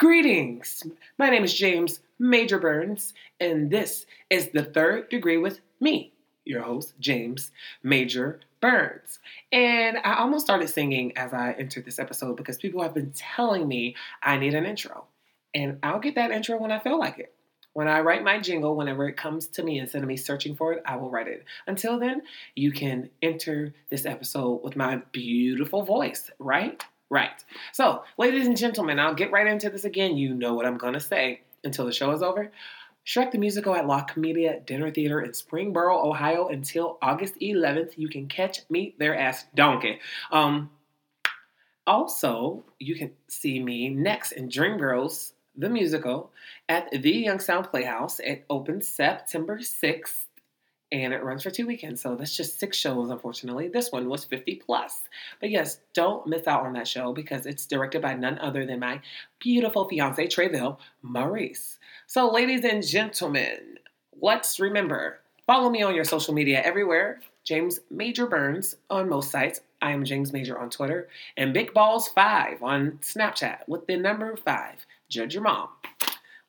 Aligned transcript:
Greetings. 0.00 0.82
My 1.18 1.28
name 1.28 1.44
is 1.44 1.52
James 1.52 2.00
Major 2.18 2.58
Burns, 2.58 3.12
and 3.38 3.70
this 3.70 4.06
is 4.30 4.48
the 4.48 4.64
third 4.64 5.10
degree 5.10 5.36
with 5.36 5.60
me, 5.78 6.14
your 6.46 6.62
host, 6.62 6.94
James 6.98 7.52
Major 7.82 8.40
Burns. 8.62 9.18
And 9.52 9.98
I 9.98 10.14
almost 10.14 10.46
started 10.46 10.68
singing 10.68 11.14
as 11.18 11.34
I 11.34 11.52
entered 11.52 11.84
this 11.84 11.98
episode 11.98 12.38
because 12.38 12.56
people 12.56 12.82
have 12.82 12.94
been 12.94 13.12
telling 13.14 13.68
me 13.68 13.94
I 14.22 14.38
need 14.38 14.54
an 14.54 14.64
intro. 14.64 15.04
And 15.54 15.78
I'll 15.82 16.00
get 16.00 16.14
that 16.14 16.30
intro 16.30 16.56
when 16.56 16.72
I 16.72 16.78
feel 16.78 16.98
like 16.98 17.18
it. 17.18 17.34
When 17.74 17.86
I 17.86 18.00
write 18.00 18.24
my 18.24 18.40
jingle, 18.40 18.76
whenever 18.76 19.06
it 19.06 19.18
comes 19.18 19.48
to 19.48 19.62
me 19.62 19.80
instead 19.80 20.00
of 20.00 20.08
me 20.08 20.16
searching 20.16 20.56
for 20.56 20.72
it, 20.72 20.82
I 20.86 20.96
will 20.96 21.10
write 21.10 21.28
it. 21.28 21.44
Until 21.66 21.98
then, 21.98 22.22
you 22.54 22.72
can 22.72 23.10
enter 23.20 23.74
this 23.90 24.06
episode 24.06 24.62
with 24.62 24.76
my 24.76 25.02
beautiful 25.12 25.82
voice, 25.82 26.30
right? 26.38 26.82
Right. 27.10 27.44
So, 27.72 28.04
ladies 28.18 28.46
and 28.46 28.56
gentlemen, 28.56 29.00
I'll 29.00 29.14
get 29.14 29.32
right 29.32 29.46
into 29.46 29.68
this 29.68 29.84
again. 29.84 30.16
You 30.16 30.32
know 30.32 30.54
what 30.54 30.64
I'm 30.64 30.78
going 30.78 30.94
to 30.94 31.00
say 31.00 31.42
until 31.64 31.84
the 31.84 31.92
show 31.92 32.12
is 32.12 32.22
over. 32.22 32.52
Shrek 33.04 33.32
the 33.32 33.38
Musical 33.38 33.74
at 33.74 33.86
La 33.86 34.04
Comedia 34.04 34.60
Dinner 34.64 34.92
Theater 34.92 35.20
in 35.20 35.32
Springboro, 35.32 36.04
Ohio 36.04 36.48
until 36.48 36.98
August 37.02 37.34
11th. 37.40 37.94
You 37.96 38.08
can 38.08 38.28
catch 38.28 38.60
me 38.70 38.94
there 38.98 39.16
as 39.16 39.46
Donkey. 39.54 39.98
Um, 40.30 40.70
also, 41.84 42.62
you 42.78 42.94
can 42.94 43.10
see 43.26 43.60
me 43.60 43.88
next 43.88 44.32
in 44.32 44.48
Dreamgirls, 44.48 45.32
the 45.56 45.68
musical, 45.68 46.30
at 46.68 46.90
the 46.92 47.10
Youngstown 47.10 47.64
Playhouse. 47.64 48.20
It 48.20 48.44
opens 48.48 48.86
September 48.86 49.58
6th 49.58 50.26
and 50.92 51.12
it 51.12 51.22
runs 51.22 51.42
for 51.42 51.50
two 51.50 51.66
weekends. 51.66 52.00
So 52.00 52.16
that's 52.16 52.36
just 52.36 52.58
six 52.58 52.76
shows, 52.76 53.10
unfortunately. 53.10 53.68
This 53.68 53.92
one 53.92 54.08
was 54.08 54.24
50 54.24 54.56
plus. 54.56 55.02
But 55.40 55.50
yes, 55.50 55.80
don't 55.94 56.26
miss 56.26 56.46
out 56.46 56.66
on 56.66 56.72
that 56.74 56.88
show 56.88 57.12
because 57.12 57.46
it's 57.46 57.66
directed 57.66 58.02
by 58.02 58.14
none 58.14 58.38
other 58.38 58.66
than 58.66 58.80
my 58.80 59.00
beautiful 59.38 59.88
fiance, 59.88 60.26
Treyville 60.26 60.78
Maurice. 61.02 61.78
So, 62.06 62.30
ladies 62.30 62.64
and 62.64 62.86
gentlemen, 62.86 63.78
let's 64.20 64.58
remember 64.58 65.20
follow 65.46 65.70
me 65.70 65.82
on 65.82 65.94
your 65.94 66.04
social 66.04 66.34
media 66.34 66.62
everywhere. 66.62 67.20
James 67.44 67.80
Major 67.90 68.26
Burns 68.26 68.76
on 68.88 69.08
most 69.08 69.30
sites. 69.30 69.60
I 69.82 69.92
am 69.92 70.04
James 70.04 70.32
Major 70.32 70.58
on 70.58 70.70
Twitter 70.70 71.08
and 71.36 71.54
Big 71.54 71.72
Balls 71.72 72.08
5 72.08 72.62
on 72.62 72.98
Snapchat 73.02 73.60
with 73.66 73.86
the 73.86 73.96
number 73.96 74.36
5. 74.36 74.86
Judge 75.08 75.34
your 75.34 75.42
mom. 75.42 75.68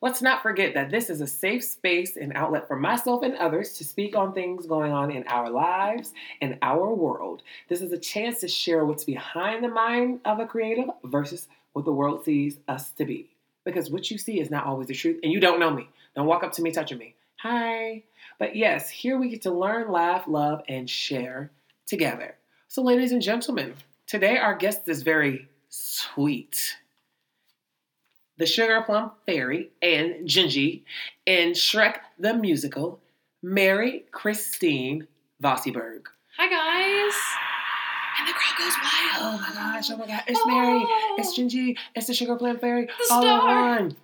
Let's 0.02 0.20
not 0.20 0.42
forget 0.42 0.74
that 0.74 0.90
this 0.90 1.08
is 1.08 1.20
a 1.20 1.28
safe 1.28 1.62
space 1.62 2.16
and 2.16 2.32
outlet 2.34 2.66
for 2.66 2.74
myself 2.74 3.22
and 3.22 3.36
others 3.36 3.74
to 3.74 3.84
speak 3.84 4.16
on 4.16 4.32
things 4.32 4.66
going 4.66 4.90
on 4.90 5.12
in 5.12 5.24
our 5.28 5.48
lives 5.48 6.12
and 6.40 6.58
our 6.60 6.92
world. 6.92 7.44
This 7.68 7.80
is 7.80 7.92
a 7.92 7.98
chance 7.98 8.40
to 8.40 8.48
share 8.48 8.84
what's 8.84 9.04
behind 9.04 9.62
the 9.62 9.68
mind 9.68 10.18
of 10.24 10.40
a 10.40 10.46
creative 10.46 10.86
versus 11.04 11.46
what 11.72 11.84
the 11.84 11.92
world 11.92 12.24
sees 12.24 12.58
us 12.66 12.90
to 12.92 13.04
be. 13.04 13.30
Because 13.64 13.92
what 13.92 14.10
you 14.10 14.18
see 14.18 14.40
is 14.40 14.50
not 14.50 14.66
always 14.66 14.88
the 14.88 14.94
truth, 14.94 15.20
and 15.22 15.32
you 15.32 15.38
don't 15.38 15.60
know 15.60 15.70
me. 15.70 15.88
Don't 16.16 16.26
walk 16.26 16.42
up 16.42 16.52
to 16.54 16.62
me 16.62 16.72
touching 16.72 16.98
me. 16.98 17.14
Hi. 17.36 18.02
But 18.40 18.56
yes, 18.56 18.90
here 18.90 19.16
we 19.20 19.28
get 19.28 19.42
to 19.42 19.52
learn, 19.52 19.92
laugh, 19.92 20.24
love, 20.26 20.62
and 20.68 20.90
share 20.90 21.52
together. 21.86 22.34
So, 22.66 22.82
ladies 22.82 23.12
and 23.12 23.22
gentlemen, 23.22 23.74
today 24.08 24.36
our 24.36 24.56
guest 24.56 24.88
is 24.88 25.02
very 25.02 25.48
sweet 25.68 26.76
the 28.42 28.46
Sugar 28.46 28.82
Plum 28.82 29.12
Fairy, 29.24 29.70
and 29.80 30.26
Gingy 30.26 30.82
in 31.26 31.52
Shrek 31.52 31.98
the 32.18 32.34
Musical, 32.34 32.98
Mary 33.40 34.04
Christine 34.10 35.06
Vossiberg. 35.40 36.06
Hi, 36.36 36.48
guys. 36.50 37.14
And 38.18 38.26
the 38.28 38.32
crowd 38.32 38.58
goes 38.58 38.74
wild. 38.82 39.22
Oh 39.22 39.46
my 39.48 39.54
gosh, 39.54 39.90
oh 39.92 39.96
my 39.96 40.06
god. 40.08 40.22
It's 40.26 40.44
Mary, 40.44 40.82
Oh. 40.84 41.16
it's 41.20 41.38
Gingy, 41.38 41.76
it's 41.94 42.08
the 42.08 42.14
Sugar 42.14 42.34
Plum 42.34 42.58
Fairy. 42.58 42.86
The 42.86 43.14
all 43.14 43.20
in 43.22 43.28
star. 43.28 43.76
one. 43.76 43.96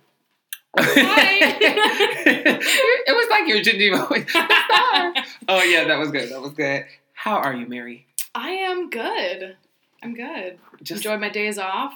Hi. 0.77 1.57
it 1.59 3.13
was 3.13 3.27
like 3.29 3.45
your 3.45 3.57
Gingy 3.59 4.07
voice. 4.07 4.23
The 4.33 5.23
star. 5.25 5.25
oh 5.49 5.63
yeah, 5.63 5.83
that 5.83 5.99
was 5.99 6.11
good. 6.11 6.29
That 6.31 6.41
was 6.41 6.53
good. 6.53 6.85
How 7.13 7.35
are 7.35 7.53
you, 7.53 7.67
Mary? 7.67 8.05
I 8.33 8.51
am 8.51 8.89
good. 8.89 9.57
I'm 10.01 10.13
good. 10.13 10.59
Just 10.81 11.03
Enjoyed 11.03 11.19
my 11.19 11.27
days 11.29 11.57
off. 11.57 11.93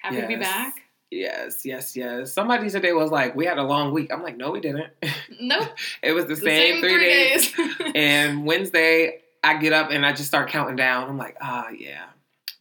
Happy 0.00 0.20
to 0.20 0.26
be 0.26 0.36
back. 0.36 0.82
Yes, 1.10 1.64
yes, 1.64 1.96
yes. 1.96 2.32
Somebody 2.32 2.68
today 2.68 2.92
was 2.92 3.10
like, 3.10 3.34
"We 3.34 3.46
had 3.46 3.58
a 3.58 3.62
long 3.62 3.92
week." 3.94 4.12
I'm 4.12 4.22
like, 4.22 4.36
"No, 4.36 4.50
we 4.50 4.60
didn't." 4.60 4.92
Nope. 5.40 5.68
it 6.02 6.12
was 6.12 6.26
the, 6.26 6.34
The 6.34 6.40
same, 6.42 6.80
three, 6.82 6.98
days. 6.98 7.52
days. 7.52 7.76
And 7.94 8.44
Wednesday, 8.44 9.20
I 9.42 9.56
get 9.56 9.72
up 9.72 9.90
and 9.90 10.04
I 10.04 10.12
just 10.12 10.28
start 10.28 10.50
counting 10.50 10.76
down. 10.76 11.08
I'm 11.08 11.16
like, 11.16 11.36
ah, 11.40 11.68
yeah, 11.70 12.06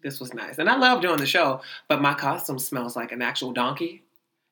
this 0.02 0.20
was 0.22 0.34
nice. 0.34 0.60
And 0.60 0.70
I 0.70 0.78
love 0.78 1.02
doing 1.02 1.18
the 1.18 1.26
show, 1.26 1.62
but 1.90 2.02
my 2.02 2.14
costume 2.14 2.60
smells 2.60 2.96
like 2.96 3.12
an 3.12 3.22
actual 3.22 3.52
donkey. 3.52 4.04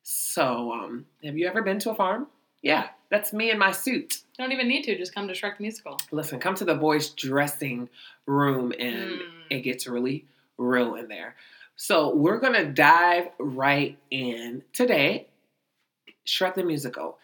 So, 0.04 0.72
um, 0.74 1.06
have 1.24 1.38
you 1.38 1.48
ever 1.48 1.62
been 1.62 1.80
to 1.80 1.92
a 1.92 1.96
farm? 1.96 2.28
Yeah, 2.62 2.88
that's 3.10 3.32
me 3.32 3.50
in 3.52 3.58
my 3.58 3.72
suit. 3.72 4.22
Don't 4.38 4.52
even 4.52 4.68
need 4.68 4.84
to. 4.84 4.98
Just 4.98 5.16
come 5.16 5.28
to 5.28 5.34
Shrek 5.34 5.60
Musical. 5.60 6.00
Listen, 6.12 6.40
come 6.40 6.56
to 6.56 6.66
the 6.66 6.76
boys' 6.76 7.10
dressing 7.10 7.90
room 8.26 8.74
and 8.78 9.12
Mm. 9.20 9.20
it 9.52 9.62
gets 9.62 9.88
really 9.88 10.26
real 10.58 10.96
in 10.96 11.08
there. 11.08 11.36
So, 11.76 12.16
we're 12.16 12.40
going 12.40 12.54
to 12.54 12.66
dive 12.66 13.28
right 13.40 13.98
in 14.10 14.64
today. 14.74 15.28
Shrek 16.26 16.56
the 16.56 16.64
Musical. 16.64 17.18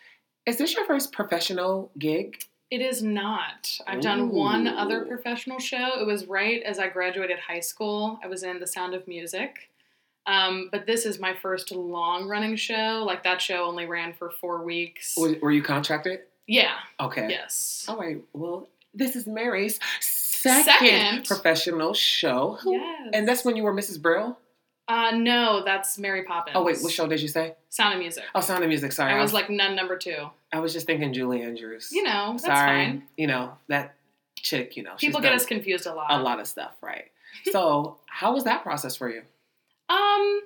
Is 0.46 0.58
this 0.58 0.76
your 0.76 0.86
first 0.86 1.12
professional 1.12 1.92
gig? 1.98 2.44
It 2.70 2.82
is 2.82 3.04
not. 3.04 3.80
I've 3.86 4.02
done 4.02 4.30
one 4.30 4.66
other 4.66 5.04
professional 5.04 5.60
show. 5.60 6.00
It 6.00 6.08
was 6.08 6.26
right 6.28 6.64
as 6.64 6.80
I 6.80 6.88
graduated 6.88 7.38
high 7.38 7.60
school. 7.60 8.18
I 8.24 8.28
was 8.28 8.44
in 8.44 8.60
The 8.60 8.68
Sound 8.68 8.94
of 8.94 9.08
Music. 9.10 9.70
Um, 10.26 10.70
but 10.72 10.86
this 10.86 11.06
is 11.06 11.20
my 11.20 11.34
first 11.34 11.72
long 11.72 12.30
running 12.30 12.56
show. 12.56 13.04
Like 13.06 13.24
that 13.24 13.42
show 13.42 13.66
only 13.66 13.88
ran 13.88 14.14
for 14.14 14.30
four 14.30 14.64
weeks. 14.64 15.16
Were, 15.18 15.36
were 15.42 15.52
you 15.52 15.62
contracted? 15.64 16.22
Yeah. 16.48 16.76
Okay. 17.00 17.28
Yes. 17.30 17.86
All 17.90 17.98
right. 17.98 18.22
Well, 18.32 18.70
this 18.94 19.16
is 19.16 19.28
Mary's 19.28 19.80
second, 20.42 20.64
Second. 20.64 21.26
professional 21.26 21.94
show. 21.94 22.58
Yes. 22.66 23.10
And 23.14 23.28
that's 23.28 23.44
when 23.46 23.56
you 23.56 23.64
were 23.64 23.74
Mrs. 23.74 24.02
Brill? 24.02 24.38
Uh, 24.88 25.12
no, 25.12 25.64
that's 25.64 25.98
Mary 25.98 26.24
Poppins. 26.24 26.56
Oh, 26.58 26.64
wait, 26.64 26.78
what 26.82 26.92
show 26.92 27.08
did 27.08 27.22
you 27.22 27.28
say? 27.28 27.56
Sound 27.70 27.94
of 27.94 28.00
Music. 28.00 28.24
Oh, 28.36 28.42
Sound 28.42 28.64
of 28.64 28.68
Music. 28.68 28.92
Sorry. 28.92 29.14
I 29.14 29.22
was 29.22 29.32
like 29.32 29.50
nun 29.50 29.76
number 29.76 29.98
two. 29.98 30.30
I 30.52 30.60
was 30.60 30.74
just 30.74 30.86
thinking 30.86 31.14
Julie 31.14 31.42
Andrews. 31.44 31.90
You 31.92 32.04
know, 32.04 32.32
that's 32.34 32.44
Sorry. 32.44 32.86
fine. 32.86 33.04
You 33.16 33.28
know, 33.28 33.54
that 33.70 33.96
chick, 34.36 34.76
you 34.76 34.84
know. 34.84 34.96
People 34.98 35.22
get 35.22 35.34
us 35.34 35.46
confused 35.46 35.86
a 35.86 35.94
lot. 35.94 36.12
a 36.12 36.22
lot 36.22 36.40
of 36.42 36.48
stuff, 36.48 36.74
right? 36.82 37.06
so, 37.52 37.98
how 38.08 38.34
was 38.34 38.44
that 38.44 38.64
process 38.64 38.96
for 38.98 39.10
you? 39.10 39.22
Um, 39.88 40.42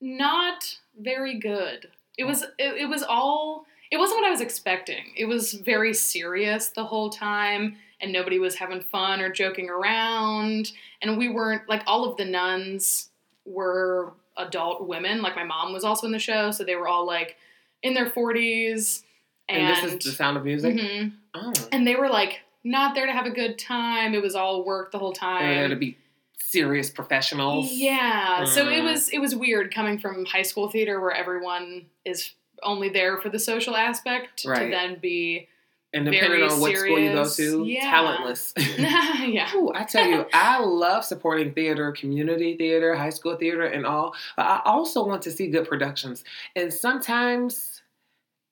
not 0.00 0.76
very 0.98 1.38
good. 1.38 1.90
It 2.16 2.24
was. 2.24 2.42
It, 2.58 2.82
it 2.82 2.88
was 2.88 3.02
all. 3.02 3.66
It 3.90 3.98
wasn't 3.98 4.20
what 4.20 4.26
I 4.28 4.30
was 4.30 4.40
expecting. 4.40 5.12
It 5.16 5.24
was 5.26 5.52
very 5.52 5.92
serious 5.92 6.68
the 6.68 6.84
whole 6.84 7.10
time, 7.10 7.76
and 8.00 8.12
nobody 8.12 8.38
was 8.38 8.54
having 8.56 8.80
fun 8.80 9.20
or 9.20 9.30
joking 9.30 9.68
around. 9.68 10.72
And 11.02 11.18
we 11.18 11.28
weren't 11.28 11.68
like 11.68 11.82
all 11.86 12.04
of 12.10 12.16
the 12.16 12.24
nuns 12.24 13.08
were 13.44 14.12
adult 14.36 14.86
women. 14.86 15.22
Like 15.22 15.36
my 15.36 15.44
mom 15.44 15.72
was 15.72 15.84
also 15.84 16.06
in 16.06 16.12
the 16.12 16.18
show, 16.18 16.50
so 16.50 16.64
they 16.64 16.76
were 16.76 16.88
all 16.88 17.06
like 17.06 17.36
in 17.82 17.94
their 17.94 18.08
forties. 18.10 19.02
And, 19.48 19.66
this 19.84 19.92
is 19.94 20.04
the 20.04 20.12
Sound 20.12 20.36
of 20.36 20.44
Music? 20.44 20.76
Mhm. 20.76 21.12
Oh. 21.34 21.52
and 21.72 21.86
they 21.86 21.94
were 21.96 22.08
like 22.08 22.40
not 22.64 22.94
there 22.94 23.06
to 23.06 23.12
have 23.12 23.26
a 23.26 23.30
good 23.30 23.58
time. 23.58 24.14
It 24.14 24.22
was 24.22 24.34
all 24.34 24.64
work 24.64 24.92
the 24.92 24.98
whole 24.98 25.12
time. 25.12 25.42
They 25.42 25.48
were 25.48 25.54
there 25.60 25.68
to 25.68 25.76
be 25.76 25.96
serious 26.38 26.90
professionals. 26.90 27.70
Yeah, 27.72 28.44
so 28.44 28.68
it 28.68 28.80
Mm. 28.80 28.84
was 28.84 29.08
it 29.10 29.18
was 29.18 29.34
weird 29.34 29.72
coming 29.74 29.98
from 29.98 30.24
high 30.26 30.42
school 30.42 30.68
theater 30.68 31.00
where 31.00 31.12
everyone 31.12 31.86
is 32.04 32.32
only 32.62 32.88
there 32.90 33.16
for 33.18 33.28
the 33.28 33.38
social 33.38 33.76
aspect 33.76 34.38
to 34.42 34.48
then 34.48 34.96
be 35.00 35.48
And 35.92 36.04
depending 36.04 36.42
on 36.42 36.60
what 36.60 36.76
school 36.76 36.98
you 37.00 37.12
go 37.12 37.28
to, 37.28 37.64
Yeah. 37.64 37.80
talentless. 37.90 38.54
yeah. 38.78 39.50
Ooh, 39.54 39.72
I 39.74 39.82
tell 39.84 40.06
you, 40.06 40.24
I 40.32 40.60
love 40.60 41.04
supporting 41.04 41.52
theater, 41.52 41.90
community 41.92 42.56
theater, 42.56 42.94
high 42.94 43.10
school 43.10 43.36
theater, 43.36 43.64
and 43.64 43.84
all. 43.84 44.14
But 44.36 44.46
I 44.46 44.60
also 44.64 45.04
want 45.04 45.22
to 45.22 45.32
see 45.32 45.48
good 45.48 45.68
productions. 45.68 46.22
And 46.54 46.72
sometimes 46.72 47.82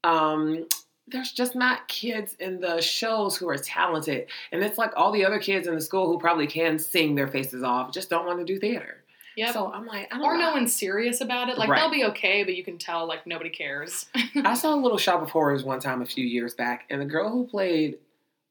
um, 0.03 0.67
there's 1.07 1.33
just 1.33 1.55
not 1.55 1.87
kids 1.87 2.37
in 2.41 2.61
the 2.61 2.81
shows 2.81 3.37
who 3.37 3.49
are 3.49 3.57
talented. 3.57 4.27
And 4.51 4.63
it's 4.65 4.79
like 4.79 4.93
all 4.97 5.13
the 5.13 5.25
other 5.25 5.39
kids 5.39 5.69
in 5.69 5.75
the 5.75 5.81
school 5.81 6.09
who 6.09 6.19
probably 6.19 6.47
can 6.47 6.79
sing 6.79 7.15
their 7.15 7.29
faces 7.29 7.63
off 7.63 7.93
just 7.93 8.11
don't 8.11 8.27
want 8.27 8.41
to 8.41 8.45
do 8.45 8.59
theater. 8.59 9.05
Yep. 9.39 9.53
So 9.55 9.73
I'm 9.73 9.87
like, 9.87 10.13
I 10.13 10.19
don't 10.19 10.25
or 10.27 10.37
know. 10.37 10.49
no 10.49 10.53
one's 10.53 10.75
serious 10.75 11.21
about 11.21 11.49
it. 11.49 11.57
Like 11.59 11.69
Right. 11.69 11.81
they'll 11.81 11.91
be 11.91 12.05
okay, 12.07 12.43
but 12.45 12.55
you 12.57 12.65
can 12.65 12.77
tell 12.79 13.07
like 13.07 13.27
nobody 13.27 13.51
cares. 13.51 14.07
I 14.45 14.55
saw 14.55 14.75
a 14.75 14.77
little 14.77 14.99
shop 14.99 15.23
of 15.23 15.31
horrors 15.31 15.63
one 15.65 15.81
time 15.81 16.03
a 16.03 16.07
few 16.07 16.25
years 16.27 16.55
back, 16.55 16.85
and 16.91 17.01
the 17.01 17.05
girl 17.07 17.31
who 17.31 17.47
played 17.47 17.99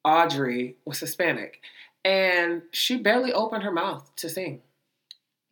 Audrey 0.06 0.76
was 0.86 1.00
Hispanic. 1.00 1.60
And 2.06 2.62
she 2.72 2.98
barely 2.98 3.34
opened 3.34 3.64
her 3.64 3.72
mouth 3.72 4.10
to 4.18 4.30
sing. 4.30 4.62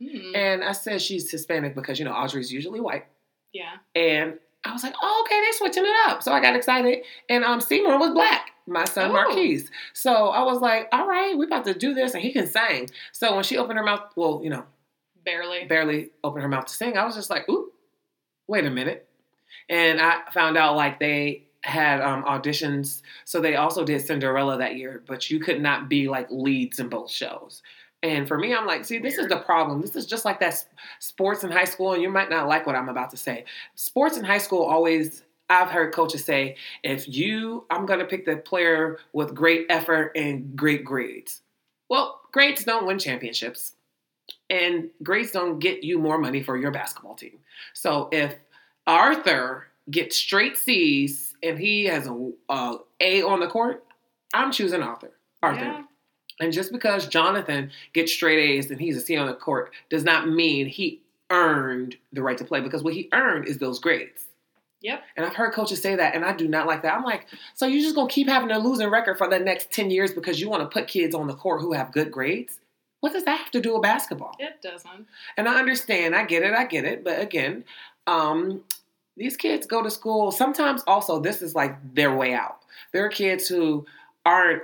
Mm, 0.01 0.35
And 0.35 0.63
I 0.63 0.71
said 0.71 1.01
she's 1.01 1.29
Hispanic 1.29 1.75
because, 1.75 1.99
you 1.99 2.05
know, 2.05 2.13
Audrey's 2.13 2.51
usually 2.51 2.79
white. 2.79 3.05
yeah. 3.53 3.73
And 3.95 4.39
I 4.63 4.71
was 4.73 4.83
like, 4.83 4.95
oh, 5.01 5.23
okay, 5.25 5.39
they're 5.41 5.53
switching 5.53 5.83
it 5.85 5.95
up. 6.09 6.23
So 6.23 6.31
I 6.31 6.39
got 6.39 6.55
excited. 6.55 7.03
And 7.29 7.43
um, 7.43 7.61
Seymour 7.61 7.99
was 7.99 8.11
black, 8.13 8.51
my 8.67 8.83
son 8.85 9.11
Oh. 9.11 9.13
Marquise. 9.13 9.69
So 9.93 10.11
I 10.29 10.43
was 10.43 10.59
like, 10.59 10.87
all 10.91 11.07
right, 11.07 11.37
we're 11.37 11.45
about 11.45 11.65
to 11.65 11.73
do 11.75 11.93
this. 11.93 12.13
And 12.15 12.23
he 12.23 12.31
can 12.33 12.47
sing. 12.47 12.89
So 13.11 13.35
when 13.35 13.43
she 13.43 13.57
opened 13.57 13.77
her 13.77 13.85
mouth, 13.85 14.11
well, 14.15 14.39
you 14.43 14.49
know, 14.49 14.63
Barely. 15.25 15.65
barely 15.65 16.11
opened 16.23 16.43
her 16.43 16.49
mouth 16.49 16.65
to 16.65 16.73
sing, 16.73 16.97
I 16.97 17.05
was 17.05 17.15
just 17.15 17.29
like, 17.29 17.49
ooh, 17.49 17.71
wait 18.47 18.65
a 18.65 18.69
minute. 18.69 19.07
And 19.69 19.99
I 19.99 20.21
found 20.31 20.57
out 20.57 20.75
like 20.75 20.99
they 20.99 21.45
had 21.63 21.99
um, 22.01 22.23
auditions. 22.23 23.01
So 23.25 23.41
they 23.41 23.55
also 23.55 23.83
did 23.83 24.05
Cinderella 24.05 24.57
that 24.57 24.75
year, 24.75 25.03
but 25.07 25.29
you 25.29 25.39
could 25.39 25.61
not 25.61 25.89
be 25.89 26.07
like 26.07 26.27
leads 26.29 26.79
in 26.79 26.89
both 26.89 27.09
shows. 27.09 27.63
And 28.03 28.27
for 28.27 28.37
me, 28.37 28.53
I'm 28.53 28.67
like, 28.67 28.85
see, 28.85 28.99
this 28.99 29.17
is 29.17 29.27
the 29.27 29.37
problem. 29.37 29.81
This 29.81 29.95
is 29.95 30.05
just 30.05 30.25
like 30.25 30.39
that 30.39 30.63
sports 30.99 31.43
in 31.43 31.49
high 31.49 31.65
school, 31.65 31.93
and 31.93 32.03
you 32.03 32.09
might 32.09 32.29
not 32.29 32.47
like 32.47 32.67
what 32.67 32.75
I'm 32.75 32.89
about 32.89 33.09
to 33.11 33.17
say. 33.17 33.45
Sports 33.73 34.15
in 34.15 34.23
high 34.23 34.37
school 34.37 34.61
always, 34.61 35.23
I've 35.49 35.69
heard 35.69 35.91
coaches 35.91 36.23
say, 36.23 36.55
if 36.83 37.07
you, 37.07 37.65
I'm 37.71 37.87
going 37.87 37.99
to 37.99 38.05
pick 38.05 38.25
the 38.25 38.37
player 38.37 38.99
with 39.13 39.33
great 39.33 39.65
effort 39.69 40.11
and 40.15 40.55
great 40.55 40.85
grades. 40.85 41.41
Well, 41.89 42.21
grades 42.31 42.63
don't 42.63 42.85
win 42.85 42.99
championships, 42.99 43.74
and 44.49 44.89
grades 45.03 45.31
don't 45.31 45.59
get 45.59 45.83
you 45.83 45.99
more 45.99 46.17
money 46.17 46.43
for 46.43 46.57
your 46.57 46.71
basketball 46.71 47.15
team. 47.15 47.39
So 47.73 48.09
if 48.11 48.35
Arthur 48.87 49.67
gets 49.89 50.15
straight 50.15 50.57
C's 50.57 51.35
and 51.43 51.57
he 51.57 51.85
has 51.85 52.07
a, 52.07 52.31
a 52.49 52.75
A 52.99 53.21
on 53.23 53.39
the 53.39 53.47
court, 53.47 53.83
I'm 54.33 54.51
choosing 54.51 54.81
Arthur. 54.81 55.11
Arthur. 55.41 55.63
Yeah. 55.63 55.83
And 56.39 56.51
just 56.51 56.71
because 56.71 57.07
Jonathan 57.07 57.71
gets 57.93 58.11
straight 58.11 58.39
A's 58.39 58.69
and 58.69 58.79
he's 58.79 58.97
a 58.97 59.01
C 59.01 59.15
on 59.15 59.27
the 59.27 59.33
court 59.33 59.71
does 59.89 60.03
not 60.03 60.27
mean 60.27 60.67
he 60.67 61.01
earned 61.29 61.95
the 62.11 62.21
right 62.21 62.37
to 62.37 62.43
play 62.43 62.59
because 62.59 62.83
what 62.83 62.93
he 62.93 63.09
earned 63.13 63.47
is 63.47 63.57
those 63.57 63.79
grades. 63.79 64.27
Yep. 64.81 65.01
And 65.17 65.25
I've 65.25 65.33
heard 65.33 65.53
coaches 65.53 65.81
say 65.81 65.95
that, 65.95 66.13
and 66.13 66.23
I 66.23 66.33
do 66.33 66.47
not 66.47 66.67
like 66.67 66.83
that. 66.83 66.93
I'm 66.93 67.03
like, 67.03 67.25
so 67.55 67.65
you're 67.65 67.81
just 67.81 67.95
gonna 67.95 68.09
keep 68.09 68.27
having 68.27 68.51
a 68.51 68.59
losing 68.59 68.89
record 68.89 69.17
for 69.17 69.27
the 69.27 69.39
next 69.39 69.71
10 69.71 69.89
years 69.89 70.13
because 70.13 70.39
you 70.39 70.49
want 70.49 70.61
to 70.61 70.67
put 70.67 70.87
kids 70.87 71.15
on 71.15 71.25
the 71.25 71.33
court 71.33 71.61
who 71.61 71.73
have 71.73 71.91
good 71.91 72.11
grades? 72.11 72.59
What 73.05 73.13
does 73.13 73.25
that 73.25 73.37
have 73.37 73.51
to 73.51 73.61
do 73.61 73.73
with 73.73 73.83
basketball? 73.83 74.35
It 74.39 74.63
doesn't. 74.63 75.05
And 75.37 75.47
I 75.47 75.59
understand, 75.59 76.15
I 76.15 76.25
get 76.25 76.41
it, 76.41 76.55
I 76.55 76.65
get 76.65 76.85
it. 76.85 77.03
But 77.03 77.21
again, 77.21 77.63
um, 78.07 78.63
these 79.15 79.37
kids 79.37 79.67
go 79.67 79.83
to 79.83 79.91
school. 79.91 80.31
Sometimes 80.31 80.81
also, 80.87 81.19
this 81.19 81.43
is 81.43 81.53
like 81.53 81.77
their 81.93 82.17
way 82.17 82.33
out. 82.33 82.61
There 82.93 83.05
are 83.05 83.09
kids 83.09 83.47
who 83.47 83.85
aren't 84.25 84.63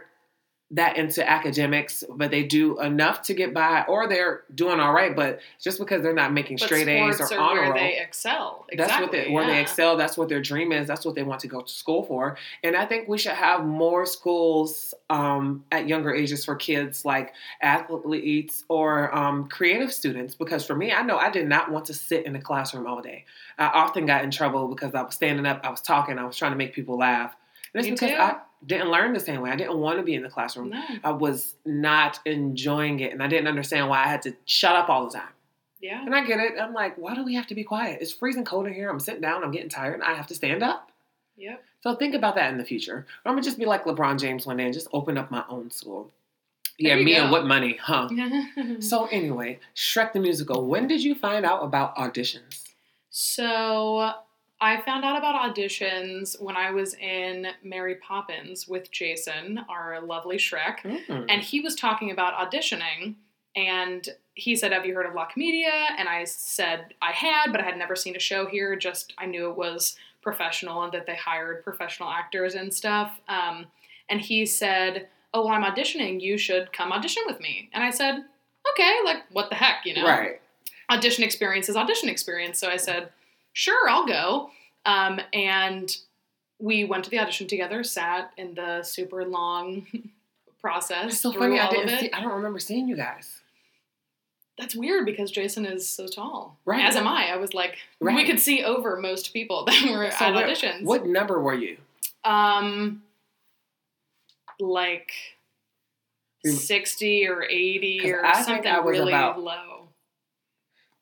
that 0.71 0.95
into 0.95 1.27
academics, 1.29 2.03
but 2.09 2.31
they 2.31 2.44
do 2.44 2.79
enough 2.79 3.21
to 3.23 3.33
get 3.33 3.53
by, 3.53 3.83
or 3.88 4.07
they're 4.07 4.44
doing 4.56 4.79
all 4.79 4.94
right. 4.94 5.15
But 5.15 5.41
just 5.59 5.79
because 5.79 6.01
they're 6.01 6.13
not 6.13 6.31
making 6.31 6.57
But 6.57 6.65
straight 6.65 6.88
A's 6.88 7.19
or 7.19 7.39
honor 7.39 7.63
roll, 7.63 7.73
they 7.73 8.00
excel. 8.00 8.65
Exactly. 8.69 8.75
that's 8.77 9.01
what 9.01 9.12
they, 9.12 9.31
where 9.31 9.45
they 9.45 9.59
excel. 9.59 9.97
That's 9.97 10.18
what 10.18 10.29
their 10.29 10.41
dream 10.41 10.71
is. 10.71 10.88
That's 10.88 11.06
what 11.06 11.15
they 11.15 11.23
want 11.23 11.41
to 11.41 11.47
go 11.47 11.62
to 11.62 11.71
school 11.71 12.03
for. 12.03 12.38
And 12.63 12.75
I 12.75 12.85
think 12.85 13.09
we 13.09 13.18
should 13.18 13.33
have 13.33 13.65
more 13.65 14.06
schools 14.06 14.94
um, 15.09 15.65
at 15.71 15.88
younger 15.88 16.13
ages 16.13 16.45
for 16.45 16.56
kids 16.56 17.03
like 17.03 17.33
athletes 17.62 18.63
or 18.69 19.13
um, 19.13 19.50
creative 19.50 19.91
students. 19.91 20.35
Because 20.35 20.65
for 20.65 20.75
me, 20.75 20.94
I 20.94 21.01
know 21.01 21.17
I 21.17 21.29
did 21.29 21.47
not 21.47 21.69
want 21.69 21.85
to 21.85 21.94
sit 21.94 22.25
in 22.25 22.31
the 22.31 22.39
classroom 22.39 22.88
all 22.88 23.01
day. 23.01 23.25
I 23.57 23.67
often 23.67 24.06
got 24.06 24.24
in 24.24 24.31
trouble 24.31 24.69
because 24.69 24.95
I 24.95 25.01
was 25.01 25.15
standing 25.15 25.45
up, 25.45 25.62
I 25.63 25.69
was 25.69 25.81
talking, 25.81 26.17
I 26.17 26.25
was 26.25 26.38
trying 26.38 26.53
to 26.53 26.57
make 26.57 26.74
people 26.74 26.97
laugh. 26.97 27.35
And 27.74 27.79
it's 27.79 27.88
Me 27.88 27.91
because 27.91 28.12
too. 28.12 28.15
I 28.15 28.38
didn't 28.66 28.90
learn 28.90 29.13
the 29.13 29.19
same 29.19 29.42
way. 29.42 29.50
I 29.50 29.56
didn't 29.56 29.78
want 29.78 29.98
to 29.98 30.04
be 30.04 30.13
in 30.13 30.24
the 30.24 30.30
classroom. 30.30 30.69
No. 30.69 30.84
I 31.04 31.12
was 31.12 31.56
not 31.66 32.19
enjoying 32.25 33.00
it, 33.00 33.12
and 33.12 33.22
I 33.24 33.28
didn't 33.28 33.48
understand 33.48 33.90
why 33.90 34.04
I 34.04 34.08
had 34.08 34.22
to 34.24 34.36
shut 34.46 34.75
up 34.75 34.90
all 34.90 35.06
the 35.08 35.18
time. 35.18 35.34
Yeah. 35.81 36.06
And 36.06 36.16
I 36.16 36.24
get 36.25 36.40
it. 36.40 36.54
I'm 36.62 36.74
like, 36.74 36.96
why 36.98 37.16
do 37.16 37.24
we 37.24 37.34
have 37.36 37.48
to 37.48 37.56
be 37.56 37.63
quiet? 37.63 38.00
It's 38.02 38.12
freezing 38.12 38.46
cold 38.46 38.68
in 38.68 38.74
here. 38.74 38.90
I'm 38.90 39.00
sitting 39.00 39.22
down. 39.22 39.44
I'm 39.44 39.52
getting 39.52 39.69
tired, 39.69 39.96
and 39.96 40.04
I 40.04 40.13
have 40.13 40.28
to 40.28 40.36
stand 40.36 40.62
up. 40.62 40.92
Yep. 41.38 41.63
So 41.81 41.96
think 41.96 42.13
about 42.13 42.36
that 42.36 42.52
in 42.52 42.58
the 42.60 42.66
future. 42.66 43.08
Or 43.25 43.30
I'm 43.30 43.34
gonna 43.34 43.42
just 43.42 43.58
be 43.58 43.66
like 43.66 43.86
LeBron 43.86 44.19
James 44.19 44.46
one 44.46 44.58
day 44.58 44.66
and 44.66 44.74
just 44.74 44.88
open 44.94 45.18
up 45.18 45.31
my 45.31 45.44
own 45.50 45.72
school. 45.72 46.12
Yeah, 46.78 46.96
me 46.96 47.16
go. 47.16 47.24
and 47.24 47.31
what 47.31 47.46
money, 47.46 47.78
huh? 47.81 48.10
So 48.80 49.06
anyway, 49.08 49.60
Shrek 49.75 50.13
the 50.13 50.19
musical. 50.19 50.68
When 50.68 50.88
did 50.88 51.04
you 51.04 51.16
find 51.16 51.46
out 51.46 51.63
about 51.63 51.96
auditions? 51.96 52.63
So 53.10 54.13
I 54.62 54.80
found 54.81 55.04
out 55.04 55.18
about 55.18 55.36
auditions 55.56 56.40
when 56.40 56.56
I 56.56 56.69
was 56.72 56.94
in 56.94 57.48
Mary 57.63 57.96
Poppins 57.96 58.68
with 58.68 58.92
Jason, 58.92 59.60
our 59.68 60.00
lovely 60.02 60.38
Shrek, 60.38 60.81
Mm. 60.81 61.25
and 61.30 61.42
he 61.42 61.60
was 61.62 61.75
talking 61.75 62.12
about 62.12 62.36
auditioning. 62.36 63.16
And 63.56 64.08
he 64.36 64.56
said, 64.56 64.72
Have 64.72 64.86
you 64.86 64.94
heard 64.94 65.08
of 65.08 65.13
La 65.16 65.25
Comedia? 65.25 65.88
And 65.98 66.08
I 66.08 66.24
said, 66.24 66.94
I 67.02 67.12
had, 67.12 67.52
but 67.52 67.60
I 67.60 67.63
had 67.66 67.78
never 67.78 67.96
seen 67.98 68.16
a 68.16 68.19
show 68.19 68.46
here. 68.46 68.75
Just 68.78 69.13
I 69.18 69.25
knew 69.25 69.50
it 69.50 69.58
was 69.58 69.98
professional 70.22 70.84
and 70.84 70.94
that 70.94 71.06
they 71.08 71.16
hired 71.16 71.63
professional 71.63 72.10
actors 72.10 72.54
and 72.56 72.74
stuff. 72.74 73.19
Um, 73.28 73.66
and 74.10 74.22
he 74.22 74.46
said, 74.46 75.08
Oh, 75.34 75.46
well, 75.46 75.54
I'm 75.54 75.63
auditioning. 75.63 76.22
You 76.22 76.38
should 76.38 76.72
come 76.72 76.92
audition 76.94 77.24
with 77.25 77.40
me. 77.42 77.69
And 77.74 77.84
I 77.84 77.90
said, 77.90 78.24
Okay, 78.74 78.94
like, 79.04 79.24
what 79.31 79.50
the 79.50 79.56
heck, 79.56 79.86
you 79.86 79.96
know? 79.96 80.06
Right. 80.06 80.40
audition 80.90 81.24
experience 81.24 81.68
is 81.68 81.75
audition 81.75 82.08
experience. 82.10 82.60
So 82.60 82.69
I 82.69 82.78
said, 82.78 83.10
sure, 83.53 83.89
I'll 83.89 84.07
go. 84.07 84.50
Um, 84.86 85.19
and 85.33 85.95
we 86.59 86.83
went 86.83 87.03
to 87.06 87.09
the 87.09 87.19
audition 87.19 87.48
together, 87.48 87.83
sat 87.83 88.31
in 88.38 88.53
the 88.56 88.83
super 88.83 89.25
long 89.25 89.86
process. 90.62 91.13
It's 91.13 91.21
so 91.21 91.31
funny. 91.33 91.59
I 91.59 91.69
didn't. 91.69 91.89
it. 91.89 92.00
See, 92.00 92.12
I 92.12 92.21
don't 92.21 92.33
remember 92.33 92.59
seeing 92.59 92.88
you 92.88 92.95
guys. 92.95 93.39
That's 94.57 94.75
weird 94.75 95.06
because 95.06 95.31
Jason 95.31 95.65
is 95.65 95.89
so 95.89 96.06
tall. 96.07 96.59
Right. 96.65 96.83
As 96.86 96.95
am 96.95 97.07
I. 97.07 97.30
I 97.31 97.38
was 97.38 97.53
like, 97.56 97.77
we 98.00 98.25
could 98.25 98.39
see 98.39 98.63
over 98.63 98.95
most 98.98 99.33
people 99.33 99.65
that 99.68 99.81
were 99.89 100.12
So 100.12 100.25
at 100.25 100.33
auditions. 100.36 100.83
What 100.83 101.06
number 101.07 101.39
were 101.42 101.56
you? 101.56 101.77
Um, 102.24 103.01
like 104.59 105.12
60 106.45 107.27
or 107.27 107.44
eighty 107.44 108.01
or 108.12 108.24
I 108.25 108.42
something 108.44 108.68
I 108.71 108.80
was 108.80 108.92
really 108.92 109.12
about- 109.13 109.39
low. 109.42 109.88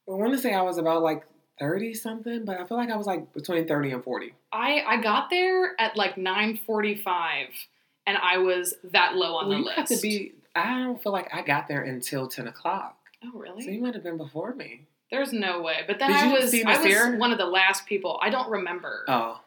I 0.08 0.12
want 0.14 0.32
to 0.34 0.40
say 0.40 0.54
I 0.54 0.62
was 0.64 0.78
about 0.78 1.04
like 1.04 1.24
thirty 1.60 1.94
something, 1.94 2.46
but 2.46 2.60
I 2.60 2.66
feel 2.66 2.78
like 2.78 2.90
I 2.90 2.96
was 2.98 3.08
like 3.08 3.34
between 3.34 3.68
thirty 3.68 3.92
and 3.92 4.04
forty. 4.04 4.34
I 4.52 4.84
I 4.88 4.98
got 5.02 5.30
there 5.30 5.80
at 5.80 5.96
like 5.98 6.16
9:45 6.16 7.48
and 8.08 8.18
I 8.18 8.38
was 8.38 8.74
that 8.92 9.16
low 9.16 9.36
on 9.36 9.48
Well, 9.50 9.58
the 9.58 9.60
you 9.60 9.66
list. 9.66 9.78
have 9.78 9.88
to 9.90 9.98
be. 10.02 10.34
I 10.56 10.80
don't 10.84 11.02
feel 11.02 11.12
like 11.12 11.30
I 11.34 11.42
got 11.42 11.68
there 11.68 11.82
until 11.82 12.28
ten 12.28 12.48
o'clock. 12.48 12.96
Oh, 13.24 13.38
really? 13.38 13.64
So 13.64 13.70
you 13.70 13.82
might 13.82 13.94
have 13.94 14.04
been 14.04 14.18
before 14.18 14.56
me. 14.56 14.82
There's 15.12 15.34
no 15.34 15.62
way. 15.62 15.82
But 15.88 16.00
then 16.00 16.10
Did 16.12 16.20
I 16.20 16.32
was 16.34 16.54
I 16.54 16.82
was 17.12 17.20
one 17.20 17.32
of 17.32 17.38
the 17.38 17.46
last 17.46 17.86
people. 17.86 18.20
I 18.22 18.30
don't 18.30 18.50
remember. 18.50 19.04
Oh, 19.08 19.40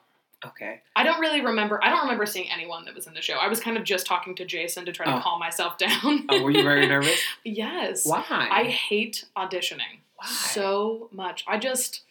okay. 0.45 0.81
I 0.97 1.05
don't 1.05 1.21
really 1.21 1.41
remember. 1.41 1.83
I 1.83 1.89
don't 1.91 2.03
remember 2.03 2.27
seeing 2.27 2.51
anyone 2.51 2.85
that 2.85 2.95
was 2.95 3.07
in 3.07 3.15
the 3.15 3.23
show. 3.23 3.35
I 3.35 3.49
was 3.49 3.61
kind 3.61 3.77
of 3.77 3.85
just 3.85 4.07
talking 4.07 4.35
to 4.37 4.45
Jason 4.45 4.85
to 4.87 4.93
try 4.93 5.07
to 5.07 5.17
Oh. 5.17 5.21
calm 5.21 5.39
myself 5.41 5.79
down. 5.79 6.27
Oh, 6.29 6.43
were 6.43 6.51
you 6.51 6.63
very 6.63 6.87
nervous? 6.87 7.19
yes. 7.45 8.05
Why? 8.07 8.25
I 8.29 8.65
hate 8.65 9.25
auditioning 9.37 10.01
Why? 10.23 10.29
so 10.29 11.09
much. 11.13 11.45
I 11.47 11.59
just 11.59 12.03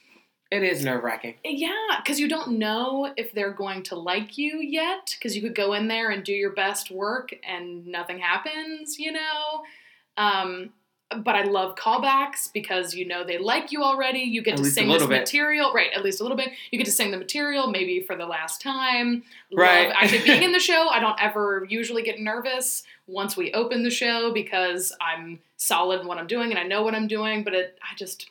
it 0.51 0.63
is 0.63 0.83
nerve 0.83 1.03
wracking. 1.03 1.35
Yeah, 1.45 1.71
because 2.03 2.19
you 2.19 2.27
don't 2.27 2.59
know 2.59 3.13
if 3.15 3.31
they're 3.31 3.53
going 3.53 3.83
to 3.83 3.95
like 3.95 4.38
you 4.38 4.59
yet. 4.59 5.15
Because 5.17 5.33
you 5.36 5.41
could 5.41 5.55
go 5.55 5.74
in 5.74 5.88
there 5.88 6.09
and 6.09 6.25
do 6.25 6.33
your 6.33 6.51
best 6.51 6.91
work 6.91 7.33
and 7.47 7.88
nothing 7.88 8.19
happens, 8.19 9.00
you 9.00 9.13
know. 9.13 9.63
Um, 10.17 10.71
but 11.18 11.36
I 11.36 11.44
love 11.44 11.75
callbacks 11.75 12.51
because 12.51 12.96
you 12.96 13.06
know 13.08 13.24
they 13.24 13.38
like 13.38 13.72
you 13.72 13.84
already. 13.84 14.20
You 14.20 14.41
get 14.41 14.53
At 14.53 14.63
to 14.63 14.65
sing 14.65 14.88
this 14.88 15.06
bit. 15.06 15.10
material, 15.10 15.74
right? 15.74 15.91
At 15.94 16.03
least 16.03 16.20
a 16.20 16.24
little 16.24 16.38
bit. 16.38 16.50
You 16.72 16.77
get 16.77 16.86
to 16.86 16.91
sing 16.91 17.12
the 17.12 17.18
material, 17.18 17.68
maybe 17.68 18.01
for 18.01 18.15
the 18.15 18.25
last 18.25 18.62
time. 18.62 19.24
Right. 19.53 19.88
Love 19.88 19.96
actually 20.00 20.24
being 20.24 20.44
in 20.44 20.51
the 20.51 20.60
show. 20.72 20.88
I 20.89 21.00
don't 21.00 21.20
ever 21.22 21.65
usually 21.70 22.03
get 22.03 22.20
nervous 22.20 22.84
once 23.08 23.36
we 23.36 23.51
open 23.53 23.84
the 23.84 23.89
show 23.89 24.32
because 24.32 24.94
I'm 25.01 25.39
solid 25.58 26.01
in 26.01 26.08
what 26.08 26.18
I'm 26.18 26.27
doing 26.27 26.51
and 26.51 26.60
I 26.60 26.63
know 26.63 26.84
what 26.84 26.96
I'm 26.96 27.08
doing. 27.08 27.44
But 27.44 27.53
it, 27.53 27.80
I 27.82 27.96
just, 27.96 28.30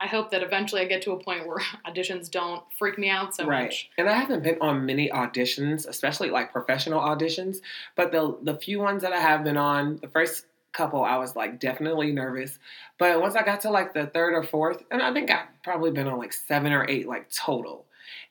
I 0.00 0.06
hope 0.06 0.30
that 0.30 0.42
eventually 0.42 0.82
I 0.82 0.84
get 0.84 1.02
to 1.02 1.12
a 1.12 1.22
point 1.22 1.46
where 1.46 1.58
auditions 1.86 2.30
don't 2.30 2.62
freak 2.78 2.98
me 2.98 3.08
out 3.08 3.34
so 3.34 3.46
right. 3.46 3.64
much. 3.64 3.90
And 3.96 4.08
I 4.08 4.16
haven't 4.16 4.42
been 4.42 4.58
on 4.60 4.84
many 4.84 5.08
auditions, 5.08 5.86
especially 5.86 6.30
like 6.30 6.52
professional 6.52 7.00
auditions. 7.00 7.58
But 7.96 8.12
the 8.12 8.36
the 8.42 8.56
few 8.56 8.80
ones 8.80 9.02
that 9.02 9.12
I 9.12 9.20
have 9.20 9.44
been 9.44 9.56
on, 9.56 9.98
the 10.02 10.08
first 10.08 10.44
couple, 10.78 11.04
I 11.04 11.16
was 11.16 11.36
like 11.36 11.60
definitely 11.60 12.12
nervous. 12.12 12.58
But 12.98 13.20
once 13.20 13.34
I 13.36 13.42
got 13.42 13.60
to 13.62 13.70
like 13.70 13.92
the 13.92 14.06
third 14.06 14.32
or 14.32 14.42
fourth, 14.42 14.82
and 14.90 15.02
I 15.02 15.12
think 15.12 15.30
I've 15.30 15.48
probably 15.62 15.90
been 15.90 16.06
on 16.06 16.16
like 16.18 16.32
seven 16.32 16.72
or 16.72 16.88
eight 16.88 17.06
like 17.06 17.28
total, 17.30 17.84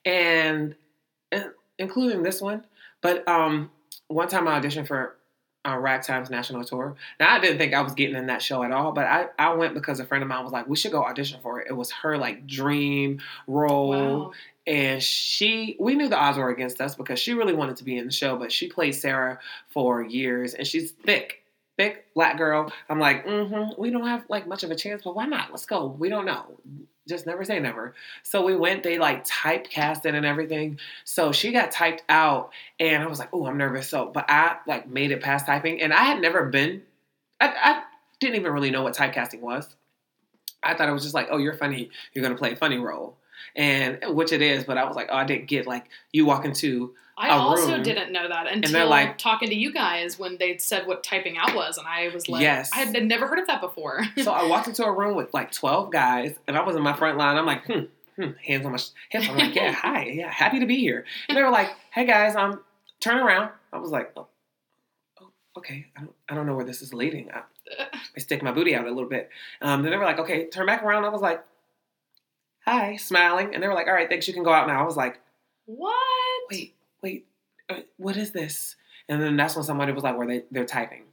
and, 0.05 0.73
and 1.31 1.51
including 1.77 2.23
this 2.23 2.41
one. 2.41 2.65
But 3.01 3.27
um, 3.27 3.69
one 4.07 4.27
time 4.27 4.47
I 4.47 4.59
auditioned 4.59 4.87
for 4.87 5.17
uh, 5.65 5.77
Ragtime's 5.77 6.29
national 6.29 6.63
tour. 6.63 6.95
Now 7.19 7.35
I 7.35 7.39
didn't 7.39 7.57
think 7.57 7.73
I 7.73 7.81
was 7.81 7.93
getting 7.93 8.15
in 8.15 8.27
that 8.27 8.41
show 8.41 8.63
at 8.63 8.71
all, 8.71 8.93
but 8.93 9.05
I, 9.05 9.27
I 9.37 9.53
went 9.53 9.73
because 9.73 9.99
a 9.99 10.05
friend 10.05 10.23
of 10.23 10.29
mine 10.29 10.43
was 10.43 10.53
like, 10.53 10.67
"We 10.67 10.77
should 10.77 10.93
go 10.93 11.03
audition 11.03 11.39
for 11.41 11.59
it." 11.59 11.67
It 11.69 11.73
was 11.73 11.91
her 11.91 12.17
like 12.17 12.47
dream 12.47 13.19
role 13.47 13.89
Wow. 13.89 14.31
and 14.65 15.03
she 15.03 15.75
we 15.79 15.95
knew 15.95 16.07
the 16.09 16.17
odds 16.17 16.37
were 16.37 16.49
against 16.49 16.79
us 16.81 16.95
because 16.95 17.19
she 17.19 17.33
really 17.33 17.53
wanted 17.53 17.75
to 17.77 17.83
be 17.83 17.97
in 17.97 18.05
the 18.05 18.11
show 18.11 18.35
but 18.37 18.51
she 18.51 18.67
played 18.67 18.93
sarah 18.93 19.39
for 19.69 20.03
years 20.03 20.53
and 20.53 20.65
she's 20.67 20.91
thick 20.91 21.43
thick 21.77 22.05
black 22.13 22.37
girl. 22.37 22.71
I'm 22.89 22.99
like 22.99 23.25
mm-hmm 23.25 23.79
we 23.79 23.91
don't 23.91 24.07
have 24.07 24.25
like 24.29 24.47
much 24.47 24.63
of 24.63 24.71
a 24.71 24.75
chance 24.75 25.03
but 25.03 25.15
why 25.15 25.25
not? 25.25 25.51
Let's 25.51 25.65
go. 25.65 25.85
We 25.87 26.09
don't 26.09 26.25
know. 26.25 26.59
Just 27.07 27.25
never 27.25 27.45
say 27.45 27.59
never. 27.59 27.93
So 28.23 28.43
we 28.43 28.55
went 28.55 28.83
they 28.83 28.97
like 28.97 29.25
typecast 29.25 30.05
it 30.05 30.15
and 30.15 30.25
everything. 30.25 30.79
So 31.05 31.31
she 31.31 31.51
got 31.51 31.71
typed 31.71 32.03
out 32.09 32.51
and 32.79 33.03
i 33.03 33.07
was 33.07 33.19
like 33.19 33.29
oh 33.31 33.45
i'm 33.45 33.57
nervous. 33.57 33.87
So 33.87 34.07
but 34.13 34.25
i 34.29 34.57
like 34.67 34.89
made 34.89 35.11
it 35.11 35.21
past 35.21 35.45
typing 35.45 35.81
and 35.81 35.93
i 35.93 36.03
had 36.03 36.21
never 36.21 36.45
been 36.45 36.81
I, 37.39 37.47
I 37.47 37.83
didn't 38.19 38.37
even 38.37 38.51
really 38.51 38.71
know 38.71 38.81
what 38.81 38.95
typecasting 38.95 39.41
was. 39.41 39.75
I 40.63 40.73
thought 40.73 40.89
it 40.89 40.93
was 40.93 41.03
just 41.03 41.15
like 41.15 41.27
oh 41.31 41.37
you're 41.37 41.53
funny. 41.53 41.91
You're 42.13 42.23
gonna 42.23 42.35
play 42.35 42.53
a 42.53 42.57
funny 42.57 42.77
role. 42.77 43.17
And 43.55 43.99
which 44.15 44.31
it 44.31 44.41
is. 44.41 44.63
But 44.63 44.77
I 44.77 44.83
was 44.85 44.95
like, 44.95 45.09
oh, 45.11 45.15
I 45.15 45.23
didn't 45.23 45.47
get 45.47 45.67
like 45.67 45.85
you 46.11 46.25
walk 46.25 46.45
into 46.45 46.93
I 47.17 47.29
also 47.29 47.73
room, 47.73 47.83
didn't 47.83 48.11
know 48.11 48.27
that 48.27 48.45
until 48.47 48.87
like- 48.87 49.17
talking 49.17 49.49
to 49.49 49.55
you 49.55 49.73
guys 49.73 50.19
when 50.19 50.37
they 50.37 50.57
said 50.59 50.85
what 50.85 51.03
typing 51.03 51.35
out 51.37 51.55
was, 51.55 51.77
and 51.79 51.87
I 51.87 52.09
was 52.09 52.29
like, 52.29 52.43
Yes. 52.43 52.69
I 52.71 52.77
had 52.77 53.05
never 53.05 53.25
heard 53.25 53.39
of 53.39 53.47
that 53.47 53.59
before. 53.59 54.03
so 54.21 54.31
I 54.31 54.47
walked 54.47 54.67
into 54.67 54.83
a 54.83 54.91
room 54.91 55.15
with 55.15 55.33
like 55.33 55.51
12 55.51 55.91
guys, 55.91 56.35
and 56.47 56.55
I 56.55 56.61
was 56.61 56.75
in 56.75 56.83
my 56.83 56.93
front 56.93 57.17
line. 57.17 57.35
I'm 57.35 57.45
like, 57.47 57.65
hmm, 57.65 57.85
hmm, 58.15 58.31
hands 58.45 58.65
on 58.67 58.71
my 58.71 58.77
sh- 58.77 58.89
hips. 59.09 59.27
I'm 59.29 59.37
like, 59.37 59.55
yeah, 59.55 59.71
hi, 59.75 60.05
yeah, 60.05 60.31
happy 60.31 60.59
to 60.59 60.67
be 60.67 60.77
here. 60.77 61.05
And 61.27 61.35
they 61.35 61.41
were 61.41 61.49
like, 61.49 61.71
hey 61.91 62.05
guys, 62.05 62.35
um, 62.35 62.61
turn 62.99 63.17
around. 63.17 63.49
I 63.73 63.79
was 63.79 63.89
like, 63.89 64.11
oh, 64.15 64.27
oh 65.19 65.31
okay, 65.57 65.87
I 65.97 66.01
don't, 66.01 66.15
I 66.29 66.35
don't 66.35 66.45
know 66.45 66.55
where 66.55 66.65
this 66.65 66.83
is 66.83 66.93
leading. 66.93 67.31
I, 67.31 67.41
I 68.15 68.19
stick 68.19 68.43
my 68.43 68.51
booty 68.51 68.75
out 68.75 68.85
a 68.85 68.91
little 68.91 69.09
bit. 69.09 69.31
Um, 69.59 69.81
then 69.81 69.91
they 69.91 69.97
were 69.97 70.05
like, 70.05 70.19
okay, 70.19 70.49
turn 70.49 70.67
back 70.67 70.83
around. 70.83 71.03
I 71.03 71.09
was 71.09 71.21
like, 71.21 71.43
hi, 72.63 72.95
smiling, 72.97 73.55
and 73.55 73.63
they 73.63 73.67
were 73.67 73.73
like, 73.73 73.87
all 73.87 73.93
right, 73.93 74.07
thanks, 74.07 74.27
you 74.27 74.35
can 74.35 74.43
go 74.43 74.53
out 74.53 74.67
now. 74.67 74.81
I 74.81 74.85
was 74.85 74.97
like, 74.97 75.19
what? 75.65 75.95
wait, 76.49 76.75
wait, 77.01 77.27
uh, 77.69 77.81
what 77.97 78.17
is 78.17 78.31
this? 78.31 78.75
And 79.09 79.21
then 79.21 79.37
that's 79.37 79.55
when 79.55 79.63
somebody 79.63 79.91
was 79.91 80.03
like, 80.03 80.17
where 80.17 80.27
they 80.27 80.43
they're 80.51 80.65
typing. 80.65 81.03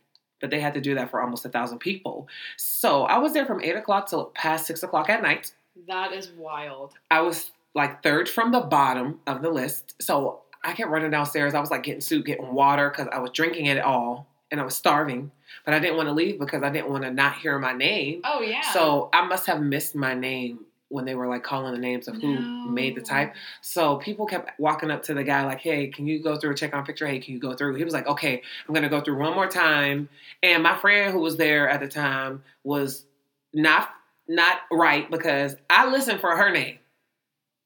But 0.40 0.50
they 0.50 0.60
had 0.60 0.74
to 0.74 0.80
do 0.80 0.94
that 0.96 1.10
for 1.10 1.22
almost 1.22 1.44
a 1.44 1.48
thousand 1.48 1.78
people. 1.78 2.28
So 2.56 3.04
I 3.04 3.18
was 3.18 3.32
there 3.32 3.46
from 3.46 3.62
eight 3.62 3.76
o'clock 3.76 4.08
till 4.08 4.26
past 4.26 4.66
six 4.66 4.82
o'clock 4.82 5.08
at 5.08 5.22
night. 5.22 5.54
That 5.86 6.12
is 6.12 6.30
wild. 6.30 6.92
I 7.10 7.22
was 7.22 7.52
like 7.74 8.02
third 8.02 8.28
from 8.28 8.52
the 8.52 8.60
bottom 8.60 9.20
of 9.26 9.42
the 9.42 9.50
list. 9.50 9.94
So 10.00 10.42
I 10.62 10.72
kept 10.72 10.90
running 10.90 11.10
downstairs. 11.10 11.54
I 11.54 11.60
was 11.60 11.70
like 11.70 11.82
getting 11.82 12.00
soup, 12.00 12.26
getting 12.26 12.54
water 12.54 12.90
because 12.90 13.08
I 13.12 13.18
was 13.18 13.30
drinking 13.30 13.66
it 13.66 13.78
all 13.78 14.26
and 14.50 14.60
I 14.60 14.64
was 14.64 14.76
starving. 14.76 15.30
But 15.64 15.74
I 15.74 15.78
didn't 15.78 15.96
want 15.96 16.08
to 16.08 16.12
leave 16.12 16.38
because 16.38 16.62
I 16.62 16.70
didn't 16.70 16.90
want 16.90 17.04
to 17.04 17.10
not 17.10 17.36
hear 17.36 17.58
my 17.58 17.72
name. 17.72 18.22
Oh 18.24 18.40
yeah. 18.40 18.72
So 18.72 19.08
I 19.12 19.26
must 19.26 19.46
have 19.46 19.60
missed 19.60 19.94
my 19.94 20.14
name 20.14 20.60
when 20.94 21.04
they 21.04 21.16
were 21.16 21.26
like 21.26 21.42
calling 21.42 21.72
the 21.72 21.78
names 21.80 22.06
of 22.06 22.14
who 22.14 22.38
made 22.64 22.94
the 22.94 23.00
type. 23.00 23.34
So 23.62 23.96
people 23.96 24.26
kept 24.26 24.58
walking 24.60 24.92
up 24.92 25.02
to 25.04 25.14
the 25.14 25.24
guy 25.24 25.44
like, 25.44 25.60
"Hey, 25.60 25.88
can 25.88 26.06
you 26.06 26.22
go 26.22 26.36
through 26.36 26.52
a 26.52 26.54
check 26.54 26.72
on 26.72 26.86
picture? 26.86 27.04
Hey, 27.04 27.18
can 27.18 27.34
you 27.34 27.40
go 27.40 27.52
through?" 27.54 27.74
He 27.74 27.82
was 27.82 27.92
like, 27.92 28.06
"Okay, 28.06 28.40
I'm 28.68 28.74
gonna 28.74 28.88
go 28.88 29.00
through 29.00 29.18
one 29.18 29.34
more 29.34 29.48
time." 29.48 30.08
And 30.42 30.62
my 30.62 30.76
friend 30.76 31.12
who 31.12 31.18
was 31.18 31.36
there 31.36 31.68
at 31.68 31.80
the 31.80 31.88
time 31.88 32.44
was 32.62 33.06
not 33.52 33.90
not 34.28 34.60
right 34.70 35.10
because 35.10 35.56
I 35.68 35.90
listened 35.90 36.20
for 36.20 36.36
her 36.36 36.50
name. 36.50 36.78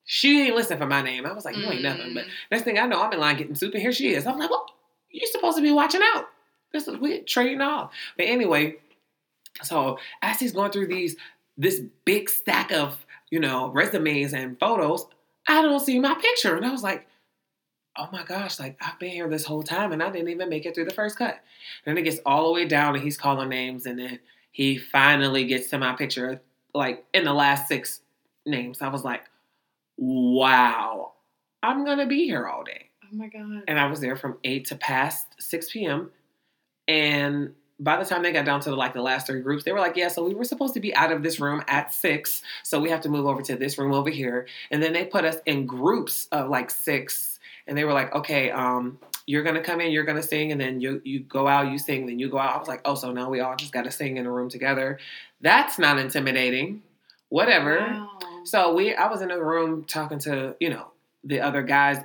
She 0.04 0.42
ain't 0.46 0.56
listen 0.56 0.78
for 0.78 0.86
my 0.86 1.02
name. 1.02 1.26
I 1.26 1.32
was 1.32 1.44
like, 1.44 1.54
"You 1.56 1.70
ain't 1.70 1.82
nothing." 1.82 2.14
But 2.14 2.24
Mm. 2.24 2.30
next 2.50 2.62
thing 2.64 2.78
I 2.78 2.86
know, 2.86 3.02
I'm 3.02 3.12
in 3.12 3.20
line 3.20 3.36
getting 3.36 3.54
soup, 3.54 3.74
and 3.74 3.82
here 3.82 3.92
she 3.92 4.14
is. 4.14 4.26
I'm 4.26 4.38
like, 4.38 4.50
"What? 4.50 4.70
You 5.10 5.26
supposed 5.26 5.58
to 5.58 5.62
be 5.62 5.70
watching 5.70 6.00
out? 6.14 6.28
This 6.72 6.88
is 6.88 6.96
we 6.96 7.20
trading 7.20 7.60
off." 7.60 7.92
But 8.16 8.24
anyway, 8.24 8.76
so 9.62 9.98
as 10.22 10.40
he's 10.40 10.52
going 10.52 10.72
through 10.72 10.86
these 10.86 11.14
this 11.58 11.80
big 12.04 12.30
stack 12.30 12.70
of 12.72 13.04
you 13.30 13.40
know 13.40 13.70
resumes 13.70 14.32
and 14.34 14.58
photos, 14.58 15.06
I 15.46 15.62
don't 15.62 15.80
see 15.80 15.98
my 15.98 16.14
picture, 16.14 16.56
and 16.56 16.64
I 16.66 16.70
was 16.70 16.82
like, 16.82 17.06
"Oh 17.96 18.08
my 18.12 18.24
gosh!" 18.24 18.58
Like 18.58 18.76
I've 18.80 18.98
been 18.98 19.10
here 19.10 19.28
this 19.28 19.44
whole 19.44 19.62
time, 19.62 19.92
and 19.92 20.02
I 20.02 20.10
didn't 20.10 20.28
even 20.28 20.48
make 20.48 20.66
it 20.66 20.74
through 20.74 20.86
the 20.86 20.94
first 20.94 21.16
cut. 21.18 21.34
And 21.84 21.96
then 21.96 21.98
it 21.98 22.02
gets 22.08 22.20
all 22.26 22.46
the 22.46 22.52
way 22.52 22.64
down, 22.66 22.94
and 22.94 23.02
he's 23.04 23.16
calling 23.18 23.48
names, 23.48 23.86
and 23.86 23.98
then 23.98 24.18
he 24.52 24.78
finally 24.78 25.44
gets 25.44 25.70
to 25.70 25.78
my 25.78 25.94
picture, 25.94 26.40
like 26.74 27.04
in 27.14 27.24
the 27.24 27.32
last 27.34 27.68
six 27.68 28.00
names. 28.46 28.82
I 28.82 28.88
was 28.88 29.04
like, 29.04 29.24
"Wow, 29.96 31.12
I'm 31.62 31.84
gonna 31.84 32.06
be 32.06 32.24
here 32.24 32.46
all 32.46 32.64
day." 32.64 32.84
oh 33.10 33.16
my 33.16 33.28
god. 33.28 33.62
and 33.66 33.78
I 33.78 33.86
was 33.86 34.00
there 34.00 34.16
from 34.16 34.38
eight 34.44 34.66
to 34.66 34.76
past 34.76 35.26
six 35.38 35.70
p.m. 35.70 36.10
And 36.86 37.54
by 37.80 37.96
the 37.96 38.04
time 38.04 38.22
they 38.22 38.32
got 38.32 38.44
down 38.44 38.60
to 38.60 38.70
the, 38.70 38.76
like 38.76 38.92
the 38.92 39.02
last 39.02 39.26
three 39.26 39.40
groups, 39.40 39.64
they 39.64 39.72
were 39.72 39.78
like, 39.78 39.96
"Yeah, 39.96 40.08
so 40.08 40.24
we 40.24 40.34
were 40.34 40.44
supposed 40.44 40.74
to 40.74 40.80
be 40.80 40.94
out 40.94 41.12
of 41.12 41.22
this 41.22 41.40
room 41.40 41.62
at 41.68 41.94
six, 41.94 42.42
so 42.62 42.80
we 42.80 42.90
have 42.90 43.00
to 43.02 43.08
move 43.08 43.26
over 43.26 43.42
to 43.42 43.56
this 43.56 43.78
room 43.78 43.92
over 43.92 44.10
here." 44.10 44.46
And 44.70 44.82
then 44.82 44.92
they 44.92 45.04
put 45.04 45.24
us 45.24 45.36
in 45.46 45.66
groups 45.66 46.28
of 46.32 46.48
like 46.48 46.70
six, 46.70 47.38
and 47.66 47.76
they 47.78 47.84
were 47.84 47.92
like, 47.92 48.14
"Okay, 48.14 48.50
um, 48.50 48.98
you're 49.26 49.42
gonna 49.42 49.62
come 49.62 49.80
in, 49.80 49.92
you're 49.92 50.04
gonna 50.04 50.22
sing, 50.22 50.52
and 50.52 50.60
then 50.60 50.80
you 50.80 51.00
you 51.04 51.20
go 51.20 51.46
out, 51.46 51.70
you 51.70 51.78
sing, 51.78 52.06
then 52.06 52.18
you 52.18 52.28
go 52.28 52.38
out." 52.38 52.56
I 52.56 52.58
was 52.58 52.68
like, 52.68 52.80
"Oh, 52.84 52.94
so 52.94 53.12
now 53.12 53.30
we 53.30 53.40
all 53.40 53.54
just 53.56 53.72
got 53.72 53.84
to 53.84 53.90
sing 53.90 54.16
in 54.16 54.26
a 54.26 54.30
room 54.30 54.48
together? 54.48 54.98
That's 55.40 55.78
not 55.78 55.98
intimidating. 55.98 56.82
Whatever." 57.28 57.78
Wow. 57.78 58.18
So 58.44 58.74
we, 58.74 58.94
I 58.94 59.08
was 59.08 59.20
in 59.20 59.30
a 59.30 59.38
room 59.42 59.84
talking 59.84 60.18
to 60.20 60.56
you 60.58 60.70
know 60.70 60.88
the 61.24 61.40
other 61.40 61.62
guys 61.62 61.98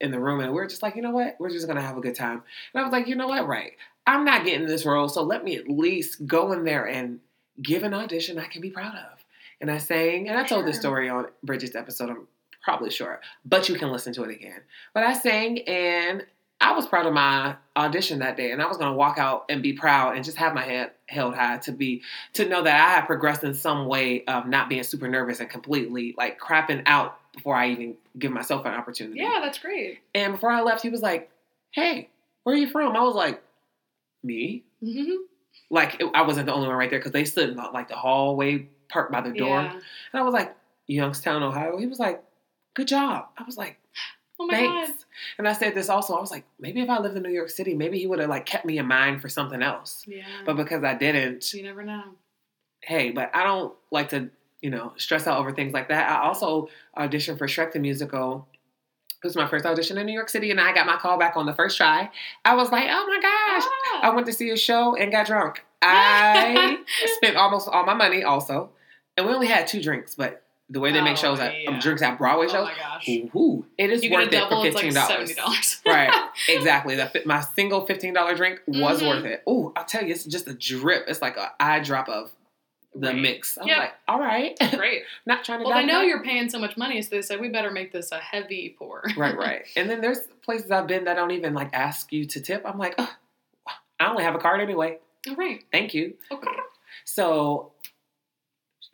in 0.00 0.10
the 0.10 0.20
room, 0.20 0.40
and 0.40 0.52
we 0.52 0.60
are 0.60 0.66
just 0.66 0.82
like, 0.82 0.94
you 0.94 1.02
know 1.02 1.10
what, 1.10 1.36
we're 1.38 1.50
just 1.50 1.66
gonna 1.66 1.80
have 1.80 1.96
a 1.96 2.00
good 2.00 2.14
time. 2.14 2.42
And 2.74 2.80
I 2.80 2.82
was 2.82 2.92
like, 2.92 3.06
you 3.06 3.16
know 3.16 3.28
what, 3.28 3.46
right? 3.46 3.72
I'm 4.06 4.24
not 4.24 4.44
getting 4.44 4.66
this 4.66 4.86
role, 4.86 5.08
so 5.08 5.22
let 5.22 5.44
me 5.44 5.56
at 5.56 5.68
least 5.68 6.26
go 6.26 6.52
in 6.52 6.64
there 6.64 6.86
and 6.86 7.20
give 7.62 7.82
an 7.82 7.94
audition 7.94 8.38
I 8.38 8.46
can 8.46 8.60
be 8.60 8.70
proud 8.70 8.94
of. 8.94 9.24
And 9.60 9.70
I 9.70 9.78
sang, 9.78 10.28
and 10.28 10.38
I 10.38 10.44
told 10.44 10.66
this 10.66 10.78
story 10.78 11.08
on 11.08 11.26
Bridget's 11.42 11.74
episode. 11.74 12.10
I'm 12.10 12.28
probably 12.62 12.90
sure, 12.90 13.20
but 13.44 13.68
you 13.68 13.76
can 13.76 13.90
listen 13.90 14.12
to 14.14 14.24
it 14.24 14.30
again. 14.30 14.60
But 14.92 15.02
I 15.02 15.14
sang, 15.14 15.60
and 15.60 16.24
I 16.60 16.72
was 16.72 16.86
proud 16.86 17.06
of 17.06 17.12
my 17.12 17.56
audition 17.76 18.20
that 18.20 18.36
day, 18.36 18.50
and 18.50 18.62
I 18.62 18.66
was 18.66 18.76
gonna 18.76 18.94
walk 18.94 19.18
out 19.18 19.46
and 19.48 19.62
be 19.62 19.72
proud 19.72 20.16
and 20.16 20.24
just 20.24 20.36
have 20.36 20.54
my 20.54 20.62
head 20.62 20.92
held 21.06 21.34
high 21.34 21.58
to 21.58 21.72
be 21.72 22.02
to 22.34 22.48
know 22.48 22.62
that 22.62 22.74
I 22.74 22.94
had 22.94 23.06
progressed 23.06 23.44
in 23.44 23.54
some 23.54 23.86
way 23.86 24.24
of 24.24 24.46
not 24.46 24.68
being 24.68 24.82
super 24.82 25.08
nervous 25.08 25.40
and 25.40 25.50
completely 25.50 26.14
like 26.16 26.38
crapping 26.38 26.82
out 26.86 27.18
before 27.32 27.54
I 27.54 27.70
even 27.70 27.96
give 28.18 28.32
myself 28.32 28.64
an 28.64 28.72
opportunity. 28.72 29.20
Yeah, 29.20 29.40
that's 29.42 29.58
great. 29.58 30.00
And 30.14 30.32
before 30.32 30.50
I 30.50 30.62
left, 30.62 30.82
he 30.82 30.88
was 30.88 31.02
like, 31.02 31.30
"Hey, 31.72 32.08
where 32.42 32.54
are 32.54 32.58
you 32.58 32.68
from?" 32.68 32.96
I 32.96 33.02
was 33.02 33.14
like, 33.14 33.42
"Me." 34.26 34.64
hmm 34.80 35.12
Like 35.70 36.00
it- 36.00 36.10
I 36.14 36.22
wasn't 36.22 36.46
the 36.46 36.52
only 36.54 36.68
one 36.68 36.76
right 36.76 36.90
there 36.90 36.98
because 36.98 37.12
they 37.12 37.24
stood 37.24 37.50
in 37.50 37.56
the, 37.56 37.62
like 37.72 37.88
the 37.88 37.96
hallway, 37.96 38.68
parked 38.88 39.10
by 39.12 39.20
the 39.20 39.32
door, 39.32 39.62
Yeah. 39.62 39.72
and 39.72 40.20
I 40.20 40.22
was 40.22 40.34
like, 40.34 40.54
"Youngstown, 40.86 41.42
Ohio." 41.42 41.76
He 41.78 41.86
was 41.86 41.98
like, 41.98 42.22
"Good 42.74 42.88
job." 42.88 43.28
I 43.38 43.42
was 43.44 43.56
like, 43.56 43.78
Oh 44.38 44.46
my 44.46 44.54
"Thanks." 44.54 44.90
god. 44.90 44.96
And 45.38 45.48
I 45.48 45.54
said 45.54 45.74
this 45.74 45.88
also. 45.88 46.14
I 46.14 46.20
was 46.20 46.30
like, 46.30 46.44
maybe 46.60 46.80
if 46.82 46.90
I 46.90 46.98
lived 46.98 47.16
in 47.16 47.22
New 47.22 47.30
York 47.30 47.48
City, 47.48 47.74
maybe 47.74 47.98
he 47.98 48.06
would 48.06 48.18
have 48.18 48.28
like 48.28 48.44
kept 48.44 48.66
me 48.66 48.76
in 48.78 48.86
mind 48.86 49.22
for 49.22 49.28
something 49.30 49.62
else. 49.62 50.04
Yeah. 50.06 50.24
But 50.44 50.56
because 50.58 50.84
I 50.84 50.94
didn't, 50.94 51.54
you 51.54 51.62
never 51.62 51.82
know. 51.82 52.02
hey, 52.82 53.10
but 53.12 53.34
I 53.34 53.42
don't 53.44 53.74
like 53.90 54.10
to, 54.10 54.28
you 54.60 54.68
know, 54.70 54.92
stress 54.98 55.26
out 55.26 55.38
over 55.38 55.52
things 55.52 55.72
like 55.72 55.88
that. 55.88 56.10
I 56.10 56.26
also 56.26 56.68
auditioned 56.96 57.38
for 57.38 57.46
Shrek 57.46 57.72
the 57.72 57.78
Musical. 57.78 58.46
It 59.22 59.26
was 59.26 59.34
my 59.36 59.46
first 59.48 59.64
audition 59.66 59.98
in 59.98 60.06
New 60.06 60.12
York 60.12 60.28
City, 60.28 60.50
and 60.50 60.60
I 60.60 60.72
got 60.72 60.86
my 60.86 60.96
call 60.96 61.18
back 61.18 61.36
on 61.36 61.46
the 61.46 61.54
first 61.54 61.76
try. 61.76 62.10
I 62.44 62.54
was 62.54 62.70
like, 62.70 62.86
oh 62.90 63.06
my 63.06 63.16
gosh. 63.20 64.02
I 64.04 64.08
Ah. 64.08 64.14
went 64.14 64.26
to 64.26 64.32
see 64.32 64.50
a 64.50 64.56
show 64.56 64.94
and 64.94 65.10
got 65.10 65.26
drunk. 65.26 65.64
I 65.82 66.78
spent 67.16 67.36
almost 67.36 67.68
all 67.68 67.84
my 67.84 67.94
money 67.94 68.22
also. 68.22 68.70
And 69.16 69.26
we 69.26 69.32
only 69.32 69.46
had 69.46 69.66
two 69.66 69.82
drinks, 69.82 70.14
but 70.14 70.42
the 70.68 70.80
way 70.80 70.92
they 70.92 71.00
make 71.00 71.12
Oh, 71.12 71.20
shows 71.20 71.40
at 71.40 71.54
um, 71.68 71.78
drinks 71.78 72.02
at 72.02 72.18
Broadway 72.18 72.46
Oh 72.46 72.52
shows, 72.52 72.68
my 72.68 72.74
gosh. 72.76 73.08
ooh, 73.08 73.64
it 73.78 73.90
is 73.90 74.04
You 74.04 74.10
worth 74.10 74.28
it 74.28 74.30
double, 74.32 74.62
for 74.62 74.70
fifteen 74.70 74.92
dollars. 74.92 75.34
dollars. 75.34 75.80
right, 75.86 76.12
exactly. 76.48 76.96
The, 76.96 77.22
my 77.24 77.40
single 77.40 77.86
fifteen 77.86 78.12
dollar 78.14 78.34
drink 78.34 78.60
was 78.66 79.00
Mhm. 79.00 79.08
worth 79.08 79.24
it. 79.24 79.42
Ooh, 79.48 79.72
I'll 79.76 79.84
tell 79.84 80.02
you, 80.04 80.12
it's 80.12 80.24
just 80.24 80.46
a 80.48 80.54
drip. 80.54 81.04
It's 81.08 81.22
like 81.22 81.36
an 81.38 81.46
eye 81.60 81.80
drop 81.80 82.08
of 82.08 82.30
the 83.00 83.08
Right. 83.08 83.16
mix. 83.16 83.58
I'm 83.58 83.68
Yep. 83.68 83.78
like, 83.78 83.92
all 84.08 84.18
right, 84.20 84.56
Great. 84.76 85.02
not 85.26 85.44
trying 85.44 85.60
to. 85.60 85.64
Well, 85.66 85.74
they 85.74 85.82
dive 85.86 85.88
know 85.92 86.02
you're 86.02 86.22
paying 86.22 86.48
so 86.48 86.58
much 86.58 86.76
money, 86.76 87.00
so 87.02 87.10
they 87.16 87.22
said 87.22 87.40
we 87.40 87.48
better 87.48 87.70
make 87.70 87.92
this 87.92 88.10
a 88.12 88.18
heavy 88.18 88.74
pour. 88.78 89.02
right, 89.16 89.36
right. 89.36 89.62
And 89.76 89.88
then 89.90 90.00
there's 90.00 90.20
places 90.42 90.70
I've 90.70 90.86
been 90.86 91.04
that 91.04 91.14
don't 91.14 91.30
even 91.32 91.54
like 91.54 91.70
ask 91.72 92.12
you 92.12 92.24
to 92.26 92.40
tip. 92.40 92.62
I'm 92.64 92.78
like, 92.78 92.94
"Ugh, 92.98 93.08
I 94.00 94.10
only 94.10 94.22
have 94.24 94.34
a 94.34 94.38
card 94.38 94.60
anyway. 94.60 94.98
All 95.28 95.34
right. 95.34 95.62
Thank 95.72 95.92
you. 95.94 96.14
Okay. 96.30 96.50
So, 97.04 97.72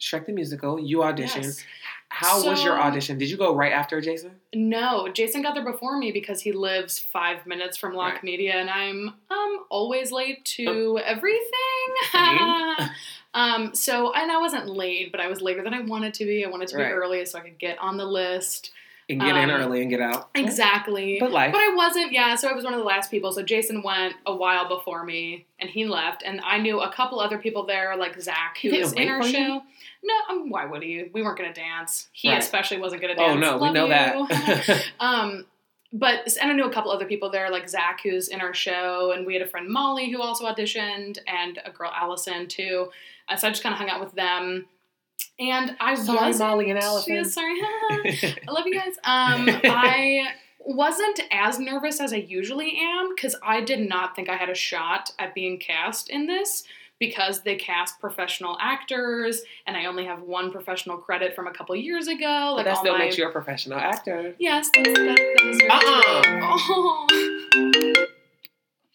Shrek 0.01 0.27
the 0.27 0.33
musical, 0.33 0.81
you 0.81 0.99
auditioned. 0.99 1.43
Yes. 1.45 1.65
How 2.09 2.45
was 2.45 2.63
your 2.63 2.79
audition? 2.79 3.17
Did 3.17 3.31
you 3.31 3.37
go 3.39 3.55
right 3.55 3.73
after 3.73 4.01
Jason? 4.01 4.33
No, 4.55 5.09
Jason 5.09 5.41
got 5.43 5.55
there 5.55 5.65
before 5.65 5.97
me 5.97 6.13
because 6.13 6.43
he 6.43 6.53
lives 6.53 6.99
five 6.99 7.47
minutes 7.47 7.77
from 7.79 7.95
Lock 7.95 8.15
Right. 8.15 8.25
Media, 8.25 8.55
and 8.57 8.69
I'm 8.69 9.15
um 9.31 9.65
always 9.71 10.13
late 10.13 10.45
to 10.57 10.99
everything. 11.05 11.41
Same. 12.13 12.89
um, 13.35 13.75
so 13.75 14.13
and 14.13 14.31
I 14.31 14.39
wasn't 14.39 14.69
late, 14.69 15.11
but 15.13 15.21
I 15.21 15.29
was 15.29 15.41
later 15.41 15.63
than 15.63 15.75
I 15.75 15.81
wanted 15.81 16.15
to 16.15 16.25
be. 16.25 16.45
I 16.45 16.49
wanted 16.49 16.69
to 16.69 16.77
be 16.77 16.83
Right. 16.83 16.93
early 16.93 17.25
so 17.27 17.39
I 17.39 17.43
could 17.43 17.59
get 17.59 17.79
on 17.79 17.97
the 17.97 18.05
list. 18.07 18.71
And 19.09 19.21
get 19.21 19.37
in 19.37 19.51
Um, 19.51 19.61
early 19.61 19.81
and 19.83 19.91
get 19.91 20.01
out. 20.01 20.31
Exactly. 20.35 21.17
But 21.19 21.33
life. 21.33 21.53
But 21.53 21.59
I 21.61 21.75
wasn't, 21.75 22.13
yeah. 22.13 22.37
So 22.37 22.49
I 22.49 22.53
was 22.53 22.65
one 22.65 22.73
of 22.73 22.79
the 22.79 22.85
last 22.87 23.11
people. 23.11 23.33
So 23.33 23.43
Jason 23.43 23.83
went 23.83 24.15
a 24.27 24.35
while 24.35 24.69
before 24.69 25.03
me, 25.05 25.45
and 25.59 25.69
he 25.69 25.85
left. 25.87 26.23
And 26.25 26.41
I 26.45 26.59
knew 26.59 26.81
a 26.81 26.91
couple 26.91 27.19
other 27.21 27.37
people 27.37 27.67
there, 27.67 27.97
like 27.97 28.19
Zach, 28.21 28.59
who 28.63 28.71
was 28.71 28.93
in 28.93 29.09
our 29.09 29.23
show. 29.23 29.37
you? 29.37 29.63
No, 30.05 30.15
um, 30.31 30.51
why 30.51 30.67
would 30.67 30.83
he? 30.83 31.11
We 31.13 31.21
weren't 31.23 31.37
gonna 31.37 31.53
dance. 31.53 32.09
He 32.13 32.29
Right. 32.31 32.39
especially 32.39 32.79
wasn't 32.79 33.03
gonna 33.03 33.17
dance. 33.17 33.29
oh 33.37 33.41
dance. 33.41 33.61
no, 33.61 33.67
we 33.67 33.71
know 33.73 33.85
you. 33.85 33.91
that. 33.91 34.85
um, 35.01 35.47
but 35.93 36.37
and 36.41 36.51
I 36.51 36.55
knew 36.55 36.65
a 36.65 36.73
couple 36.73 36.91
other 36.91 37.05
people 37.05 37.31
there, 37.31 37.51
like 37.51 37.69
Zach, 37.69 38.01
who's 38.03 38.29
in 38.29 38.41
our 38.41 38.55
show, 38.55 39.13
and 39.13 39.27
we 39.27 39.35
had 39.35 39.43
a 39.43 39.47
friend 39.47 39.69
Molly 39.69 40.11
who 40.11 40.23
also 40.23 40.47
auditioned, 40.47 41.19
and 41.27 41.61
a 41.65 41.71
girl 41.71 41.93
Allison 41.95 42.49
too. 42.49 42.91
Uh, 43.29 43.37
so 43.37 43.49
I 43.49 43.51
just 43.51 43.63
kind 43.63 43.75
of 43.75 43.79
hung 43.79 43.91
out 43.91 44.01
with 44.01 44.15
them. 44.15 44.67
And 45.39 45.77
I 45.81 45.95
Sorry, 45.95 46.29
was 46.29 46.39
Molly 46.39 46.71
and 46.71 46.79
Allison. 46.79 47.15
Yeah, 47.15 47.23
sorry. 47.25 47.61
I 47.61 48.51
love 48.51 48.67
you 48.67 48.75
guys. 48.75 48.95
Um, 49.05 49.49
I 49.65 50.29
wasn't 50.61 51.21
as 51.31 51.59
nervous 51.59 52.01
as 52.01 52.13
I 52.13 52.17
usually 52.17 52.79
am 52.79 53.15
because 53.15 53.35
I 53.43 53.61
did 53.61 53.81
not 53.89 54.15
think 54.15 54.29
I 54.29 54.37
had 54.37 54.49
a 54.49 54.55
shot 54.55 55.13
at 55.19 55.35
being 55.35 55.59
cast 55.59 56.09
in 56.09 56.27
this 56.27 56.65
because 57.03 57.41
they 57.43 57.57
cast 57.57 57.99
professional 57.99 58.57
actors, 58.61 59.43
and 59.67 59.77
I 59.77 59.87
only 59.87 60.05
have 60.05 60.23
one 60.23 60.53
professional 60.53 60.97
credit 60.99 61.35
from 61.35 61.49
a 61.49 61.53
couple 61.53 61.75
years 61.75 62.07
ago. 62.07 62.53
But 62.55 62.59
Like 62.59 62.65
that 62.67 62.77
still 62.77 62.93
my 62.93 62.99
makes 63.01 63.19
you 63.19 63.27
a 63.29 63.33
professional 63.33 63.77
actor. 63.77 64.37
yes, 64.39 64.71
that's, 64.73 64.89
that, 64.93 65.17
that 65.17 65.47
is 65.49 65.57
very 65.59 65.69
Uh-uh. 65.69 66.59
true. 66.59 67.93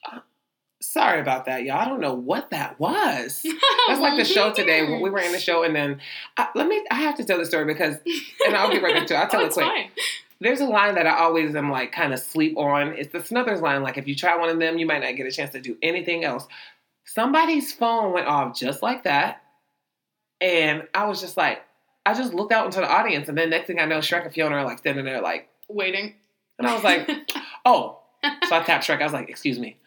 Oh. 0.09 0.21
Sorry 0.81 1.19
about 1.19 1.47
that, 1.47 1.63
y'all. 1.63 1.79
I 1.79 1.85
don't 1.85 1.99
know 1.99 2.13
what 2.13 2.49
that 2.51 2.79
was. 2.79 3.45
That's 3.89 3.99
like 3.99 4.17
the 4.17 4.23
show 4.23 4.53
today. 4.53 4.83
when 4.89 5.01
We 5.01 5.09
were 5.09 5.19
in 5.19 5.33
the 5.33 5.39
show, 5.39 5.63
and 5.63 5.75
then 5.75 5.99
uh, 6.37 6.45
let 6.55 6.65
me. 6.67 6.81
I 6.89 6.95
have 6.95 7.15
to 7.17 7.25
tell 7.25 7.37
the 7.37 7.45
story 7.45 7.65
because, 7.65 7.97
and 8.45 8.55
I'll 8.55 8.71
get 8.71 8.81
right 8.81 8.93
back 8.95 9.07
to 9.07 9.15
it. 9.15 9.17
I'll 9.17 9.27
tell 9.29 9.41
oh, 9.41 9.45
it 9.47 9.51
quick. 9.51 9.65
fine. 9.65 9.89
There's 10.39 10.61
a 10.61 10.65
line 10.65 10.95
that 10.95 11.05
I 11.05 11.17
always 11.17 11.55
am 11.57 11.69
like 11.71 11.91
kind 11.91 12.13
of 12.13 12.19
sleep 12.19 12.57
on. 12.57 12.93
It's 12.93 13.11
the 13.11 13.19
Snuthers 13.19 13.59
line. 13.61 13.83
Like 13.83 13.97
if 13.97 14.07
you 14.07 14.15
try 14.15 14.37
one 14.37 14.47
of 14.49 14.59
them, 14.59 14.77
you 14.77 14.85
might 14.85 15.01
not 15.01 15.15
get 15.17 15.27
a 15.27 15.31
chance 15.31 15.51
to 15.51 15.59
do 15.59 15.75
anything 15.81 16.23
else. 16.23 16.47
Somebody's 17.07 17.71
phone 17.73 18.11
went 18.13 18.27
off 18.27 18.57
just 18.57 18.83
like 18.83 19.03
that, 19.05 19.41
and 20.41 20.83
I 20.93 21.05
was 21.07 21.21
just 21.21 21.37
like, 21.37 21.61
I 22.05 22.13
just 22.13 22.33
looked 22.33 22.51
out 22.53 22.65
into 22.65 22.79
the 22.79 22.89
audience, 22.89 23.29
and 23.29 23.37
then 23.37 23.49
next 23.49 23.67
thing 23.67 23.79
I 23.79 23.85
know, 23.85 23.99
Shrek 23.99 24.23
and 24.25 24.33
Fiona 24.33 24.57
are 24.57 24.65
like 24.65 24.79
standing 24.79 25.05
there, 25.05 25.21
like, 25.21 25.49
Waiting. 25.69 26.15
and 26.59 26.67
I 26.67 26.73
was 26.73 26.83
like, 26.83 27.09
oh. 27.65 27.99
So 28.47 28.55
I 28.55 28.63
tapped 28.63 28.85
Shrek. 28.87 28.99
I 29.01 29.03
was 29.05 29.13
like, 29.13 29.29
excuse 29.29 29.57
me, 29.59 29.77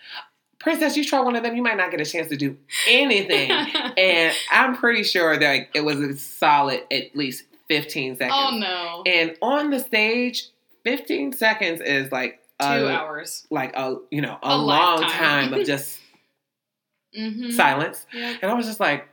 Princess, 0.59 0.97
you 0.97 1.05
try 1.05 1.21
one 1.21 1.37
of 1.37 1.43
them, 1.43 1.57
you 1.57 1.63
might 1.63 1.77
not 1.77 1.91
get 1.91 2.01
a 2.01 2.05
chance 2.07 2.29
to 2.29 2.37
do 2.37 2.57
anything. 2.89 3.51
and 3.99 4.35
I'm 4.51 4.77
pretty 4.77 5.03
sure 5.03 5.37
that 5.39 5.49
like, 5.51 5.71
it 5.75 5.85
was 5.85 5.99
a 6.01 6.17
solid 6.17 6.83
at 6.93 7.15
least 7.15 7.45
15 7.69 8.17
seconds. 8.17 8.35
oh 8.35 8.57
no. 8.59 9.03
And 9.11 9.37
on 9.43 9.71
the 9.71 9.79
stage, 9.81 10.49
15 10.85 11.33
seconds 11.35 11.81
is 11.83 12.11
like 12.13 12.41
Two 12.61 12.67
a, 12.67 12.89
hours. 12.93 13.47
like 13.51 13.75
a 13.75 13.97
you 14.11 14.21
know 14.23 14.39
a, 14.43 14.49
A 14.55 14.57
long 14.57 15.01
lifetime. 15.01 15.51
time 15.51 15.55
of 15.55 15.67
just 15.67 15.99
Mm-hmm. 17.17 17.51
silence. 17.51 18.07
Yep. 18.13 18.39
And 18.43 18.51
I 18.51 18.55
was 18.55 18.67
just 18.67 18.81
like, 18.81 19.09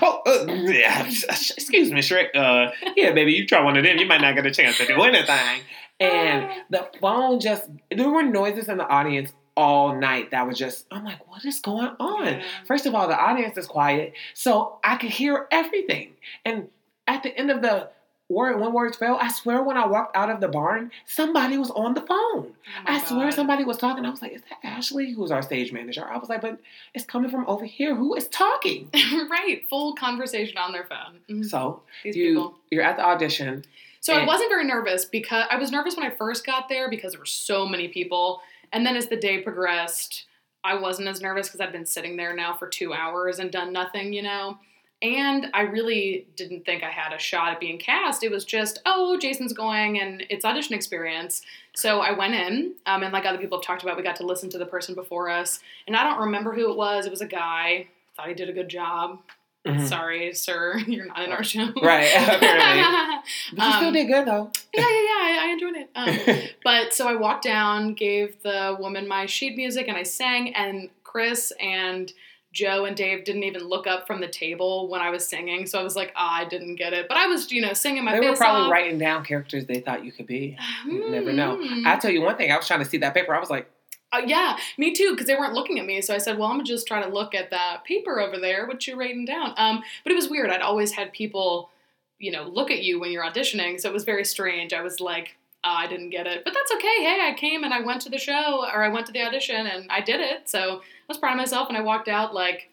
oh, 0.00 0.22
uh, 0.26 0.52
yeah, 0.52 1.06
excuse 1.06 1.90
me, 1.90 2.00
Shrek. 2.00 2.34
Uh, 2.34 2.72
yeah, 2.96 3.12
baby, 3.12 3.32
you 3.32 3.46
try 3.46 3.60
one 3.62 3.76
of 3.76 3.84
them, 3.84 3.98
you 3.98 4.06
might 4.06 4.20
not 4.20 4.34
get 4.34 4.46
a 4.46 4.50
chance 4.50 4.78
to 4.78 4.86
do 4.86 5.00
anything. 5.02 5.62
And 6.00 6.50
the 6.70 6.88
phone 7.00 7.40
just 7.40 7.68
there 7.90 8.08
were 8.08 8.22
noises 8.22 8.68
in 8.68 8.78
the 8.78 8.86
audience 8.86 9.32
all 9.56 9.98
night 9.98 10.30
that 10.30 10.46
was 10.46 10.56
just 10.56 10.86
I'm 10.90 11.04
like, 11.04 11.28
what 11.28 11.44
is 11.44 11.60
going 11.60 11.90
on? 11.98 12.40
First 12.66 12.86
of 12.86 12.94
all, 12.94 13.08
the 13.08 13.18
audience 13.18 13.56
is 13.58 13.66
quiet, 13.66 14.12
so 14.32 14.78
I 14.84 14.96
could 14.96 15.10
hear 15.10 15.48
everything. 15.50 16.12
And 16.44 16.68
at 17.08 17.22
the 17.24 17.36
end 17.36 17.50
of 17.50 17.62
the 17.62 17.90
word 18.28 18.60
when 18.60 18.72
words 18.72 18.96
fell, 18.96 19.16
I 19.20 19.28
swear 19.32 19.62
when 19.62 19.76
I 19.76 19.86
walked 19.86 20.16
out 20.16 20.28
of 20.30 20.40
the 20.40 20.48
barn, 20.48 20.90
somebody 21.06 21.56
was 21.56 21.70
on 21.70 21.94
the 21.94 22.00
phone. 22.02 22.52
Oh 22.52 22.52
I 22.86 22.98
swear 23.04 23.30
somebody 23.30 23.64
was 23.64 23.78
talking. 23.78 24.04
I 24.04 24.10
was 24.10 24.20
like, 24.22 24.32
is 24.32 24.42
that 24.50 24.58
Ashley, 24.66 25.12
who's 25.12 25.30
our 25.30 25.42
stage 25.42 25.72
manager? 25.72 26.04
I 26.04 26.18
was 26.18 26.28
like, 26.28 26.42
but 26.42 26.58
it's 26.94 27.04
coming 27.04 27.30
from 27.30 27.46
over 27.46 27.64
here. 27.64 27.94
Who 27.94 28.14
is 28.14 28.28
talking? 28.28 28.90
right, 29.30 29.66
full 29.68 29.94
conversation 29.94 30.58
on 30.58 30.72
their 30.72 30.84
phone. 30.84 31.20
Mhm. 31.28 31.44
So 31.48 31.82
These 32.04 32.16
you 32.16 32.28
people. 32.34 32.58
you're 32.70 32.82
at 32.84 32.96
the 32.96 33.04
audition. 33.04 33.64
So 34.00 34.14
I 34.14 34.24
wasn't 34.24 34.48
very 34.50 34.64
nervous 34.64 35.04
because 35.04 35.46
I 35.50 35.56
was 35.56 35.70
nervous 35.70 35.96
when 35.96 36.06
I 36.06 36.10
first 36.10 36.46
got 36.46 36.68
there 36.68 36.88
because 36.88 37.12
there 37.12 37.18
were 37.20 37.26
so 37.26 37.66
many 37.66 37.88
people. 37.88 38.40
And 38.72 38.86
then 38.86 38.96
as 38.96 39.08
the 39.08 39.16
day 39.16 39.42
progressed, 39.42 40.24
I 40.64 40.74
wasn't 40.78 41.08
as 41.08 41.20
nervous 41.20 41.48
because 41.48 41.60
I'd 41.60 41.72
been 41.72 41.84
sitting 41.84 42.16
there 42.16 42.34
now 42.34 42.54
for 42.54 42.68
two 42.68 42.92
hours 42.94 43.38
and 43.38 43.50
done 43.50 43.72
nothing, 43.72 44.12
you 44.12 44.22
know? 44.22 44.58
And 45.00 45.46
I 45.54 45.60
really 45.62 46.26
didn't 46.34 46.64
think 46.64 46.82
I 46.82 46.90
had 46.90 47.12
a 47.12 47.18
shot 47.18 47.52
at 47.52 47.60
being 47.60 47.78
cast. 47.78 48.24
It 48.24 48.30
was 48.32 48.44
just, 48.44 48.80
oh, 48.84 49.16
Jason's 49.16 49.52
going 49.52 50.00
and 50.00 50.24
it's 50.28 50.44
audition 50.44 50.74
experience. 50.74 51.42
So 51.76 52.00
I 52.00 52.10
went 52.12 52.34
in, 52.34 52.72
um, 52.86 53.04
and 53.04 53.12
like 53.12 53.24
other 53.24 53.38
people 53.38 53.58
have 53.58 53.64
talked 53.64 53.84
about, 53.84 53.96
we 53.96 54.02
got 54.02 54.16
to 54.16 54.26
listen 54.26 54.50
to 54.50 54.58
the 54.58 54.66
person 54.66 54.96
before 54.96 55.30
us. 55.30 55.60
And 55.86 55.96
I 55.96 56.02
don't 56.02 56.18
remember 56.18 56.52
who 56.52 56.68
it 56.70 56.76
was. 56.76 57.06
It 57.06 57.10
was 57.10 57.20
a 57.20 57.26
guy. 57.26 57.86
Thought 58.16 58.26
he 58.28 58.34
did 58.34 58.48
a 58.48 58.52
good 58.52 58.68
job. 58.68 59.20
Mhm. 59.64 59.86
Sorry, 59.88 60.32
sir, 60.34 60.78
you're 60.86 61.06
not 61.06 61.20
in 61.22 61.30
our 61.30 61.44
show. 61.44 61.68
Right, 61.82 62.10
apparently. 62.16 63.20
But 63.54 63.64
you 63.66 63.72
still 63.74 63.88
Um, 63.88 63.92
did 63.92 64.06
good 64.06 64.26
though. 64.26 64.50
yeah, 64.74 64.80
yeah, 64.80 64.88
yeah. 64.88 65.20
I, 65.20 65.38
I 65.42 65.50
enjoyed 65.52 65.76
it. 65.76 65.90
Um, 65.94 66.48
but 66.64 66.92
so 66.94 67.06
I 67.06 67.14
walked 67.14 67.44
down, 67.44 67.94
gave 67.94 68.40
the 68.42 68.76
woman 68.80 69.06
my 69.06 69.26
sheet 69.26 69.56
music, 69.56 69.86
and 69.86 69.96
I 69.96 70.02
sang. 70.04 70.54
And 70.54 70.90
Chris 71.04 71.52
and 71.60 72.12
Joe 72.58 72.86
and 72.86 72.96
Dave 72.96 73.22
didn't 73.22 73.44
even 73.44 73.62
look 73.62 73.86
up 73.86 74.08
from 74.08 74.20
the 74.20 74.26
table 74.26 74.88
when 74.88 75.00
I 75.00 75.10
was 75.10 75.28
singing. 75.28 75.64
So 75.64 75.78
I 75.78 75.84
was 75.84 75.94
like, 75.94 76.12
ah, 76.16 76.40
I 76.40 76.44
didn't 76.44 76.74
get 76.74 76.92
it. 76.92 77.06
But 77.06 77.16
I 77.16 77.28
was, 77.28 77.52
you 77.52 77.62
know, 77.62 77.72
singing 77.72 78.04
my 78.04 78.18
they 78.18 78.28
were 78.28 78.34
probably 78.34 78.62
off. 78.62 78.72
writing 78.72 78.98
down 78.98 79.24
characters 79.24 79.66
they 79.66 79.78
thought 79.78 80.04
you 80.04 80.10
could 80.10 80.26
be. 80.26 80.58
You 80.84 81.08
never 81.08 81.32
know. 81.32 81.56
Mm. 81.56 81.86
I 81.86 81.96
tell 81.98 82.10
you 82.10 82.20
one 82.20 82.36
thing. 82.36 82.50
I 82.50 82.56
was 82.56 82.66
trying 82.66 82.80
to 82.80 82.84
see 82.84 82.98
that 82.98 83.14
paper. 83.14 83.32
I 83.32 83.38
was 83.38 83.48
like, 83.48 83.70
Uh, 84.10 84.22
yeah, 84.26 84.56
me 84.76 84.92
too, 84.92 85.12
because 85.12 85.28
they 85.28 85.36
weren't 85.36 85.54
looking 85.54 85.78
at 85.78 85.86
me. 85.86 86.00
So 86.00 86.12
I 86.14 86.18
said, 86.18 86.36
well, 86.36 86.48
I'm 86.48 86.54
gonna 86.54 86.64
just 86.64 86.88
try 86.88 87.00
to 87.00 87.08
look 87.08 87.32
at 87.32 87.50
that 87.50 87.84
paper 87.84 88.20
over 88.20 88.38
there, 88.38 88.66
what 88.66 88.84
you 88.88 88.98
writing 88.98 89.24
down. 89.24 89.54
Um, 89.56 89.84
but 90.02 90.10
it 90.10 90.16
was 90.16 90.28
weird. 90.28 90.50
I'd 90.50 90.60
always 90.60 90.90
had 90.90 91.12
people, 91.12 91.70
you 92.18 92.32
know, 92.32 92.42
look 92.42 92.72
at 92.72 92.82
you 92.82 92.98
when 92.98 93.12
you're 93.12 93.24
auditioning, 93.24 93.78
so 93.80 93.88
it 93.88 93.92
was 93.92 94.02
very 94.04 94.24
strange. 94.24 94.72
I 94.72 94.82
was 94.82 94.98
like, 94.98 95.36
uh, 95.64 95.74
I 95.78 95.86
didn't 95.88 96.10
get 96.10 96.26
it, 96.26 96.44
but 96.44 96.54
that's 96.54 96.72
okay. 96.72 97.02
Hey, 97.02 97.18
I 97.20 97.34
came 97.36 97.64
and 97.64 97.74
I 97.74 97.80
went 97.80 98.00
to 98.02 98.10
the 98.10 98.18
show, 98.18 98.64
or 98.72 98.84
I 98.84 98.88
went 98.88 99.06
to 99.06 99.12
the 99.12 99.22
audition 99.22 99.66
and 99.66 99.90
I 99.90 100.00
did 100.00 100.20
it. 100.20 100.48
So 100.48 100.58
I 100.78 100.80
was 101.08 101.18
proud 101.18 101.32
of 101.32 101.38
myself, 101.38 101.68
and 101.68 101.76
I 101.76 101.80
walked 101.80 102.08
out 102.08 102.32
like 102.34 102.68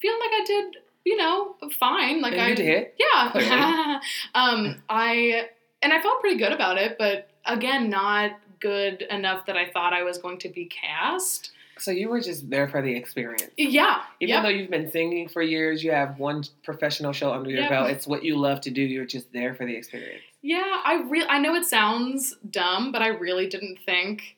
feeling 0.00 0.18
like 0.20 0.30
I 0.32 0.44
did, 0.46 0.76
you 1.04 1.16
know, 1.16 1.56
fine. 1.78 2.20
Like 2.20 2.32
and 2.32 2.42
I 2.42 2.54
did. 2.54 2.88
yeah. 2.98 4.00
Um, 4.34 4.82
I 4.88 5.48
and 5.82 5.92
I 5.92 6.00
felt 6.00 6.20
pretty 6.20 6.38
good 6.38 6.52
about 6.52 6.78
it, 6.78 6.96
but 6.98 7.30
again, 7.46 7.88
not 7.88 8.32
good 8.60 9.02
enough 9.02 9.46
that 9.46 9.56
I 9.56 9.70
thought 9.70 9.92
I 9.92 10.02
was 10.02 10.18
going 10.18 10.38
to 10.38 10.48
be 10.48 10.66
cast. 10.66 11.52
So 11.80 11.90
you 11.90 12.08
were 12.08 12.20
just 12.20 12.48
there 12.50 12.68
for 12.68 12.82
the 12.82 12.94
experience. 12.94 13.50
Yeah. 13.56 14.02
Even 14.20 14.34
yep. 14.34 14.42
though 14.42 14.48
you've 14.48 14.70
been 14.70 14.90
singing 14.90 15.28
for 15.28 15.42
years, 15.42 15.82
you 15.84 15.90
have 15.92 16.18
one 16.18 16.44
professional 16.64 17.12
show 17.12 17.32
under 17.32 17.50
your 17.50 17.60
Yep. 17.62 17.70
belt. 17.70 17.90
It's 17.90 18.06
what 18.06 18.24
you 18.24 18.36
love 18.36 18.60
to 18.62 18.70
do. 18.70 18.82
You're 18.82 19.04
just 19.06 19.32
there 19.32 19.54
for 19.54 19.64
the 19.66 19.74
experience. 19.76 20.22
yeah, 20.42 20.82
I 20.84 21.02
re- 21.08 21.26
I 21.28 21.38
know 21.38 21.54
it 21.54 21.64
sounds 21.64 22.34
dumb, 22.50 22.92
but 22.92 23.02
I 23.02 23.08
really 23.08 23.46
didn't 23.48 23.78
think 23.84 24.36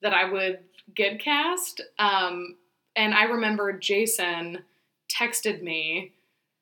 that 0.00 0.12
I 0.14 0.30
would 0.30 0.60
get 0.94 1.20
cast. 1.20 1.80
Um, 1.98 2.56
and 2.96 3.14
I 3.14 3.24
remember 3.24 3.72
Jason 3.72 4.58
texted 5.10 5.62
me 5.62 6.12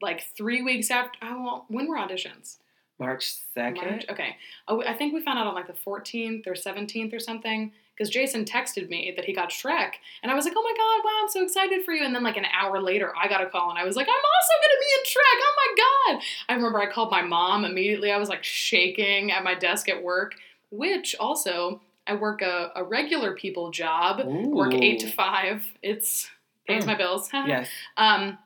like 0.03 0.25
three 0.37 0.63
weeks 0.63 0.91
after. 0.91 1.19
Oh, 1.23 1.43
well, 1.45 1.65
when 1.69 1.87
were 1.89 1.97
auditions? 1.97 2.59
March 2.99 3.35
second. 3.55 4.05
Okay. 4.11 4.37
Oh, 4.69 4.83
I 4.83 4.93
think 4.95 5.15
we 5.15 5.23
found 5.23 5.39
out 5.39 5.47
on 5.47 5.55
like 5.55 5.67
the 5.67 5.73
14th 5.73 6.47
or 6.47 6.53
17th 6.53 7.15
or 7.15 7.19
something 7.19 7.73
because 8.01 8.09
Jason 8.11 8.47
texted 8.47 8.89
me 8.89 9.13
that 9.15 9.27
he 9.27 9.35
got 9.35 9.51
Shrek. 9.51 9.91
And 10.23 10.33
I 10.33 10.35
was 10.35 10.47
like, 10.47 10.55
oh 10.57 10.63
my 10.63 10.73
God, 10.75 11.05
wow, 11.05 11.21
I'm 11.23 11.29
so 11.29 11.43
excited 11.45 11.85
for 11.85 11.93
you. 11.93 12.03
And 12.03 12.15
then 12.15 12.23
like 12.23 12.39
an 12.39 12.47
hour 12.47 12.81
later, 12.81 13.13
I 13.15 13.29
got 13.29 13.43
a 13.43 13.47
call 13.51 13.69
and 13.69 13.79
I 13.79 13.85
was 13.85 13.95
like, 13.95 14.09
I'm 14.09 14.15
also 14.15 14.55
going 14.63 14.73
to 14.73 14.81
be 14.81 14.87
in 14.97 15.05
Shrek. 15.05 15.41
Oh 15.43 15.55
my 15.59 16.15
God. 16.17 16.23
I 16.49 16.55
remember 16.55 16.81
I 16.81 16.91
called 16.91 17.11
my 17.11 17.21
mom 17.21 17.67
immediately. 17.67 18.11
I 18.11 18.17
was 18.17 18.31
like 18.31 18.43
shaking 18.43 19.31
at 19.33 19.45
my 19.45 19.55
desk 19.55 19.91
at 19.91 20.03
work, 20.03 20.33
which 20.71 21.15
also, 21.21 21.83
I 22.07 22.15
work 22.15 22.41
a, 22.41 22.73
a 22.75 22.83
regular 22.83 23.35
people 23.35 23.71
job, 23.71 24.25
work 24.25 24.73
eight 24.73 25.01
to 25.01 25.09
five. 25.11 25.67
It's 25.83 26.27
pays 26.67 26.85
Mm. 26.85 26.87
my 26.87 26.95
bills. 26.95 27.29
Yes. 27.35 27.69
Um, 27.99 28.39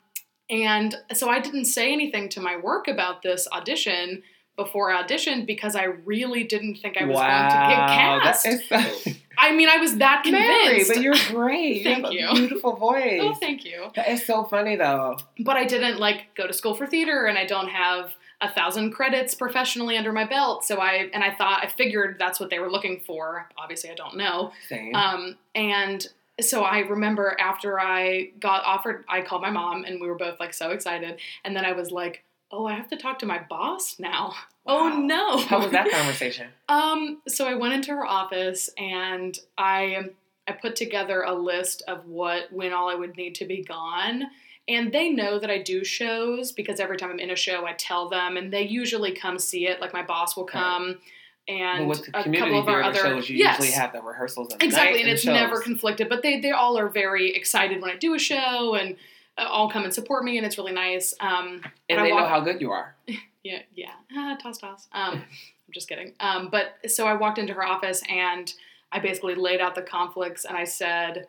and 0.50 0.96
so 1.12 1.28
I 1.30 1.38
didn't 1.38 1.66
say 1.66 1.92
anything 1.92 2.28
to 2.30 2.40
my 2.40 2.56
work 2.56 2.88
about 2.88 3.22
this 3.22 3.46
audition 3.52 4.24
before 4.56 4.90
I 4.90 5.02
auditioned 5.02 5.46
because 5.46 5.74
I 5.74 5.84
really 5.84 6.44
didn't 6.44 6.76
think 6.76 6.96
I 6.96 7.04
was 7.04 7.16
wow. 7.16 7.48
going 7.48 7.50
to 7.50 8.56
get 8.56 8.72
cast. 8.72 9.06
is 9.06 9.18
I 9.38 9.52
mean, 9.54 9.68
I 9.68 9.78
was 9.78 9.98
that 9.98 10.22
Mary, 10.26 10.68
convinced. 10.68 10.92
but 10.94 11.02
you're 11.02 11.14
great. 11.28 11.82
Thank 11.82 12.12
you. 12.12 12.20
you. 12.20 12.28
A 12.28 12.34
beautiful 12.34 12.76
voice. 12.76 13.20
oh, 13.22 13.34
thank 13.34 13.64
you. 13.64 13.90
that 13.96 14.08
is 14.08 14.24
so 14.24 14.44
funny 14.44 14.76
though. 14.76 15.16
But 15.40 15.56
I 15.56 15.64
didn't 15.64 15.98
like 15.98 16.34
go 16.36 16.46
to 16.46 16.52
school 16.52 16.74
for 16.74 16.86
theater, 16.86 17.26
and 17.26 17.36
I 17.36 17.44
don't 17.44 17.68
have 17.68 18.14
a 18.40 18.52
thousand 18.52 18.92
credits 18.92 19.34
professionally 19.34 19.96
under 19.96 20.12
my 20.12 20.24
belt. 20.24 20.64
So 20.64 20.76
I 20.76 21.08
and 21.12 21.24
I 21.24 21.34
thought 21.34 21.64
I 21.64 21.68
figured 21.68 22.16
that's 22.18 22.38
what 22.38 22.50
they 22.50 22.58
were 22.58 22.70
looking 22.70 23.02
for. 23.06 23.48
Obviously, 23.58 23.90
I 23.90 23.94
don't 23.94 24.16
know. 24.16 24.52
Same. 24.68 24.94
Um, 24.94 25.36
and 25.54 26.06
so 26.40 26.62
I 26.62 26.80
remember 26.80 27.36
after 27.38 27.78
I 27.78 28.30
got 28.40 28.64
offered, 28.64 29.04
I 29.08 29.22
called 29.22 29.42
my 29.42 29.50
mom 29.50 29.84
and 29.84 30.00
we 30.00 30.08
were 30.08 30.16
both 30.16 30.40
like 30.40 30.52
so 30.52 30.70
excited. 30.70 31.20
And 31.44 31.54
then 31.54 31.64
I 31.64 31.72
was 31.72 31.90
like, 31.90 32.24
oh, 32.56 32.66
I 32.66 32.74
have 32.74 32.88
to 32.90 32.96
talk 32.96 33.18
to 33.20 33.26
my 33.26 33.40
boss 33.48 33.96
now. 33.98 34.34
Oh 34.66 34.88
no. 34.98 35.36
How 35.40 35.60
was 35.60 35.72
that 35.72 35.90
conversation? 35.92 36.48
Um, 36.70 37.20
so 37.28 37.46
I 37.46 37.52
went 37.54 37.74
into 37.74 37.90
her 37.90 38.06
office 38.06 38.70
and 38.78 39.38
I 39.58 40.04
I 40.48 40.52
put 40.52 40.74
together 40.74 41.20
a 41.20 41.34
list 41.34 41.82
of 41.86 42.06
what 42.06 42.50
when 42.50 42.72
all 42.72 42.88
I 42.88 42.94
would 42.94 43.14
need 43.14 43.34
to 43.34 43.44
be 43.44 43.62
gone. 43.62 44.22
And 44.66 44.90
they 44.90 45.10
know 45.10 45.38
that 45.38 45.50
I 45.50 45.58
do 45.58 45.84
shows 45.84 46.50
because 46.52 46.80
every 46.80 46.96
time 46.96 47.10
I'm 47.10 47.18
in 47.18 47.28
a 47.30 47.36
show, 47.36 47.66
I 47.66 47.74
tell 47.74 48.08
them, 48.08 48.38
and 48.38 48.50
they 48.50 48.62
usually 48.62 49.12
come 49.12 49.38
see 49.38 49.66
it. 49.68 49.82
Like 49.82 49.92
my 49.92 50.02
boss 50.02 50.34
will 50.34 50.44
Right. 50.46 50.52
come, 50.52 50.98
and 51.46 51.86
well, 51.86 52.00
a 52.14 52.22
couple 52.24 52.58
of 52.58 52.66
our 52.66 52.82
other 52.82 53.00
shows, 53.00 53.28
you 53.28 53.36
yes, 53.36 53.58
usually 53.58 53.76
have 53.78 53.92
the 53.92 54.00
rehearsals 54.00 54.54
exactly, 54.60 54.94
night 54.94 55.00
and 55.02 55.10
it's 55.10 55.24
shows. 55.24 55.34
never 55.34 55.60
conflicted. 55.60 56.08
But 56.08 56.22
they 56.22 56.40
they 56.40 56.52
all 56.52 56.78
are 56.78 56.88
very 56.88 57.36
excited 57.36 57.82
when 57.82 57.90
I 57.90 57.96
do 57.96 58.14
a 58.14 58.18
show, 58.18 58.74
and 58.76 58.96
all 59.36 59.70
come 59.70 59.84
and 59.84 59.92
support 59.92 60.24
me, 60.24 60.36
and 60.36 60.46
it's 60.46 60.58
really 60.58 60.72
nice. 60.72 61.14
Um, 61.20 61.62
and 61.88 62.00
I 62.00 62.04
they 62.04 62.10
know 62.10 62.26
how 62.26 62.40
good 62.40 62.60
you 62.60 62.70
are. 62.70 62.94
yeah, 63.42 63.62
yeah, 63.74 63.92
ah, 64.16 64.36
toss 64.40 64.58
toss. 64.58 64.88
Um, 64.92 65.14
I'm 65.14 65.72
just 65.72 65.88
kidding. 65.88 66.12
Um, 66.20 66.48
but 66.50 66.74
so 66.90 67.06
I 67.06 67.14
walked 67.14 67.38
into 67.38 67.54
her 67.54 67.64
office 67.64 68.02
and 68.08 68.52
I 68.92 69.00
basically 69.00 69.34
laid 69.34 69.60
out 69.60 69.74
the 69.74 69.82
conflicts 69.82 70.44
and 70.44 70.56
I 70.56 70.64
said, 70.64 71.26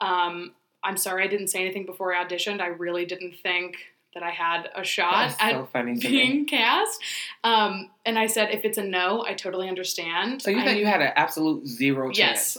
um, 0.00 0.52
I'm 0.82 0.96
sorry 0.96 1.24
I 1.24 1.28
didn't 1.28 1.48
say 1.48 1.60
anything 1.60 1.86
before 1.86 2.14
I 2.14 2.24
auditioned. 2.24 2.60
I 2.60 2.66
really 2.66 3.06
didn't 3.06 3.34
think 3.42 3.76
that 4.14 4.22
I 4.22 4.30
had 4.30 4.68
a 4.74 4.84
shot 4.84 5.34
at 5.40 5.68
so 5.72 5.82
me. 5.82 5.96
being 6.00 6.46
cast. 6.46 7.00
Um, 7.44 7.90
and 8.04 8.18
I 8.18 8.26
said, 8.26 8.50
if 8.50 8.64
it's 8.64 8.78
a 8.78 8.84
no, 8.84 9.24
I 9.24 9.34
totally 9.34 9.68
understand. 9.68 10.42
So 10.42 10.50
you 10.50 10.60
I 10.60 10.64
think 10.64 10.78
you 10.78 10.86
had 10.86 11.00
an 11.00 11.12
absolute 11.16 11.66
zero 11.66 12.10
chance? 12.10 12.58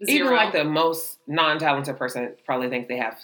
yes, 0.00 0.06
zero. 0.06 0.26
Even 0.26 0.36
like 0.36 0.52
the 0.52 0.64
most 0.64 1.18
non-talented 1.28 1.96
person 1.96 2.34
probably 2.44 2.70
thinks 2.70 2.88
they 2.88 2.96
have 2.96 3.18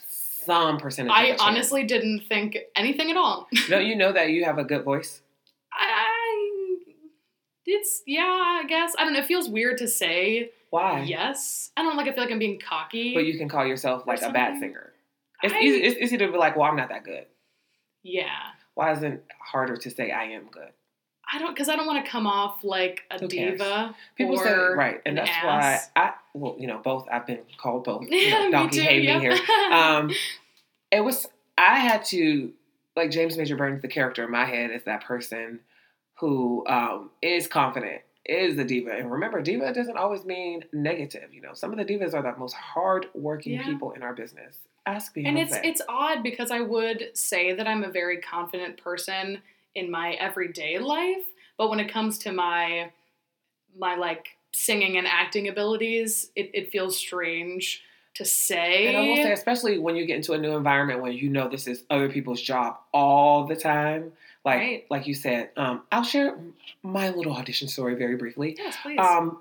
some 0.45 0.79
percentage. 0.79 1.13
I 1.15 1.37
honestly 1.41 1.85
didn't 1.85 2.21
think 2.29 2.59
anything 2.77 3.11
at 3.11 3.17
all. 3.17 3.49
don't 3.69 3.87
you 3.87 3.97
know 3.97 4.13
that 4.13 4.31
you 4.31 4.45
have 4.45 4.59
a 4.59 4.65
good 4.65 4.85
voice? 4.85 5.23
I, 5.73 6.79
it's 7.67 8.03
yeah, 8.07 8.23
I 8.63 8.65
guess 8.69 8.95
I 8.99 9.05
don't 9.05 9.13
know. 9.15 9.21
It 9.21 9.27
feels 9.27 9.49
weird 9.49 9.79
to 9.79 9.89
say 9.89 10.51
Why? 10.71 11.03
yes. 11.03 11.71
I 11.77 11.83
don't 11.83 11.97
like. 11.97 12.07
I 12.09 12.13
feel 12.13 12.23
like 12.25 12.33
I'm 12.33 12.39
being 12.39 12.61
cocky. 12.61 13.15
But 13.15 13.25
you 13.27 13.39
can 13.39 13.49
call 13.49 13.67
yourself 13.67 14.07
like 14.07 14.23
a 14.23 14.31
bad 14.31 14.59
singer. 14.61 14.93
It's 15.43 15.53
I- 15.55 15.61
easy. 15.61 15.83
It's 15.83 16.01
easy 16.01 16.19
to 16.19 16.31
be 16.31 16.37
like, 16.39 16.57
well, 16.57 16.69
I'm 16.69 16.77
not 16.77 16.89
that 16.91 17.05
good. 17.05 17.27
yeah, 18.03 18.29
Why 18.75 18.93
isn't 18.93 19.05
it 19.13 19.25
harder 19.41 19.77
to 19.77 19.91
say 19.91 20.11
I 20.11 20.25
am 20.25 20.49
good? 20.51 20.71
I 21.33 21.39
don't 21.39 21.55
because 21.55 21.69
I 21.69 21.77
don't 21.77 21.87
want 21.87 22.05
to 22.05 22.11
come 22.11 22.27
off 22.27 22.63
like 22.65 23.03
a 23.11 23.19
Who 23.19 23.29
cares? 23.29 23.53
diva. 23.53 23.95
People 24.17 24.37
say 24.39 24.53
right, 24.55 25.01
and 25.07 25.19
an 25.19 25.25
that's 25.25 25.31
ass. 25.37 25.91
why 25.95 26.03
I 26.05 26.13
well, 26.35 26.57
you 26.59 26.67
know, 26.67 26.79
both. 26.79 27.07
I've 27.11 27.27
been 27.27 27.41
called 27.59 27.85
both. 27.85 28.05
You 28.11 28.31
know, 28.31 28.51
donkey 28.51 28.87
too. 28.87 28.95
yep. 28.95 29.21
here. 29.21 29.39
Um, 29.73 30.11
it 30.91 31.01
was. 31.01 31.27
I 31.57 31.79
had 31.79 32.05
to 32.07 32.53
like 32.97 33.11
James 33.11 33.37
Major 33.37 33.57
Burns. 33.57 33.83
The 33.83 33.89
character 33.89 34.25
in 34.25 34.31
my 34.31 34.45
head 34.45 34.71
is 34.71 34.83
that 34.85 35.05
person 35.05 35.61
who 36.19 36.65
um, 36.69 37.11
is 37.23 37.47
confident, 37.49 38.03
is 38.25 38.57
the 38.57 38.65
diva. 38.65 38.93
And 38.93 39.11
remember, 39.11 39.41
diva 39.43 39.73
doesn't 39.73 39.97
always 39.97 40.25
mean 40.25 40.65
negative. 40.73 41.33
You 41.33 41.41
know, 41.41 41.55
some 41.55 41.73
of 41.73 41.79
the 41.79 41.85
divas 41.85 42.15
are 42.15 42.23
the 42.23 42.37
most 42.39 42.55
hardworking 42.55 43.55
Yeah. 43.55 43.65
people 43.65 43.93
in 43.93 44.03
our 44.03 44.15
business. 44.15 44.59
Ask 44.87 45.17
me, 45.17 45.25
and 45.25 45.39
it's 45.39 45.57
it's 45.65 45.81
odd 45.89 46.23
because 46.23 46.51
I 46.51 46.61
would 46.61 47.11
say 47.15 47.55
that 47.55 47.67
I'm 47.67 47.83
a 47.85 47.91
very 47.91 48.19
confident 48.19 48.77
person 48.77 49.41
in 49.75 49.91
my 49.91 50.13
everyday 50.13 50.79
life, 50.79 51.25
but 51.59 51.69
when 51.71 51.81
it 51.81 51.91
comes 51.93 52.19
to 52.19 52.33
my 52.33 52.91
my 53.77 53.97
like 53.97 54.29
singing 54.53 54.97
and 54.97 55.07
acting 55.07 55.49
abilities, 55.49 56.31
it, 56.37 56.51
it 56.55 56.71
feels 56.71 56.97
strange 56.97 57.83
to 58.15 58.25
say. 58.25 58.87
And 58.87 58.97
I 58.97 59.01
will 59.09 59.17
say, 59.17 59.33
especially 59.33 59.79
when 59.81 59.97
you 59.97 60.07
get 60.07 60.17
into 60.17 60.33
a 60.33 60.39
new 60.39 60.57
environment 60.57 61.03
when 61.03 61.13
you 61.13 61.29
know 61.29 61.49
this 61.49 61.67
is 61.67 61.83
other 61.91 62.09
people's 62.09 62.41
job 62.41 62.77
all 62.93 63.47
the 63.47 63.57
time. 63.57 64.13
Like, 64.45 64.59
Right. 64.59 64.87
like 64.91 65.07
you 65.09 65.15
said, 65.15 65.51
um, 65.57 65.83
I'll 65.91 66.05
share 66.05 66.37
my 66.83 67.09
little 67.11 67.33
audition 67.35 67.67
story 67.67 67.95
very 67.97 68.15
briefly. 68.17 68.55
yes, 68.59 68.77
please. 68.83 68.99
Um, 69.01 69.41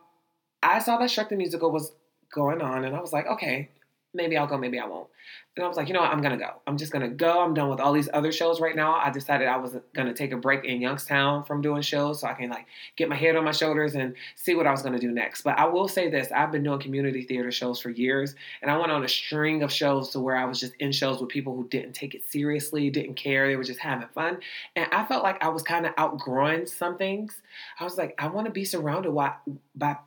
I 0.63 0.79
saw 0.79 0.97
that 0.97 1.09
Shrek 1.09 1.29
the 1.29 1.35
Musical 1.35 1.69
was 1.71 1.91
going 2.33 2.61
on, 2.61 2.85
and 2.85 2.95
I 2.95 3.01
was 3.01 3.11
like, 3.13 3.27
okay, 3.27 3.69
maybe 4.13 4.37
I'll 4.37 4.47
go, 4.47 4.57
maybe 4.57 4.79
I 4.79 4.85
won't. 4.85 5.07
And 5.55 5.63
I 5.63 5.67
was 5.67 5.77
like, 5.77 5.87
you 5.87 5.93
know 5.93 6.01
what, 6.01 6.11
I'm 6.11 6.21
gonna 6.21 6.37
go. 6.37 6.49
I'm 6.65 6.77
just 6.77 6.91
gonna 6.91 7.09
go. 7.09 7.43
I'm 7.43 7.53
done 7.53 7.69
with 7.69 7.79
all 7.79 7.93
these 7.93 8.09
other 8.11 8.31
shows 8.31 8.59
right 8.59 8.75
now. 8.75 8.95
I 8.95 9.11
decided 9.11 9.47
I 9.47 9.57
was 9.57 9.75
gonna 9.93 10.13
take 10.13 10.31
a 10.31 10.37
break 10.37 10.65
in 10.65 10.81
Youngstown 10.81 11.43
from 11.43 11.61
doing 11.61 11.83
shows 11.83 12.21
so 12.21 12.27
I 12.27 12.33
can 12.33 12.49
like 12.49 12.65
get 12.95 13.07
my 13.07 13.15
head 13.15 13.35
on 13.35 13.43
my 13.43 13.51
shoulders 13.51 13.93
and 13.93 14.15
see 14.35 14.55
what 14.55 14.65
I 14.65 14.71
was 14.71 14.81
gonna 14.81 14.97
do 14.97 15.11
next. 15.11 15.43
But 15.43 15.59
I 15.59 15.65
will 15.65 15.87
say 15.87 16.09
this: 16.09 16.31
I've 16.31 16.51
been 16.51 16.63
doing 16.63 16.79
community 16.79 17.21
theater 17.21 17.51
shows 17.51 17.79
for 17.79 17.91
years, 17.91 18.33
and 18.63 18.71
I 18.71 18.77
went 18.77 18.91
on 18.91 19.03
a 19.03 19.07
string 19.07 19.61
of 19.61 19.71
shows 19.71 20.09
to 20.11 20.19
where 20.19 20.35
I 20.35 20.45
was 20.45 20.59
just 20.59 20.73
in 20.79 20.91
shows 20.91 21.21
with 21.21 21.29
people 21.29 21.55
who 21.55 21.67
didn't 21.67 21.93
take 21.93 22.15
it 22.15 22.23
seriously, 22.31 22.89
didn't 22.89 23.15
care, 23.15 23.47
they 23.47 23.55
were 23.55 23.63
just 23.63 23.79
having 23.79 24.07
fun, 24.07 24.39
and 24.75 24.87
I 24.91 25.05
felt 25.05 25.23
like 25.23 25.43
I 25.43 25.49
was 25.49 25.61
kind 25.61 25.85
of 25.85 25.93
outgrowing 25.97 26.65
some 26.65 26.97
things. 26.97 27.41
I 27.79 27.83
was 27.83 27.97
like, 27.97 28.15
I 28.17 28.27
want 28.27 28.45
to 28.45 28.51
be 28.51 28.65
surrounded 28.65 29.11
by, 29.13 29.33
by 29.75 29.97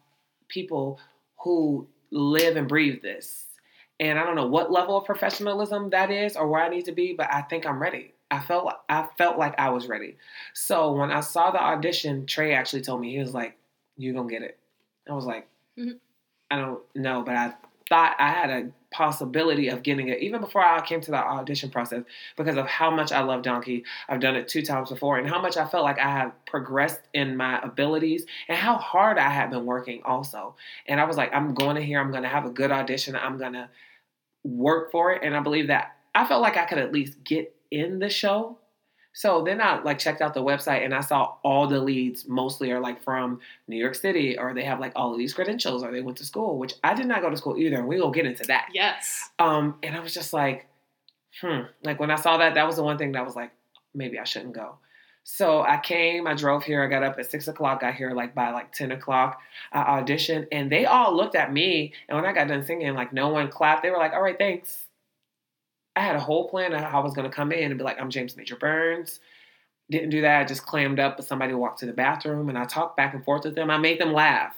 people 0.49 0.99
who 1.39 1.87
live 2.11 2.57
and 2.57 2.69
breathe 2.69 3.03
this. 3.03 3.45
And 3.99 4.19
I 4.19 4.25
don't 4.25 4.37
know 4.37 4.47
what 4.47 4.71
level 4.71 4.97
of 4.99 5.05
professionalism 5.07 5.91
that 5.91 6.11
is 6.11 6.37
or 6.37 6.49
where 6.49 6.63
I 6.63 6.69
need 6.69 6.85
to 6.87 6.93
be, 6.93 7.15
but 7.15 7.33
I 7.33 7.43
think 7.43 7.67
I'm 7.67 7.81
ready. 7.81 8.13
I 8.31 8.41
felt 8.41 8.73
I 8.89 9.09
felt 9.17 9.39
like 9.39 9.59
I 9.59 9.71
was 9.71 9.87
ready. 9.89 10.17
So 10.53 10.93
when 10.93 11.11
I 11.11 11.21
saw 11.21 11.51
the 11.51 11.63
audition, 11.63 12.27
Trey 12.27 12.55
actually 12.55 12.83
told 12.83 13.01
me 13.01 13.13
he 13.13 13.19
was 13.19 13.33
like, 13.35 13.57
"You 13.97 14.13
gonna 14.13 14.29
get 14.29 14.43
it." 14.43 14.59
I 15.09 15.15
was 15.15 15.25
like, 15.27 15.49
Mhm. 15.79 15.99
"I 16.51 16.57
don't 16.57 16.83
know," 16.95 17.23
but 17.23 17.37
I 17.37 17.55
thought 17.89 18.17
I 18.19 18.31
had 18.31 18.51
a 18.51 18.73
possibility 18.91 19.69
of 19.69 19.83
getting 19.83 20.09
it 20.09 20.21
even 20.21 20.41
before 20.41 20.65
I 20.65 20.81
came 20.85 21.01
to 21.01 21.11
the 21.11 21.17
audition 21.17 21.71
process 21.71 22.03
because 22.37 22.57
of 22.57 22.67
how 22.67 22.91
much 22.91 23.13
I 23.13 23.23
love 23.23 23.43
Donkey. 23.43 23.85
I've 24.09 24.21
done 24.21 24.37
it 24.37 24.49
two 24.49 24.63
times 24.63 24.91
before, 24.91 25.19
and 25.19 25.29
how 25.29 25.41
much 25.41 25.57
I 25.57 25.67
felt 25.67 25.85
like 25.85 25.99
I 25.99 26.11
have 26.11 26.33
progressed 26.47 27.01
in 27.13 27.37
my 27.37 27.61
abilities 27.63 28.27
and 28.49 28.57
how 28.57 28.77
hard 28.77 29.19
I 29.19 29.29
had 29.29 29.51
been 29.51 29.67
working 29.67 30.03
also. 30.05 30.55
And 30.87 31.01
I 31.01 31.05
was 31.05 31.17
like, 31.17 31.35
I'm 31.35 31.55
going 31.55 31.77
to 31.77 31.83
here. 31.83 32.01
I'm 32.01 32.11
going 32.11 32.23
to 32.23 32.29
have 32.29 32.47
a 32.47 32.51
good 32.51 32.71
audition. 32.71 33.17
I'm 33.17 33.39
going 33.39 33.55
to 33.55 33.69
work 34.45 34.91
for 34.93 35.13
it. 35.13 35.23
And 35.23 35.37
I 35.37 35.41
believe 35.41 35.69
that 35.69 35.97
I 36.15 36.27
felt 36.27 36.43
like 36.43 36.57
I 36.57 36.65
could 36.65 36.79
at 36.79 36.93
least 36.93 37.23
get 37.25 37.55
in 37.71 37.99
the 37.99 38.09
show. 38.09 38.59
So 39.17 39.41
then 39.41 39.63
I 39.63 39.81
like 39.81 39.99
checked 39.99 40.21
out 40.21 40.35
the 40.35 40.43
website 40.43 40.85
and 40.85 40.95
I 40.95 41.01
saw 41.01 41.37
all 41.43 41.67
the 41.67 41.81
leads 41.81 42.29
mostly 42.29 42.71
are 42.71 42.81
like 42.81 43.03
from 43.03 43.41
New 43.67 43.79
York 43.79 43.95
City 43.95 44.39
or 44.39 44.53
they 44.53 44.65
have 44.65 44.79
like 44.79 44.93
all 44.95 45.11
of 45.11 45.17
these 45.17 45.33
credentials 45.33 45.83
or 45.83 45.91
they 45.91 46.03
went 46.03 46.19
to 46.19 46.25
school, 46.27 46.59
which 46.59 46.75
I 46.85 46.93
did 46.93 47.07
not 47.07 47.23
go 47.23 47.31
to 47.31 47.37
school 47.39 47.57
either. 47.57 47.77
And 47.77 47.89
we 47.89 47.99
will 47.99 48.11
get 48.11 48.27
into 48.27 48.45
that. 48.45 48.69
yes. 48.75 49.31
Um, 49.39 49.79
and 49.83 49.97
I 49.97 50.01
was 50.01 50.13
just 50.13 50.35
like, 50.35 50.69
hmm. 51.41 51.61
Like 51.83 51.99
when 51.99 52.11
I 52.11 52.17
saw 52.17 52.37
that, 52.37 52.53
that 52.57 52.67
was 52.67 52.77
the 52.77 52.83
one 52.83 52.99
thing 52.99 53.13
that 53.13 53.25
was 53.25 53.35
like, 53.35 53.53
maybe 53.95 54.19
I 54.19 54.25
shouldn't 54.25 54.53
go. 54.53 54.77
So 55.25 55.63
I 55.63 55.79
came, 55.79 56.27
I 56.27 56.35
drove 56.35 56.65
here, 56.65 56.85
I 56.85 56.87
got 56.87 57.03
up 57.03 57.19
at 57.19 57.31
six 57.31 57.49
o'clock, 57.49 57.81
got 57.81 57.95
here 57.95 58.11
like 58.11 58.35
by 58.35 58.51
like 58.51 58.73
10 58.73 58.93
o'clock. 58.93 59.41
I 59.73 59.99
auditioned 59.99 60.49
and 60.53 60.71
they 60.71 60.85
all 60.85 61.17
looked 61.17 61.37
at 61.37 61.55
me. 61.55 61.95
And 62.11 62.17
when 62.17 62.27
I 62.27 62.35
got 62.35 62.49
done 62.49 62.67
singing, 62.67 62.93
like 62.93 63.15
no 63.15 63.29
one 63.29 63.49
clapped. 63.49 63.83
They 63.83 63.91
were 63.91 63.97
like, 63.97 64.13
all 64.13 64.23
right, 64.23 64.37
thanks. 64.37 64.86
I 65.97 66.01
had 66.01 66.15
a 66.15 66.21
whole 66.21 66.49
plan 66.49 66.73
of 66.75 66.83
how 66.83 67.01
I 67.01 67.05
was 67.05 67.15
going 67.15 67.29
to 67.29 67.35
come 67.35 67.53
in 67.53 67.71
and 67.71 67.79
be 67.79 67.85
like, 67.85 68.01
I'm 68.01 68.11
James 68.11 68.37
Major 68.37 68.57
Burns. 68.57 69.21
Didn't 69.91 70.11
do 70.11 70.21
that. 70.21 70.41
I 70.41 70.45
just 70.45 70.67
clammed 70.67 71.01
up, 71.01 71.17
but 71.17 71.27
somebody 71.27 71.55
walked 71.55 71.81
to 71.81 71.87
the 71.87 71.93
bathroom 71.93 72.49
and 72.49 72.59
I 72.59 72.65
talked 72.65 72.97
back 72.97 73.15
and 73.15 73.25
forth 73.25 73.45
with 73.45 73.55
them. 73.55 73.71
I 73.71 73.79
made 73.79 74.01
them 74.01 74.13
laugh, 74.13 74.55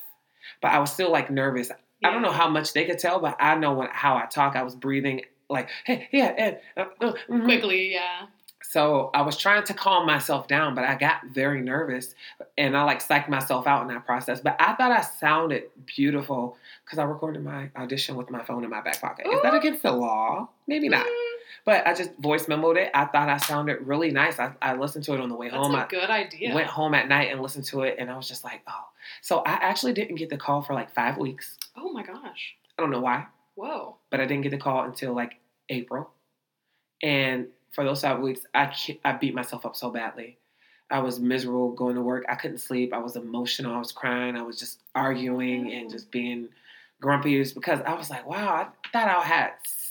but 0.61 0.72
I 0.72 0.79
was 0.79 0.92
still 0.92 1.12
like 1.12 1.31
nervous. 1.31 1.70
I 2.05 2.11
don't 2.11 2.22
know 2.22 2.33
how 2.33 2.48
much 2.48 2.72
they 2.72 2.85
could 2.85 2.98
tell, 2.98 3.20
but 3.20 3.37
I 3.40 3.55
know 3.57 3.74
when, 3.74 3.88
how 3.92 4.16
I 4.16 4.27
talk. 4.27 4.57
I 4.57 4.62
was 4.62 4.74
breathing 4.74 5.22
like, 5.51 5.68
hey, 5.85 6.09
yeah, 6.12 6.35
and 6.37 6.59
uh, 6.77 6.85
uh, 7.01 7.12
mhm. 7.29 7.44
quickly. 7.44 7.92
Yeah. 7.92 8.27
So 8.62 9.11
I 9.14 9.22
was 9.22 9.37
trying 9.38 9.64
to 9.64 9.74
calm 9.74 10.07
myself 10.07 10.46
down, 10.46 10.74
but 10.74 10.85
I 10.85 10.94
got 10.94 11.27
very 11.33 11.62
nervous 11.62 12.14
and 12.59 12.77
I 12.77 12.83
like 12.83 13.03
psyched 13.03 13.29
myself 13.29 13.66
out 13.66 13.83
in 13.83 13.88
that 13.88 14.05
process. 14.05 14.40
But 14.40 14.57
I 14.61 14.74
thought 14.74 14.92
I 14.92 15.01
sounded 15.01 15.64
beautiful 15.87 16.59
because 16.85 16.98
I 16.98 17.05
recorded 17.05 17.42
my 17.42 17.70
audition 17.77 18.14
with 18.16 18.31
my 18.31 18.44
phone 18.44 18.64
in 18.64 18.70
my 18.70 18.83
back 18.83 19.01
pocket. 19.01 19.27
Is 19.27 19.40
that 19.42 19.55
against 19.55 19.83
the 19.83 19.92
law? 19.92 20.51
Maybe 20.66 20.90
not. 20.90 21.07
Mm, 21.07 21.27
But 21.68 21.87
I 21.87 21.92
just 21.92 22.16
voice 22.16 22.46
memoed 22.46 22.78
it. 22.78 22.90
I 22.94 23.04
thought 23.04 23.28
I 23.28 23.37
sounded 23.37 23.87
really 23.87 24.11
nice. 24.11 24.38
I, 24.38 24.54
I 24.62 24.74
listened 24.74 25.04
to 25.04 25.12
it 25.12 25.20
on 25.20 25.28
the 25.28 25.35
way 25.35 25.50
home. 25.50 25.72
That's 25.72 25.92
a 25.92 25.98
I 25.98 26.00
good 26.00 26.09
idea. 26.09 26.54
went 26.54 26.66
home 26.66 26.94
at 26.94 27.09
night 27.09 27.31
and 27.31 27.42
listened 27.42 27.66
to 27.66 27.83
it, 27.83 27.96
and 27.98 28.11
I 28.11 28.16
was 28.16 28.26
just 28.26 28.42
like, 28.42 28.62
oh. 28.66 28.85
So 29.20 29.40
I 29.40 29.52
actually 29.52 29.92
didn't 29.92 30.14
get 30.14 30.31
the 30.31 30.38
call 30.38 30.62
for 30.62 30.72
like 30.72 30.94
five 30.94 31.18
weeks. 31.18 31.59
oh 31.76 31.92
my 31.92 32.02
gosh. 32.02 32.54
I 32.78 32.81
don't 32.81 32.90
know 32.90 33.00
why 33.00 33.26
Whoa. 33.54 33.96
but 34.09 34.18
I 34.18 34.24
didn't 34.24 34.44
get 34.44 34.52
the 34.52 34.57
call 34.57 34.85
until 34.85 35.12
like 35.12 35.35
April. 35.68 36.09
And 37.02 37.48
for 37.72 37.85
those 37.85 38.00
five 38.00 38.20
weeks, 38.20 38.40
I 38.54 38.72
I 39.04 39.12
beat 39.12 39.35
myself 39.35 39.66
up 39.66 39.76
so 39.76 39.90
badly. 39.90 40.38
I 40.90 41.00
was 41.00 41.20
miserable 41.20 41.72
going 41.72 41.96
to 41.96 42.02
work. 42.02 42.24
I 42.31 42.37
couldn't 42.37 42.62
sleep. 42.62 42.94
I 42.94 42.98
was 42.98 43.14
emotional. 43.14 43.74
I 43.74 43.78
was 43.78 43.92
crying. 43.92 44.37
I 44.37 44.42
was 44.42 44.59
just 44.59 44.81
arguing 44.94 45.70
and 45.70 45.88
mm. 45.88 45.92
just 45.92 46.11
being 46.11 46.48
grumpy 46.98 47.38
It's 47.38 47.52
because 47.52 47.81
I 47.83 47.92
was 47.92 48.09
like, 48.09 48.26
wow, 48.26 48.54
I 48.54 48.88
thought 48.90 49.09
I 49.09 49.22
had 49.22 49.50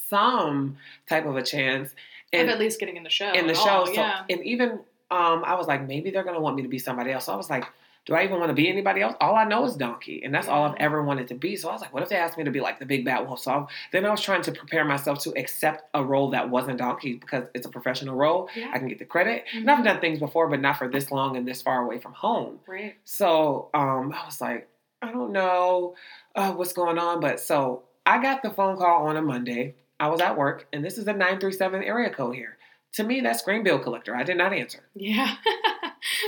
some 0.09 0.77
type 1.07 1.25
of 1.25 1.35
a 1.35 1.43
chance. 1.43 1.93
of 2.33 2.47
at 2.49 2.59
least 2.59 2.79
getting 2.79 2.97
in 2.97 3.03
the 3.03 3.09
show. 3.09 3.31
in 3.31 3.47
the 3.47 3.53
show, 3.53 3.69
all, 3.69 3.85
so 3.85 3.93
yeah. 3.93 4.23
and 4.29 4.43
even 4.43 4.71
um, 5.09 5.43
I 5.45 5.55
was 5.55 5.67
like, 5.67 5.87
maybe 5.87 6.11
they're 6.11 6.23
gonna 6.23 6.41
want 6.41 6.55
me 6.55 6.61
to 6.63 6.67
be 6.67 6.79
somebody 6.79 7.11
else. 7.11 7.25
So 7.25 7.33
I 7.33 7.35
was 7.37 7.49
like, 7.49 7.65
do 8.07 8.15
I 8.15 8.23
even 8.23 8.39
want 8.39 8.49
to 8.49 8.53
be 8.53 8.69
anybody 8.69 9.01
else? 9.01 9.15
All 9.19 9.35
I 9.35 9.43
know 9.43 9.65
is 9.65 9.75
Donkey, 9.75 10.23
and 10.23 10.33
that's 10.33 10.47
all 10.47 10.63
I've 10.63 10.77
ever 10.79 11.03
wanted 11.03 11.27
to 11.27 11.35
be. 11.35 11.57
So 11.57 11.67
I 11.69 11.73
was 11.73 11.81
like, 11.81 11.93
what 11.93 12.03
if 12.03 12.09
they 12.09 12.15
asked 12.15 12.37
me 12.37 12.45
to 12.45 12.51
be 12.51 12.61
like 12.61 12.79
the 12.79 12.85
big 12.85 13.03
bad 13.03 13.27
wolf? 13.27 13.41
So 13.41 13.51
I, 13.51 13.65
then 13.91 14.05
I 14.05 14.09
was 14.09 14.21
trying 14.21 14.41
to 14.43 14.53
prepare 14.53 14.85
myself 14.85 15.19
to 15.23 15.31
accept 15.37 15.83
a 15.93 16.01
role 16.01 16.29
that 16.29 16.49
wasn't 16.49 16.77
Donkey 16.77 17.15
because 17.15 17.43
it's 17.53 17.65
a 17.65 17.69
professional 17.69 18.15
role. 18.15 18.49
Yeah. 18.55 18.71
I 18.73 18.79
can 18.79 18.87
get 18.87 18.99
the 18.99 19.05
credit. 19.05 19.43
And 19.53 19.65
Mhm. 19.65 19.77
I've 19.77 19.83
done 19.83 19.99
things 19.99 20.19
before, 20.19 20.47
but 20.47 20.61
not 20.61 20.77
for 20.77 20.87
this 20.87 21.11
long 21.11 21.35
and 21.35 21.45
this 21.45 21.61
far 21.61 21.83
away 21.83 21.99
from 21.99 22.13
home. 22.13 22.59
Right. 22.65 22.95
So 23.03 23.69
um, 23.73 24.13
I 24.13 24.25
was 24.25 24.39
like, 24.39 24.69
I 25.01 25.11
don't 25.11 25.33
know 25.33 25.95
uh, 26.33 26.53
what's 26.53 26.71
going 26.71 26.97
on. 26.97 27.19
But 27.19 27.41
so 27.41 27.83
I 28.05 28.21
got 28.21 28.41
the 28.41 28.51
phone 28.51 28.77
call 28.77 29.07
on 29.07 29.17
a 29.17 29.21
Monday. 29.21 29.75
I 29.99 30.09
was 30.09 30.21
at 30.21 30.37
work, 30.37 30.67
and 30.71 30.83
this 30.83 30.97
is 30.97 31.07
a 31.07 31.13
937 31.13 31.83
area 31.83 32.09
code 32.09 32.35
here. 32.35 32.57
To 32.93 33.03
me, 33.03 33.21
that's 33.21 33.39
screen 33.39 33.63
bill 33.63 33.79
collector. 33.79 34.15
I 34.15 34.23
did 34.23 34.37
not 34.37 34.53
answer. 34.53 34.83
Yeah. 34.95 35.35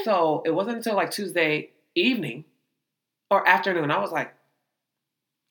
So 0.03 0.43
it 0.45 0.51
wasn't 0.51 0.77
until 0.77 0.95
like 0.95 1.11
Tuesday 1.11 1.71
evening 1.95 2.45
or 3.29 3.47
afternoon. 3.47 3.91
I 3.91 3.99
was 3.99 4.11
like, 4.11 4.33